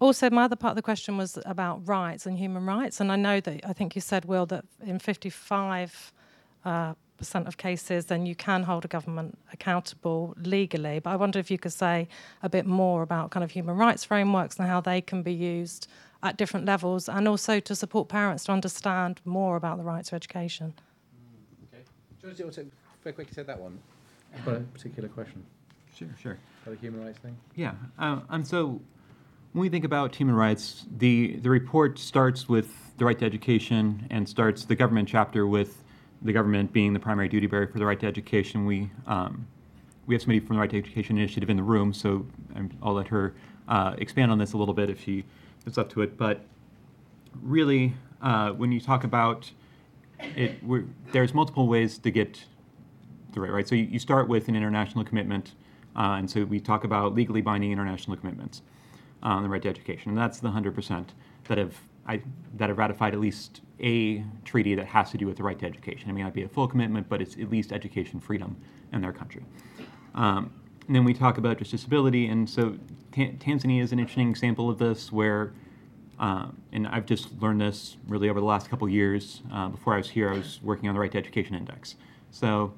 Also, 0.00 0.30
my 0.30 0.44
other 0.44 0.56
part 0.56 0.72
of 0.72 0.76
the 0.76 0.82
question 0.82 1.18
was 1.18 1.38
about 1.44 1.86
rights 1.86 2.24
and 2.24 2.38
human 2.38 2.64
rights, 2.64 3.00
and 3.00 3.12
I 3.12 3.16
know 3.16 3.38
that 3.40 3.60
I 3.66 3.74
think 3.74 3.94
you 3.94 4.00
said, 4.00 4.24
Will, 4.24 4.46
that 4.46 4.64
in 4.82 4.98
55 4.98 6.12
uh, 6.64 6.94
percent 7.20 7.46
of 7.46 7.56
cases, 7.56 8.06
then 8.06 8.26
you 8.26 8.34
can 8.34 8.64
hold 8.64 8.84
a 8.84 8.88
government 8.88 9.38
accountable 9.52 10.34
legally. 10.36 10.98
But 10.98 11.10
I 11.10 11.16
wonder 11.16 11.38
if 11.38 11.50
you 11.52 11.58
could 11.58 11.72
say 11.72 12.08
a 12.42 12.48
bit 12.48 12.66
more 12.66 13.02
about 13.02 13.30
kind 13.30 13.44
of 13.44 13.52
human 13.52 13.76
rights 13.76 14.04
frameworks 14.04 14.58
and 14.58 14.66
how 14.66 14.80
they 14.80 15.00
can 15.00 15.22
be 15.22 15.32
used 15.32 15.86
at 16.22 16.36
different 16.36 16.66
levels, 16.66 17.08
and 17.08 17.28
also 17.28 17.60
to 17.60 17.74
support 17.74 18.08
parents 18.08 18.44
to 18.44 18.52
understand 18.52 19.20
more 19.24 19.56
about 19.56 19.78
the 19.78 19.84
right 19.84 20.04
to 20.04 20.14
education. 20.14 20.74
Okay. 21.72 21.82
Do 22.20 22.28
you 22.36 22.44
want 22.44 22.56
to 22.56 22.66
very 23.02 23.14
quickly 23.14 23.32
say 23.32 23.44
that 23.44 23.58
one? 23.58 23.78
I've 24.34 24.44
got 24.44 24.56
a 24.56 24.60
particular 24.60 25.08
question. 25.08 25.42
Sure, 25.96 26.08
sure. 26.20 26.38
About 26.62 26.74
the 26.74 26.80
human 26.80 27.04
rights 27.04 27.18
thing. 27.18 27.36
Yeah, 27.54 27.72
uh, 27.98 28.20
and 28.28 28.46
so 28.46 28.80
when 29.52 29.62
we 29.62 29.68
think 29.68 29.84
about 29.84 30.14
human 30.14 30.34
rights, 30.34 30.84
the 30.98 31.36
the 31.36 31.50
report 31.50 31.98
starts 31.98 32.48
with 32.48 32.68
the 32.98 33.04
right 33.04 33.18
to 33.18 33.24
education 33.24 34.06
and 34.10 34.28
starts 34.28 34.66
the 34.66 34.76
government 34.76 35.08
chapter 35.08 35.46
with 35.46 35.82
the 36.22 36.32
government 36.32 36.72
being 36.72 36.92
the 36.92 37.00
primary 37.00 37.28
duty 37.28 37.46
bearer 37.46 37.66
for 37.66 37.78
the 37.78 37.86
right 37.86 37.98
to 38.00 38.06
education, 38.06 38.66
we 38.66 38.90
um, 39.06 39.46
we 40.06 40.14
have 40.14 40.22
somebody 40.22 40.40
from 40.40 40.56
the 40.56 40.60
Right 40.60 40.70
to 40.70 40.78
Education 40.78 41.18
Initiative 41.18 41.50
in 41.50 41.56
the 41.56 41.62
room, 41.62 41.92
so 41.92 42.26
I'll 42.82 42.94
let 42.94 43.06
her 43.08 43.32
uh, 43.68 43.94
expand 43.98 44.32
on 44.32 44.38
this 44.38 44.54
a 44.54 44.56
little 44.56 44.74
bit 44.74 44.90
if 44.90 45.00
she 45.00 45.24
is 45.66 45.78
up 45.78 45.88
to 45.90 46.02
it. 46.02 46.16
But 46.16 46.40
really, 47.40 47.94
uh, 48.20 48.50
when 48.50 48.72
you 48.72 48.80
talk 48.80 49.04
about 49.04 49.52
it, 50.18 50.58
there's 51.12 51.32
multiple 51.32 51.68
ways 51.68 51.96
to 51.98 52.10
get 52.10 52.44
the 53.32 53.40
right. 53.40 53.52
Right. 53.52 53.68
So 53.68 53.76
you, 53.76 53.84
you 53.84 53.98
start 54.00 54.26
with 54.26 54.48
an 54.48 54.56
international 54.56 55.04
commitment, 55.04 55.52
uh, 55.94 56.16
and 56.18 56.28
so 56.28 56.44
we 56.44 56.58
talk 56.58 56.82
about 56.82 57.14
legally 57.14 57.40
binding 57.40 57.70
international 57.70 58.16
commitments 58.16 58.62
on 59.22 59.44
the 59.44 59.48
right 59.48 59.62
to 59.62 59.68
education, 59.68 60.08
and 60.08 60.18
that's 60.18 60.40
the 60.40 60.48
100% 60.48 61.06
that 61.46 61.58
have 61.58 61.76
I, 62.10 62.20
that 62.56 62.68
have 62.68 62.78
ratified 62.78 63.14
at 63.14 63.20
least 63.20 63.60
a 63.78 64.24
treaty 64.44 64.74
that 64.74 64.86
has 64.86 65.12
to 65.12 65.16
do 65.16 65.26
with 65.28 65.36
the 65.36 65.44
right 65.44 65.58
to 65.60 65.64
education. 65.64 66.10
It 66.10 66.12
may 66.12 66.24
not 66.24 66.34
be 66.34 66.42
a 66.42 66.48
full 66.48 66.66
commitment, 66.66 67.08
but 67.08 67.22
it's 67.22 67.36
at 67.36 67.48
least 67.50 67.72
education 67.72 68.18
freedom 68.18 68.56
in 68.92 69.00
their 69.00 69.12
country. 69.12 69.44
Um, 70.16 70.52
and 70.88 70.96
then 70.96 71.04
we 71.04 71.14
talk 71.14 71.38
about 71.38 71.58
just 71.58 71.70
disability, 71.70 72.26
and 72.26 72.50
so 72.50 72.76
T- 73.12 73.36
Tanzania 73.38 73.80
is 73.80 73.92
an 73.92 74.00
interesting 74.00 74.28
example 74.28 74.68
of 74.68 74.78
this, 74.78 75.12
where, 75.12 75.52
uh, 76.18 76.48
and 76.72 76.88
I've 76.88 77.06
just 77.06 77.40
learned 77.40 77.60
this 77.60 77.96
really 78.08 78.28
over 78.28 78.40
the 78.40 78.46
last 78.46 78.68
couple 78.68 78.88
years. 78.88 79.42
Uh, 79.52 79.68
before 79.68 79.94
I 79.94 79.98
was 79.98 80.10
here, 80.10 80.30
I 80.30 80.32
was 80.32 80.58
working 80.64 80.88
on 80.88 80.96
the 80.96 81.00
Right 81.00 81.12
to 81.12 81.18
Education 81.18 81.54
Index. 81.54 81.94
So, 82.32 82.74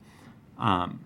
um, 0.58 1.02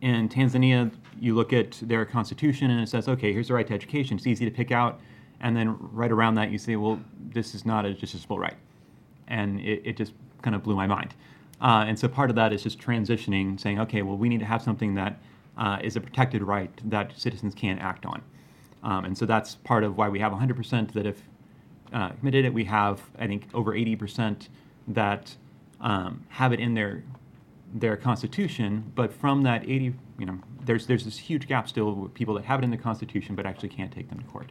in 0.00 0.28
Tanzania, 0.28 0.90
you 1.20 1.36
look 1.36 1.52
at 1.52 1.78
their 1.82 2.04
constitution 2.04 2.72
and 2.72 2.80
it 2.80 2.88
says, 2.88 3.08
okay, 3.08 3.32
here's 3.32 3.48
the 3.48 3.54
right 3.54 3.66
to 3.68 3.74
education. 3.74 4.16
It's 4.16 4.26
easy 4.26 4.44
to 4.44 4.50
pick 4.50 4.72
out 4.72 5.00
and 5.40 5.56
then 5.56 5.76
right 5.92 6.10
around 6.10 6.34
that 6.36 6.50
you 6.50 6.58
say, 6.58 6.76
well, 6.76 7.00
this 7.30 7.54
is 7.54 7.64
not 7.64 7.86
a 7.86 7.90
justiciable 7.90 8.38
right, 8.38 8.56
and 9.26 9.60
it, 9.60 9.82
it 9.84 9.96
just 9.96 10.12
kind 10.42 10.54
of 10.54 10.62
blew 10.62 10.76
my 10.76 10.86
mind. 10.86 11.14
Uh, 11.60 11.84
and 11.88 11.98
so 11.98 12.06
part 12.06 12.30
of 12.30 12.36
that 12.36 12.52
is 12.52 12.62
just 12.62 12.78
transitioning, 12.78 13.58
saying, 13.58 13.80
okay, 13.80 14.02
well, 14.02 14.16
we 14.16 14.28
need 14.28 14.40
to 14.40 14.46
have 14.46 14.62
something 14.62 14.94
that 14.94 15.20
uh, 15.56 15.78
is 15.82 15.96
a 15.96 16.00
protected 16.00 16.42
right 16.42 16.70
that 16.88 17.12
citizens 17.18 17.54
can't 17.54 17.80
act 17.80 18.06
on. 18.06 18.22
Um, 18.84 19.04
and 19.04 19.18
so 19.18 19.26
that's 19.26 19.56
part 19.56 19.82
of 19.82 19.96
why 19.96 20.08
we 20.08 20.20
have 20.20 20.32
100% 20.32 20.92
that 20.92 21.04
if 21.04 21.20
uh, 21.92 22.10
committed 22.10 22.44
it. 22.44 22.52
We 22.52 22.64
have, 22.64 23.00
I 23.18 23.26
think, 23.26 23.46
over 23.54 23.72
80% 23.72 24.48
that 24.88 25.34
um, 25.80 26.24
have 26.28 26.52
it 26.52 26.60
in 26.60 26.74
their 26.74 27.02
their 27.74 27.96
constitution. 27.96 28.92
But 28.94 29.12
from 29.12 29.42
that 29.42 29.62
80, 29.64 29.94
you 30.18 30.26
know, 30.26 30.38
there's 30.64 30.86
there's 30.86 31.04
this 31.04 31.18
huge 31.18 31.46
gap 31.46 31.68
still 31.68 31.92
with 31.94 32.14
people 32.14 32.34
that 32.34 32.44
have 32.44 32.60
it 32.60 32.64
in 32.64 32.70
the 32.70 32.76
constitution 32.76 33.34
but 33.34 33.46
actually 33.46 33.68
can't 33.68 33.92
take 33.92 34.08
them 34.08 34.18
to 34.18 34.24
court. 34.26 34.50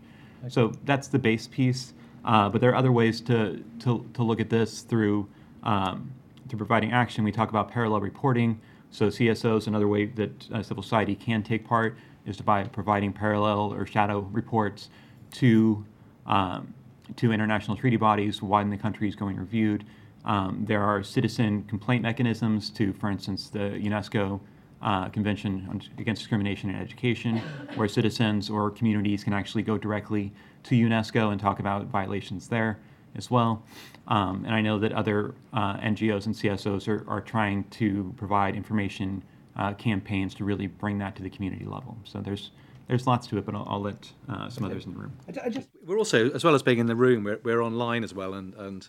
So 0.49 0.71
that's 0.85 1.07
the 1.07 1.19
base 1.19 1.47
piece. 1.47 1.93
Uh, 2.23 2.49
but 2.49 2.61
there 2.61 2.69
are 2.71 2.75
other 2.75 2.91
ways 2.91 3.21
to, 3.21 3.63
to, 3.79 4.05
to 4.13 4.23
look 4.23 4.39
at 4.39 4.49
this 4.49 4.81
through, 4.81 5.27
um, 5.63 6.11
through 6.49 6.57
providing 6.57 6.91
action. 6.91 7.23
We 7.23 7.31
talk 7.31 7.49
about 7.49 7.71
parallel 7.71 8.01
reporting. 8.01 8.59
So 8.91 9.07
CSOs, 9.07 9.67
another 9.67 9.87
way 9.87 10.05
that 10.05 10.51
uh, 10.51 10.63
civil 10.63 10.83
society 10.83 11.15
can 11.15 11.43
take 11.43 11.65
part 11.65 11.97
is 12.25 12.37
to 12.37 12.43
by 12.43 12.63
providing 12.63 13.13
parallel 13.13 13.73
or 13.73 13.85
shadow 13.85 14.19
reports 14.31 14.89
to, 15.31 15.85
um, 16.25 16.73
to 17.15 17.31
international 17.31 17.77
treaty 17.77 17.97
bodies 17.97 18.41
when 18.41 18.69
the 18.69 18.77
country 18.77 19.07
is 19.07 19.15
going 19.15 19.37
reviewed. 19.37 19.85
Um, 20.25 20.65
there 20.67 20.83
are 20.83 21.03
citizen 21.03 21.63
complaint 21.63 22.03
mechanisms 22.03 22.69
to, 22.71 22.91
for 22.93 23.09
instance, 23.09 23.49
the 23.49 23.59
UNESCO 23.59 24.41
uh, 24.81 25.09
Convention 25.09 25.81
Against 25.97 26.21
Discrimination 26.21 26.69
in 26.69 26.75
Education, 26.75 27.37
where 27.75 27.87
citizens 27.87 28.49
or 28.49 28.71
communities 28.71 29.23
can 29.23 29.33
actually 29.33 29.63
go 29.63 29.77
directly 29.77 30.31
to 30.63 30.75
UNESCO 30.75 31.31
and 31.31 31.39
talk 31.39 31.59
about 31.59 31.85
violations 31.85 32.47
there 32.47 32.79
as 33.15 33.31
well. 33.31 33.63
Um, 34.07 34.45
and 34.45 34.53
I 34.53 34.61
know 34.61 34.79
that 34.79 34.93
other 34.93 35.33
uh, 35.53 35.77
NGOs 35.77 36.27
and 36.27 36.35
CSOs 36.35 36.87
are, 36.87 37.03
are 37.09 37.21
trying 37.21 37.63
to 37.71 38.13
provide 38.17 38.55
information 38.55 39.23
uh, 39.55 39.73
campaigns 39.73 40.35
to 40.35 40.43
really 40.43 40.67
bring 40.67 40.99
that 40.99 41.15
to 41.15 41.23
the 41.23 41.29
community 41.29 41.65
level. 41.65 41.97
So 42.03 42.21
there's 42.21 42.51
there's 42.87 43.05
lots 43.05 43.27
to 43.27 43.37
it, 43.37 43.45
but 43.45 43.53
I'll, 43.53 43.67
I'll 43.69 43.81
let 43.81 44.11
uh, 44.29 44.49
some 44.49 44.63
okay. 44.63 44.71
others 44.71 44.85
in 44.85 44.93
the 44.93 44.99
room. 44.99 45.11
I, 45.27 45.47
I 45.47 45.49
just, 45.49 45.67
we're 45.85 45.97
also, 45.97 46.31
as 46.31 46.45
well 46.45 46.55
as 46.55 46.63
being 46.63 46.77
in 46.77 46.85
the 46.85 46.95
room, 46.95 47.25
we're, 47.25 47.39
we're 47.43 47.61
online 47.61 48.01
as 48.01 48.13
well, 48.13 48.33
and, 48.33 48.53
and 48.53 48.87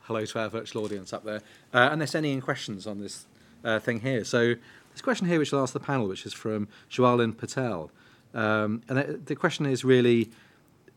hello 0.00 0.24
to 0.24 0.38
our 0.40 0.48
virtual 0.48 0.84
audience 0.84 1.12
up 1.12 1.24
there. 1.24 1.42
Uh, 1.72 1.88
and 1.92 2.00
there's 2.00 2.16
any 2.16 2.40
questions 2.40 2.88
on 2.88 3.00
this 3.00 3.26
uh, 3.64 3.78
thing 3.78 4.00
here. 4.00 4.24
So 4.24 4.54
a 5.00 5.04
question 5.04 5.26
here 5.26 5.38
which 5.38 5.52
I'll 5.52 5.62
ask 5.62 5.72
the 5.72 5.80
panel, 5.80 6.08
which 6.08 6.26
is 6.26 6.32
from 6.32 6.68
Jwalin 6.90 7.36
Patel. 7.36 7.90
Um, 8.34 8.82
and 8.88 8.98
the, 8.98 9.20
the 9.24 9.36
question 9.36 9.66
is 9.66 9.84
really 9.84 10.30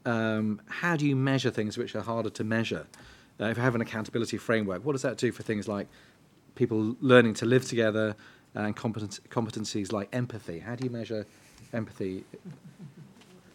um, 0.06 0.62
how 0.68 0.96
do 0.96 1.06
you 1.08 1.16
measure 1.16 1.52
things 1.52 1.78
which 1.78 1.96
are 1.96 2.02
harder 2.02 2.30
to 2.30 2.44
measure? 2.44 2.88
Uh, 3.40 3.46
if 3.46 3.58
you 3.58 3.64
have 3.64 3.76
an 3.76 3.82
accountability 3.82 4.38
framework, 4.38 4.84
what 4.84 4.94
does 4.94 5.02
that 5.02 5.18
do 5.18 5.32
for 5.32 5.44
things 5.44 5.68
like 5.68 5.88
people 6.56 6.96
learning 7.00 7.34
to 7.36 7.46
live 7.46 7.66
together 7.66 8.16
and 8.56 8.76
competen- 8.76 9.22
competencies 9.30 9.92
like 9.94 10.10
empathy? 10.14 10.60
How 10.60 10.76
do 10.76 10.84
you 10.84 10.90
measure 10.90 11.26
empathy? 11.74 12.26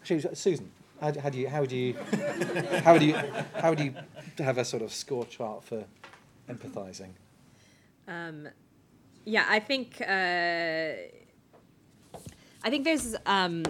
Actually, 0.01 0.35
Susan, 0.35 0.71
how 1.01 1.11
do, 1.11 1.19
how 1.19 1.29
do 1.29 1.37
you 1.37 1.47
how 1.49 1.65
do 1.65 1.75
you 1.75 1.93
how 2.83 2.97
do 2.97 3.05
you 3.05 3.15
how 3.55 3.73
do 3.73 3.83
you 3.83 3.93
have 4.39 4.57
a 4.57 4.65
sort 4.65 4.81
of 4.81 4.93
score 4.93 5.25
chart 5.25 5.63
for 5.63 5.85
empathizing? 6.49 7.11
Um, 8.07 8.47
yeah, 9.25 9.45
I 9.49 9.59
think 9.59 10.01
uh, 10.01 10.93
I 12.63 12.69
think 12.69 12.83
there's 12.83 13.15
um, 13.25 13.63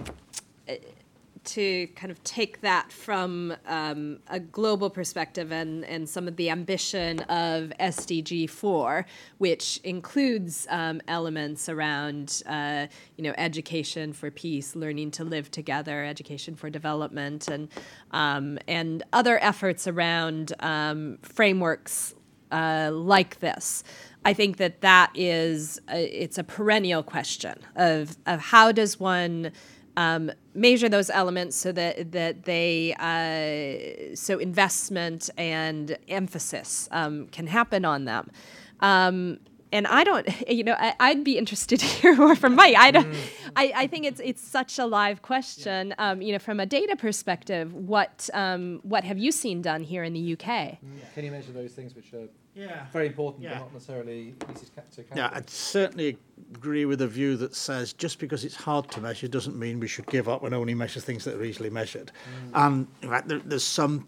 to 1.46 1.88
kind 1.96 2.12
of 2.12 2.24
take 2.24 2.62
that 2.62 2.92
from 2.92 3.56
um, 3.68 4.20
a 4.30 4.40
global 4.40 4.90
perspective 4.90 5.52
and, 5.52 5.86
and 5.86 6.10
some 6.10 6.28
of 6.28 6.36
the 6.36 6.50
ambition 6.50 7.20
of 7.22 7.72
SDG 7.80 8.50
4, 8.50 9.06
which 9.38 9.80
includes 9.84 10.68
um, 10.70 11.02
elements 11.08 11.70
around 11.70 12.42
uh, 12.48 12.88
you 13.16 13.24
know 13.24 13.34
education 13.38 14.12
for 14.12 14.32
peace, 14.32 14.76
learning 14.76 15.12
to 15.12 15.24
live 15.24 15.50
together, 15.52 16.04
education 16.04 16.56
for 16.56 16.70
development, 16.70 17.48
and 17.48 17.70
um, 18.12 18.58
and 18.68 19.04
other 19.14 19.42
efforts 19.44 19.88
around 19.88 20.54
um, 20.60 21.18
frameworks 21.22 22.16
uh, 22.52 22.92
like 22.94 23.40
this. 23.40 23.84
I 24.26 24.34
think 24.34 24.58
that 24.58 24.82
that 24.82 25.12
is 25.14 25.80
a, 25.88 26.24
it's 26.24 26.38
a 26.38 26.44
perennial 26.44 27.04
question 27.04 27.60
of 27.76 28.18
of 28.26 28.42
how 28.42 28.72
does 28.72 29.00
one 29.00 29.52
um, 29.98 30.32
measure 30.54 30.90
those 30.90 31.10
elements 31.10 31.56
so 31.56 31.72
that 31.72 32.12
that 32.12 32.44
they 32.44 32.96
uh, 33.00 34.16
so 34.16 34.40
investment 34.40 35.30
and 35.38 35.98
emphasis 36.08 36.90
um, 36.92 37.28
can 37.28 37.48
happen 37.48 37.86
on 37.86 38.06
them. 38.06 38.32
Um, 38.80 39.40
and 39.72 39.88
I 39.88 40.04
don't, 40.04 40.28
you 40.50 40.64
know, 40.64 40.76
I, 40.80 41.14
would 41.14 41.24
be 41.24 41.38
interested 41.38 41.80
to 41.82 41.86
hear 41.86 42.16
more 42.16 42.36
from 42.36 42.56
Mike. 42.56 42.76
I 42.78 42.92
don't, 42.92 43.12
mm. 43.12 43.18
I, 43.56 43.74
I 43.76 43.88
think 43.88 44.06
it's 44.06 44.22
it's 44.24 44.42
such 44.42 44.80
a 44.80 44.86
live 44.86 45.22
question. 45.22 45.90
Yeah. 45.90 46.12
Um, 46.12 46.22
you 46.22 46.34
know, 46.34 46.40
from 46.40 46.60
a 46.60 46.66
data 46.66 46.96
perspective, 46.96 47.74
what 47.74 48.30
um, 48.34 48.80
what 48.84 49.04
have 49.04 49.20
you 49.20 49.32
seen 49.32 49.62
done 49.62 49.84
here 49.84 50.04
in 50.04 50.14
the 50.14 50.34
UK? 50.34 50.80
Can 51.14 51.26
you 51.26 51.32
measure 51.32 51.52
those 51.52 51.74
things 51.74 51.94
which 51.96 52.14
are 52.14 52.28
Yeah. 52.56 52.86
very 52.94 53.08
important, 53.08 53.44
Yeah. 53.44 53.56
but 53.56 53.60
not 53.66 53.74
necessarily 53.74 54.34
easy 54.56 54.66
to 54.66 54.72
ca- 54.72 54.82
to 54.96 55.04
Yeah. 55.16 55.30
I'd 55.34 55.50
certainly 55.50 56.18
agree 56.56 56.86
with 56.86 57.00
the 57.00 57.08
view 57.08 57.36
that 57.38 57.54
says 57.54 57.92
just 57.94 58.18
because 58.20 58.46
it's 58.46 58.56
hard 58.56 58.90
to 58.92 59.02
measure 59.02 59.28
doesn't 59.28 59.58
mean 59.60 59.80
we 59.80 59.88
should 59.88 60.08
give 60.08 60.30
up 60.30 60.44
and 60.44 60.56
only 60.56 60.74
measure 60.74 61.02
things 61.02 61.26
that 61.26 61.36
are 61.36 61.44
easily 61.44 61.70
measured. 61.70 62.12
Mm. 62.54 62.66
And 62.66 62.88
in 63.02 63.10
fact, 63.10 63.28
there, 63.28 63.40
there's 63.40 63.64
some 63.66 64.08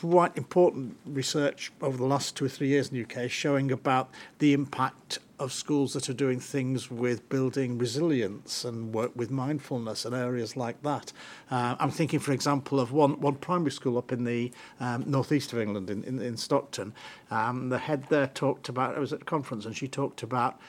quite 0.00 0.36
important 0.36 0.96
research 1.06 1.70
over 1.80 1.96
the 1.96 2.04
last 2.04 2.36
two 2.36 2.44
or 2.44 2.48
three 2.48 2.68
years 2.68 2.88
in 2.88 2.94
the 2.96 3.04
UK 3.04 3.30
showing 3.30 3.70
about 3.70 4.10
the 4.40 4.52
impact 4.52 5.20
of 5.38 5.52
schools 5.52 5.92
that 5.92 6.08
are 6.08 6.14
doing 6.14 6.40
things 6.40 6.90
with 6.90 7.28
building 7.28 7.78
resilience 7.78 8.64
and 8.64 8.92
work 8.92 9.12
with 9.14 9.30
mindfulness 9.30 10.04
and 10.04 10.14
areas 10.14 10.56
like 10.56 10.80
that. 10.82 11.12
Uh, 11.50 11.76
I'm 11.78 11.90
thinking, 11.90 12.18
for 12.18 12.32
example, 12.32 12.80
of 12.80 12.92
one, 12.92 13.20
one 13.20 13.36
primary 13.36 13.70
school 13.70 13.96
up 13.96 14.10
in 14.10 14.24
the 14.24 14.52
um, 14.80 15.04
northeast 15.06 15.52
of 15.52 15.60
England, 15.60 15.90
in, 15.90 16.02
in, 16.04 16.20
in 16.20 16.36
Stockton. 16.36 16.92
Um, 17.30 17.68
the 17.68 17.78
head 17.78 18.04
there 18.08 18.26
talked 18.28 18.68
about, 18.68 18.96
I 18.96 18.98
was 18.98 19.12
at 19.12 19.22
a 19.22 19.24
conference, 19.24 19.64
and 19.64 19.76
she 19.76 19.86
talked 19.86 20.24
about 20.24 20.60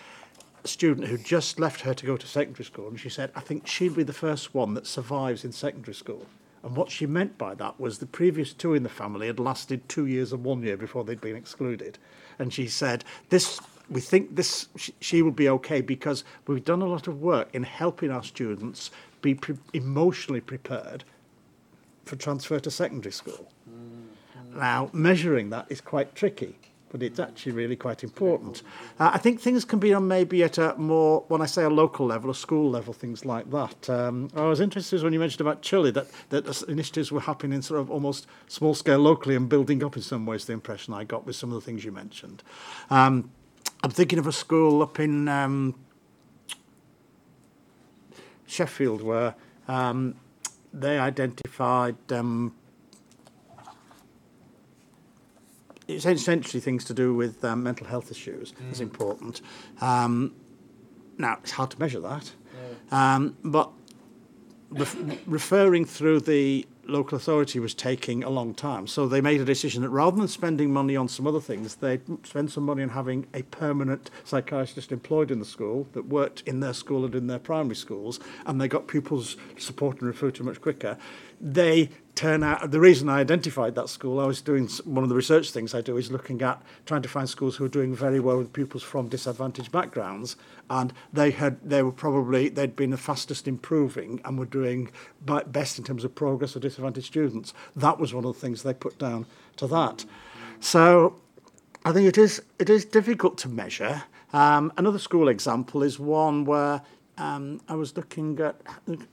a 0.63 0.67
student 0.67 1.07
who 1.07 1.17
just 1.17 1.59
left 1.59 1.81
her 1.81 1.93
to 1.95 2.05
go 2.05 2.15
to 2.15 2.27
secondary 2.27 2.65
school, 2.65 2.87
and 2.87 2.99
she 2.99 3.09
said, 3.09 3.31
I 3.35 3.39
think 3.39 3.65
she'll 3.65 3.93
be 3.93 4.03
the 4.03 4.13
first 4.13 4.53
one 4.53 4.75
that 4.75 4.85
survives 4.85 5.43
in 5.43 5.51
secondary 5.51 5.95
school. 5.95 6.27
And 6.65 6.75
what 6.75 6.89
she 6.89 7.05
meant 7.05 7.37
by 7.37 7.53
that 7.53 7.79
was 7.79 7.99
the 7.99 8.07
previous 8.07 8.51
two 8.51 8.73
in 8.73 8.81
the 8.81 8.89
family 8.89 9.27
had 9.27 9.39
lasted 9.39 9.87
two 9.87 10.07
years 10.07 10.33
and 10.33 10.43
one 10.43 10.63
year 10.63 10.75
before 10.75 11.03
they'd 11.03 11.21
been 11.21 11.35
excluded. 11.35 11.99
And 12.39 12.51
she 12.51 12.67
said, 12.67 13.05
this, 13.29 13.59
we 13.87 14.01
think 14.01 14.35
this, 14.35 14.67
she, 14.75 14.95
she 14.99 15.21
will 15.21 15.29
be 15.29 15.47
okay 15.47 15.81
because 15.81 16.23
we've 16.47 16.65
done 16.65 16.81
a 16.81 16.87
lot 16.87 17.07
of 17.07 17.21
work 17.21 17.49
in 17.53 17.61
helping 17.61 18.09
our 18.09 18.23
students 18.23 18.89
be 19.21 19.35
pre- 19.35 19.59
emotionally 19.73 20.41
prepared 20.41 21.03
for 22.03 22.15
transfer 22.15 22.59
to 22.59 22.71
secondary 22.71 23.11
school. 23.11 23.51
Mm. 23.69 24.55
Now, 24.55 24.89
measuring 24.91 25.51
that 25.51 25.67
is 25.69 25.81
quite 25.81 26.15
tricky, 26.15 26.57
but 26.95 27.03
it's 27.03 27.19
actually 27.19 27.51
really 27.51 27.75
quite 27.75 28.05
important. 28.05 28.63
Uh, 28.97 29.11
I 29.13 29.17
think 29.17 29.41
things 29.41 29.65
can 29.65 29.79
be 29.79 29.89
done 29.89 30.07
maybe 30.07 30.41
at 30.43 30.57
a 30.57 30.75
more, 30.77 31.25
when 31.27 31.41
I 31.41 31.45
say 31.45 31.63
a 31.63 31.69
local 31.69 32.05
level, 32.05 32.29
a 32.29 32.33
school 32.33 32.71
level, 32.71 32.93
things 32.93 33.25
like 33.25 33.51
that. 33.51 33.89
Um, 33.89 34.29
I 34.33 34.43
was 34.43 34.61
interested 34.61 35.03
when 35.03 35.11
you 35.11 35.19
mentioned 35.19 35.41
about 35.41 35.61
Chile, 35.61 35.91
that, 35.91 36.07
that 36.29 36.61
initiatives 36.69 37.11
were 37.11 37.19
happening 37.19 37.51
in 37.51 37.61
sort 37.61 37.81
of 37.81 37.91
almost 37.91 38.27
small 38.47 38.73
scale 38.73 38.99
locally 38.99 39.35
and 39.35 39.49
building 39.49 39.83
up 39.83 39.97
in 39.97 40.01
some 40.01 40.25
ways, 40.25 40.45
the 40.45 40.53
impression 40.53 40.93
I 40.93 41.03
got 41.03 41.25
with 41.25 41.35
some 41.35 41.51
of 41.51 41.55
the 41.55 41.65
things 41.65 41.83
you 41.83 41.91
mentioned. 41.91 42.43
Um, 42.89 43.29
I'm 43.83 43.91
thinking 43.91 44.17
of 44.17 44.25
a 44.25 44.31
school 44.31 44.81
up 44.81 44.97
in 44.97 45.27
um, 45.27 45.75
Sheffield 48.47 49.01
where 49.01 49.35
um, 49.67 50.15
they 50.71 50.97
identified 50.97 51.97
um, 52.13 52.55
it's 55.87 56.05
essentially 56.05 56.61
things 56.61 56.83
to 56.85 56.93
do 56.93 57.13
with 57.13 57.43
um, 57.43 57.63
mental 57.63 57.87
health 57.87 58.11
issues 58.11 58.53
is 58.71 58.81
important. 58.81 59.41
Um, 59.81 60.33
now, 61.17 61.37
it's 61.41 61.51
hard 61.51 61.71
to 61.71 61.79
measure 61.79 61.99
that, 62.01 62.31
um, 62.91 63.37
but 63.43 63.71
ref- 64.69 64.97
referring 65.25 65.85
through 65.85 66.21
the 66.21 66.65
local 66.87 67.15
authority 67.15 67.59
was 67.59 67.73
taking 67.73 68.23
a 68.23 68.29
long 68.29 68.53
time. 68.53 68.85
So 68.85 69.07
they 69.07 69.19
made 69.21 69.41
a 69.41 69.45
decision 69.45 69.81
that 69.81 69.89
rather 69.89 70.17
than 70.17 70.27
spending 70.27 70.71
money 70.71 70.95
on 70.95 71.07
some 71.07 71.25
other 71.25 71.39
things, 71.39 71.75
they'd 71.75 72.01
spend 72.25 72.51
some 72.51 72.63
money 72.63 72.83
on 72.83 72.89
having 72.89 73.25
a 73.33 73.41
permanent 73.43 74.11
psychiatrist 74.23 74.91
employed 74.91 75.31
in 75.31 75.39
the 75.39 75.45
school 75.45 75.87
that 75.93 76.05
worked 76.05 76.43
in 76.45 76.59
their 76.59 76.73
school 76.73 77.03
and 77.05 77.15
in 77.15 77.25
their 77.27 77.39
primary 77.39 77.75
schools, 77.75 78.19
and 78.45 78.61
they 78.61 78.67
got 78.67 78.87
pupils 78.87 79.35
supported 79.57 80.01
and 80.01 80.07
referred 80.09 80.35
to 80.35 80.43
much 80.43 80.61
quicker. 80.61 80.97
They 81.39 81.89
turn 82.15 82.43
out, 82.43 82.71
the 82.71 82.79
reason 82.79 83.09
I 83.09 83.19
identified 83.19 83.75
that 83.75 83.89
school, 83.89 84.19
I 84.19 84.25
was 84.25 84.41
doing 84.41 84.69
one 84.85 85.03
of 85.03 85.09
the 85.09 85.15
research 85.15 85.51
things 85.51 85.75
I 85.75 85.81
do 85.81 85.97
is 85.97 86.11
looking 86.11 86.41
at 86.41 86.61
trying 86.85 87.01
to 87.01 87.09
find 87.09 87.29
schools 87.29 87.57
who 87.57 87.65
are 87.65 87.69
doing 87.69 87.93
very 87.93 88.19
well 88.19 88.37
with 88.37 88.53
pupils 88.53 88.83
from 88.83 89.09
disadvantaged 89.09 89.71
backgrounds, 89.71 90.37
and 90.69 90.93
they 91.11 91.31
had 91.31 91.57
they 91.67 91.83
were 91.83 91.91
probably 91.91 92.49
they'd 92.49 92.75
been 92.75 92.91
the 92.91 92.97
fastest 92.97 93.47
improving 93.47 94.21
and 94.23 94.39
were 94.39 94.45
doing 94.45 94.89
best 95.47 95.77
in 95.77 95.83
terms 95.83 96.03
of 96.03 96.15
progress 96.15 96.53
for 96.53 96.59
disadvantaged 96.59 97.07
students. 97.07 97.53
That 97.75 97.99
was 97.99 98.13
one 98.13 98.25
of 98.25 98.33
the 98.33 98.39
things 98.39 98.63
they 98.63 98.73
put 98.73 98.97
down 98.97 99.25
to 99.57 99.67
that. 99.67 100.05
So 100.59 101.19
I 101.83 101.91
think 101.91 102.07
it 102.07 102.17
is 102.17 102.41
it 102.59 102.69
is 102.69 102.85
difficult 102.85 103.37
to 103.39 103.49
measure. 103.49 104.03
Um, 104.33 104.73
another 104.75 104.99
school 104.99 105.29
example 105.29 105.83
is 105.83 105.99
one 105.99 106.45
where 106.45 106.81
um, 107.17 107.61
I 107.67 107.75
was 107.75 107.95
looking 107.95 108.39
at 108.39 108.55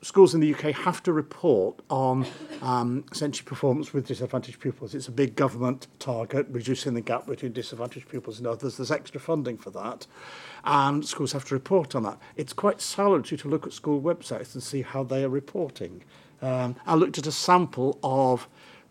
schools 0.01 0.33
in 0.33 0.41
the 0.41 0.53
UK 0.53 0.73
have 0.75 1.01
to 1.03 1.13
report 1.13 1.79
on 1.89 2.25
um, 2.61 3.05
essentially 3.11 3.47
performance 3.47 3.93
with 3.93 4.07
disadvantaged 4.07 4.59
pupils. 4.59 4.93
It's 4.93 5.07
a 5.07 5.11
big 5.11 5.35
government 5.35 5.87
target, 5.99 6.47
reducing 6.49 6.93
the 6.93 7.01
gap 7.01 7.27
between 7.27 7.53
disadvantaged 7.53 8.09
pupils 8.09 8.39
and 8.39 8.47
others. 8.47 8.77
There's 8.77 8.91
extra 8.91 9.19
funding 9.19 9.57
for 9.57 9.69
that, 9.71 10.05
and 10.65 11.05
schools 11.05 11.31
have 11.31 11.45
to 11.45 11.55
report 11.55 11.95
on 11.95 12.03
that. 12.03 12.19
It's 12.35 12.53
quite 12.53 12.81
salutary 12.81 13.37
to 13.39 13.47
look 13.47 13.65
at 13.65 13.73
school 13.73 14.01
websites 14.01 14.53
and 14.53 14.61
see 14.61 14.81
how 14.81 15.03
they 15.03 15.23
are 15.23 15.29
reporting. 15.29 16.03
Um, 16.41 16.75
I 16.85 16.95
looked 16.95 17.17
at 17.17 17.27
a 17.27 17.31
sample 17.31 17.99
of 18.03 18.49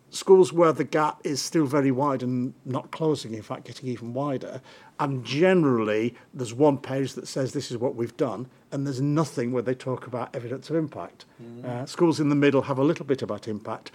schools 0.09 0.53
where 0.53 0.71
the 0.71 0.83
gap 0.83 1.19
is 1.23 1.41
still 1.41 1.65
very 1.65 1.91
wide 1.91 2.23
and 2.23 2.53
not 2.65 2.91
closing, 2.91 3.33
in 3.33 3.41
fact, 3.41 3.65
getting 3.65 3.89
even 3.89 4.13
wider. 4.13 4.61
And 4.99 5.25
generally, 5.25 6.15
there's 6.33 6.53
one 6.53 6.77
page 6.77 7.13
that 7.13 7.27
says 7.27 7.51
this 7.51 7.71
is 7.71 7.77
what 7.77 7.95
we've 7.95 8.15
done, 8.15 8.47
and 8.71 8.85
there's 8.85 9.01
nothing 9.01 9.51
where 9.51 9.63
they 9.63 9.73
talk 9.73 10.07
about 10.07 10.35
evidence 10.35 10.69
of 10.69 10.75
impact. 10.75 11.25
Uh, 11.65 11.85
schools 11.85 12.19
in 12.19 12.29
the 12.29 12.35
middle 12.35 12.63
have 12.63 12.77
a 12.77 12.83
little 12.83 13.05
bit 13.05 13.21
about 13.21 13.47
impact. 13.47 13.91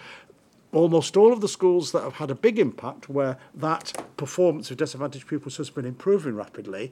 Almost 0.71 1.17
all 1.17 1.33
of 1.33 1.41
the 1.41 1.47
schools 1.47 1.91
that 1.93 2.03
have 2.03 2.15
had 2.15 2.29
a 2.29 2.35
big 2.35 2.59
impact, 2.59 3.09
where 3.09 3.37
that 3.55 3.93
performance 4.17 4.69
of 4.69 4.77
disadvantaged 4.77 5.27
pupils 5.27 5.57
has 5.57 5.69
been 5.69 5.85
improving 5.85 6.35
rapidly, 6.35 6.91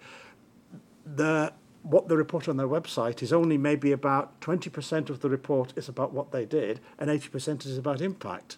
the 1.05 1.53
what 1.83 2.09
they 2.09 2.15
report 2.15 2.49
on 2.49 2.57
their 2.57 2.67
website 2.67 3.21
is 3.21 3.31
only 3.31 3.57
maybe 3.57 3.93
about 3.93 4.39
20% 4.41 5.09
of 5.09 5.21
the 5.21 5.29
report 5.29 5.71
is 5.77 5.87
about 5.87 6.11
what 6.11 6.31
they 6.31 6.43
did 6.43 6.81
and 6.99 7.09
80% 7.09 7.65
is 7.65 7.77
about 7.77 8.01
impact. 8.01 8.57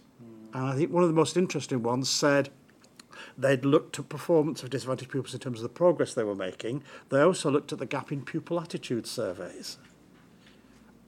And 0.54 0.66
I 0.66 0.76
think 0.76 0.92
one 0.92 1.04
of 1.04 1.10
the 1.10 1.16
most 1.16 1.38
interesting 1.38 1.84
ones 1.84 2.10
said 2.10 2.50
they'd 3.38 3.66
looked 3.66 4.00
at 4.00 4.10
performance 4.10 4.64
of 4.64 4.70
disadvantaged 4.70 5.12
pupils 5.12 5.34
in 5.34 5.40
terms 5.40 5.60
of 5.60 5.64
the 5.64 5.70
progress 5.70 6.14
they 6.14 6.24
were 6.24 6.36
making. 6.36 6.84
They 7.10 7.22
also 7.22 7.50
looked 7.50 7.74
at 7.74 7.80
the 7.80 7.86
gap 7.86 8.12
in 8.12 8.24
pupil 8.24 8.60
attitude 8.60 9.08
surveys. 9.08 9.78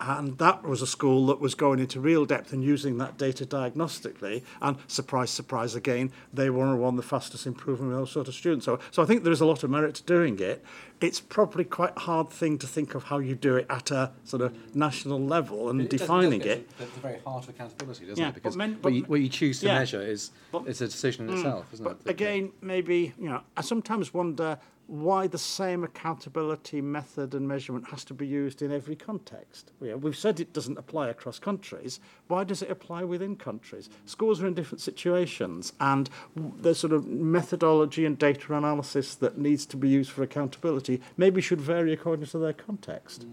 And 0.04 0.36
that 0.39 0.64
was 0.64 0.82
a 0.82 0.88
school 0.88 1.28
that 1.28 1.39
was 1.39 1.54
going 1.54 1.78
into 1.80 1.99
real 1.99 2.26
depth 2.26 2.54
and 2.54 2.64
using 2.64 2.97
that 2.97 3.20
data 3.20 3.45
diagnostically. 3.45 4.41
And 4.60 4.78
surprise, 4.88 5.30
surprise 5.30 5.76
again, 5.76 6.12
they 6.34 6.49
were 6.49 6.76
one 6.76 6.95
of 6.95 6.97
the 6.97 7.04
fastest 7.08 7.45
improving 7.45 7.88
with 7.88 7.97
those 7.97 8.12
sort 8.12 8.28
of 8.28 8.34
students. 8.34 8.66
So, 8.66 8.80
so 8.89 9.04
I 9.04 9.06
think 9.06 9.24
there 9.24 9.32
is 9.32 9.41
a 9.41 9.45
lot 9.45 9.64
of 9.64 9.70
merit 9.70 9.93
to 9.95 10.04
doing 10.04 10.39
it. 10.39 10.64
It's 11.02 11.20
probably 11.20 11.64
quite 11.66 11.93
a 11.95 11.99
hard 11.99 12.30
thing 12.32 12.58
to 12.60 12.68
think 12.68 12.95
of 12.95 13.04
how 13.04 13.20
you 13.20 13.36
do 13.36 13.56
it 13.58 13.68
at 13.70 13.91
a 13.91 14.12
sort 14.24 14.41
of 14.41 14.76
national 14.76 15.20
level 15.20 15.70
and 15.70 15.82
It 15.82 15.89
defining 15.91 16.41
it. 16.41 16.68
to 16.70 16.78
The, 16.86 16.91
the 16.91 16.99
very 16.99 17.20
heart 17.20 17.43
of 17.43 17.49
accountability, 17.49 18.06
doesn't 18.06 18.22
Yeah, 18.22 18.30
it? 18.30 18.36
Because 18.36 18.56
men- 18.58 18.80
what, 18.82 18.93
you, 18.93 19.04
what 19.04 19.22
you 19.22 19.30
choose 19.30 19.60
to 19.60 19.68
yeah. 19.68 19.80
measure 19.80 20.02
is 20.02 20.32
But- 20.52 20.68
it's 20.68 20.82
a 20.82 20.88
decision 20.88 21.28
in 21.30 21.36
mm. 21.36 21.38
itself, 21.38 21.66
isn't 21.74 21.84
But 21.84 21.97
it? 22.06 22.10
again, 22.10 22.52
maybe, 22.62 23.14
you 23.20 23.30
know, 23.30 23.41
I 23.56 23.62
sometimes 23.62 24.14
wonder 24.16 24.58
why 24.91 25.25
the 25.25 25.37
same 25.37 25.85
accountability 25.85 26.81
method 26.81 27.34
and 27.34 27.47
measurement 27.47 27.88
has 27.88 28.03
to 28.03 28.13
be 28.13 28.27
used 28.27 28.61
in 28.61 28.73
every 28.73 28.93
context. 28.93 29.72
We've 29.80 30.18
said 30.18 30.41
it 30.41 30.51
doesn't 30.51 30.77
apply 30.77 31.07
across 31.07 31.39
countries. 31.39 32.01
Why 32.27 32.43
does 32.43 32.61
it 32.61 32.69
apply 32.69 33.05
within 33.05 33.38
countries? 33.38 33.89
Schools 34.05 34.43
are 34.43 34.47
in 34.47 34.53
different 34.53 34.81
situations, 34.81 35.72
and 35.80 36.09
the 36.35 36.76
sort 36.76 36.91
of 36.91 37.07
methodology 37.07 38.05
and 38.05 38.19
data 38.19 38.53
analysis 38.53 39.15
that 39.15 39.38
needs 39.38 39.65
to 39.68 39.77
be 39.77 39.88
used 39.88 40.11
for 40.11 40.23
accountability 40.23 41.01
maybe 41.15 41.39
should 41.39 41.61
vary 41.61 41.93
according 41.93 42.26
to 42.26 42.38
their 42.38 42.51
context. 42.51 43.26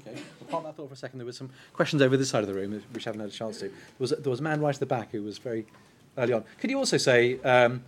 Okay. 0.00 0.14
Well, 0.14 0.48
park 0.48 0.64
that 0.64 0.76
thought 0.76 0.88
for 0.88 0.94
a 0.94 0.96
second. 0.96 1.18
There 1.18 1.26
were 1.26 1.32
some 1.32 1.50
questions 1.74 2.00
over 2.00 2.16
this 2.16 2.30
side 2.30 2.40
of 2.40 2.48
the 2.48 2.54
room 2.54 2.82
which 2.92 3.06
I 3.06 3.10
haven't 3.10 3.20
had 3.20 3.28
a 3.28 3.32
chance 3.32 3.58
to. 3.58 3.66
There 3.66 3.72
was, 3.98 4.10
there 4.18 4.30
was 4.30 4.40
a 4.40 4.42
man 4.42 4.62
right 4.62 4.74
at 4.74 4.80
the 4.80 4.86
back 4.86 5.10
who 5.12 5.22
was 5.22 5.36
very 5.36 5.66
early 6.16 6.32
on. 6.32 6.44
Could 6.58 6.70
you 6.70 6.78
also 6.78 6.96
say 6.96 7.38
um, 7.42 7.84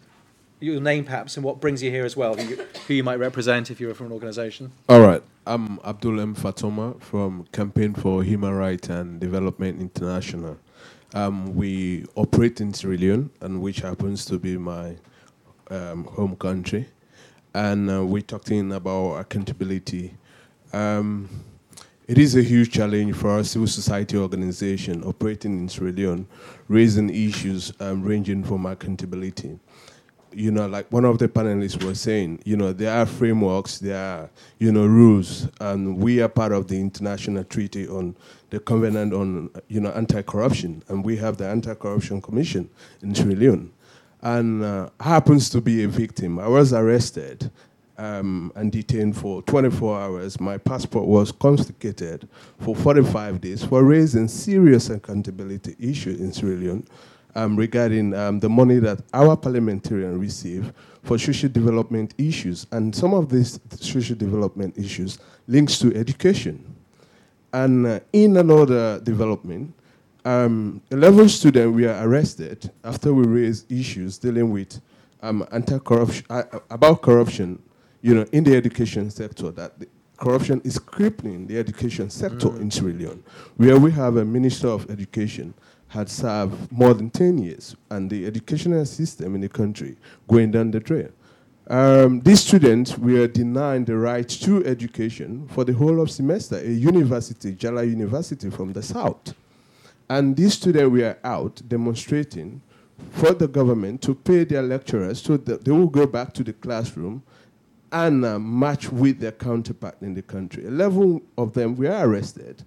your 0.65 0.81
name 0.81 1.05
perhaps 1.05 1.37
and 1.37 1.45
what 1.45 1.61
brings 1.61 1.83
you 1.83 1.91
here 1.91 2.05
as 2.05 2.17
well, 2.17 2.35
who 2.35 2.45
you, 2.49 2.67
who 2.89 2.95
you 2.95 3.05
might 3.05 3.19
represent 3.19 3.71
if 3.71 3.81
you 3.81 3.87
were 3.87 3.95
from 3.95 4.07
an 4.07 4.13
organisation? 4.13 4.73
All 4.89 5.01
right. 5.01 5.23
I'm 5.47 5.79
Abdul 5.85 6.21
M. 6.21 6.35
Fatoma 6.35 6.99
from 7.03 7.45
Campaign 7.53 7.93
for 7.93 8.23
Human 8.23 8.55
Rights 8.55 8.89
and 8.89 9.21
Development 9.21 9.79
International. 9.79 10.59
Um, 11.13 11.55
we 11.55 12.07
operate 12.15 12.63
in 12.63 12.73
Sierra 12.73 12.97
Leone, 12.97 13.31
and 13.43 13.61
which 13.61 13.81
happens 13.81 14.25
to 14.25 14.39
be 14.39 14.57
my 14.57 14.97
um, 15.71 16.05
home 16.05 16.35
country. 16.37 16.87
And 17.55 17.91
uh, 17.91 18.05
we're 18.05 18.23
talking 18.23 18.73
about 18.73 19.17
accountability. 19.17 20.15
Um, 20.73 21.29
it 22.09 22.19
is 22.19 22.37
a 22.37 22.43
huge 22.43 22.73
challenge 22.73 23.15
for 23.15 23.29
our 23.29 23.45
civil 23.45 23.69
society 23.69 24.17
organization 24.17 25.05
operating 25.05 25.59
in 25.59 25.69
Sierra 25.69 25.93
Leone, 25.93 26.27
raising 26.69 27.11
issues 27.11 27.71
um, 27.81 28.03
ranging 28.03 28.43
from 28.43 28.65
accountability 28.67 29.59
you 30.37 30.51
know, 30.51 30.67
like 30.67 30.91
one 30.93 31.05
of 31.05 31.19
the 31.19 31.29
panelists 31.29 31.83
was 31.85 32.01
saying, 32.01 32.41
you 32.45 32.57
know, 32.57 32.73
there 32.73 32.93
are 32.97 33.07
frameworks, 33.07 33.79
there 33.79 33.99
are, 33.99 34.31
you 34.59 34.73
know, 34.73 34.87
rules, 34.87 35.49
and 35.61 35.99
we 35.99 36.21
are 36.21 36.29
part 36.29 36.53
of 36.53 36.69
the 36.69 36.81
international 36.81 37.45
treaty 37.45 37.87
on 37.89 38.15
the 38.51 38.61
covenant 38.61 39.13
on, 39.13 39.51
you 39.69 39.81
know, 39.81 39.91
anti-corruption, 39.91 40.83
and 40.89 41.05
we 41.05 41.17
have 41.17 41.37
the 41.37 41.47
anti-corruption 41.49 42.21
commission 42.23 42.69
in 43.03 43.15
Sierra 43.15 43.35
Leone. 43.35 43.73
and 44.23 44.65
uh, 44.65 44.89
happens 45.01 45.51
to 45.51 45.61
be 45.61 45.85
a 45.85 45.89
victim. 45.89 46.39
I 46.39 46.49
was 46.49 46.73
arrested 46.73 47.51
um, 47.99 48.53
and 48.57 48.73
detained 48.73 49.17
for 49.17 49.43
24 49.43 50.01
hours. 50.01 50.41
My 50.41 50.59
passport 50.59 51.07
was 51.07 51.31
confiscated 51.31 52.29
for 52.59 52.75
45 52.75 53.41
days 53.41 53.65
for 53.65 53.85
raising 53.85 54.29
serious 54.29 54.91
accountability 54.91 55.77
issues 55.79 56.21
in 56.21 56.33
Sierra 56.33 56.57
Leone 56.57 56.87
um, 57.35 57.57
regarding 57.57 58.15
um, 58.15 58.41
the 58.41 58.49
money 58.49 58.79
that 58.79 59.01
our 59.13 59.37
parliamentarians 59.37 60.19
receive 60.19 60.73
for 61.03 61.19
social 61.19 61.49
development 61.49 62.15
issues. 62.19 62.67
And 62.73 62.95
some 62.95 63.15
of 63.15 63.29
these 63.29 63.61
social 63.81 64.17
development 64.17 64.77
issues 64.79 65.19
links 65.47 65.79
to 65.81 65.95
education. 65.95 66.75
And 67.53 67.87
uh, 67.87 68.01
in 68.13 68.37
another 68.37 69.01
development, 69.01 69.75
um, 70.25 70.81
11 70.91 71.29
students 71.29 71.77
were 71.77 71.99
arrested 72.03 72.71
after 72.83 73.13
we 73.13 73.25
raised 73.27 73.71
issues 73.71 74.19
dealing 74.19 74.51
with 74.51 74.81
um, 75.23 75.47
anti-corruption, 75.53 76.25
uh, 76.31 76.43
about 76.71 77.03
corruption, 77.03 77.63
you 78.01 78.15
know, 78.15 78.27
in 78.33 78.45
the 78.45 78.57
education 78.57 79.11
sector, 79.11 79.51
that 79.51 79.73
corruption 80.17 80.61
is 80.65 80.79
crippling 80.79 81.47
the 81.47 81.59
education 81.59 82.11
sector 82.11 82.49
mm. 82.49 82.61
in 82.61 82.71
Sierra 82.71 82.93
Leone, 82.93 83.23
where 83.57 83.79
we 83.79 83.91
have 83.91 84.17
a 84.17 84.25
Minister 84.25 84.69
of 84.69 84.91
Education 84.91 85.55
had 85.95 86.09
served 86.11 86.73
more 86.73 86.93
than 86.93 87.09
10 87.09 87.39
years, 87.39 87.77
and 87.89 88.11
the 88.11 88.27
educational 88.27 88.85
system 88.85 89.37
in 89.37 89.41
the 89.41 89.49
country 89.49 89.97
going 90.29 90.51
down 90.51 90.73
the 90.73 90.81
drain. 90.81 91.13
Um, 91.69 92.21
these 92.21 92.41
students 92.41 92.99
were 92.99 93.29
denied 93.29 93.87
the 93.87 93.97
right 93.97 94.29
to 94.29 94.67
education 94.67 95.47
for 95.49 95.65
the 95.65 95.73
whole 95.73 96.01
of 96.01 96.11
semester, 96.11 96.57
a 96.57 96.69
university, 96.69 97.55
Njala 97.55 97.89
University 97.89 98.51
from 98.51 98.73
the 98.73 98.83
south. 98.83 99.35
And 100.11 100.37
these 100.37 100.55
students 100.55 100.91
were 100.91 101.17
out 101.23 101.63
demonstrating 101.69 102.61
for 103.11 103.33
the 103.33 103.47
government 103.47 104.03
to 104.03 104.17
pay 104.17 104.43
their 104.43 104.63
lecturers 104.63 105.23
so 105.23 105.37
that 105.37 105.65
they 105.65 105.71
will 105.71 105.87
go 105.87 106.07
back 106.07 106.35
to 106.35 106.43
the 106.43 106.53
classroom 106.55 107.23
and 107.93 108.25
uh, 108.25 108.39
match 108.41 108.91
with 108.91 109.21
their 109.21 109.33
counterpart 109.33 109.97
in 110.03 110.15
the 110.15 110.23
country. 110.23 110.67
Eleven 110.67 111.23
of 111.39 111.55
them 111.55 111.77
were 111.77 111.97
arrested 112.05 112.65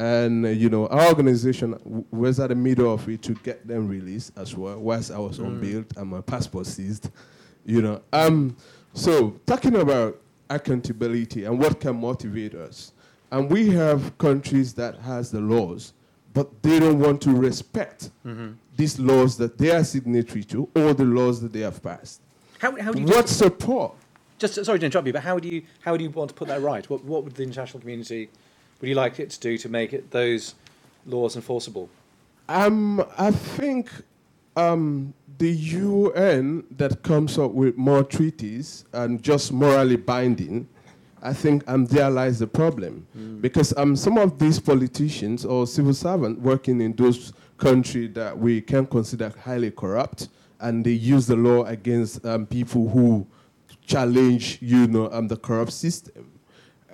and, 0.00 0.46
uh, 0.46 0.48
you 0.48 0.70
know, 0.70 0.86
our 0.86 1.08
organization 1.08 1.72
w- 1.72 2.04
was 2.10 2.40
at 2.40 2.48
the 2.48 2.54
middle 2.54 2.90
of 2.90 3.06
it 3.06 3.20
to 3.20 3.34
get 3.34 3.68
them 3.68 3.86
released 3.86 4.32
as 4.38 4.56
well, 4.56 4.78
whilst 4.78 5.10
I 5.10 5.18
was 5.18 5.38
mm. 5.38 5.44
on 5.44 5.60
bail 5.60 5.84
and 5.94 6.08
my 6.08 6.22
passport 6.22 6.66
seized. 6.66 7.10
You 7.66 7.82
know, 7.82 8.00
um, 8.10 8.56
so 8.94 9.38
talking 9.44 9.76
about 9.76 10.18
accountability 10.48 11.44
and 11.44 11.58
what 11.58 11.80
can 11.80 12.00
motivate 12.00 12.54
us. 12.54 12.92
And 13.30 13.50
we 13.50 13.68
have 13.70 14.16
countries 14.16 14.72
that 14.74 14.96
has 15.00 15.30
the 15.30 15.40
laws, 15.40 15.92
but 16.32 16.62
they 16.62 16.80
don't 16.80 16.98
want 16.98 17.20
to 17.22 17.32
respect 17.32 18.10
mm-hmm. 18.26 18.52
these 18.78 18.98
laws 18.98 19.36
that 19.36 19.58
they 19.58 19.70
are 19.70 19.84
signatory 19.84 20.44
to 20.44 20.66
or 20.74 20.94
the 20.94 21.04
laws 21.04 21.42
that 21.42 21.52
they 21.52 21.60
have 21.60 21.82
passed. 21.82 22.22
How, 22.58 22.74
how 22.80 22.92
do 22.92 23.00
you 23.02 23.06
what 23.06 23.28
support? 23.28 23.92
Just 24.38 24.64
sorry 24.64 24.78
to 24.78 24.86
interrupt 24.86 25.06
you, 25.06 25.12
but 25.12 25.22
how 25.22 25.38
do 25.38 25.48
you 25.48 25.62
how 25.82 25.98
do 25.98 26.02
you 26.02 26.08
want 26.08 26.30
to 26.30 26.34
put 26.34 26.48
that 26.48 26.62
right? 26.62 26.88
What 26.88 27.04
what 27.04 27.22
would 27.24 27.34
the 27.34 27.42
international 27.42 27.80
community 27.80 28.30
would 28.80 28.88
you 28.88 28.94
like 28.94 29.20
it 29.20 29.30
to 29.30 29.40
do 29.40 29.58
to 29.58 29.68
make 29.68 29.92
it 29.92 30.10
those 30.10 30.54
laws 31.06 31.36
enforceable? 31.36 31.88
Um, 32.48 33.04
I 33.18 33.30
think 33.30 33.90
um, 34.56 35.14
the 35.38 35.50
UN 35.50 36.64
that 36.76 37.02
comes 37.02 37.38
up 37.38 37.52
with 37.52 37.76
more 37.76 38.02
treaties 38.02 38.84
and 38.92 39.22
just 39.22 39.52
morally 39.52 39.96
binding, 39.96 40.68
I 41.22 41.34
think 41.34 41.62
um, 41.68 41.86
there 41.86 42.10
lies 42.10 42.38
the 42.38 42.46
problem. 42.46 43.06
Mm. 43.16 43.42
Because 43.42 43.76
um, 43.76 43.94
some 43.94 44.16
of 44.16 44.38
these 44.38 44.58
politicians 44.58 45.44
or 45.44 45.66
civil 45.66 45.94
servants 45.94 46.40
working 46.40 46.80
in 46.80 46.94
those 46.94 47.32
countries 47.58 48.14
that 48.14 48.36
we 48.36 48.62
can 48.62 48.86
consider 48.86 49.32
highly 49.44 49.70
corrupt, 49.70 50.28
and 50.60 50.84
they 50.84 50.92
use 50.92 51.26
the 51.26 51.36
law 51.36 51.64
against 51.64 52.24
um, 52.24 52.46
people 52.46 52.88
who 52.88 53.26
challenge, 53.86 54.58
you 54.60 54.86
know, 54.86 55.10
um, 55.12 55.28
the 55.28 55.36
corrupt 55.36 55.72
system 55.72 56.29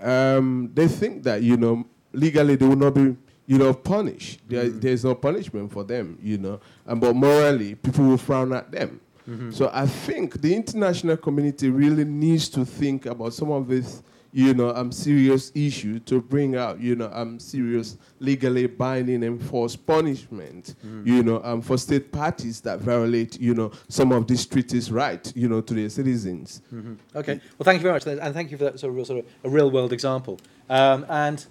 um, 0.01 0.70
they 0.74 0.89
think 0.89 1.23
that 1.24 1.43
you 1.43 1.56
know 1.56 1.86
legally 2.12 2.56
they 2.56 2.66
will 2.66 2.77
not 2.77 2.94
be 2.94 3.16
you 3.47 3.59
know 3.59 3.73
punished. 3.73 4.40
There, 4.48 4.64
mm-hmm. 4.64 4.81
There's 4.81 5.05
no 5.05 5.14
punishment 5.14 5.73
for 5.73 5.85
them, 5.85 6.18
you 6.23 6.39
know, 6.39 6.60
and 6.86 7.01
but 7.01 7.14
morally 7.14 7.74
people 7.74 8.05
will 8.05 8.18
frown 8.18 8.52
at 8.52 8.70
them. 8.70 9.01
Mm-hmm. 9.28 9.51
So 9.51 9.70
I 9.73 9.86
think 9.86 10.40
the 10.40 10.55
international 10.55 11.16
community 11.16 11.68
really 11.68 12.05
needs 12.05 12.48
to 12.51 12.64
think 12.64 13.06
about 13.06 13.35
some 13.35 13.51
of 13.51 13.68
these 13.68 14.02
you 14.36 14.52
know, 14.52 14.68
um, 14.76 14.92
serious 14.92 15.50
issue 15.54 15.98
to 16.00 16.20
bring 16.20 16.56
out, 16.56 16.78
you 16.78 16.94
know, 16.94 17.08
um, 17.14 17.40
serious 17.40 17.96
legally 18.20 18.66
binding 18.66 19.22
enforced 19.22 19.86
punishment, 19.86 20.74
mm. 20.84 21.06
you 21.06 21.22
know, 21.22 21.40
um, 21.42 21.62
for 21.62 21.78
state 21.78 22.12
parties 22.12 22.60
that 22.60 22.78
violate, 22.80 23.40
you 23.40 23.54
know, 23.54 23.72
some 23.88 24.12
of 24.12 24.26
these 24.26 24.44
treaties' 24.44 24.92
right, 24.92 25.32
you 25.34 25.48
know, 25.48 25.62
to 25.62 25.72
their 25.72 25.88
citizens. 25.88 26.60
Mm-hmm. 26.70 26.96
Okay. 27.16 27.40
Well, 27.56 27.64
thank 27.64 27.78
you 27.78 27.84
very 27.84 27.94
much, 27.94 28.06
and 28.06 28.34
thank 28.34 28.50
you 28.50 28.58
for 28.58 28.64
that 28.64 28.78
sort 28.78 28.98
of, 28.98 29.06
sort 29.06 29.20
of 29.20 29.26
a 29.42 29.48
real 29.48 29.70
world 29.70 29.94
example. 29.94 30.38
Um, 30.68 31.06
and 31.08 31.46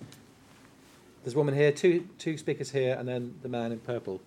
there's 1.24 1.34
a 1.34 1.38
woman 1.38 1.56
here, 1.56 1.72
two 1.72 2.08
two 2.20 2.38
speakers 2.38 2.70
here, 2.70 2.96
and 3.00 3.08
then 3.08 3.34
the 3.42 3.50
man 3.50 3.72
in 3.72 3.80
purple. 3.80 4.22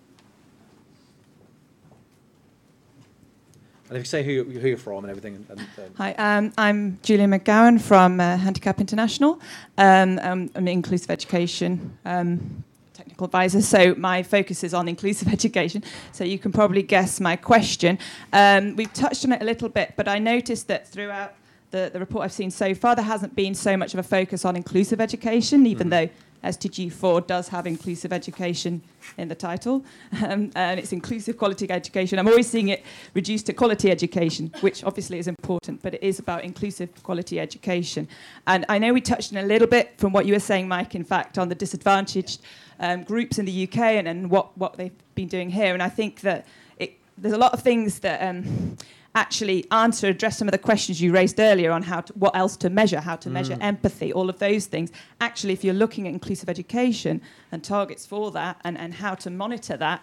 And 3.89 3.97
if 3.97 4.03
you 4.03 4.05
say 4.05 4.23
who, 4.23 4.43
who 4.43 4.67
you're 4.67 4.77
from 4.77 5.03
and 5.03 5.09
everything. 5.09 5.43
And, 5.49 5.59
and, 5.59 5.95
Hi, 5.97 6.13
um, 6.13 6.53
I'm 6.59 6.99
Julia 7.01 7.25
McGeown 7.25 7.81
from 7.81 8.19
uh, 8.19 8.37
Handicap 8.37 8.79
International. 8.79 9.41
Um, 9.79 10.19
I'm 10.21 10.51
an 10.53 10.67
inclusive 10.67 11.09
education 11.09 11.97
um, 12.05 12.63
technical 12.93 13.25
advisor, 13.25 13.63
so 13.63 13.95
my 13.95 14.21
focus 14.21 14.63
is 14.63 14.75
on 14.75 14.87
inclusive 14.87 15.27
education. 15.33 15.83
So 16.11 16.23
you 16.23 16.37
can 16.37 16.51
probably 16.51 16.83
guess 16.83 17.19
my 17.19 17.35
question. 17.35 17.97
Um, 18.31 18.75
we've 18.75 18.93
touched 18.93 19.25
on 19.25 19.31
it 19.31 19.41
a 19.41 19.45
little 19.45 19.69
bit, 19.69 19.95
but 19.97 20.07
I 20.07 20.19
noticed 20.19 20.67
that 20.67 20.87
throughout 20.87 21.33
the, 21.71 21.89
the 21.91 21.99
report 21.99 22.25
I've 22.25 22.31
seen 22.31 22.51
so 22.51 22.75
far, 22.75 22.95
there 22.95 23.05
hasn't 23.05 23.35
been 23.35 23.55
so 23.55 23.75
much 23.75 23.95
of 23.95 23.99
a 23.99 24.03
focus 24.03 24.45
on 24.45 24.55
inclusive 24.55 25.01
education, 25.01 25.65
even 25.65 25.87
mm. 25.87 25.89
though 25.89 26.09
SDG 26.43 26.91
4 26.91 27.21
does 27.21 27.49
have 27.49 27.67
inclusive 27.67 28.13
education 28.13 28.81
in 29.17 29.27
the 29.27 29.35
title, 29.35 29.83
um, 30.23 30.51
and 30.55 30.79
it's 30.79 30.93
inclusive 30.93 31.37
quality 31.37 31.69
education. 31.69 32.17
I'm 32.17 32.27
always 32.27 32.49
seeing 32.49 32.69
it 32.69 32.83
reduced 33.13 33.45
to 33.47 33.53
quality 33.53 33.91
education, 33.91 34.51
which 34.61 34.83
obviously 34.83 35.19
is 35.19 35.27
important, 35.27 35.81
but 35.81 35.95
it 35.95 36.03
is 36.03 36.19
about 36.19 36.43
inclusive 36.43 37.03
quality 37.03 37.39
education. 37.39 38.07
And 38.47 38.65
I 38.69 38.79
know 38.79 38.93
we 38.93 39.01
touched 39.01 39.33
on 39.33 39.43
a 39.43 39.47
little 39.47 39.67
bit 39.67 39.93
from 39.97 40.13
what 40.13 40.25
you 40.25 40.33
were 40.33 40.39
saying, 40.39 40.67
Mike, 40.67 40.95
in 40.95 41.03
fact, 41.03 41.37
on 41.37 41.49
the 41.49 41.55
disadvantaged 41.55 42.41
um, 42.79 43.03
groups 43.03 43.37
in 43.37 43.45
the 43.45 43.67
UK 43.67 43.77
and, 43.77 44.07
and 44.07 44.29
what, 44.29 44.57
what 44.57 44.77
they've 44.77 44.95
been 45.15 45.27
doing 45.27 45.49
here. 45.49 45.73
And 45.73 45.83
I 45.83 45.89
think 45.89 46.21
that 46.21 46.47
it, 46.77 46.97
there's 47.17 47.33
a 47.33 47.37
lot 47.37 47.53
of 47.53 47.61
things 47.61 47.99
that. 47.99 48.21
Um, 48.21 48.77
actually 49.19 49.65
answer, 49.71 50.07
address 50.07 50.37
some 50.37 50.47
of 50.47 50.53
the 50.53 50.63
questions 50.69 51.01
you 51.01 51.11
raised 51.11 51.39
earlier 51.39 51.71
on 51.71 51.83
how 51.83 52.01
to, 52.01 52.13
what 52.13 52.35
else 52.35 52.55
to 52.63 52.69
measure, 52.69 53.01
how 53.01 53.17
to 53.17 53.29
mm. 53.29 53.33
measure 53.33 53.57
empathy, 53.59 54.09
all 54.13 54.29
of 54.29 54.37
those 54.39 54.65
things. 54.73 54.91
Actually, 55.19 55.53
if 55.53 55.61
you're 55.63 55.81
looking 55.83 56.07
at 56.07 56.13
inclusive 56.13 56.49
education 56.49 57.21
and 57.51 57.63
targets 57.63 58.05
for 58.05 58.31
that 58.31 58.55
and, 58.63 58.77
and 58.77 58.93
how 58.93 59.13
to 59.15 59.29
monitor 59.29 59.75
that, 59.77 60.01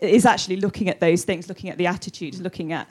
is 0.00 0.26
actually 0.26 0.56
looking 0.56 0.88
at 0.88 0.98
those 1.00 1.24
things, 1.24 1.48
looking 1.48 1.70
at 1.70 1.78
the 1.78 1.86
attitudes, 1.86 2.40
looking 2.40 2.72
at 2.72 2.88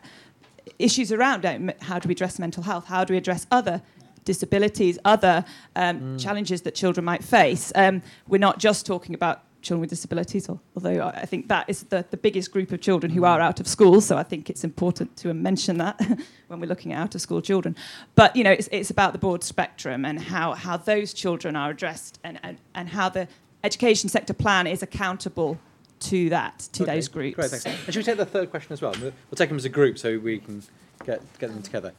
issues 0.79 1.11
around 1.11 1.41
how 1.81 1.99
do 1.99 2.07
we 2.07 2.13
address 2.13 2.39
mental 2.39 2.63
health, 2.63 2.85
how 2.85 3.03
do 3.03 3.13
we 3.13 3.17
address 3.17 3.45
other 3.51 3.81
disabilities, 4.23 4.97
other 5.05 5.45
um, 5.75 5.99
mm. 5.99 6.19
challenges 6.23 6.61
that 6.61 6.73
children 6.73 7.03
might 7.05 7.23
face. 7.23 7.71
Um, 7.75 8.01
we're 8.27 8.45
not 8.49 8.59
just 8.59 8.85
talking 8.85 9.13
about 9.15 9.43
children 9.65 9.81
with 9.81 9.89
disabilities, 9.89 10.49
although 10.49 11.01
I 11.01 11.25
think 11.25 11.49
that 11.49 11.69
is 11.69 11.83
the, 11.83 12.05
the 12.09 12.17
biggest 12.17 12.51
group 12.51 12.71
of 12.71 12.79
children 12.79 13.11
who 13.11 13.21
mm. 13.21 13.27
are 13.27 13.41
out 13.41 13.59
of 13.59 13.67
school. 13.67 13.99
So 13.99 14.17
I 14.17 14.23
think 14.23 14.49
it's 14.49 14.63
important 14.63 15.17
to 15.17 15.33
mention 15.33 15.77
that 15.79 15.99
when 16.47 16.59
we're 16.59 16.67
looking 16.67 16.93
at 16.93 17.01
out 17.01 17.15
of 17.15 17.21
school 17.21 17.41
children. 17.41 17.75
But 18.15 18.35
you 18.35 18.43
know, 18.43 18.51
it's, 18.51 18.69
it's 18.71 18.89
about 18.89 19.11
the 19.11 19.19
broad 19.19 19.43
spectrum 19.43 20.05
and 20.05 20.21
how, 20.21 20.53
how 20.53 20.77
those 20.77 21.13
children 21.13 21.55
are 21.55 21.71
addressed 21.71 22.19
and, 22.23 22.39
and, 22.43 22.57
and 22.73 22.89
how 22.89 23.09
the 23.09 23.27
education 23.63 24.09
sector 24.09 24.33
plan 24.33 24.67
is 24.67 24.81
accountable 24.83 25.59
to 26.01 26.29
that, 26.29 26.59
to 26.73 26.83
okay. 26.83 26.95
those 26.95 27.07
groups. 27.07 27.35
Great, 27.35 27.49
thanks. 27.49 27.65
And 27.65 27.93
should 27.93 27.97
we 27.97 28.03
take 28.03 28.17
the 28.17 28.25
third 28.25 28.51
question 28.51 28.73
as 28.73 28.81
well? 28.81 28.93
We'll 29.01 29.11
take 29.35 29.49
them 29.49 29.57
as 29.57 29.65
a 29.65 29.69
group 29.69 29.97
so 29.97 30.19
we 30.19 30.39
can 30.39 30.61
get, 31.05 31.21
get 31.39 31.49
them 31.51 31.61
together. 31.61 31.93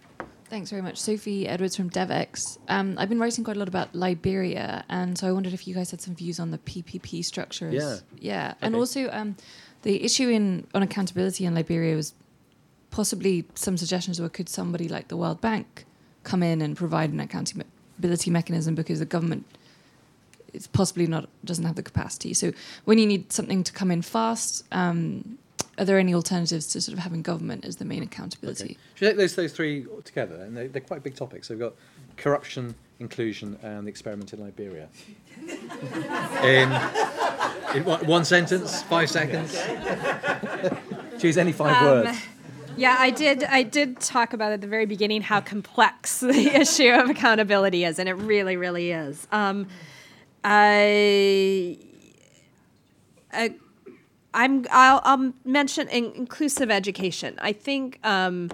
Thanks 0.48 0.70
very 0.70 0.82
much. 0.82 0.97
Sophie 0.97 1.48
Edwards 1.48 1.74
from 1.74 1.90
DevEx. 1.90 2.59
Um, 2.68 2.94
I've 2.98 3.09
been 3.09 3.18
writing 3.18 3.43
quite 3.43 3.56
a 3.56 3.59
lot 3.59 3.66
about 3.66 3.94
Liberia, 3.94 4.85
and 4.89 5.18
so 5.18 5.27
I 5.27 5.32
wondered 5.32 5.52
if 5.52 5.66
you 5.66 5.74
guys 5.74 5.90
had 5.90 6.01
some 6.01 6.14
views 6.14 6.39
on 6.39 6.52
the 6.52 6.59
PPP 6.59 7.24
structures. 7.24 7.74
Yeah. 7.74 7.97
Yeah. 8.20 8.48
Okay. 8.51 8.59
And 8.62 8.77
also, 8.77 9.10
um, 9.10 9.36
the 9.82 10.05
issue 10.05 10.28
in 10.28 10.66
on 10.73 10.82
accountability 10.82 11.47
in 11.47 11.55
Liberia 11.55 11.97
was 11.97 12.14
possibly 12.90 13.44
some 13.55 13.77
suggestions 13.77 14.20
were 14.20 14.28
could 14.28 14.48
somebody 14.48 14.89
like 14.89 15.09
the 15.09 15.16
World 15.16 15.40
Bank 15.40 15.85
come 16.23 16.43
in 16.43 16.62
and 16.62 16.77
provide 16.77 17.10
an 17.10 17.20
accountability 17.20 18.31
mechanism 18.31 18.74
because 18.74 19.01
the 19.01 19.05
government 19.05 19.44
it's 20.52 20.66
possibly 20.66 21.06
not 21.06 21.28
doesn't 21.44 21.64
have 21.64 21.74
the 21.74 21.82
capacity. 21.82 22.32
So 22.35 22.52
when 22.85 22.98
you 22.98 23.06
need 23.06 23.32
something 23.32 23.64
to 23.64 23.73
come 23.73 23.90
in 23.90 24.01
fast, 24.01 24.64
um, 24.73 25.39
are 25.78 25.85
there 25.85 25.98
any 25.98 26.15
alternatives 26.15 26.66
to 26.69 26.81
sort 26.81 26.97
of 26.97 27.03
having 27.03 27.23
government 27.23 27.65
as 27.65 27.77
the 27.77 27.85
main 27.85 28.03
accountability? 28.03 28.65
Okay. 28.65 28.77
Should 28.94 29.01
we 29.01 29.07
take 29.09 29.16
those, 29.16 29.35
those 29.36 29.53
three 29.53 29.86
together? 30.05 30.36
And 30.36 30.57
they, 30.57 30.66
they're 30.69 30.81
quite 30.81 31.03
big 31.03 31.15
topics. 31.15 31.48
So 31.48 31.55
we've 31.55 31.61
got 31.61 31.74
corruption, 32.16 32.74
inclusion, 32.98 33.59
and 33.62 33.86
the 33.86 33.90
experiment 33.90 34.32
in 34.32 34.40
Liberia. 34.40 34.89
in 36.43 36.73
in 37.74 37.85
one, 37.85 38.07
one, 38.07 38.24
sentence, 38.24 38.82
five 38.85 39.11
seconds. 39.11 39.53
Choose 41.19 41.36
any 41.36 41.53
five 41.53 41.77
um, 41.77 41.85
words. 41.85 42.19
Yeah, 42.77 42.97
I 42.98 43.11
did. 43.11 43.44
I 43.44 43.62
did 43.62 44.01
talk 44.01 44.32
about 44.32 44.53
at 44.53 44.61
the 44.61 44.66
very 44.66 44.86
beginning 44.86 45.23
how 45.23 45.40
complex 45.40 46.20
the 46.20 46.55
issue 46.55 46.90
of 46.90 47.11
accountability 47.11 47.85
is, 47.85 47.98
and 47.98 48.09
it 48.09 48.15
really, 48.15 48.57
really 48.57 48.93
is. 48.93 49.27
Um, 49.32 49.66
I, 50.44 51.78
I, 53.32 53.55
I'm. 54.37 54.67
I'll, 54.71 55.01
I'll 55.05 55.33
mention 55.45 55.89
in- 55.89 56.13
inclusive 56.15 56.71
education. 56.71 57.37
I 57.41 57.53
think. 57.53 57.99
Um, 58.05 58.51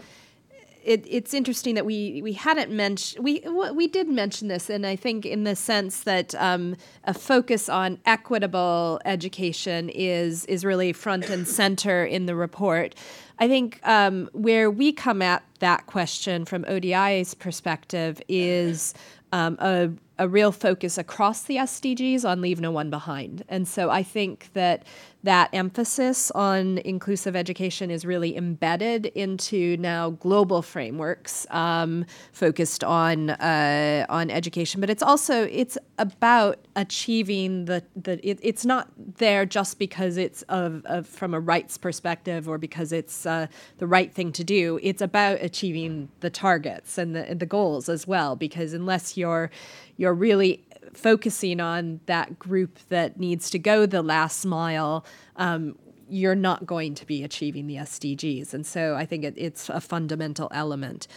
it, 0.84 1.06
it's 1.08 1.32
interesting 1.32 1.76
that 1.76 1.86
we 1.86 2.20
we 2.22 2.32
hadn't 2.32 2.70
mentioned 2.70 3.24
we 3.24 3.40
we 3.72 3.86
did 3.86 4.08
mention 4.08 4.48
this, 4.48 4.68
and 4.68 4.84
I 4.84 4.96
think 4.96 5.24
in 5.24 5.44
the 5.44 5.54
sense 5.54 6.00
that 6.00 6.34
um, 6.34 6.76
a 7.04 7.14
focus 7.14 7.68
on 7.68 7.98
equitable 8.04 9.00
education 9.04 9.88
is 9.90 10.44
is 10.46 10.64
really 10.64 10.92
front 10.92 11.30
and 11.30 11.46
center 11.46 12.04
in 12.04 12.26
the 12.26 12.34
report. 12.34 12.94
I 13.38 13.48
think 13.48 13.80
um, 13.86 14.28
where 14.32 14.70
we 14.70 14.92
come 14.92 15.22
at 15.22 15.42
that 15.60 15.86
question 15.86 16.44
from 16.44 16.64
ODI's 16.64 17.34
perspective 17.34 18.20
is 18.28 18.94
um, 19.32 19.56
a, 19.60 19.90
a 20.18 20.28
real 20.28 20.52
focus 20.52 20.98
across 20.98 21.42
the 21.42 21.56
SDGs 21.56 22.28
on 22.28 22.40
leave 22.40 22.60
no 22.60 22.70
one 22.70 22.90
behind. 22.90 23.44
And 23.48 23.66
so 23.66 23.90
I 23.90 24.02
think 24.02 24.50
that 24.52 24.84
that 25.24 25.48
emphasis 25.52 26.30
on 26.32 26.78
inclusive 26.78 27.36
education 27.36 27.90
is 27.90 28.04
really 28.04 28.36
embedded 28.36 29.06
into 29.06 29.76
now 29.76 30.10
global 30.10 30.62
frameworks 30.62 31.46
um, 31.50 32.04
focused 32.32 32.82
on 32.82 33.30
uh, 33.30 34.04
on 34.08 34.30
education. 34.30 34.80
But 34.80 34.90
it's 34.90 35.02
also 35.02 35.44
it's 35.44 35.78
about 35.98 36.58
achieving 36.74 37.66
the 37.66 37.84
the 37.94 38.18
it, 38.28 38.40
it's 38.42 38.66
not 38.66 38.88
there 38.96 39.46
just 39.46 39.78
because 39.78 40.16
it's 40.16 40.42
of, 40.42 40.82
of, 40.86 41.06
from 41.06 41.34
a 41.34 41.40
rights 41.40 41.78
perspective 41.78 42.48
or 42.48 42.58
because 42.58 42.92
it's 42.92 43.24
uh, 43.24 43.46
the 43.78 43.86
right 43.86 44.12
thing 44.12 44.32
to 44.32 44.44
do. 44.44 44.80
It's 44.82 45.02
about 45.02 45.38
achieving 45.40 46.08
the 46.20 46.30
targets 46.30 46.98
and 46.98 47.14
the 47.14 47.28
and 47.28 47.38
the 47.38 47.46
goals 47.46 47.88
as 47.88 48.06
well. 48.06 48.34
Because 48.34 48.72
unless 48.72 49.16
you're 49.16 49.50
you're 49.96 50.14
really 50.14 50.64
focusing 50.92 51.60
on 51.60 52.00
that 52.06 52.38
group 52.38 52.78
that 52.88 53.18
needs 53.18 53.50
to 53.50 53.58
go 53.58 53.86
the 53.86 54.02
last 54.02 54.44
mile, 54.44 55.04
um, 55.36 55.78
you're 56.08 56.34
not 56.34 56.66
going 56.66 56.94
to 56.94 57.06
be 57.06 57.24
achieving 57.24 57.66
the 57.66 57.76
SDGs. 57.76 58.52
And 58.52 58.66
so 58.66 58.94
I 58.94 59.06
think 59.06 59.24
it, 59.24 59.34
it's 59.36 59.68
a 59.68 59.80
fundamental 59.80 60.48
element. 60.52 61.08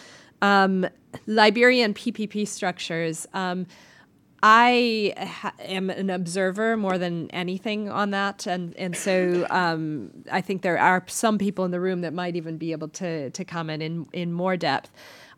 Um, 0.42 0.88
Liberian 1.28 1.94
PPP 1.94 2.48
structures. 2.48 3.28
Um, 3.34 3.68
I 4.44 5.14
ha- 5.18 5.54
am 5.60 5.90
an 5.90 6.10
observer 6.10 6.78
more 6.78 6.98
than 6.98 7.32
anything 7.32 7.90
on 7.90 8.12
that, 8.12 8.46
and 8.46 8.76
and 8.76 8.96
so 8.96 9.48
um, 9.50 10.12
I 10.32 10.42
think 10.42 10.62
there 10.62 10.78
are 10.78 11.04
some 11.08 11.40
people 11.40 11.66
in 11.66 11.72
the 11.72 11.80
room 11.80 12.02
that 12.02 12.14
might 12.14 12.36
even 12.36 12.58
be 12.58 12.72
able 12.72 12.90
to 12.90 13.32
to 13.32 13.44
comment 13.44 13.82
in 13.82 14.06
in 14.14 14.32
more 14.32 14.56
depth. 14.56 14.92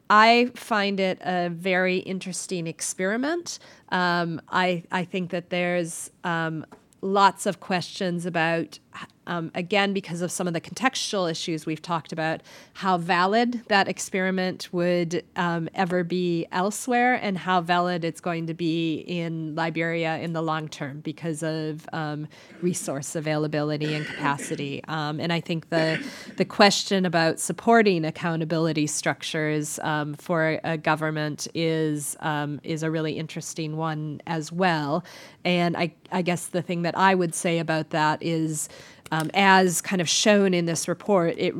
I 0.09 0.51
find 0.55 0.99
it 0.99 1.19
a 1.21 1.49
very 1.49 1.97
interesting 1.97 2.67
experiment. 2.67 3.59
Um, 3.89 4.41
I, 4.49 4.83
I 4.91 5.03
think 5.03 5.31
that 5.31 5.49
there's 5.49 6.11
um, 6.23 6.65
lots 7.01 7.45
of 7.45 7.59
questions 7.59 8.25
about 8.25 8.79
um, 9.27 9.51
again, 9.53 9.93
because 9.93 10.21
of 10.21 10.31
some 10.31 10.47
of 10.47 10.53
the 10.53 10.61
contextual 10.61 11.29
issues 11.29 11.65
we've 11.65 11.81
talked 11.81 12.13
about, 12.13 12.41
how 12.73 12.97
valid 12.97 13.61
that 13.67 13.87
experiment 13.87 14.69
would 14.71 15.23
um, 15.35 15.69
ever 15.75 16.03
be 16.03 16.47
elsewhere 16.51 17.15
and 17.15 17.37
how 17.37 17.59
valid 17.59 18.05
it's 18.05 18.21
going 18.21 18.47
to 18.47 18.53
be 18.53 19.03
in 19.05 19.53
Liberia 19.53 20.17
in 20.19 20.31
the 20.31 20.41
long 20.41 20.69
term 20.69 21.01
because 21.01 21.43
of 21.43 21.87
um, 21.91 22.27
resource 22.61 23.15
availability 23.15 23.93
and 23.93 24.05
capacity. 24.05 24.81
Um, 24.87 25.19
and 25.19 25.33
I 25.33 25.41
think 25.41 25.69
the, 25.69 26.03
the 26.37 26.45
question 26.45 27.05
about 27.05 27.39
supporting 27.39 28.05
accountability 28.05 28.87
structures 28.87 29.77
um, 29.79 30.13
for 30.13 30.59
a 30.63 30.77
government 30.77 31.47
is, 31.53 32.15
um, 32.21 32.61
is 32.63 32.81
a 32.81 32.89
really 32.89 33.17
interesting 33.17 33.75
one 33.75 34.21
as 34.25 34.53
well. 34.53 35.03
And 35.43 35.75
I, 35.75 35.93
I 36.11 36.21
guess 36.21 36.47
the 36.47 36.61
thing 36.61 36.83
that 36.83 36.97
I 36.97 37.13
would 37.13 37.35
say 37.35 37.59
about 37.59 37.89
that 37.89 38.23
is 38.23 38.69
um, 39.11 39.29
as 39.33 39.81
kind 39.81 40.01
of 40.01 40.09
shown 40.09 40.53
in 40.53 40.65
this 40.65 40.87
report, 40.87 41.35
it 41.37 41.53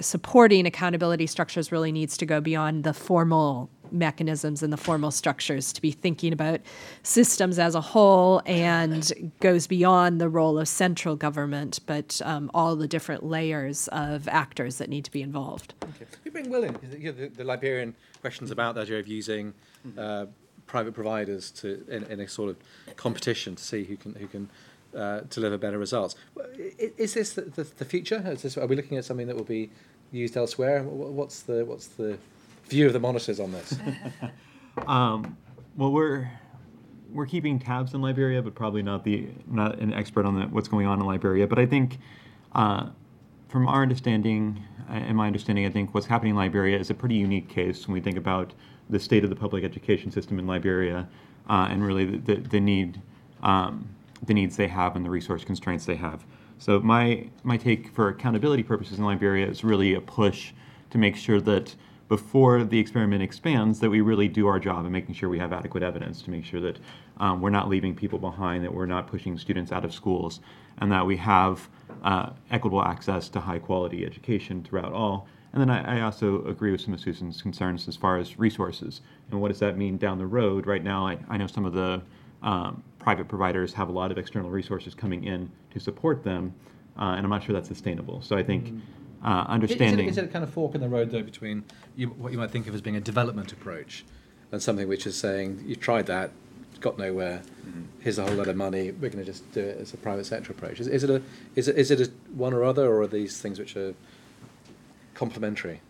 supporting 0.00 0.66
accountability 0.66 1.26
structures 1.26 1.70
really 1.70 1.92
needs 1.92 2.16
to 2.16 2.26
go 2.26 2.40
beyond 2.40 2.84
the 2.84 2.92
formal 2.92 3.70
mechanisms 3.90 4.62
and 4.62 4.72
the 4.72 4.76
formal 4.76 5.10
structures 5.10 5.72
to 5.72 5.80
be 5.80 5.90
thinking 5.90 6.32
about 6.32 6.60
systems 7.02 7.58
as 7.58 7.74
a 7.74 7.80
whole 7.80 8.42
and 8.44 9.12
goes 9.40 9.66
beyond 9.66 10.20
the 10.20 10.28
role 10.28 10.58
of 10.58 10.68
central 10.68 11.16
government, 11.16 11.80
but 11.86 12.20
um, 12.24 12.50
all 12.52 12.76
the 12.76 12.88
different 12.88 13.24
layers 13.24 13.88
of 13.88 14.28
actors 14.28 14.78
that 14.78 14.88
need 14.88 15.04
to 15.04 15.10
be 15.10 15.22
involved. 15.22 15.74
Okay. 15.82 16.06
You 16.24 16.30
bring 16.30 16.50
Will 16.50 16.64
in, 16.64 16.76
you 16.98 17.12
know, 17.12 17.12
the, 17.12 17.28
the, 17.28 17.44
Liberian 17.44 17.94
questions 18.20 18.50
about 18.50 18.74
the 18.74 18.82
idea 18.82 18.98
of 18.98 19.08
using 19.08 19.54
uh, 19.96 20.26
private 20.66 20.92
providers 20.92 21.50
to 21.52 21.84
in, 21.88 22.04
in, 22.04 22.20
a 22.20 22.28
sort 22.28 22.50
of 22.50 22.56
competition 22.96 23.56
to 23.56 23.62
see 23.62 23.84
who 23.84 23.96
can 23.96 24.14
who 24.14 24.26
can 24.26 24.50
uh, 24.96 25.20
deliver 25.30 25.58
better 25.58 25.78
results. 25.78 26.16
Is 26.96 27.14
this 27.14 27.34
the, 27.34 27.42
the, 27.42 27.64
the 27.64 27.84
future? 27.84 28.18
This, 28.18 28.56
are 28.56 28.66
we 28.66 28.76
looking 28.76 28.98
at 28.98 29.04
something 29.04 29.26
that 29.26 29.36
will 29.36 29.44
be 29.44 29.70
used 30.12 30.36
elsewhere? 30.36 30.82
What's 30.82 31.42
the 31.42 31.64
what's 31.64 31.88
the 31.88 32.18
view 32.68 32.86
of 32.86 32.92
the 32.92 33.00
monitors 33.00 33.40
on 33.40 33.52
this? 33.52 33.74
um, 34.86 35.36
well, 35.76 35.92
we're 35.92 36.30
we're 37.10 37.26
keeping 37.26 37.58
tabs 37.58 37.94
in 37.94 38.02
Liberia, 38.02 38.42
but 38.42 38.54
probably 38.54 38.82
not 38.82 39.04
the 39.04 39.28
not 39.46 39.78
an 39.78 39.92
expert 39.92 40.26
on 40.26 40.38
the, 40.38 40.46
what's 40.46 40.68
going 40.68 40.86
on 40.86 41.00
in 41.00 41.06
Liberia. 41.06 41.46
But 41.46 41.58
I 41.58 41.66
think, 41.66 41.98
uh, 42.52 42.88
from 43.48 43.66
our 43.66 43.82
understanding 43.82 44.62
and 44.88 45.16
my 45.16 45.26
understanding, 45.26 45.66
I 45.66 45.70
think 45.70 45.94
what's 45.94 46.06
happening 46.06 46.30
in 46.30 46.36
Liberia 46.36 46.78
is 46.78 46.90
a 46.90 46.94
pretty 46.94 47.16
unique 47.16 47.48
case 47.48 47.86
when 47.86 47.94
we 47.94 48.00
think 48.00 48.16
about 48.16 48.54
the 48.88 48.98
state 48.98 49.22
of 49.22 49.30
the 49.30 49.36
public 49.36 49.64
education 49.64 50.10
system 50.10 50.38
in 50.38 50.46
Liberia 50.46 51.06
uh, 51.48 51.68
and 51.70 51.84
really 51.84 52.04
the, 52.04 52.34
the, 52.34 52.40
the 52.40 52.60
need. 52.60 53.00
Um, 53.42 53.88
the 54.22 54.34
needs 54.34 54.56
they 54.56 54.68
have 54.68 54.96
and 54.96 55.04
the 55.04 55.10
resource 55.10 55.44
constraints 55.44 55.84
they 55.84 55.96
have. 55.96 56.24
So 56.58 56.80
my 56.80 57.28
my 57.44 57.56
take 57.56 57.92
for 57.92 58.08
accountability 58.08 58.62
purposes 58.62 58.98
in 58.98 59.04
Liberia 59.04 59.46
is 59.46 59.62
really 59.62 59.94
a 59.94 60.00
push 60.00 60.52
to 60.90 60.98
make 60.98 61.16
sure 61.16 61.40
that 61.40 61.74
before 62.08 62.64
the 62.64 62.78
experiment 62.78 63.22
expands, 63.22 63.80
that 63.80 63.90
we 63.90 64.00
really 64.00 64.28
do 64.28 64.46
our 64.46 64.58
job 64.58 64.86
in 64.86 64.92
making 64.92 65.14
sure 65.14 65.28
we 65.28 65.38
have 65.38 65.52
adequate 65.52 65.82
evidence 65.82 66.22
to 66.22 66.30
make 66.30 66.44
sure 66.44 66.60
that 66.60 66.78
um, 67.18 67.42
we're 67.42 67.50
not 67.50 67.68
leaving 67.68 67.94
people 67.94 68.18
behind, 68.18 68.64
that 68.64 68.72
we're 68.72 68.86
not 68.86 69.06
pushing 69.06 69.36
students 69.36 69.72
out 69.72 69.84
of 69.84 69.92
schools, 69.92 70.40
and 70.78 70.90
that 70.90 71.04
we 71.04 71.18
have 71.18 71.68
uh, 72.02 72.30
equitable 72.50 72.82
access 72.82 73.28
to 73.28 73.40
high 73.40 73.58
quality 73.58 74.06
education 74.06 74.62
throughout 74.62 74.92
all. 74.92 75.28
And 75.52 75.60
then 75.60 75.70
I, 75.70 75.98
I, 75.98 76.00
also 76.02 76.44
agree 76.44 76.72
with 76.72 76.80
some 76.80 76.94
of 76.94 77.00
Susan's 77.00 77.40
concerns 77.40 77.88
as 77.88 77.96
far 77.96 78.18
as 78.18 78.38
resources 78.38 79.00
and 79.30 79.40
what 79.40 79.48
does 79.48 79.58
that 79.60 79.78
mean 79.78 79.96
down 79.96 80.18
the 80.18 80.26
road. 80.26 80.66
Right 80.66 80.84
now, 80.84 81.06
I, 81.06 81.18
I 81.28 81.36
know 81.36 81.46
some 81.46 81.64
of 81.64 81.72
the 81.72 82.02
um, 82.42 82.82
private 83.08 83.26
providers 83.26 83.72
have 83.72 83.88
a 83.88 83.92
lot 83.92 84.10
of 84.10 84.18
external 84.18 84.50
resources 84.50 84.94
coming 84.94 85.24
in 85.24 85.50
to 85.70 85.80
support 85.80 86.22
them, 86.22 86.52
uh, 86.98 87.14
and 87.16 87.24
I'm 87.24 87.30
not 87.30 87.42
sure 87.42 87.54
that's 87.54 87.66
sustainable. 87.66 88.20
So 88.20 88.36
I 88.36 88.42
think 88.42 88.66
mm. 88.66 88.80
uh, 89.24 89.46
understanding. 89.48 90.08
Is 90.08 90.18
it, 90.18 90.20
is 90.20 90.26
it 90.26 90.28
a 90.28 90.32
kind 90.34 90.44
of 90.44 90.50
fork 90.50 90.74
in 90.74 90.82
the 90.82 90.90
road 90.90 91.10
though 91.10 91.22
between 91.22 91.64
you, 91.96 92.08
what 92.08 92.32
you 92.32 92.36
might 92.36 92.50
think 92.50 92.66
of 92.68 92.74
as 92.74 92.82
being 92.82 92.96
a 92.96 93.00
development 93.00 93.50
approach 93.50 94.04
and 94.52 94.62
something 94.62 94.86
which 94.86 95.06
is 95.06 95.16
saying 95.16 95.64
you've 95.66 95.80
tried 95.80 96.04
that, 96.04 96.32
got 96.80 96.98
nowhere. 96.98 97.40
Mm-hmm. 97.66 97.84
Here's 98.00 98.18
a 98.18 98.26
whole 98.26 98.34
lot 98.34 98.46
of 98.46 98.56
money. 98.56 98.90
We're 98.90 99.08
going 99.08 99.24
to 99.24 99.30
just 99.32 99.50
do 99.52 99.60
it 99.60 99.78
as 99.80 99.94
a 99.94 99.96
private 99.96 100.26
sector 100.26 100.52
approach. 100.52 100.78
Is, 100.78 100.86
is 100.86 101.02
it 101.02 101.08
a 101.08 101.22
is 101.56 101.66
it 101.66 101.78
is 101.78 101.90
it 101.90 102.00
a 102.02 102.10
one 102.34 102.52
or 102.52 102.62
other, 102.62 102.86
or 102.88 103.00
are 103.00 103.06
these 103.06 103.40
things 103.40 103.58
which 103.58 103.74
are 103.74 103.94
complementary? 105.14 105.80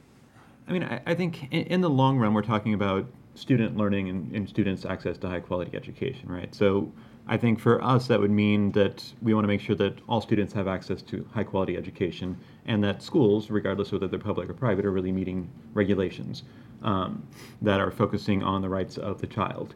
I 0.68 0.72
mean, 0.72 0.84
I, 0.84 1.00
I 1.04 1.14
think 1.16 1.48
in, 1.50 1.62
in, 1.62 1.80
the 1.80 1.90
long 1.90 2.16
run, 2.18 2.32
we're 2.32 2.42
talking 2.42 2.74
about 2.74 3.06
student 3.34 3.76
learning 3.76 4.08
and, 4.08 4.32
and 4.36 4.48
students' 4.48 4.84
access 4.84 5.18
to 5.18 5.28
high 5.28 5.40
quality 5.40 5.76
education, 5.76 6.28
right? 6.28 6.54
So 6.54 6.92
I 7.28 7.36
think 7.36 7.60
for 7.60 7.82
us, 7.82 8.06
that 8.06 8.18
would 8.18 8.30
mean 8.30 8.72
that 8.72 9.04
we 9.20 9.34
want 9.34 9.44
to 9.44 9.48
make 9.48 9.60
sure 9.60 9.76
that 9.76 9.98
all 10.08 10.20
students 10.20 10.52
have 10.54 10.66
access 10.66 11.02
to 11.02 11.26
high 11.32 11.44
quality 11.44 11.76
education 11.76 12.36
and 12.66 12.82
that 12.84 13.02
schools, 13.02 13.50
regardless 13.50 13.88
of 13.88 13.94
whether 13.94 14.08
they're 14.08 14.18
public 14.18 14.48
or 14.48 14.54
private, 14.54 14.84
are 14.84 14.90
really 14.90 15.12
meeting 15.12 15.50
regulations 15.74 16.44
um, 16.82 17.26
that 17.62 17.80
are 17.80 17.90
focusing 17.90 18.42
on 18.42 18.62
the 18.62 18.68
rights 18.68 18.96
of 18.96 19.20
the 19.20 19.26
child 19.26 19.74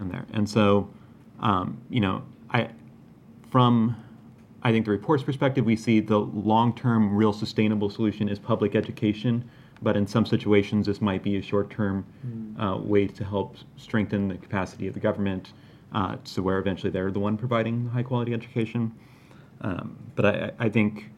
in 0.00 0.08
there. 0.08 0.24
And 0.32 0.48
so, 0.48 0.88
um, 1.40 1.80
you 1.90 2.00
know, 2.00 2.22
I, 2.50 2.68
from 3.50 3.96
I 4.62 4.70
think 4.70 4.84
the 4.84 4.92
report's 4.92 5.24
perspective, 5.24 5.64
we 5.64 5.74
see 5.74 5.98
the 5.98 6.18
long 6.18 6.74
term, 6.74 7.16
real 7.16 7.32
sustainable 7.32 7.90
solution 7.90 8.28
is 8.28 8.38
public 8.38 8.76
education 8.76 9.48
but 9.82 9.96
in 9.96 10.06
some 10.06 10.24
situations, 10.24 10.86
this 10.86 11.00
might 11.00 11.22
be 11.22 11.36
a 11.36 11.42
short-term 11.42 12.06
mm. 12.24 12.62
uh, 12.62 12.78
way 12.78 13.06
to 13.08 13.24
help 13.24 13.56
strengthen 13.76 14.28
the 14.28 14.36
capacity 14.36 14.86
of 14.86 14.94
the 14.94 15.00
government, 15.00 15.52
uh, 15.94 16.16
to 16.24 16.42
where 16.42 16.58
eventually 16.58 16.90
they're 16.90 17.10
the 17.10 17.18
one 17.18 17.36
providing 17.36 17.88
high-quality 17.88 18.32
education. 18.32 18.92
Um, 19.60 19.96
but 20.14 20.26
I, 20.26 20.50
I, 20.58 20.68
think, 20.68 21.10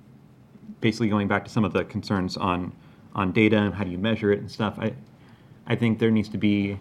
basically 0.81 1.09
going 1.09 1.29
back 1.29 1.45
to 1.45 1.51
some 1.51 1.65
of 1.65 1.73
the 1.73 1.85
concerns 1.85 2.37
on 2.37 2.73
on 3.15 3.31
data 3.31 3.57
and 3.57 3.73
how 3.73 3.85
do 3.85 3.91
you 3.91 3.99
measure 3.99 4.33
it 4.33 4.41
and 4.41 4.51
stuff, 4.51 4.77
I 4.79 4.93
I 5.67 5.77
think 5.77 5.99
there 5.99 6.11
needs 6.11 6.29
to 6.31 6.39
be 6.39 6.79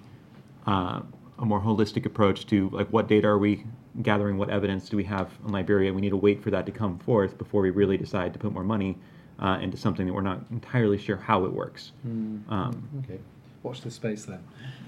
uh, 0.68 1.02
a 1.40 1.46
more 1.46 1.62
holistic 1.62 2.06
approach 2.06 2.48
to 2.48 2.70
like 2.70 2.88
what 2.90 3.08
data 3.08 3.28
are 3.28 3.38
we 3.38 3.64
gathering, 4.02 4.38
what 4.38 4.50
evidence 4.50 4.90
do 4.90 4.98
we 4.98 5.04
have 5.04 5.32
in 5.46 5.52
Liberia. 5.52 5.94
We 5.94 6.02
need 6.02 6.10
to 6.10 6.18
wait 6.18 6.42
for 6.42 6.50
that 6.52 6.66
to 6.66 6.72
come 6.72 6.98
forth 7.00 7.38
before 7.38 7.62
we 7.62 7.70
really 7.70 7.98
decide 7.98 8.34
to 8.34 8.40
put 8.40 8.52
more 8.52 8.64
money 8.64 8.98
uh, 9.40 9.60
into 9.62 9.78
something 9.78 10.06
that 10.08 10.14
we're 10.14 10.22
not 10.22 10.42
entirely 10.52 10.98
sure 10.98 11.18
how 11.18 11.46
it 11.46 11.54
works. 11.54 11.92
Um, 12.06 12.90
Okay. 13.04 13.20
Watch 13.62 13.82
the 13.82 13.92
space 13.92 14.26
there. 14.26 14.42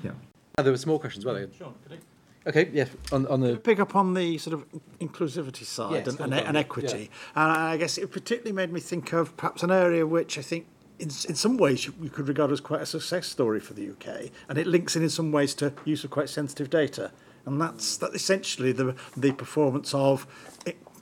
yeah. 0.03 0.11
Oh, 0.57 0.63
there 0.63 0.73
were 0.73 0.77
some 0.77 0.89
more 0.89 0.99
questions, 0.99 1.25
weren't 1.25 1.53
there? 1.57 1.97
Okay, 2.47 2.69
yeah, 2.71 2.85
on, 3.11 3.25
on 3.27 3.41
the... 3.41 3.57
Pick 3.57 3.79
up 3.79 3.95
on 3.95 4.13
the 4.13 4.37
sort 4.37 4.53
of 4.53 4.65
inclusivity 4.99 5.63
side 5.63 6.05
Yes, 6.05 6.07
and, 6.07 6.19
and, 6.19 6.33
and 6.33 6.53
yeah. 6.53 6.59
equity. 6.59 7.09
And 7.35 7.51
I 7.51 7.77
guess 7.77 7.97
it 7.97 8.11
particularly 8.11 8.51
made 8.51 8.71
me 8.71 8.79
think 8.79 9.13
of 9.13 9.35
perhaps 9.35 9.63
an 9.63 9.71
area 9.71 10.05
which 10.05 10.37
I 10.37 10.41
think 10.41 10.67
in, 10.99 11.07
in 11.07 11.35
some 11.35 11.57
ways 11.57 11.85
you, 11.85 12.09
could 12.09 12.27
regard 12.27 12.51
as 12.51 12.61
quite 12.61 12.81
a 12.81 12.85
success 12.85 13.27
story 13.27 13.59
for 13.59 13.73
the 13.73 13.89
UK. 13.89 14.31
And 14.47 14.57
it 14.57 14.67
links 14.67 14.95
in 14.95 15.03
in 15.03 15.09
some 15.09 15.31
ways 15.31 15.55
to 15.55 15.73
use 15.85 16.03
of 16.03 16.11
quite 16.11 16.29
sensitive 16.29 16.69
data. 16.69 17.11
And 17.45 17.59
that's 17.59 17.97
that 17.97 18.13
essentially 18.13 18.71
the, 18.71 18.95
the 19.17 19.31
performance 19.31 19.93
of 19.93 20.27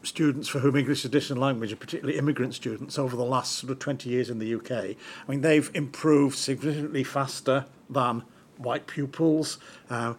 students 0.03 0.47
for 0.47 0.59
whom 0.59 0.75
English 0.75 0.99
is 0.99 1.05
additional 1.05 1.41
language, 1.41 1.71
and 1.71 1.79
particularly 1.79 2.17
immigrant 2.17 2.53
students, 2.53 2.99
over 2.99 3.15
the 3.15 3.23
last 3.23 3.53
sort 3.53 3.71
of 3.71 3.79
20 3.79 4.09
years 4.09 4.29
in 4.29 4.39
the 4.39 4.55
UK. 4.55 4.71
I 4.71 4.95
mean, 5.27 5.41
they've 5.41 5.69
improved 5.73 6.37
significantly 6.37 7.03
faster 7.03 7.65
than 7.89 8.23
white 8.57 8.87
pupils. 8.87 9.57
Uh, 9.89 10.13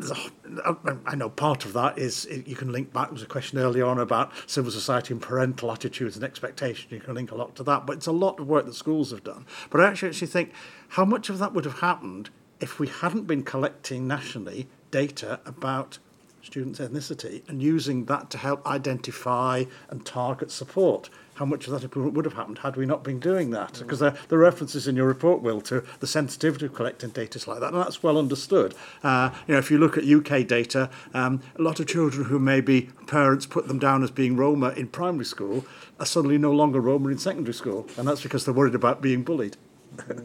I- 0.00 0.30
uh, 0.64 0.74
um, 0.86 1.00
I 1.06 1.14
know 1.14 1.30
part 1.30 1.64
of 1.64 1.72
that 1.74 1.98
is 1.98 2.26
you 2.46 2.56
can 2.56 2.72
link 2.72 2.92
back. 2.92 3.06
There 3.08 3.14
was 3.14 3.22
a 3.22 3.26
question 3.26 3.58
earlier 3.58 3.86
on 3.86 3.98
about 3.98 4.32
civil 4.46 4.70
society 4.70 5.12
and 5.14 5.22
parental 5.22 5.70
attitudes 5.70 6.16
and 6.16 6.24
expectations. 6.24 6.90
You 6.90 7.00
can 7.00 7.14
link 7.14 7.30
a 7.30 7.36
lot 7.36 7.54
to 7.56 7.62
that, 7.64 7.86
but 7.86 7.96
it's 7.96 8.06
a 8.06 8.12
lot 8.12 8.40
of 8.40 8.48
work 8.48 8.66
that 8.66 8.74
schools 8.74 9.10
have 9.10 9.24
done. 9.24 9.46
But 9.70 9.80
I 9.80 9.88
actually 9.88 10.08
actually 10.08 10.28
think 10.28 10.52
how 10.88 11.04
much 11.04 11.30
of 11.30 11.38
that 11.38 11.54
would 11.54 11.64
have 11.64 11.78
happened 11.80 12.30
if 12.60 12.78
we 12.78 12.88
hadn't 12.88 13.26
been 13.26 13.42
collecting 13.42 14.06
nationally 14.06 14.68
data 14.90 15.40
about 15.44 15.98
students' 16.42 16.78
ethnicity 16.78 17.48
and 17.48 17.62
using 17.62 18.04
that 18.04 18.30
to 18.30 18.38
help 18.38 18.66
identify 18.66 19.64
and 19.88 20.04
target 20.04 20.50
support. 20.50 21.08
How 21.34 21.44
much 21.44 21.66
of 21.66 21.72
that 21.72 21.82
improvement 21.82 22.14
would 22.14 22.24
have 22.24 22.34
happened 22.34 22.58
had 22.58 22.76
we 22.76 22.86
not 22.86 23.02
been 23.02 23.18
doing 23.18 23.50
that? 23.50 23.80
Because 23.80 23.98
there, 23.98 24.14
there 24.28 24.38
are 24.38 24.42
references 24.42 24.86
in 24.86 24.94
your 24.94 25.06
report, 25.06 25.42
Will, 25.42 25.60
to 25.62 25.82
the 26.00 26.06
sensitivity 26.06 26.66
of 26.66 26.74
collecting 26.74 27.10
data 27.10 27.38
is 27.38 27.48
like 27.48 27.60
that, 27.60 27.72
and 27.72 27.82
that's 27.82 28.02
well 28.02 28.18
understood. 28.18 28.74
Uh, 29.02 29.30
you 29.48 29.54
know, 29.54 29.58
if 29.58 29.70
you 29.70 29.78
look 29.78 29.98
at 29.98 30.04
UK 30.04 30.46
data, 30.46 30.90
um, 31.12 31.40
a 31.58 31.62
lot 31.62 31.80
of 31.80 31.88
children 31.88 32.26
who 32.26 32.38
maybe 32.38 32.90
parents 33.06 33.46
put 33.46 33.66
them 33.66 33.78
down 33.78 34.04
as 34.04 34.10
being 34.10 34.36
Roma 34.36 34.70
in 34.70 34.86
primary 34.86 35.24
school 35.24 35.64
are 35.98 36.06
suddenly 36.06 36.38
no 36.38 36.52
longer 36.52 36.80
Roma 36.80 37.08
in 37.08 37.18
secondary 37.18 37.54
school, 37.54 37.88
and 37.96 38.06
that's 38.06 38.22
because 38.22 38.44
they're 38.44 38.54
worried 38.54 38.74
about 38.74 39.02
being 39.02 39.22
bullied. 39.22 39.56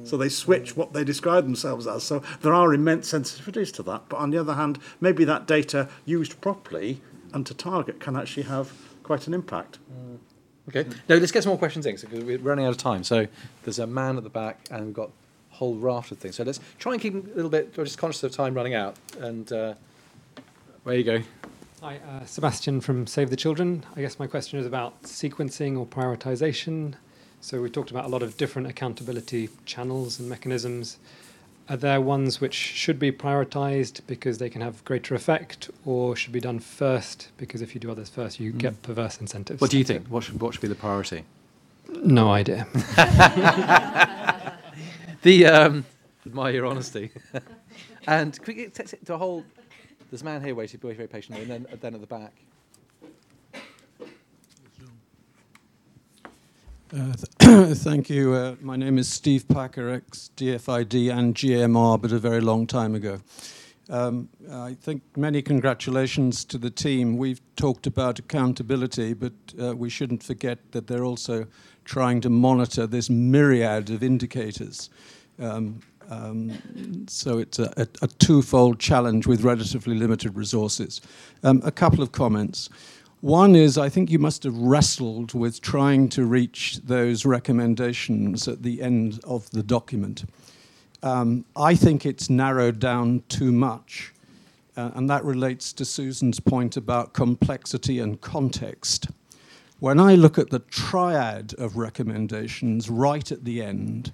so 0.03 0.18
they 0.18 0.30
switch 0.30 0.76
what 0.76 0.94
they 0.94 1.03
describe 1.03 1.44
themselves 1.44 1.88
as. 1.88 2.03
So 2.03 2.22
there 2.41 2.53
are 2.53 2.73
immense 2.73 3.11
sensitivities 3.11 3.72
to 3.73 3.84
that. 3.84 4.03
But 4.10 4.18
on 4.18 4.31
the 4.31 4.38
other 4.38 4.53
hand, 4.53 4.80
maybe 4.99 5.23
that 5.26 5.48
data 5.48 5.90
used 6.06 6.40
properly 6.41 7.02
and 7.34 7.45
to 7.45 7.53
target 7.53 7.99
can 7.99 8.15
actually 8.15 8.44
have 8.44 8.72
quite 9.03 9.27
an 9.27 9.34
impact. 9.34 9.80
Okay. 10.70 10.88
No, 11.08 11.18
let's 11.18 11.32
get 11.32 11.44
some 11.44 11.50
more 11.50 11.58
questions 11.58 11.86
in 11.88 11.96
because 11.96 12.24
we're 12.24 12.38
running 12.38 12.66
out 12.66 12.72
of 12.72 12.78
time. 12.78 13.04
So 13.04 13.28
there's 13.64 13.80
a 13.80 13.88
man 13.88 14.18
at 14.18 14.24
the 14.24 14.30
back, 14.30 14.60
and 14.70 14.86
we've 14.86 14.94
got 14.94 15.10
a 15.52 15.56
whole 15.56 15.76
raft 15.76 16.12
of 16.12 16.20
things. 16.20 16.36
So 16.36 16.44
let's 16.44 16.60
try 16.78 16.94
and 16.94 17.02
keep 17.02 17.16
a 17.16 17.36
little 17.36 17.50
bit. 17.50 17.74
We're 17.76 17.86
just 17.86 17.98
conscious 17.98 18.22
of 18.24 18.32
time 18.32 18.54
running 18.54 18.76
out. 18.76 18.96
And 19.20 19.52
uh, 19.52 19.74
where 20.84 20.96
you 20.96 21.04
go? 21.04 21.22
Hi, 21.82 21.98
uh, 21.98 22.26
Sebastian 22.26 22.82
from 22.82 23.08
Save 23.08 23.32
the 23.32 23.36
Children. 23.36 23.84
I 23.96 24.02
guess 24.02 24.20
my 24.20 24.28
question 24.28 24.60
is 24.60 24.68
about 24.68 25.02
sequencing 25.04 25.78
or 25.80 25.88
prioritization. 25.88 26.94
So 27.41 27.62
we 27.62 27.70
talked 27.70 27.90
about 27.90 28.06
a 28.06 28.10
lot 28.10 28.22
of 28.22 28.38
different 28.38 28.68
accountability 28.68 29.50
channels 29.66 30.20
and 30.20 30.30
mechanisms. 30.30 30.98
Are 31.70 31.78
there 31.78 32.02
ones 32.02 32.41
which 32.41 32.56
should 32.56 32.98
be 32.98 33.12
prioritized 33.12 34.02
because 34.08 34.40
they 34.40 34.50
can 34.50 34.62
have 34.62 34.84
greater 34.86 35.14
effect, 35.14 35.70
or 35.86 36.16
should 36.16 36.32
be 36.34 36.40
done 36.40 36.58
first 36.60 37.30
because 37.38 37.62
if 37.62 37.76
you 37.76 37.80
do 37.80 37.91
others 37.91 38.10
first, 38.10 38.40
you 38.40 38.52
Mm. 38.52 38.58
get 38.58 38.82
perverse 38.82 39.22
incentives? 39.22 39.62
What 39.62 39.70
do 39.70 39.78
you 39.78 39.84
think? 39.84 40.08
What 40.08 40.24
should 40.24 40.41
what 40.41 40.54
should 40.54 40.62
be 40.62 40.68
the 40.68 40.74
priority? 40.76 41.26
No 42.04 42.32
idea. 42.32 42.66
the 45.22 45.46
um, 45.46 45.86
admire 46.26 46.54
your 46.54 46.66
honesty. 46.66 47.12
and 48.08 48.34
can 48.41 48.46
we 48.48 48.54
get 48.64 48.74
t- 48.74 48.84
t- 48.84 48.98
to 49.06 49.14
a 49.14 49.18
whole? 49.18 49.44
There's 50.10 50.22
a 50.24 50.26
man 50.26 50.44
here 50.44 50.56
waiting 50.56 50.80
very, 50.80 50.96
very 50.96 51.08
patiently, 51.08 51.41
and 51.44 51.52
then 51.52 51.68
then 51.82 51.94
at 51.94 52.02
the 52.02 52.08
back. 52.08 52.34
Uh, 56.91 57.14
th- 57.40 57.78
thank 57.78 58.10
you. 58.10 58.34
Uh, 58.34 58.56
my 58.61 58.76
name 58.76 58.98
is 58.98 59.07
Steve 59.07 59.48
Packer, 59.48 59.90
ex 59.90 60.32
DFID 60.36 61.16
and 61.16 61.36
GMR, 61.36 62.02
but 62.02 62.11
a 62.11 62.18
very 62.18 62.41
long 62.41 62.66
time 62.66 62.95
ago. 62.95 63.20
Um, 63.90 64.28
I 64.52 64.74
think 64.74 65.03
many 65.16 65.44
congratulations 65.44 66.44
to 66.45 66.57
the 66.57 66.72
team. 66.72 67.18
We've 67.18 67.41
talked 67.56 67.86
about 67.86 68.18
accountability, 68.18 69.14
but 69.14 69.34
uh, 69.61 69.76
we 69.76 69.90
shouldn't 69.90 70.24
forget 70.24 70.72
that 70.72 70.88
they're 70.88 71.03
also 71.03 71.45
trying 71.86 72.22
to 72.22 72.30
monitor 72.30 72.88
this 72.88 73.07
myriad 73.07 73.91
of 73.91 74.02
indicators. 74.02 74.90
Um, 75.40 75.82
um, 76.10 77.06
so 77.07 77.38
it's 77.38 77.60
a, 77.60 77.72
a, 77.78 77.88
a 78.02 78.07
twofold 78.07 78.80
challenge 78.80 79.28
with 79.28 79.44
relatively 79.44 79.95
limited 79.95 80.36
resources. 80.36 81.02
Um, 81.44 81.61
a 81.64 81.72
couple 81.72 82.02
of 82.02 82.11
comments. 82.11 82.70
One 83.22 83.54
is 83.54 83.78
I 83.78 83.90
think 83.90 84.10
you 84.10 84.18
must 84.18 84.44
have 84.44 84.56
wrestled 84.56 85.34
with 85.34 85.60
trying 85.60 86.08
to 86.10 86.24
reach 86.24 86.80
those 86.86 87.26
recommendations 87.26 88.48
at 88.48 88.64
the 88.64 88.82
end 88.82 89.20
of 89.26 89.50
the 89.50 89.62
document. 89.62 90.24
Um, 91.04 91.44
I 91.54 91.76
think 91.76 92.06
it's 92.06 92.30
narrowed 92.30 92.80
down 92.80 93.24
too 93.28 93.52
much, 93.52 94.14
uh, 94.78 94.91
and 94.96 95.10
that 95.10 95.26
relates 95.26 95.74
to 95.74 95.84
Susan's 95.84 96.40
point 96.40 96.78
about 96.78 97.12
complexity 97.12 98.00
and 98.00 98.22
context. 98.22 99.08
When 99.80 100.00
I 100.00 100.16
look 100.16 100.38
at 100.38 100.50
the 100.50 100.60
triad 100.60 101.54
of 101.58 101.76
recommendations 101.76 102.90
right 102.90 103.30
at 103.34 103.44
the 103.44 103.62
end, 103.62 104.14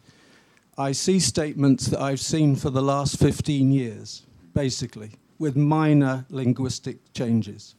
I 0.79 0.93
see 0.93 1.19
statements 1.19 1.85
that 1.87 2.01
I've 2.01 2.19
seen 2.19 2.55
for 2.55 2.71
the 2.71 2.81
last 2.81 3.19
15 3.19 3.71
years, 3.71 4.23
basically, 4.55 5.11
with 5.37 5.55
minor 5.55 6.25
linguistic 6.31 6.97
changes. 7.13 7.75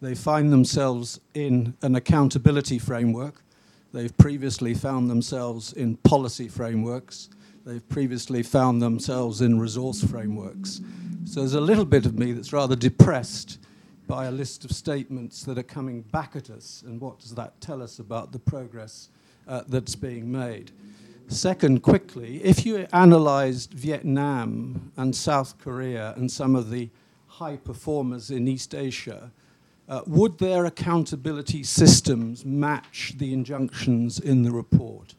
They 0.00 0.14
find 0.14 0.52
themselves 0.52 1.20
in 1.34 1.74
an 1.82 1.96
accountability 1.96 2.78
framework. 2.78 3.42
They've 3.92 4.16
previously 4.18 4.74
found 4.74 5.08
themselves 5.08 5.72
in 5.72 5.96
policy 5.96 6.48
frameworks. 6.48 7.30
They've 7.64 7.88
previously 7.88 8.42
found 8.42 8.82
themselves 8.82 9.40
in 9.40 9.58
resource 9.58 10.04
frameworks. 10.04 10.80
So 11.24 11.40
there's 11.40 11.54
a 11.54 11.60
little 11.60 11.84
bit 11.84 12.06
of 12.06 12.18
me 12.18 12.32
that's 12.32 12.52
rather 12.52 12.76
depressed 12.76 13.58
by 14.06 14.26
a 14.26 14.30
list 14.30 14.64
of 14.64 14.72
statements 14.72 15.42
that 15.44 15.58
are 15.58 15.64
coming 15.64 16.02
back 16.02 16.36
at 16.36 16.50
us. 16.50 16.84
And 16.86 17.00
what 17.00 17.18
does 17.18 17.34
that 17.34 17.60
tell 17.60 17.82
us 17.82 17.98
about 17.98 18.32
the 18.32 18.38
progress 18.38 19.08
uh, 19.48 19.62
that's 19.66 19.96
being 19.96 20.30
made? 20.30 20.70
Second, 21.28 21.82
quickly, 21.82 22.40
if 22.44 22.64
you 22.64 22.86
analyzed 22.92 23.72
Vietnam 23.72 24.92
and 24.96 25.14
South 25.14 25.58
Korea 25.58 26.14
and 26.16 26.30
some 26.30 26.54
of 26.54 26.70
the 26.70 26.88
high 27.26 27.56
performers 27.56 28.30
in 28.30 28.46
East 28.46 28.74
Asia, 28.74 29.32
uh, 29.88 30.02
would 30.06 30.38
their 30.38 30.64
accountability 30.64 31.62
systems 31.62 32.44
match 32.44 33.14
the 33.18 33.32
injunctions 33.32 34.18
in 34.18 34.42
the 34.42 34.50
report? 34.50 35.14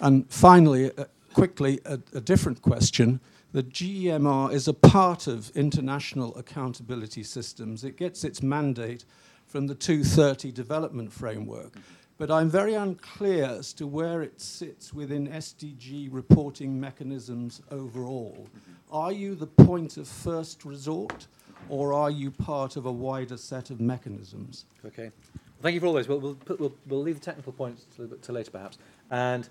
And 0.00 0.28
finally, 0.30 0.90
uh, 0.96 1.04
quickly, 1.34 1.80
a, 1.84 2.00
a 2.14 2.20
different 2.20 2.62
question. 2.62 3.20
The 3.52 3.62
GEMR 3.62 4.52
is 4.52 4.68
a 4.68 4.74
part 4.74 5.26
of 5.26 5.50
international 5.56 6.36
accountability 6.36 7.22
systems. 7.22 7.84
It 7.84 7.96
gets 7.96 8.24
its 8.24 8.42
mandate 8.42 9.04
from 9.46 9.66
the 9.66 9.74
230 9.74 10.52
development 10.52 11.12
framework. 11.12 11.74
But 12.18 12.30
I'm 12.30 12.50
very 12.50 12.74
unclear 12.74 13.46
as 13.46 13.72
to 13.74 13.86
where 13.86 14.22
it 14.22 14.40
sits 14.40 14.92
within 14.92 15.26
SDG 15.26 16.08
reporting 16.12 16.78
mechanisms 16.78 17.62
overall. 17.70 18.46
Are 18.92 19.10
you 19.10 19.34
the 19.34 19.46
point 19.46 19.96
of 19.96 20.06
first 20.06 20.64
resort, 20.64 21.26
or 21.70 21.94
are 21.94 22.10
you 22.10 22.30
part 22.30 22.76
of 22.76 22.84
a 22.84 22.92
wider 22.92 23.36
set 23.36 23.70
of 23.70 23.80
mechanisms? 23.80 24.64
Okay. 24.84 25.04
Well, 25.04 25.62
thank 25.62 25.74
you 25.74 25.80
for 25.80 25.86
all 25.86 25.92
those. 25.92 26.08
We'll, 26.08 26.18
we'll, 26.18 26.34
put, 26.34 26.60
we'll, 26.60 26.74
we'll 26.86 27.02
leave 27.02 27.20
the 27.20 27.24
technical 27.24 27.52
points 27.52 27.86
to, 27.96 28.18
to 28.20 28.32
later, 28.32 28.50
perhaps. 28.50 28.78
And 29.10 29.48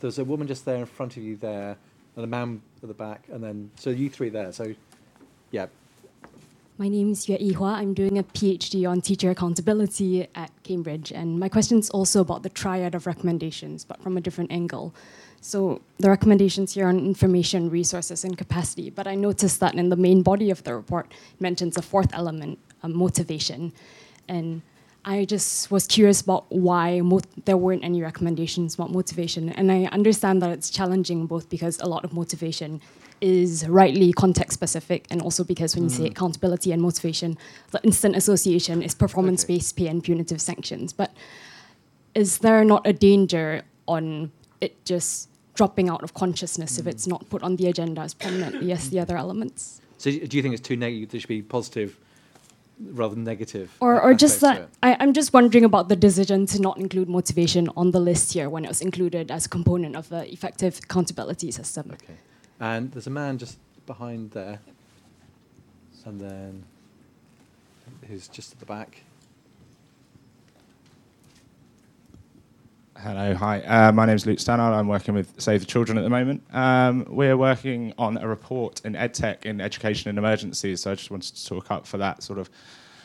there's 0.00 0.18
a 0.18 0.24
woman 0.24 0.46
just 0.46 0.64
there 0.64 0.76
in 0.76 0.86
front 0.86 1.16
of 1.16 1.22
you 1.22 1.36
there, 1.36 1.76
and 2.14 2.24
a 2.24 2.28
man 2.28 2.62
at 2.82 2.88
the 2.88 2.94
back, 2.94 3.24
and 3.32 3.42
then 3.42 3.70
so 3.76 3.90
you 3.90 4.08
three 4.08 4.28
there. 4.28 4.52
So, 4.52 4.74
yeah. 5.50 5.66
My 6.78 6.88
name 6.88 7.12
is 7.12 7.28
Yue 7.28 7.38
Yihua. 7.38 7.74
I'm 7.74 7.94
doing 7.94 8.18
a 8.18 8.22
PhD 8.22 8.88
on 8.88 9.00
teacher 9.00 9.30
accountability 9.30 10.28
at 10.34 10.50
Cambridge, 10.62 11.10
and 11.10 11.40
my 11.40 11.48
question 11.48 11.78
is 11.78 11.90
also 11.90 12.20
about 12.20 12.42
the 12.42 12.50
triad 12.50 12.94
of 12.94 13.06
recommendations, 13.06 13.84
but 13.84 14.00
from 14.02 14.16
a 14.16 14.20
different 14.20 14.52
angle. 14.52 14.94
So 15.40 15.80
the 15.98 16.10
recommendations 16.10 16.74
here 16.74 16.88
on 16.88 16.98
information, 16.98 17.70
resources, 17.70 18.24
and 18.24 18.36
capacity, 18.36 18.90
but 18.90 19.06
I 19.06 19.14
noticed 19.14 19.60
that 19.60 19.74
in 19.74 19.88
the 19.90 19.96
main 19.96 20.22
body 20.22 20.50
of 20.50 20.64
the 20.64 20.74
report 20.74 21.06
it 21.34 21.40
mentions 21.40 21.76
a 21.76 21.82
fourth 21.82 22.12
element, 22.12 22.58
um, 22.82 22.94
motivation, 22.96 23.72
and 24.28 24.62
I 25.04 25.24
just 25.24 25.70
was 25.70 25.86
curious 25.86 26.20
about 26.20 26.46
why 26.50 27.00
mo- 27.00 27.20
there 27.44 27.56
weren't 27.56 27.84
any 27.84 28.02
recommendations 28.02 28.74
about 28.74 28.90
motivation, 28.90 29.50
and 29.50 29.70
I 29.70 29.84
understand 29.92 30.42
that 30.42 30.50
it's 30.50 30.68
challenging 30.68 31.26
both 31.26 31.48
because 31.48 31.78
a 31.78 31.86
lot 31.86 32.04
of 32.04 32.12
motivation 32.12 32.80
is 33.20 33.66
rightly 33.68 34.12
context 34.12 34.54
specific, 34.54 35.06
and 35.10 35.22
also 35.22 35.44
because 35.44 35.76
when 35.76 35.84
you 35.84 35.90
say 35.90 36.04
Mm. 36.08 36.10
accountability 36.10 36.72
and 36.72 36.82
motivation, 36.82 37.38
the 37.70 37.80
instant 37.84 38.16
association 38.16 38.82
is 38.82 38.94
performance 38.96 39.44
based 39.44 39.76
pay 39.76 39.86
and 39.86 40.02
punitive 40.02 40.40
sanctions. 40.40 40.92
But 40.92 41.12
is 42.14 42.38
there 42.38 42.64
not 42.64 42.84
a 42.84 42.92
danger 42.92 43.62
on 43.86 44.32
it 44.60 44.84
just 44.84 45.28
dropping 45.54 45.88
out 45.88 46.02
of 46.02 46.14
consciousness 46.14 46.78
if 46.78 46.84
hmm. 46.84 46.90
it's 46.90 47.06
not 47.06 47.28
put 47.30 47.42
on 47.42 47.56
the 47.56 47.66
agenda 47.66 48.02
as 48.02 48.14
prominently 48.14 48.72
as 48.72 48.90
the 48.90 49.00
other 49.00 49.16
elements? 49.16 49.80
So 49.98 50.10
do 50.10 50.36
you 50.36 50.42
think 50.42 50.54
it's 50.54 50.66
too 50.66 50.76
negative? 50.76 51.10
There 51.10 51.20
should 51.20 51.28
be 51.28 51.42
positive 51.42 51.98
rather 52.78 53.14
than 53.14 53.24
negative. 53.24 53.74
Or, 53.80 54.00
or 54.00 54.14
just 54.14 54.40
that. 54.42 54.68
I, 54.82 54.96
I'm 55.00 55.12
just 55.12 55.32
wondering 55.32 55.64
about 55.64 55.88
the 55.88 55.96
decision 55.96 56.46
to 56.46 56.60
not 56.60 56.78
include 56.78 57.08
motivation 57.08 57.70
on 57.76 57.90
the 57.90 58.00
list 58.00 58.34
here 58.34 58.50
when 58.50 58.64
it 58.64 58.68
was 58.68 58.82
included 58.82 59.30
as 59.30 59.46
a 59.46 59.48
component 59.48 59.96
of 59.96 60.08
the 60.08 60.30
effective 60.30 60.80
accountability 60.82 61.50
system. 61.50 61.90
Okay. 61.92 62.16
And 62.60 62.92
there's 62.92 63.06
a 63.06 63.10
man 63.10 63.38
just 63.38 63.58
behind 63.86 64.32
there, 64.32 64.58
and 66.04 66.20
then 66.20 66.64
who's 68.08 68.28
just 68.28 68.52
at 68.52 68.60
the 68.60 68.66
back. 68.66 69.02
Hello, 73.00 73.34
hi. 73.34 73.60
Uh, 73.60 73.92
my 73.92 74.06
name 74.06 74.16
is 74.16 74.24
Luke 74.24 74.38
Stannard. 74.38 74.72
I'm 74.72 74.88
working 74.88 75.12
with 75.12 75.34
Save 75.38 75.60
the 75.60 75.66
Children 75.66 75.98
at 75.98 76.00
the 76.00 76.08
moment. 76.08 76.42
Um, 76.52 77.04
we're 77.08 77.36
working 77.36 77.92
on 77.98 78.16
a 78.16 78.26
report 78.26 78.80
in 78.86 78.94
EdTech 78.94 79.44
in 79.44 79.60
education 79.60 80.08
and 80.08 80.18
emergencies, 80.18 80.80
so 80.80 80.92
I 80.92 80.94
just 80.94 81.10
wanted 81.10 81.36
to 81.36 81.46
talk 81.46 81.70
up 81.70 81.86
for 81.86 81.98
that 81.98 82.22
sort 82.22 82.38
of 82.38 82.48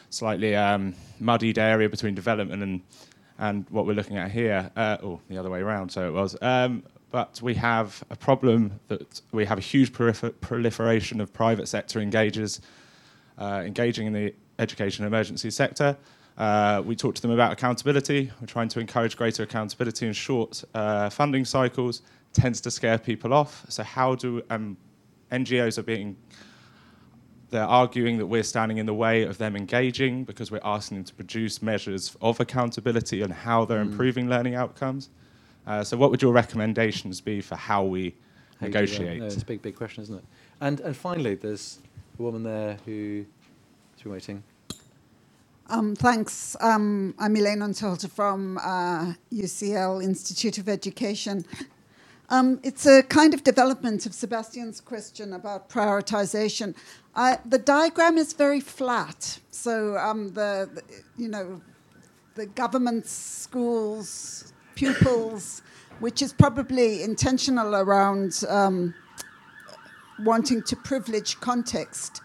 slightly 0.10 0.56
um, 0.56 0.96
muddied 1.20 1.58
area 1.58 1.90
between 1.90 2.16
development 2.16 2.64
and, 2.64 2.82
and 3.38 3.70
what 3.70 3.86
we're 3.86 3.94
looking 3.94 4.18
at 4.18 4.32
here, 4.32 4.72
uh, 4.78 4.98
or 5.04 5.20
the 5.28 5.38
other 5.38 5.50
way 5.50 5.60
around, 5.60 5.92
so 5.92 6.08
it 6.08 6.14
was. 6.14 6.38
Um, 6.42 6.84
but 7.12 7.42
we 7.42 7.54
have 7.56 8.02
a 8.10 8.16
problem 8.16 8.80
that 8.88 9.22
we 9.34 9.44
have 9.44 9.58
a 9.58 9.62
huge 9.62 9.92
prolifer- 9.92 10.34
proliferation 10.40 11.20
of 11.20 11.34
private 11.34 11.68
sector 11.68 12.00
engagers 12.00 12.62
uh, 13.38 13.62
engaging 13.66 14.08
in 14.08 14.14
the 14.14 14.34
education 14.58 15.04
and 15.04 15.14
emergency 15.14 15.52
sector. 15.52 15.98
Uh, 16.38 16.82
we 16.86 16.96
talked 16.96 17.18
to 17.18 17.22
them 17.22 17.32
about 17.32 17.52
accountability. 17.52 18.32
We're 18.40 18.48
trying 18.48 18.70
to 18.70 18.80
encourage 18.80 19.16
greater 19.18 19.44
accountability 19.44 20.08
in 20.08 20.14
short 20.14 20.64
uh, 20.74 21.10
funding 21.10 21.46
cycles. 21.46 22.02
Tends 22.34 22.62
to 22.62 22.72
scare 22.72 22.98
people 22.98 23.34
off. 23.34 23.66
So 23.70 23.84
how 23.84 24.16
do 24.16 24.42
um, 24.50 24.78
NGOs 25.32 25.78
are 25.78 25.84
being 25.84 26.16
they're 27.50 27.64
arguing 27.66 28.18
that 28.18 28.28
we're 28.28 28.44
standing 28.44 28.78
in 28.78 28.86
the 28.86 28.94
way 28.94 29.24
of 29.24 29.38
them 29.38 29.58
engaging 29.58 30.24
because 30.24 30.52
we're 30.52 30.62
asking 30.64 31.00
them 31.00 31.04
to 31.04 31.14
produce 31.14 31.62
measures 31.62 32.16
of 32.22 32.40
accountability 32.40 33.22
and 33.22 33.34
how 33.34 33.66
they're 33.66 33.84
Mm. 33.84 33.92
improving 33.92 34.30
learning 34.30 34.56
outcomes. 34.56 35.10
Uh, 35.68 35.84
so, 35.84 35.98
what 35.98 36.10
would 36.12 36.22
your 36.22 36.32
recommendations 36.32 37.20
be 37.20 37.42
for 37.42 37.56
how 37.56 37.84
we 37.84 38.16
How 38.62 38.68
you 38.68 38.72
do 38.72 38.72
that? 38.72 38.80
negotiate? 38.80 39.20
No, 39.20 39.26
it's 39.26 39.42
a 39.42 39.46
big, 39.46 39.62
big 39.62 39.76
question, 39.76 40.02
isn't 40.04 40.16
it? 40.16 40.24
And 40.62 40.80
and 40.80 40.96
finally, 40.96 41.36
there's 41.36 41.80
a 42.18 42.22
woman 42.22 42.44
there 42.44 42.78
who 42.86 43.26
been 44.02 44.12
waiting. 44.14 44.44
Um, 45.72 45.96
thanks. 45.96 46.58
Um, 46.60 47.16
I'm 47.18 47.34
Elaine 47.34 47.60
Unterhalter 47.60 48.10
from 48.12 48.58
uh, 48.58 49.14
UCL 49.32 50.04
Institute 50.04 50.58
of 50.58 50.68
Education. 50.68 51.46
Um, 52.30 52.60
it's 52.62 52.86
a 52.86 53.04
kind 53.04 53.34
of 53.34 53.46
development 53.46 54.06
of 54.06 54.14
Sebastian's 54.14 54.82
question 54.82 55.32
about 55.32 55.70
prioritization. 55.70 56.76
I, 57.16 57.40
the 57.46 57.58
diagram 57.58 58.18
is 58.18 58.34
very 58.34 58.60
flat, 58.60 59.40
so 59.52 59.96
um, 59.98 60.34
the, 60.34 60.70
the 60.74 60.84
you 61.18 61.30
know 61.30 61.62
the 62.36 62.48
government 62.48 63.06
schools 63.06 64.52
pupils, 64.76 65.62
which 66.02 66.22
is 66.22 66.34
probably 66.34 67.02
intentional 67.02 67.76
around 67.78 68.44
um, 68.50 68.94
wanting 70.20 70.64
to 70.64 70.76
privilege 70.76 71.40
context. 71.40 72.22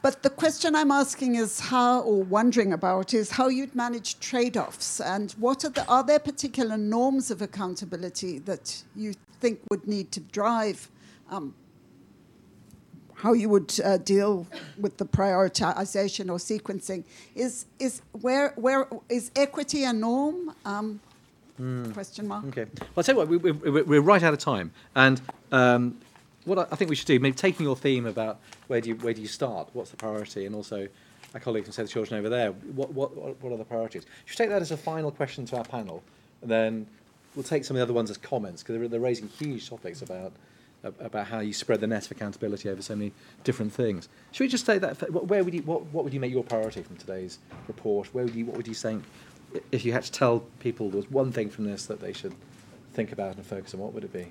But 0.00 0.22
the 0.22 0.30
question 0.30 0.76
I'm 0.76 0.90
asking 0.92 1.34
is 1.34 1.58
how, 1.58 2.00
or 2.02 2.22
wondering 2.22 2.72
about, 2.72 3.12
is 3.14 3.30
how 3.32 3.48
you'd 3.48 3.74
manage 3.74 4.20
trade-offs, 4.20 5.00
and 5.00 5.32
what 5.32 5.64
are 5.64 5.70
the 5.70 5.84
are 5.88 6.04
there 6.04 6.20
particular 6.20 6.76
norms 6.76 7.30
of 7.30 7.42
accountability 7.42 8.38
that 8.40 8.82
you 8.94 9.14
think 9.40 9.60
would 9.70 9.86
need 9.88 10.12
to 10.12 10.20
drive 10.20 10.88
um, 11.30 11.54
how 13.14 13.32
you 13.32 13.48
would 13.48 13.74
uh, 13.84 13.96
deal 13.98 14.46
with 14.78 14.96
the 14.98 15.04
prioritization 15.04 16.30
or 16.30 16.38
sequencing? 16.38 17.02
Is 17.34 17.66
is 17.80 18.00
where 18.20 18.52
where 18.54 18.86
is 19.08 19.30
equity 19.34 19.84
a 19.84 19.92
norm? 19.92 20.54
Um, 20.64 21.00
Hmm. 21.58 21.90
Question 21.90 22.28
mark. 22.28 22.44
Okay. 22.46 22.66
Well, 22.78 22.88
I'll 22.98 23.02
tell 23.02 23.16
you 23.16 23.18
what, 23.18 23.26
we, 23.26 23.36
we, 23.36 23.50
we- 23.50 23.82
we're 23.82 24.00
right 24.00 24.22
out 24.22 24.32
of 24.32 24.38
time. 24.38 24.70
And 24.94 25.20
um, 25.50 25.98
what 26.48 26.72
I, 26.72 26.76
think 26.76 26.88
we 26.88 26.96
should 26.96 27.06
do, 27.06 27.20
maybe 27.20 27.36
taking 27.36 27.64
your 27.64 27.76
theme 27.76 28.06
about 28.06 28.38
where 28.66 28.80
do 28.80 28.90
you, 28.90 28.96
where 28.96 29.14
do 29.14 29.20
you 29.20 29.28
start, 29.28 29.68
what's 29.72 29.90
the 29.90 29.96
priority, 29.96 30.46
and 30.46 30.54
also 30.54 30.88
our 31.34 31.40
colleagues 31.40 31.74
Save 31.74 31.86
the 31.86 31.92
Children 31.92 32.18
over 32.18 32.28
there, 32.28 32.52
what, 32.52 32.92
what, 32.92 33.14
what 33.42 33.52
are 33.52 33.56
the 33.56 33.64
priorities? 33.64 34.06
Should 34.24 34.38
take 34.38 34.48
that 34.48 34.62
as 34.62 34.70
a 34.70 34.76
final 34.76 35.10
question 35.10 35.44
to 35.46 35.56
our 35.56 35.64
panel, 35.64 36.02
and 36.42 36.50
then 36.50 36.86
we'll 37.34 37.42
take 37.42 37.64
some 37.64 37.76
of 37.76 37.78
the 37.78 37.82
other 37.82 37.92
ones 37.92 38.10
as 38.10 38.16
comments, 38.16 38.62
because 38.62 38.78
they're, 38.78 38.88
they're 38.88 39.00
raising 39.00 39.28
huge 39.28 39.68
topics 39.68 40.02
about 40.02 40.32
about 40.84 41.26
how 41.26 41.40
you 41.40 41.52
spread 41.52 41.80
the 41.80 41.86
net 41.88 42.06
of 42.06 42.12
accountability 42.12 42.68
over 42.68 42.80
so 42.80 42.94
many 42.94 43.12
different 43.42 43.72
things. 43.72 44.08
Should 44.30 44.44
we 44.44 44.48
just 44.48 44.64
take 44.64 44.80
that? 44.82 45.10
What, 45.12 45.26
where 45.26 45.42
would 45.42 45.52
you, 45.52 45.62
what, 45.62 45.86
what 45.86 46.04
would 46.04 46.14
you 46.14 46.20
make 46.20 46.32
your 46.32 46.44
priority 46.44 46.82
from 46.82 46.96
today's 46.96 47.40
report? 47.66 48.14
Where 48.14 48.24
would 48.24 48.34
you, 48.34 48.46
what 48.46 48.56
would 48.56 48.68
you 48.68 48.74
think, 48.74 49.02
if 49.72 49.84
you 49.84 49.92
had 49.92 50.04
to 50.04 50.12
tell 50.12 50.40
people 50.60 50.88
there 50.88 50.98
was 50.98 51.10
one 51.10 51.32
thing 51.32 51.50
from 51.50 51.64
this 51.64 51.86
that 51.86 52.00
they 52.00 52.12
should 52.12 52.34
think 52.92 53.10
about 53.10 53.36
and 53.36 53.44
focus 53.44 53.74
on, 53.74 53.80
what 53.80 53.92
would 53.92 54.04
it 54.04 54.12
be? 54.12 54.28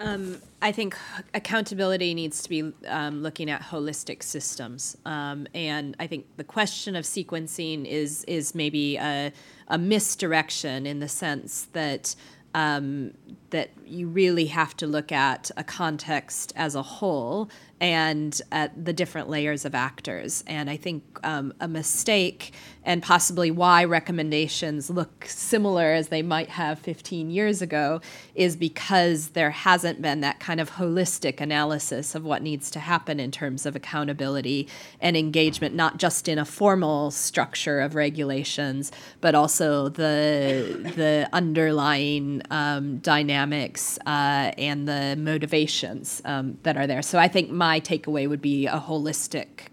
Um, 0.00 0.40
I 0.62 0.72
think 0.72 0.96
accountability 1.34 2.14
needs 2.14 2.42
to 2.42 2.48
be 2.48 2.72
um, 2.88 3.22
looking 3.22 3.50
at 3.50 3.60
holistic 3.60 4.22
systems, 4.22 4.96
um, 5.04 5.46
and 5.54 5.94
I 6.00 6.06
think 6.06 6.24
the 6.38 6.44
question 6.44 6.96
of 6.96 7.04
sequencing 7.04 7.84
is 7.84 8.24
is 8.24 8.54
maybe 8.54 8.96
a, 8.96 9.30
a 9.68 9.76
misdirection 9.76 10.86
in 10.86 11.00
the 11.00 11.08
sense 11.08 11.68
that 11.74 12.14
um, 12.54 13.12
that 13.50 13.70
you 13.86 14.08
really 14.08 14.46
have 14.46 14.74
to 14.78 14.86
look 14.86 15.12
at 15.12 15.50
a 15.58 15.64
context 15.64 16.54
as 16.56 16.74
a 16.74 16.82
whole 16.82 17.50
and 17.80 18.42
at 18.52 18.84
the 18.84 18.92
different 18.92 19.30
layers 19.30 19.64
of 19.64 19.74
actors. 19.74 20.44
And 20.46 20.68
I 20.68 20.76
think 20.76 21.02
um, 21.24 21.54
a 21.60 21.68
mistake, 21.68 22.52
and 22.84 23.02
possibly 23.02 23.50
why 23.50 23.84
recommendations 23.84 24.90
look 24.90 25.24
similar 25.26 25.92
as 25.92 26.08
they 26.08 26.22
might 26.22 26.50
have 26.50 26.78
15 26.78 27.30
years 27.30 27.62
ago, 27.62 28.02
is 28.34 28.54
because 28.56 29.28
there 29.28 29.50
hasn't 29.50 30.02
been 30.02 30.20
that 30.20 30.40
kind 30.40 30.60
of 30.60 30.72
holistic 30.72 31.40
analysis 31.40 32.14
of 32.14 32.22
what 32.22 32.42
needs 32.42 32.70
to 32.72 32.80
happen 32.80 33.18
in 33.18 33.30
terms 33.30 33.64
of 33.64 33.74
accountability 33.74 34.68
and 35.00 35.16
engagement, 35.16 35.74
not 35.74 35.96
just 35.96 36.28
in 36.28 36.38
a 36.38 36.44
formal 36.44 37.10
structure 37.10 37.80
of 37.80 37.94
regulations, 37.94 38.92
but 39.22 39.34
also 39.34 39.88
the 39.88 40.92
the 40.96 41.28
underlying 41.32 42.42
um, 42.50 42.98
dynamics 42.98 43.98
uh, 44.06 44.52
and 44.58 44.86
the 44.86 45.16
motivations 45.18 46.20
um, 46.26 46.58
that 46.62 46.76
are 46.76 46.86
there. 46.86 47.02
So 47.02 47.18
I 47.18 47.28
think 47.28 47.50
my 47.50 47.69
takeaway 47.78 48.28
would 48.28 48.42
be 48.42 48.66
a 48.66 48.80
holistic 48.80 49.68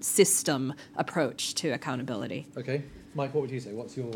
system 0.00 0.72
approach 0.96 1.54
to 1.56 1.70
accountability. 1.70 2.46
Okay. 2.56 2.82
Mike, 3.14 3.34
what 3.34 3.42
would 3.42 3.50
you 3.50 3.60
say? 3.60 3.72
What's 3.74 3.96
your. 3.96 4.10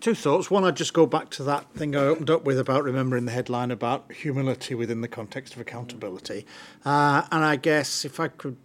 Two 0.00 0.14
thoughts. 0.14 0.50
One, 0.50 0.64
I'd 0.64 0.76
just 0.76 0.92
go 0.92 1.06
back 1.06 1.30
to 1.30 1.42
that 1.44 1.72
thing 1.74 1.96
I 1.96 2.00
opened 2.00 2.30
up 2.30 2.44
with 2.44 2.58
about 2.58 2.84
remembering 2.84 3.24
the 3.24 3.32
headline 3.32 3.70
about 3.70 4.12
humility 4.12 4.74
within 4.74 5.00
the 5.00 5.08
context 5.08 5.54
of 5.54 5.60
accountability. 5.60 6.46
Uh, 6.84 7.22
and 7.32 7.44
I 7.44 7.56
guess 7.56 8.04
if 8.04 8.20
I 8.20 8.28
could, 8.28 8.56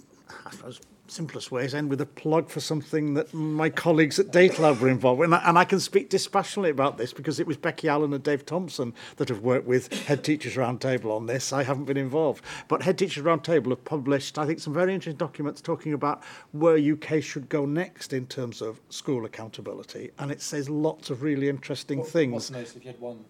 I 0.45 0.51
suppose, 0.51 0.81
simplest 1.07 1.51
ways 1.51 1.73
end 1.73 1.89
with 1.89 2.01
a 2.01 2.05
plug 2.05 2.49
for 2.49 2.59
something 2.59 3.13
that 3.13 3.33
my 3.33 3.69
colleagues 3.69 4.19
at 4.19 4.31
Data 4.31 4.61
Lab 4.61 4.79
were 4.79 4.89
involved 4.89 5.19
with. 5.19 5.27
And 5.27 5.35
I, 5.35 5.49
and 5.49 5.57
I 5.57 5.65
can 5.65 5.79
speak 5.79 6.09
dispassionately 6.09 6.69
about 6.69 6.97
this 6.97 7.13
because 7.13 7.39
it 7.39 7.47
was 7.47 7.57
Becky 7.57 7.87
Allen 7.87 8.13
and 8.13 8.23
Dave 8.23 8.45
Thomson 8.45 8.93
that 9.17 9.29
have 9.29 9.41
worked 9.41 9.67
with 9.67 9.91
Head 10.05 10.23
Teachers 10.23 10.55
Roundtable 10.55 11.15
on 11.15 11.25
this. 11.25 11.53
I 11.53 11.63
haven't 11.63 11.85
been 11.85 11.97
involved. 11.97 12.43
But 12.67 12.83
Head 12.83 12.97
Teachers 12.97 13.23
Roundtable 13.23 13.69
have 13.69 13.85
published, 13.85 14.37
I 14.37 14.45
think, 14.45 14.59
some 14.59 14.73
very 14.73 14.93
interesting 14.93 15.17
documents 15.17 15.61
talking 15.61 15.93
about 15.93 16.23
where 16.51 16.77
UK 16.77 17.21
should 17.21 17.49
go 17.49 17.65
next 17.65 18.13
in 18.13 18.27
terms 18.27 18.61
of 18.61 18.81
school 18.89 19.25
accountability. 19.25 20.11
And 20.19 20.31
it 20.31 20.41
says 20.41 20.69
lots 20.69 21.09
of 21.09 21.23
really 21.23 21.49
interesting 21.49 22.03
things. 22.03 22.33
What's 22.33 22.51
most, 22.51 22.75
if 22.75 22.83
you 22.83 22.91
had 22.91 22.99
one 22.99 23.25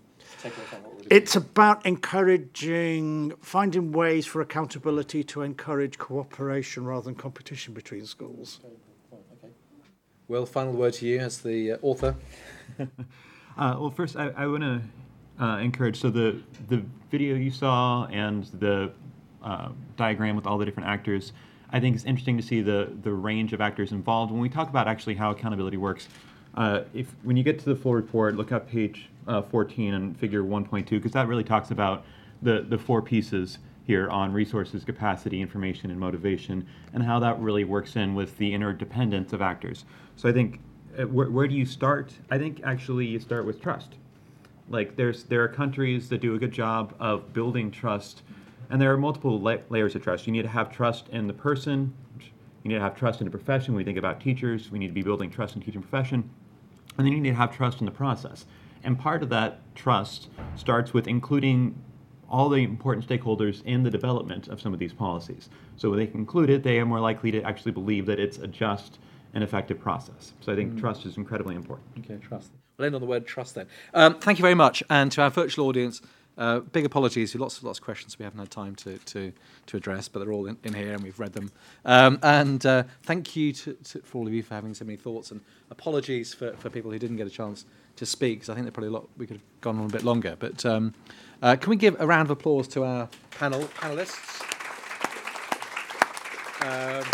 takeaway 0.45 0.65
from 0.65 0.83
what 0.83 0.95
would 0.95 1.05
it 1.05 1.11
It's 1.11 1.35
about 1.35 1.85
encouraging, 1.85 3.33
finding 3.41 3.91
ways 3.91 4.25
for 4.25 4.41
accountability 4.41 5.23
to 5.25 5.41
encourage 5.41 5.97
cooperation 5.97 6.85
rather 6.85 7.05
than 7.05 7.15
competition 7.15 7.73
between 7.73 8.05
schools. 8.05 8.59
Well, 10.27 10.45
final 10.45 10.73
word 10.73 10.93
to 10.93 11.05
you 11.05 11.19
as 11.19 11.39
the 11.39 11.73
uh, 11.73 11.77
author. 11.81 12.15
Uh, 13.57 13.73
well, 13.79 13.89
first, 13.89 14.17
I, 14.17 14.31
I 14.35 14.47
want 14.47 14.63
to 14.63 14.81
uh, 15.41 15.59
encourage. 15.59 15.97
So 15.99 16.09
the 16.09 16.41
the 16.67 16.83
video 17.09 17.35
you 17.35 17.51
saw 17.51 18.05
and 18.07 18.43
the 18.59 18.91
uh, 19.41 19.69
diagram 19.95 20.35
with 20.35 20.45
all 20.45 20.57
the 20.57 20.65
different 20.65 20.89
actors, 20.89 21.31
I 21.71 21.79
think 21.79 21.95
it's 21.95 22.03
interesting 22.03 22.35
to 22.35 22.43
see 22.43 22.61
the 22.61 22.91
the 23.03 23.13
range 23.13 23.53
of 23.53 23.61
actors 23.61 23.93
involved. 23.93 24.31
When 24.33 24.41
we 24.41 24.49
talk 24.49 24.67
about 24.69 24.89
actually 24.89 25.15
how 25.15 25.31
accountability 25.31 25.77
works, 25.77 26.09
uh, 26.55 26.81
if 26.93 27.15
when 27.23 27.37
you 27.37 27.43
get 27.43 27.57
to 27.59 27.65
the 27.65 27.77
full 27.77 27.93
report, 27.93 28.35
look 28.35 28.51
up 28.51 28.69
page 28.69 29.07
uh, 29.27 29.41
14 29.41 29.93
and 29.93 30.17
figure 30.17 30.43
1.2 30.43 30.89
because 30.89 31.11
that 31.11 31.27
really 31.27 31.43
talks 31.43 31.71
about 31.71 32.05
the 32.41 32.65
the 32.67 32.77
four 32.77 33.01
pieces 33.01 33.59
here 33.85 34.09
on 34.09 34.33
resources, 34.33 34.83
capacity, 34.83 35.41
information, 35.41 35.91
and 35.91 35.99
motivation, 35.99 36.65
and 36.93 37.03
how 37.03 37.19
that 37.19 37.39
really 37.39 37.63
works 37.63 37.95
in 37.95 38.15
with 38.15 38.35
the 38.37 38.53
interdependence 38.53 39.31
of 39.31 39.41
actors. 39.41 39.85
So 40.15 40.27
I 40.27 40.33
think 40.33 40.59
uh, 40.97 41.03
where, 41.03 41.29
where 41.29 41.47
do 41.47 41.55
you 41.55 41.65
start? 41.65 42.13
I 42.31 42.37
think 42.37 42.61
actually 42.63 43.05
you 43.05 43.19
start 43.19 43.45
with 43.45 43.61
trust. 43.61 43.95
Like 44.69 44.95
there's 44.95 45.23
there 45.23 45.43
are 45.43 45.47
countries 45.47 46.09
that 46.09 46.21
do 46.21 46.33
a 46.35 46.39
good 46.39 46.51
job 46.51 46.95
of 46.99 47.31
building 47.33 47.69
trust, 47.69 48.23
and 48.69 48.81
there 48.81 48.91
are 48.91 48.97
multiple 48.97 49.39
la- 49.39 49.57
layers 49.69 49.95
of 49.95 50.03
trust. 50.03 50.25
You 50.25 50.33
need 50.33 50.43
to 50.43 50.49
have 50.49 50.71
trust 50.71 51.09
in 51.09 51.27
the 51.27 51.33
person. 51.33 51.93
You 52.63 52.69
need 52.69 52.75
to 52.75 52.81
have 52.81 52.95
trust 52.95 53.21
in 53.21 53.25
the 53.25 53.31
profession. 53.31 53.75
When 53.75 53.77
we 53.77 53.83
think 53.83 53.99
about 53.99 54.19
teachers, 54.19 54.71
we 54.71 54.79
need 54.79 54.87
to 54.87 54.93
be 54.93 55.03
building 55.03 55.29
trust 55.29 55.55
in 55.55 55.61
teaching 55.61 55.81
profession, 55.81 56.27
and 56.97 57.05
then 57.05 57.13
you 57.13 57.21
need 57.21 57.29
to 57.29 57.35
have 57.35 57.55
trust 57.55 57.79
in 57.79 57.85
the 57.85 57.91
process. 57.91 58.45
And 58.85 58.97
part 58.97 59.23
of 59.23 59.29
that 59.29 59.59
trust 59.75 60.29
starts 60.55 60.93
with 60.93 61.07
including 61.07 61.81
all 62.29 62.49
the 62.49 62.63
important 62.63 63.07
stakeholders 63.07 63.63
in 63.65 63.83
the 63.83 63.89
development 63.89 64.47
of 64.47 64.61
some 64.61 64.73
of 64.73 64.79
these 64.79 64.93
policies. 64.93 65.49
So 65.75 65.89
when 65.89 65.99
they 65.99 66.07
conclude 66.07 66.49
it, 66.49 66.63
they 66.63 66.79
are 66.79 66.85
more 66.85 66.99
likely 66.99 67.31
to 67.31 67.41
actually 67.41 67.71
believe 67.71 68.05
that 68.05 68.19
it's 68.19 68.37
a 68.37 68.47
just 68.47 68.99
and 69.33 69.43
effective 69.43 69.79
process. 69.79 70.33
So 70.39 70.53
I 70.53 70.55
think 70.55 70.73
Mm. 70.73 70.79
trust 70.79 71.05
is 71.05 71.17
incredibly 71.17 71.55
important. 71.55 71.87
Okay, 71.99 72.17
trust. 72.21 72.51
We'll 72.77 72.85
end 72.85 72.95
on 72.95 73.01
the 73.01 73.07
word 73.07 73.25
trust 73.25 73.55
then. 73.55 73.67
Um, 73.93 74.15
thank 74.19 74.37
you 74.37 74.43
very 74.43 74.55
much. 74.55 74.81
And 74.89 75.11
to 75.13 75.21
our 75.23 75.29
virtual 75.29 75.67
audience, 75.67 76.01
uh, 76.37 76.59
big 76.59 76.85
apologies. 76.85 77.35
Lots 77.35 77.63
lots 77.63 77.79
of 77.79 77.85
questions 77.85 78.19
we 78.19 78.23
haven't 78.23 78.39
had 78.39 78.51
time 78.51 78.75
to 78.75 78.97
to, 78.97 79.31
to 79.67 79.77
address, 79.77 80.07
but 80.07 80.19
they're 80.19 80.33
all 80.33 80.47
in, 80.47 80.57
in 80.63 80.73
here 80.73 80.93
and 80.93 81.03
we've 81.03 81.19
read 81.19 81.33
them. 81.33 81.51
Um, 81.85 82.19
and 82.23 82.65
uh, 82.65 82.83
thank 83.03 83.35
you 83.35 83.53
to, 83.53 83.73
to, 83.73 83.99
for 84.01 84.19
all 84.19 84.27
of 84.27 84.33
you 84.33 84.43
for 84.43 84.53
having 84.53 84.73
so 84.73 84.85
many 84.85 84.97
thoughts. 84.97 85.31
And 85.31 85.41
apologies 85.71 86.33
for, 86.33 86.53
for 86.53 86.69
people 86.69 86.91
who 86.91 86.99
didn't 86.99 87.17
get 87.17 87.27
a 87.27 87.31
chance 87.31 87.65
to 87.95 88.05
speak, 88.05 88.39
because 88.39 88.49
I 88.49 88.53
think 88.53 88.65
they're 88.65 88.71
probably 88.71 88.89
a 88.89 88.91
lot, 88.91 89.07
we 89.17 89.25
could 89.25 89.37
have 89.37 89.61
gone 89.61 89.79
on 89.79 89.85
a 89.85 89.89
bit 89.89 90.03
longer. 90.03 90.35
But 90.37 90.65
um, 90.65 90.93
uh, 91.41 91.55
can 91.55 91.69
we 91.69 91.75
give 91.75 91.95
a 91.99 92.05
round 92.05 92.27
of 92.27 92.31
applause 92.31 92.67
to 92.69 92.83
our 92.83 93.09
panel 93.31 93.63
panelists? 93.79 94.41
Um, 96.61 97.05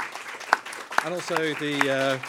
and 1.03 1.13
also 1.13 1.35
the, 1.35 1.91
uh, 1.91 2.19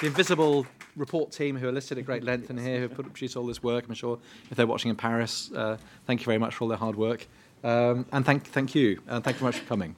the 0.00 0.06
invisible 0.06 0.66
report 0.96 1.32
team 1.32 1.56
who 1.56 1.68
are 1.68 1.72
listed 1.72 1.98
at 1.98 2.06
great 2.06 2.24
length 2.24 2.50
in 2.50 2.58
here, 2.58 2.76
who 2.76 2.82
have 2.82 2.94
put, 2.94 3.06
produced 3.06 3.36
all 3.36 3.46
this 3.46 3.62
work. 3.62 3.84
I'm 3.88 3.94
sure 3.94 4.18
if 4.50 4.56
they're 4.56 4.66
watching 4.66 4.90
in 4.90 4.96
Paris, 4.96 5.50
uh, 5.52 5.76
thank 6.06 6.20
you 6.20 6.26
very 6.26 6.38
much 6.38 6.54
for 6.54 6.64
all 6.64 6.68
their 6.68 6.78
hard 6.78 6.96
work. 6.96 7.26
Um, 7.62 8.06
and 8.12 8.24
thank, 8.24 8.46
thank 8.46 8.74
you. 8.74 9.00
And 9.06 9.22
thank 9.22 9.36
you 9.36 9.40
very 9.40 9.52
much 9.52 9.58
for 9.58 9.66
coming. 9.66 9.96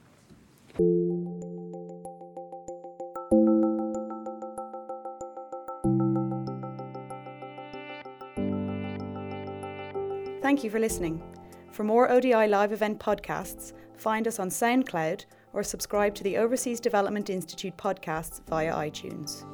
Thank 10.41 10.63
you 10.63 10.69
for 10.69 10.79
listening. 10.79 11.23
For 11.71 11.83
more 11.83 12.11
ODI 12.11 12.47
live 12.47 12.71
event 12.71 12.99
podcasts, 12.99 13.73
find 13.97 14.27
us 14.27 14.39
on 14.39 14.49
SoundCloud 14.49 15.25
or 15.53 15.63
subscribe 15.63 16.13
to 16.15 16.23
the 16.23 16.37
Overseas 16.37 16.79
Development 16.79 17.29
Institute 17.29 17.75
podcasts 17.77 18.41
via 18.47 18.73
iTunes. 18.73 19.45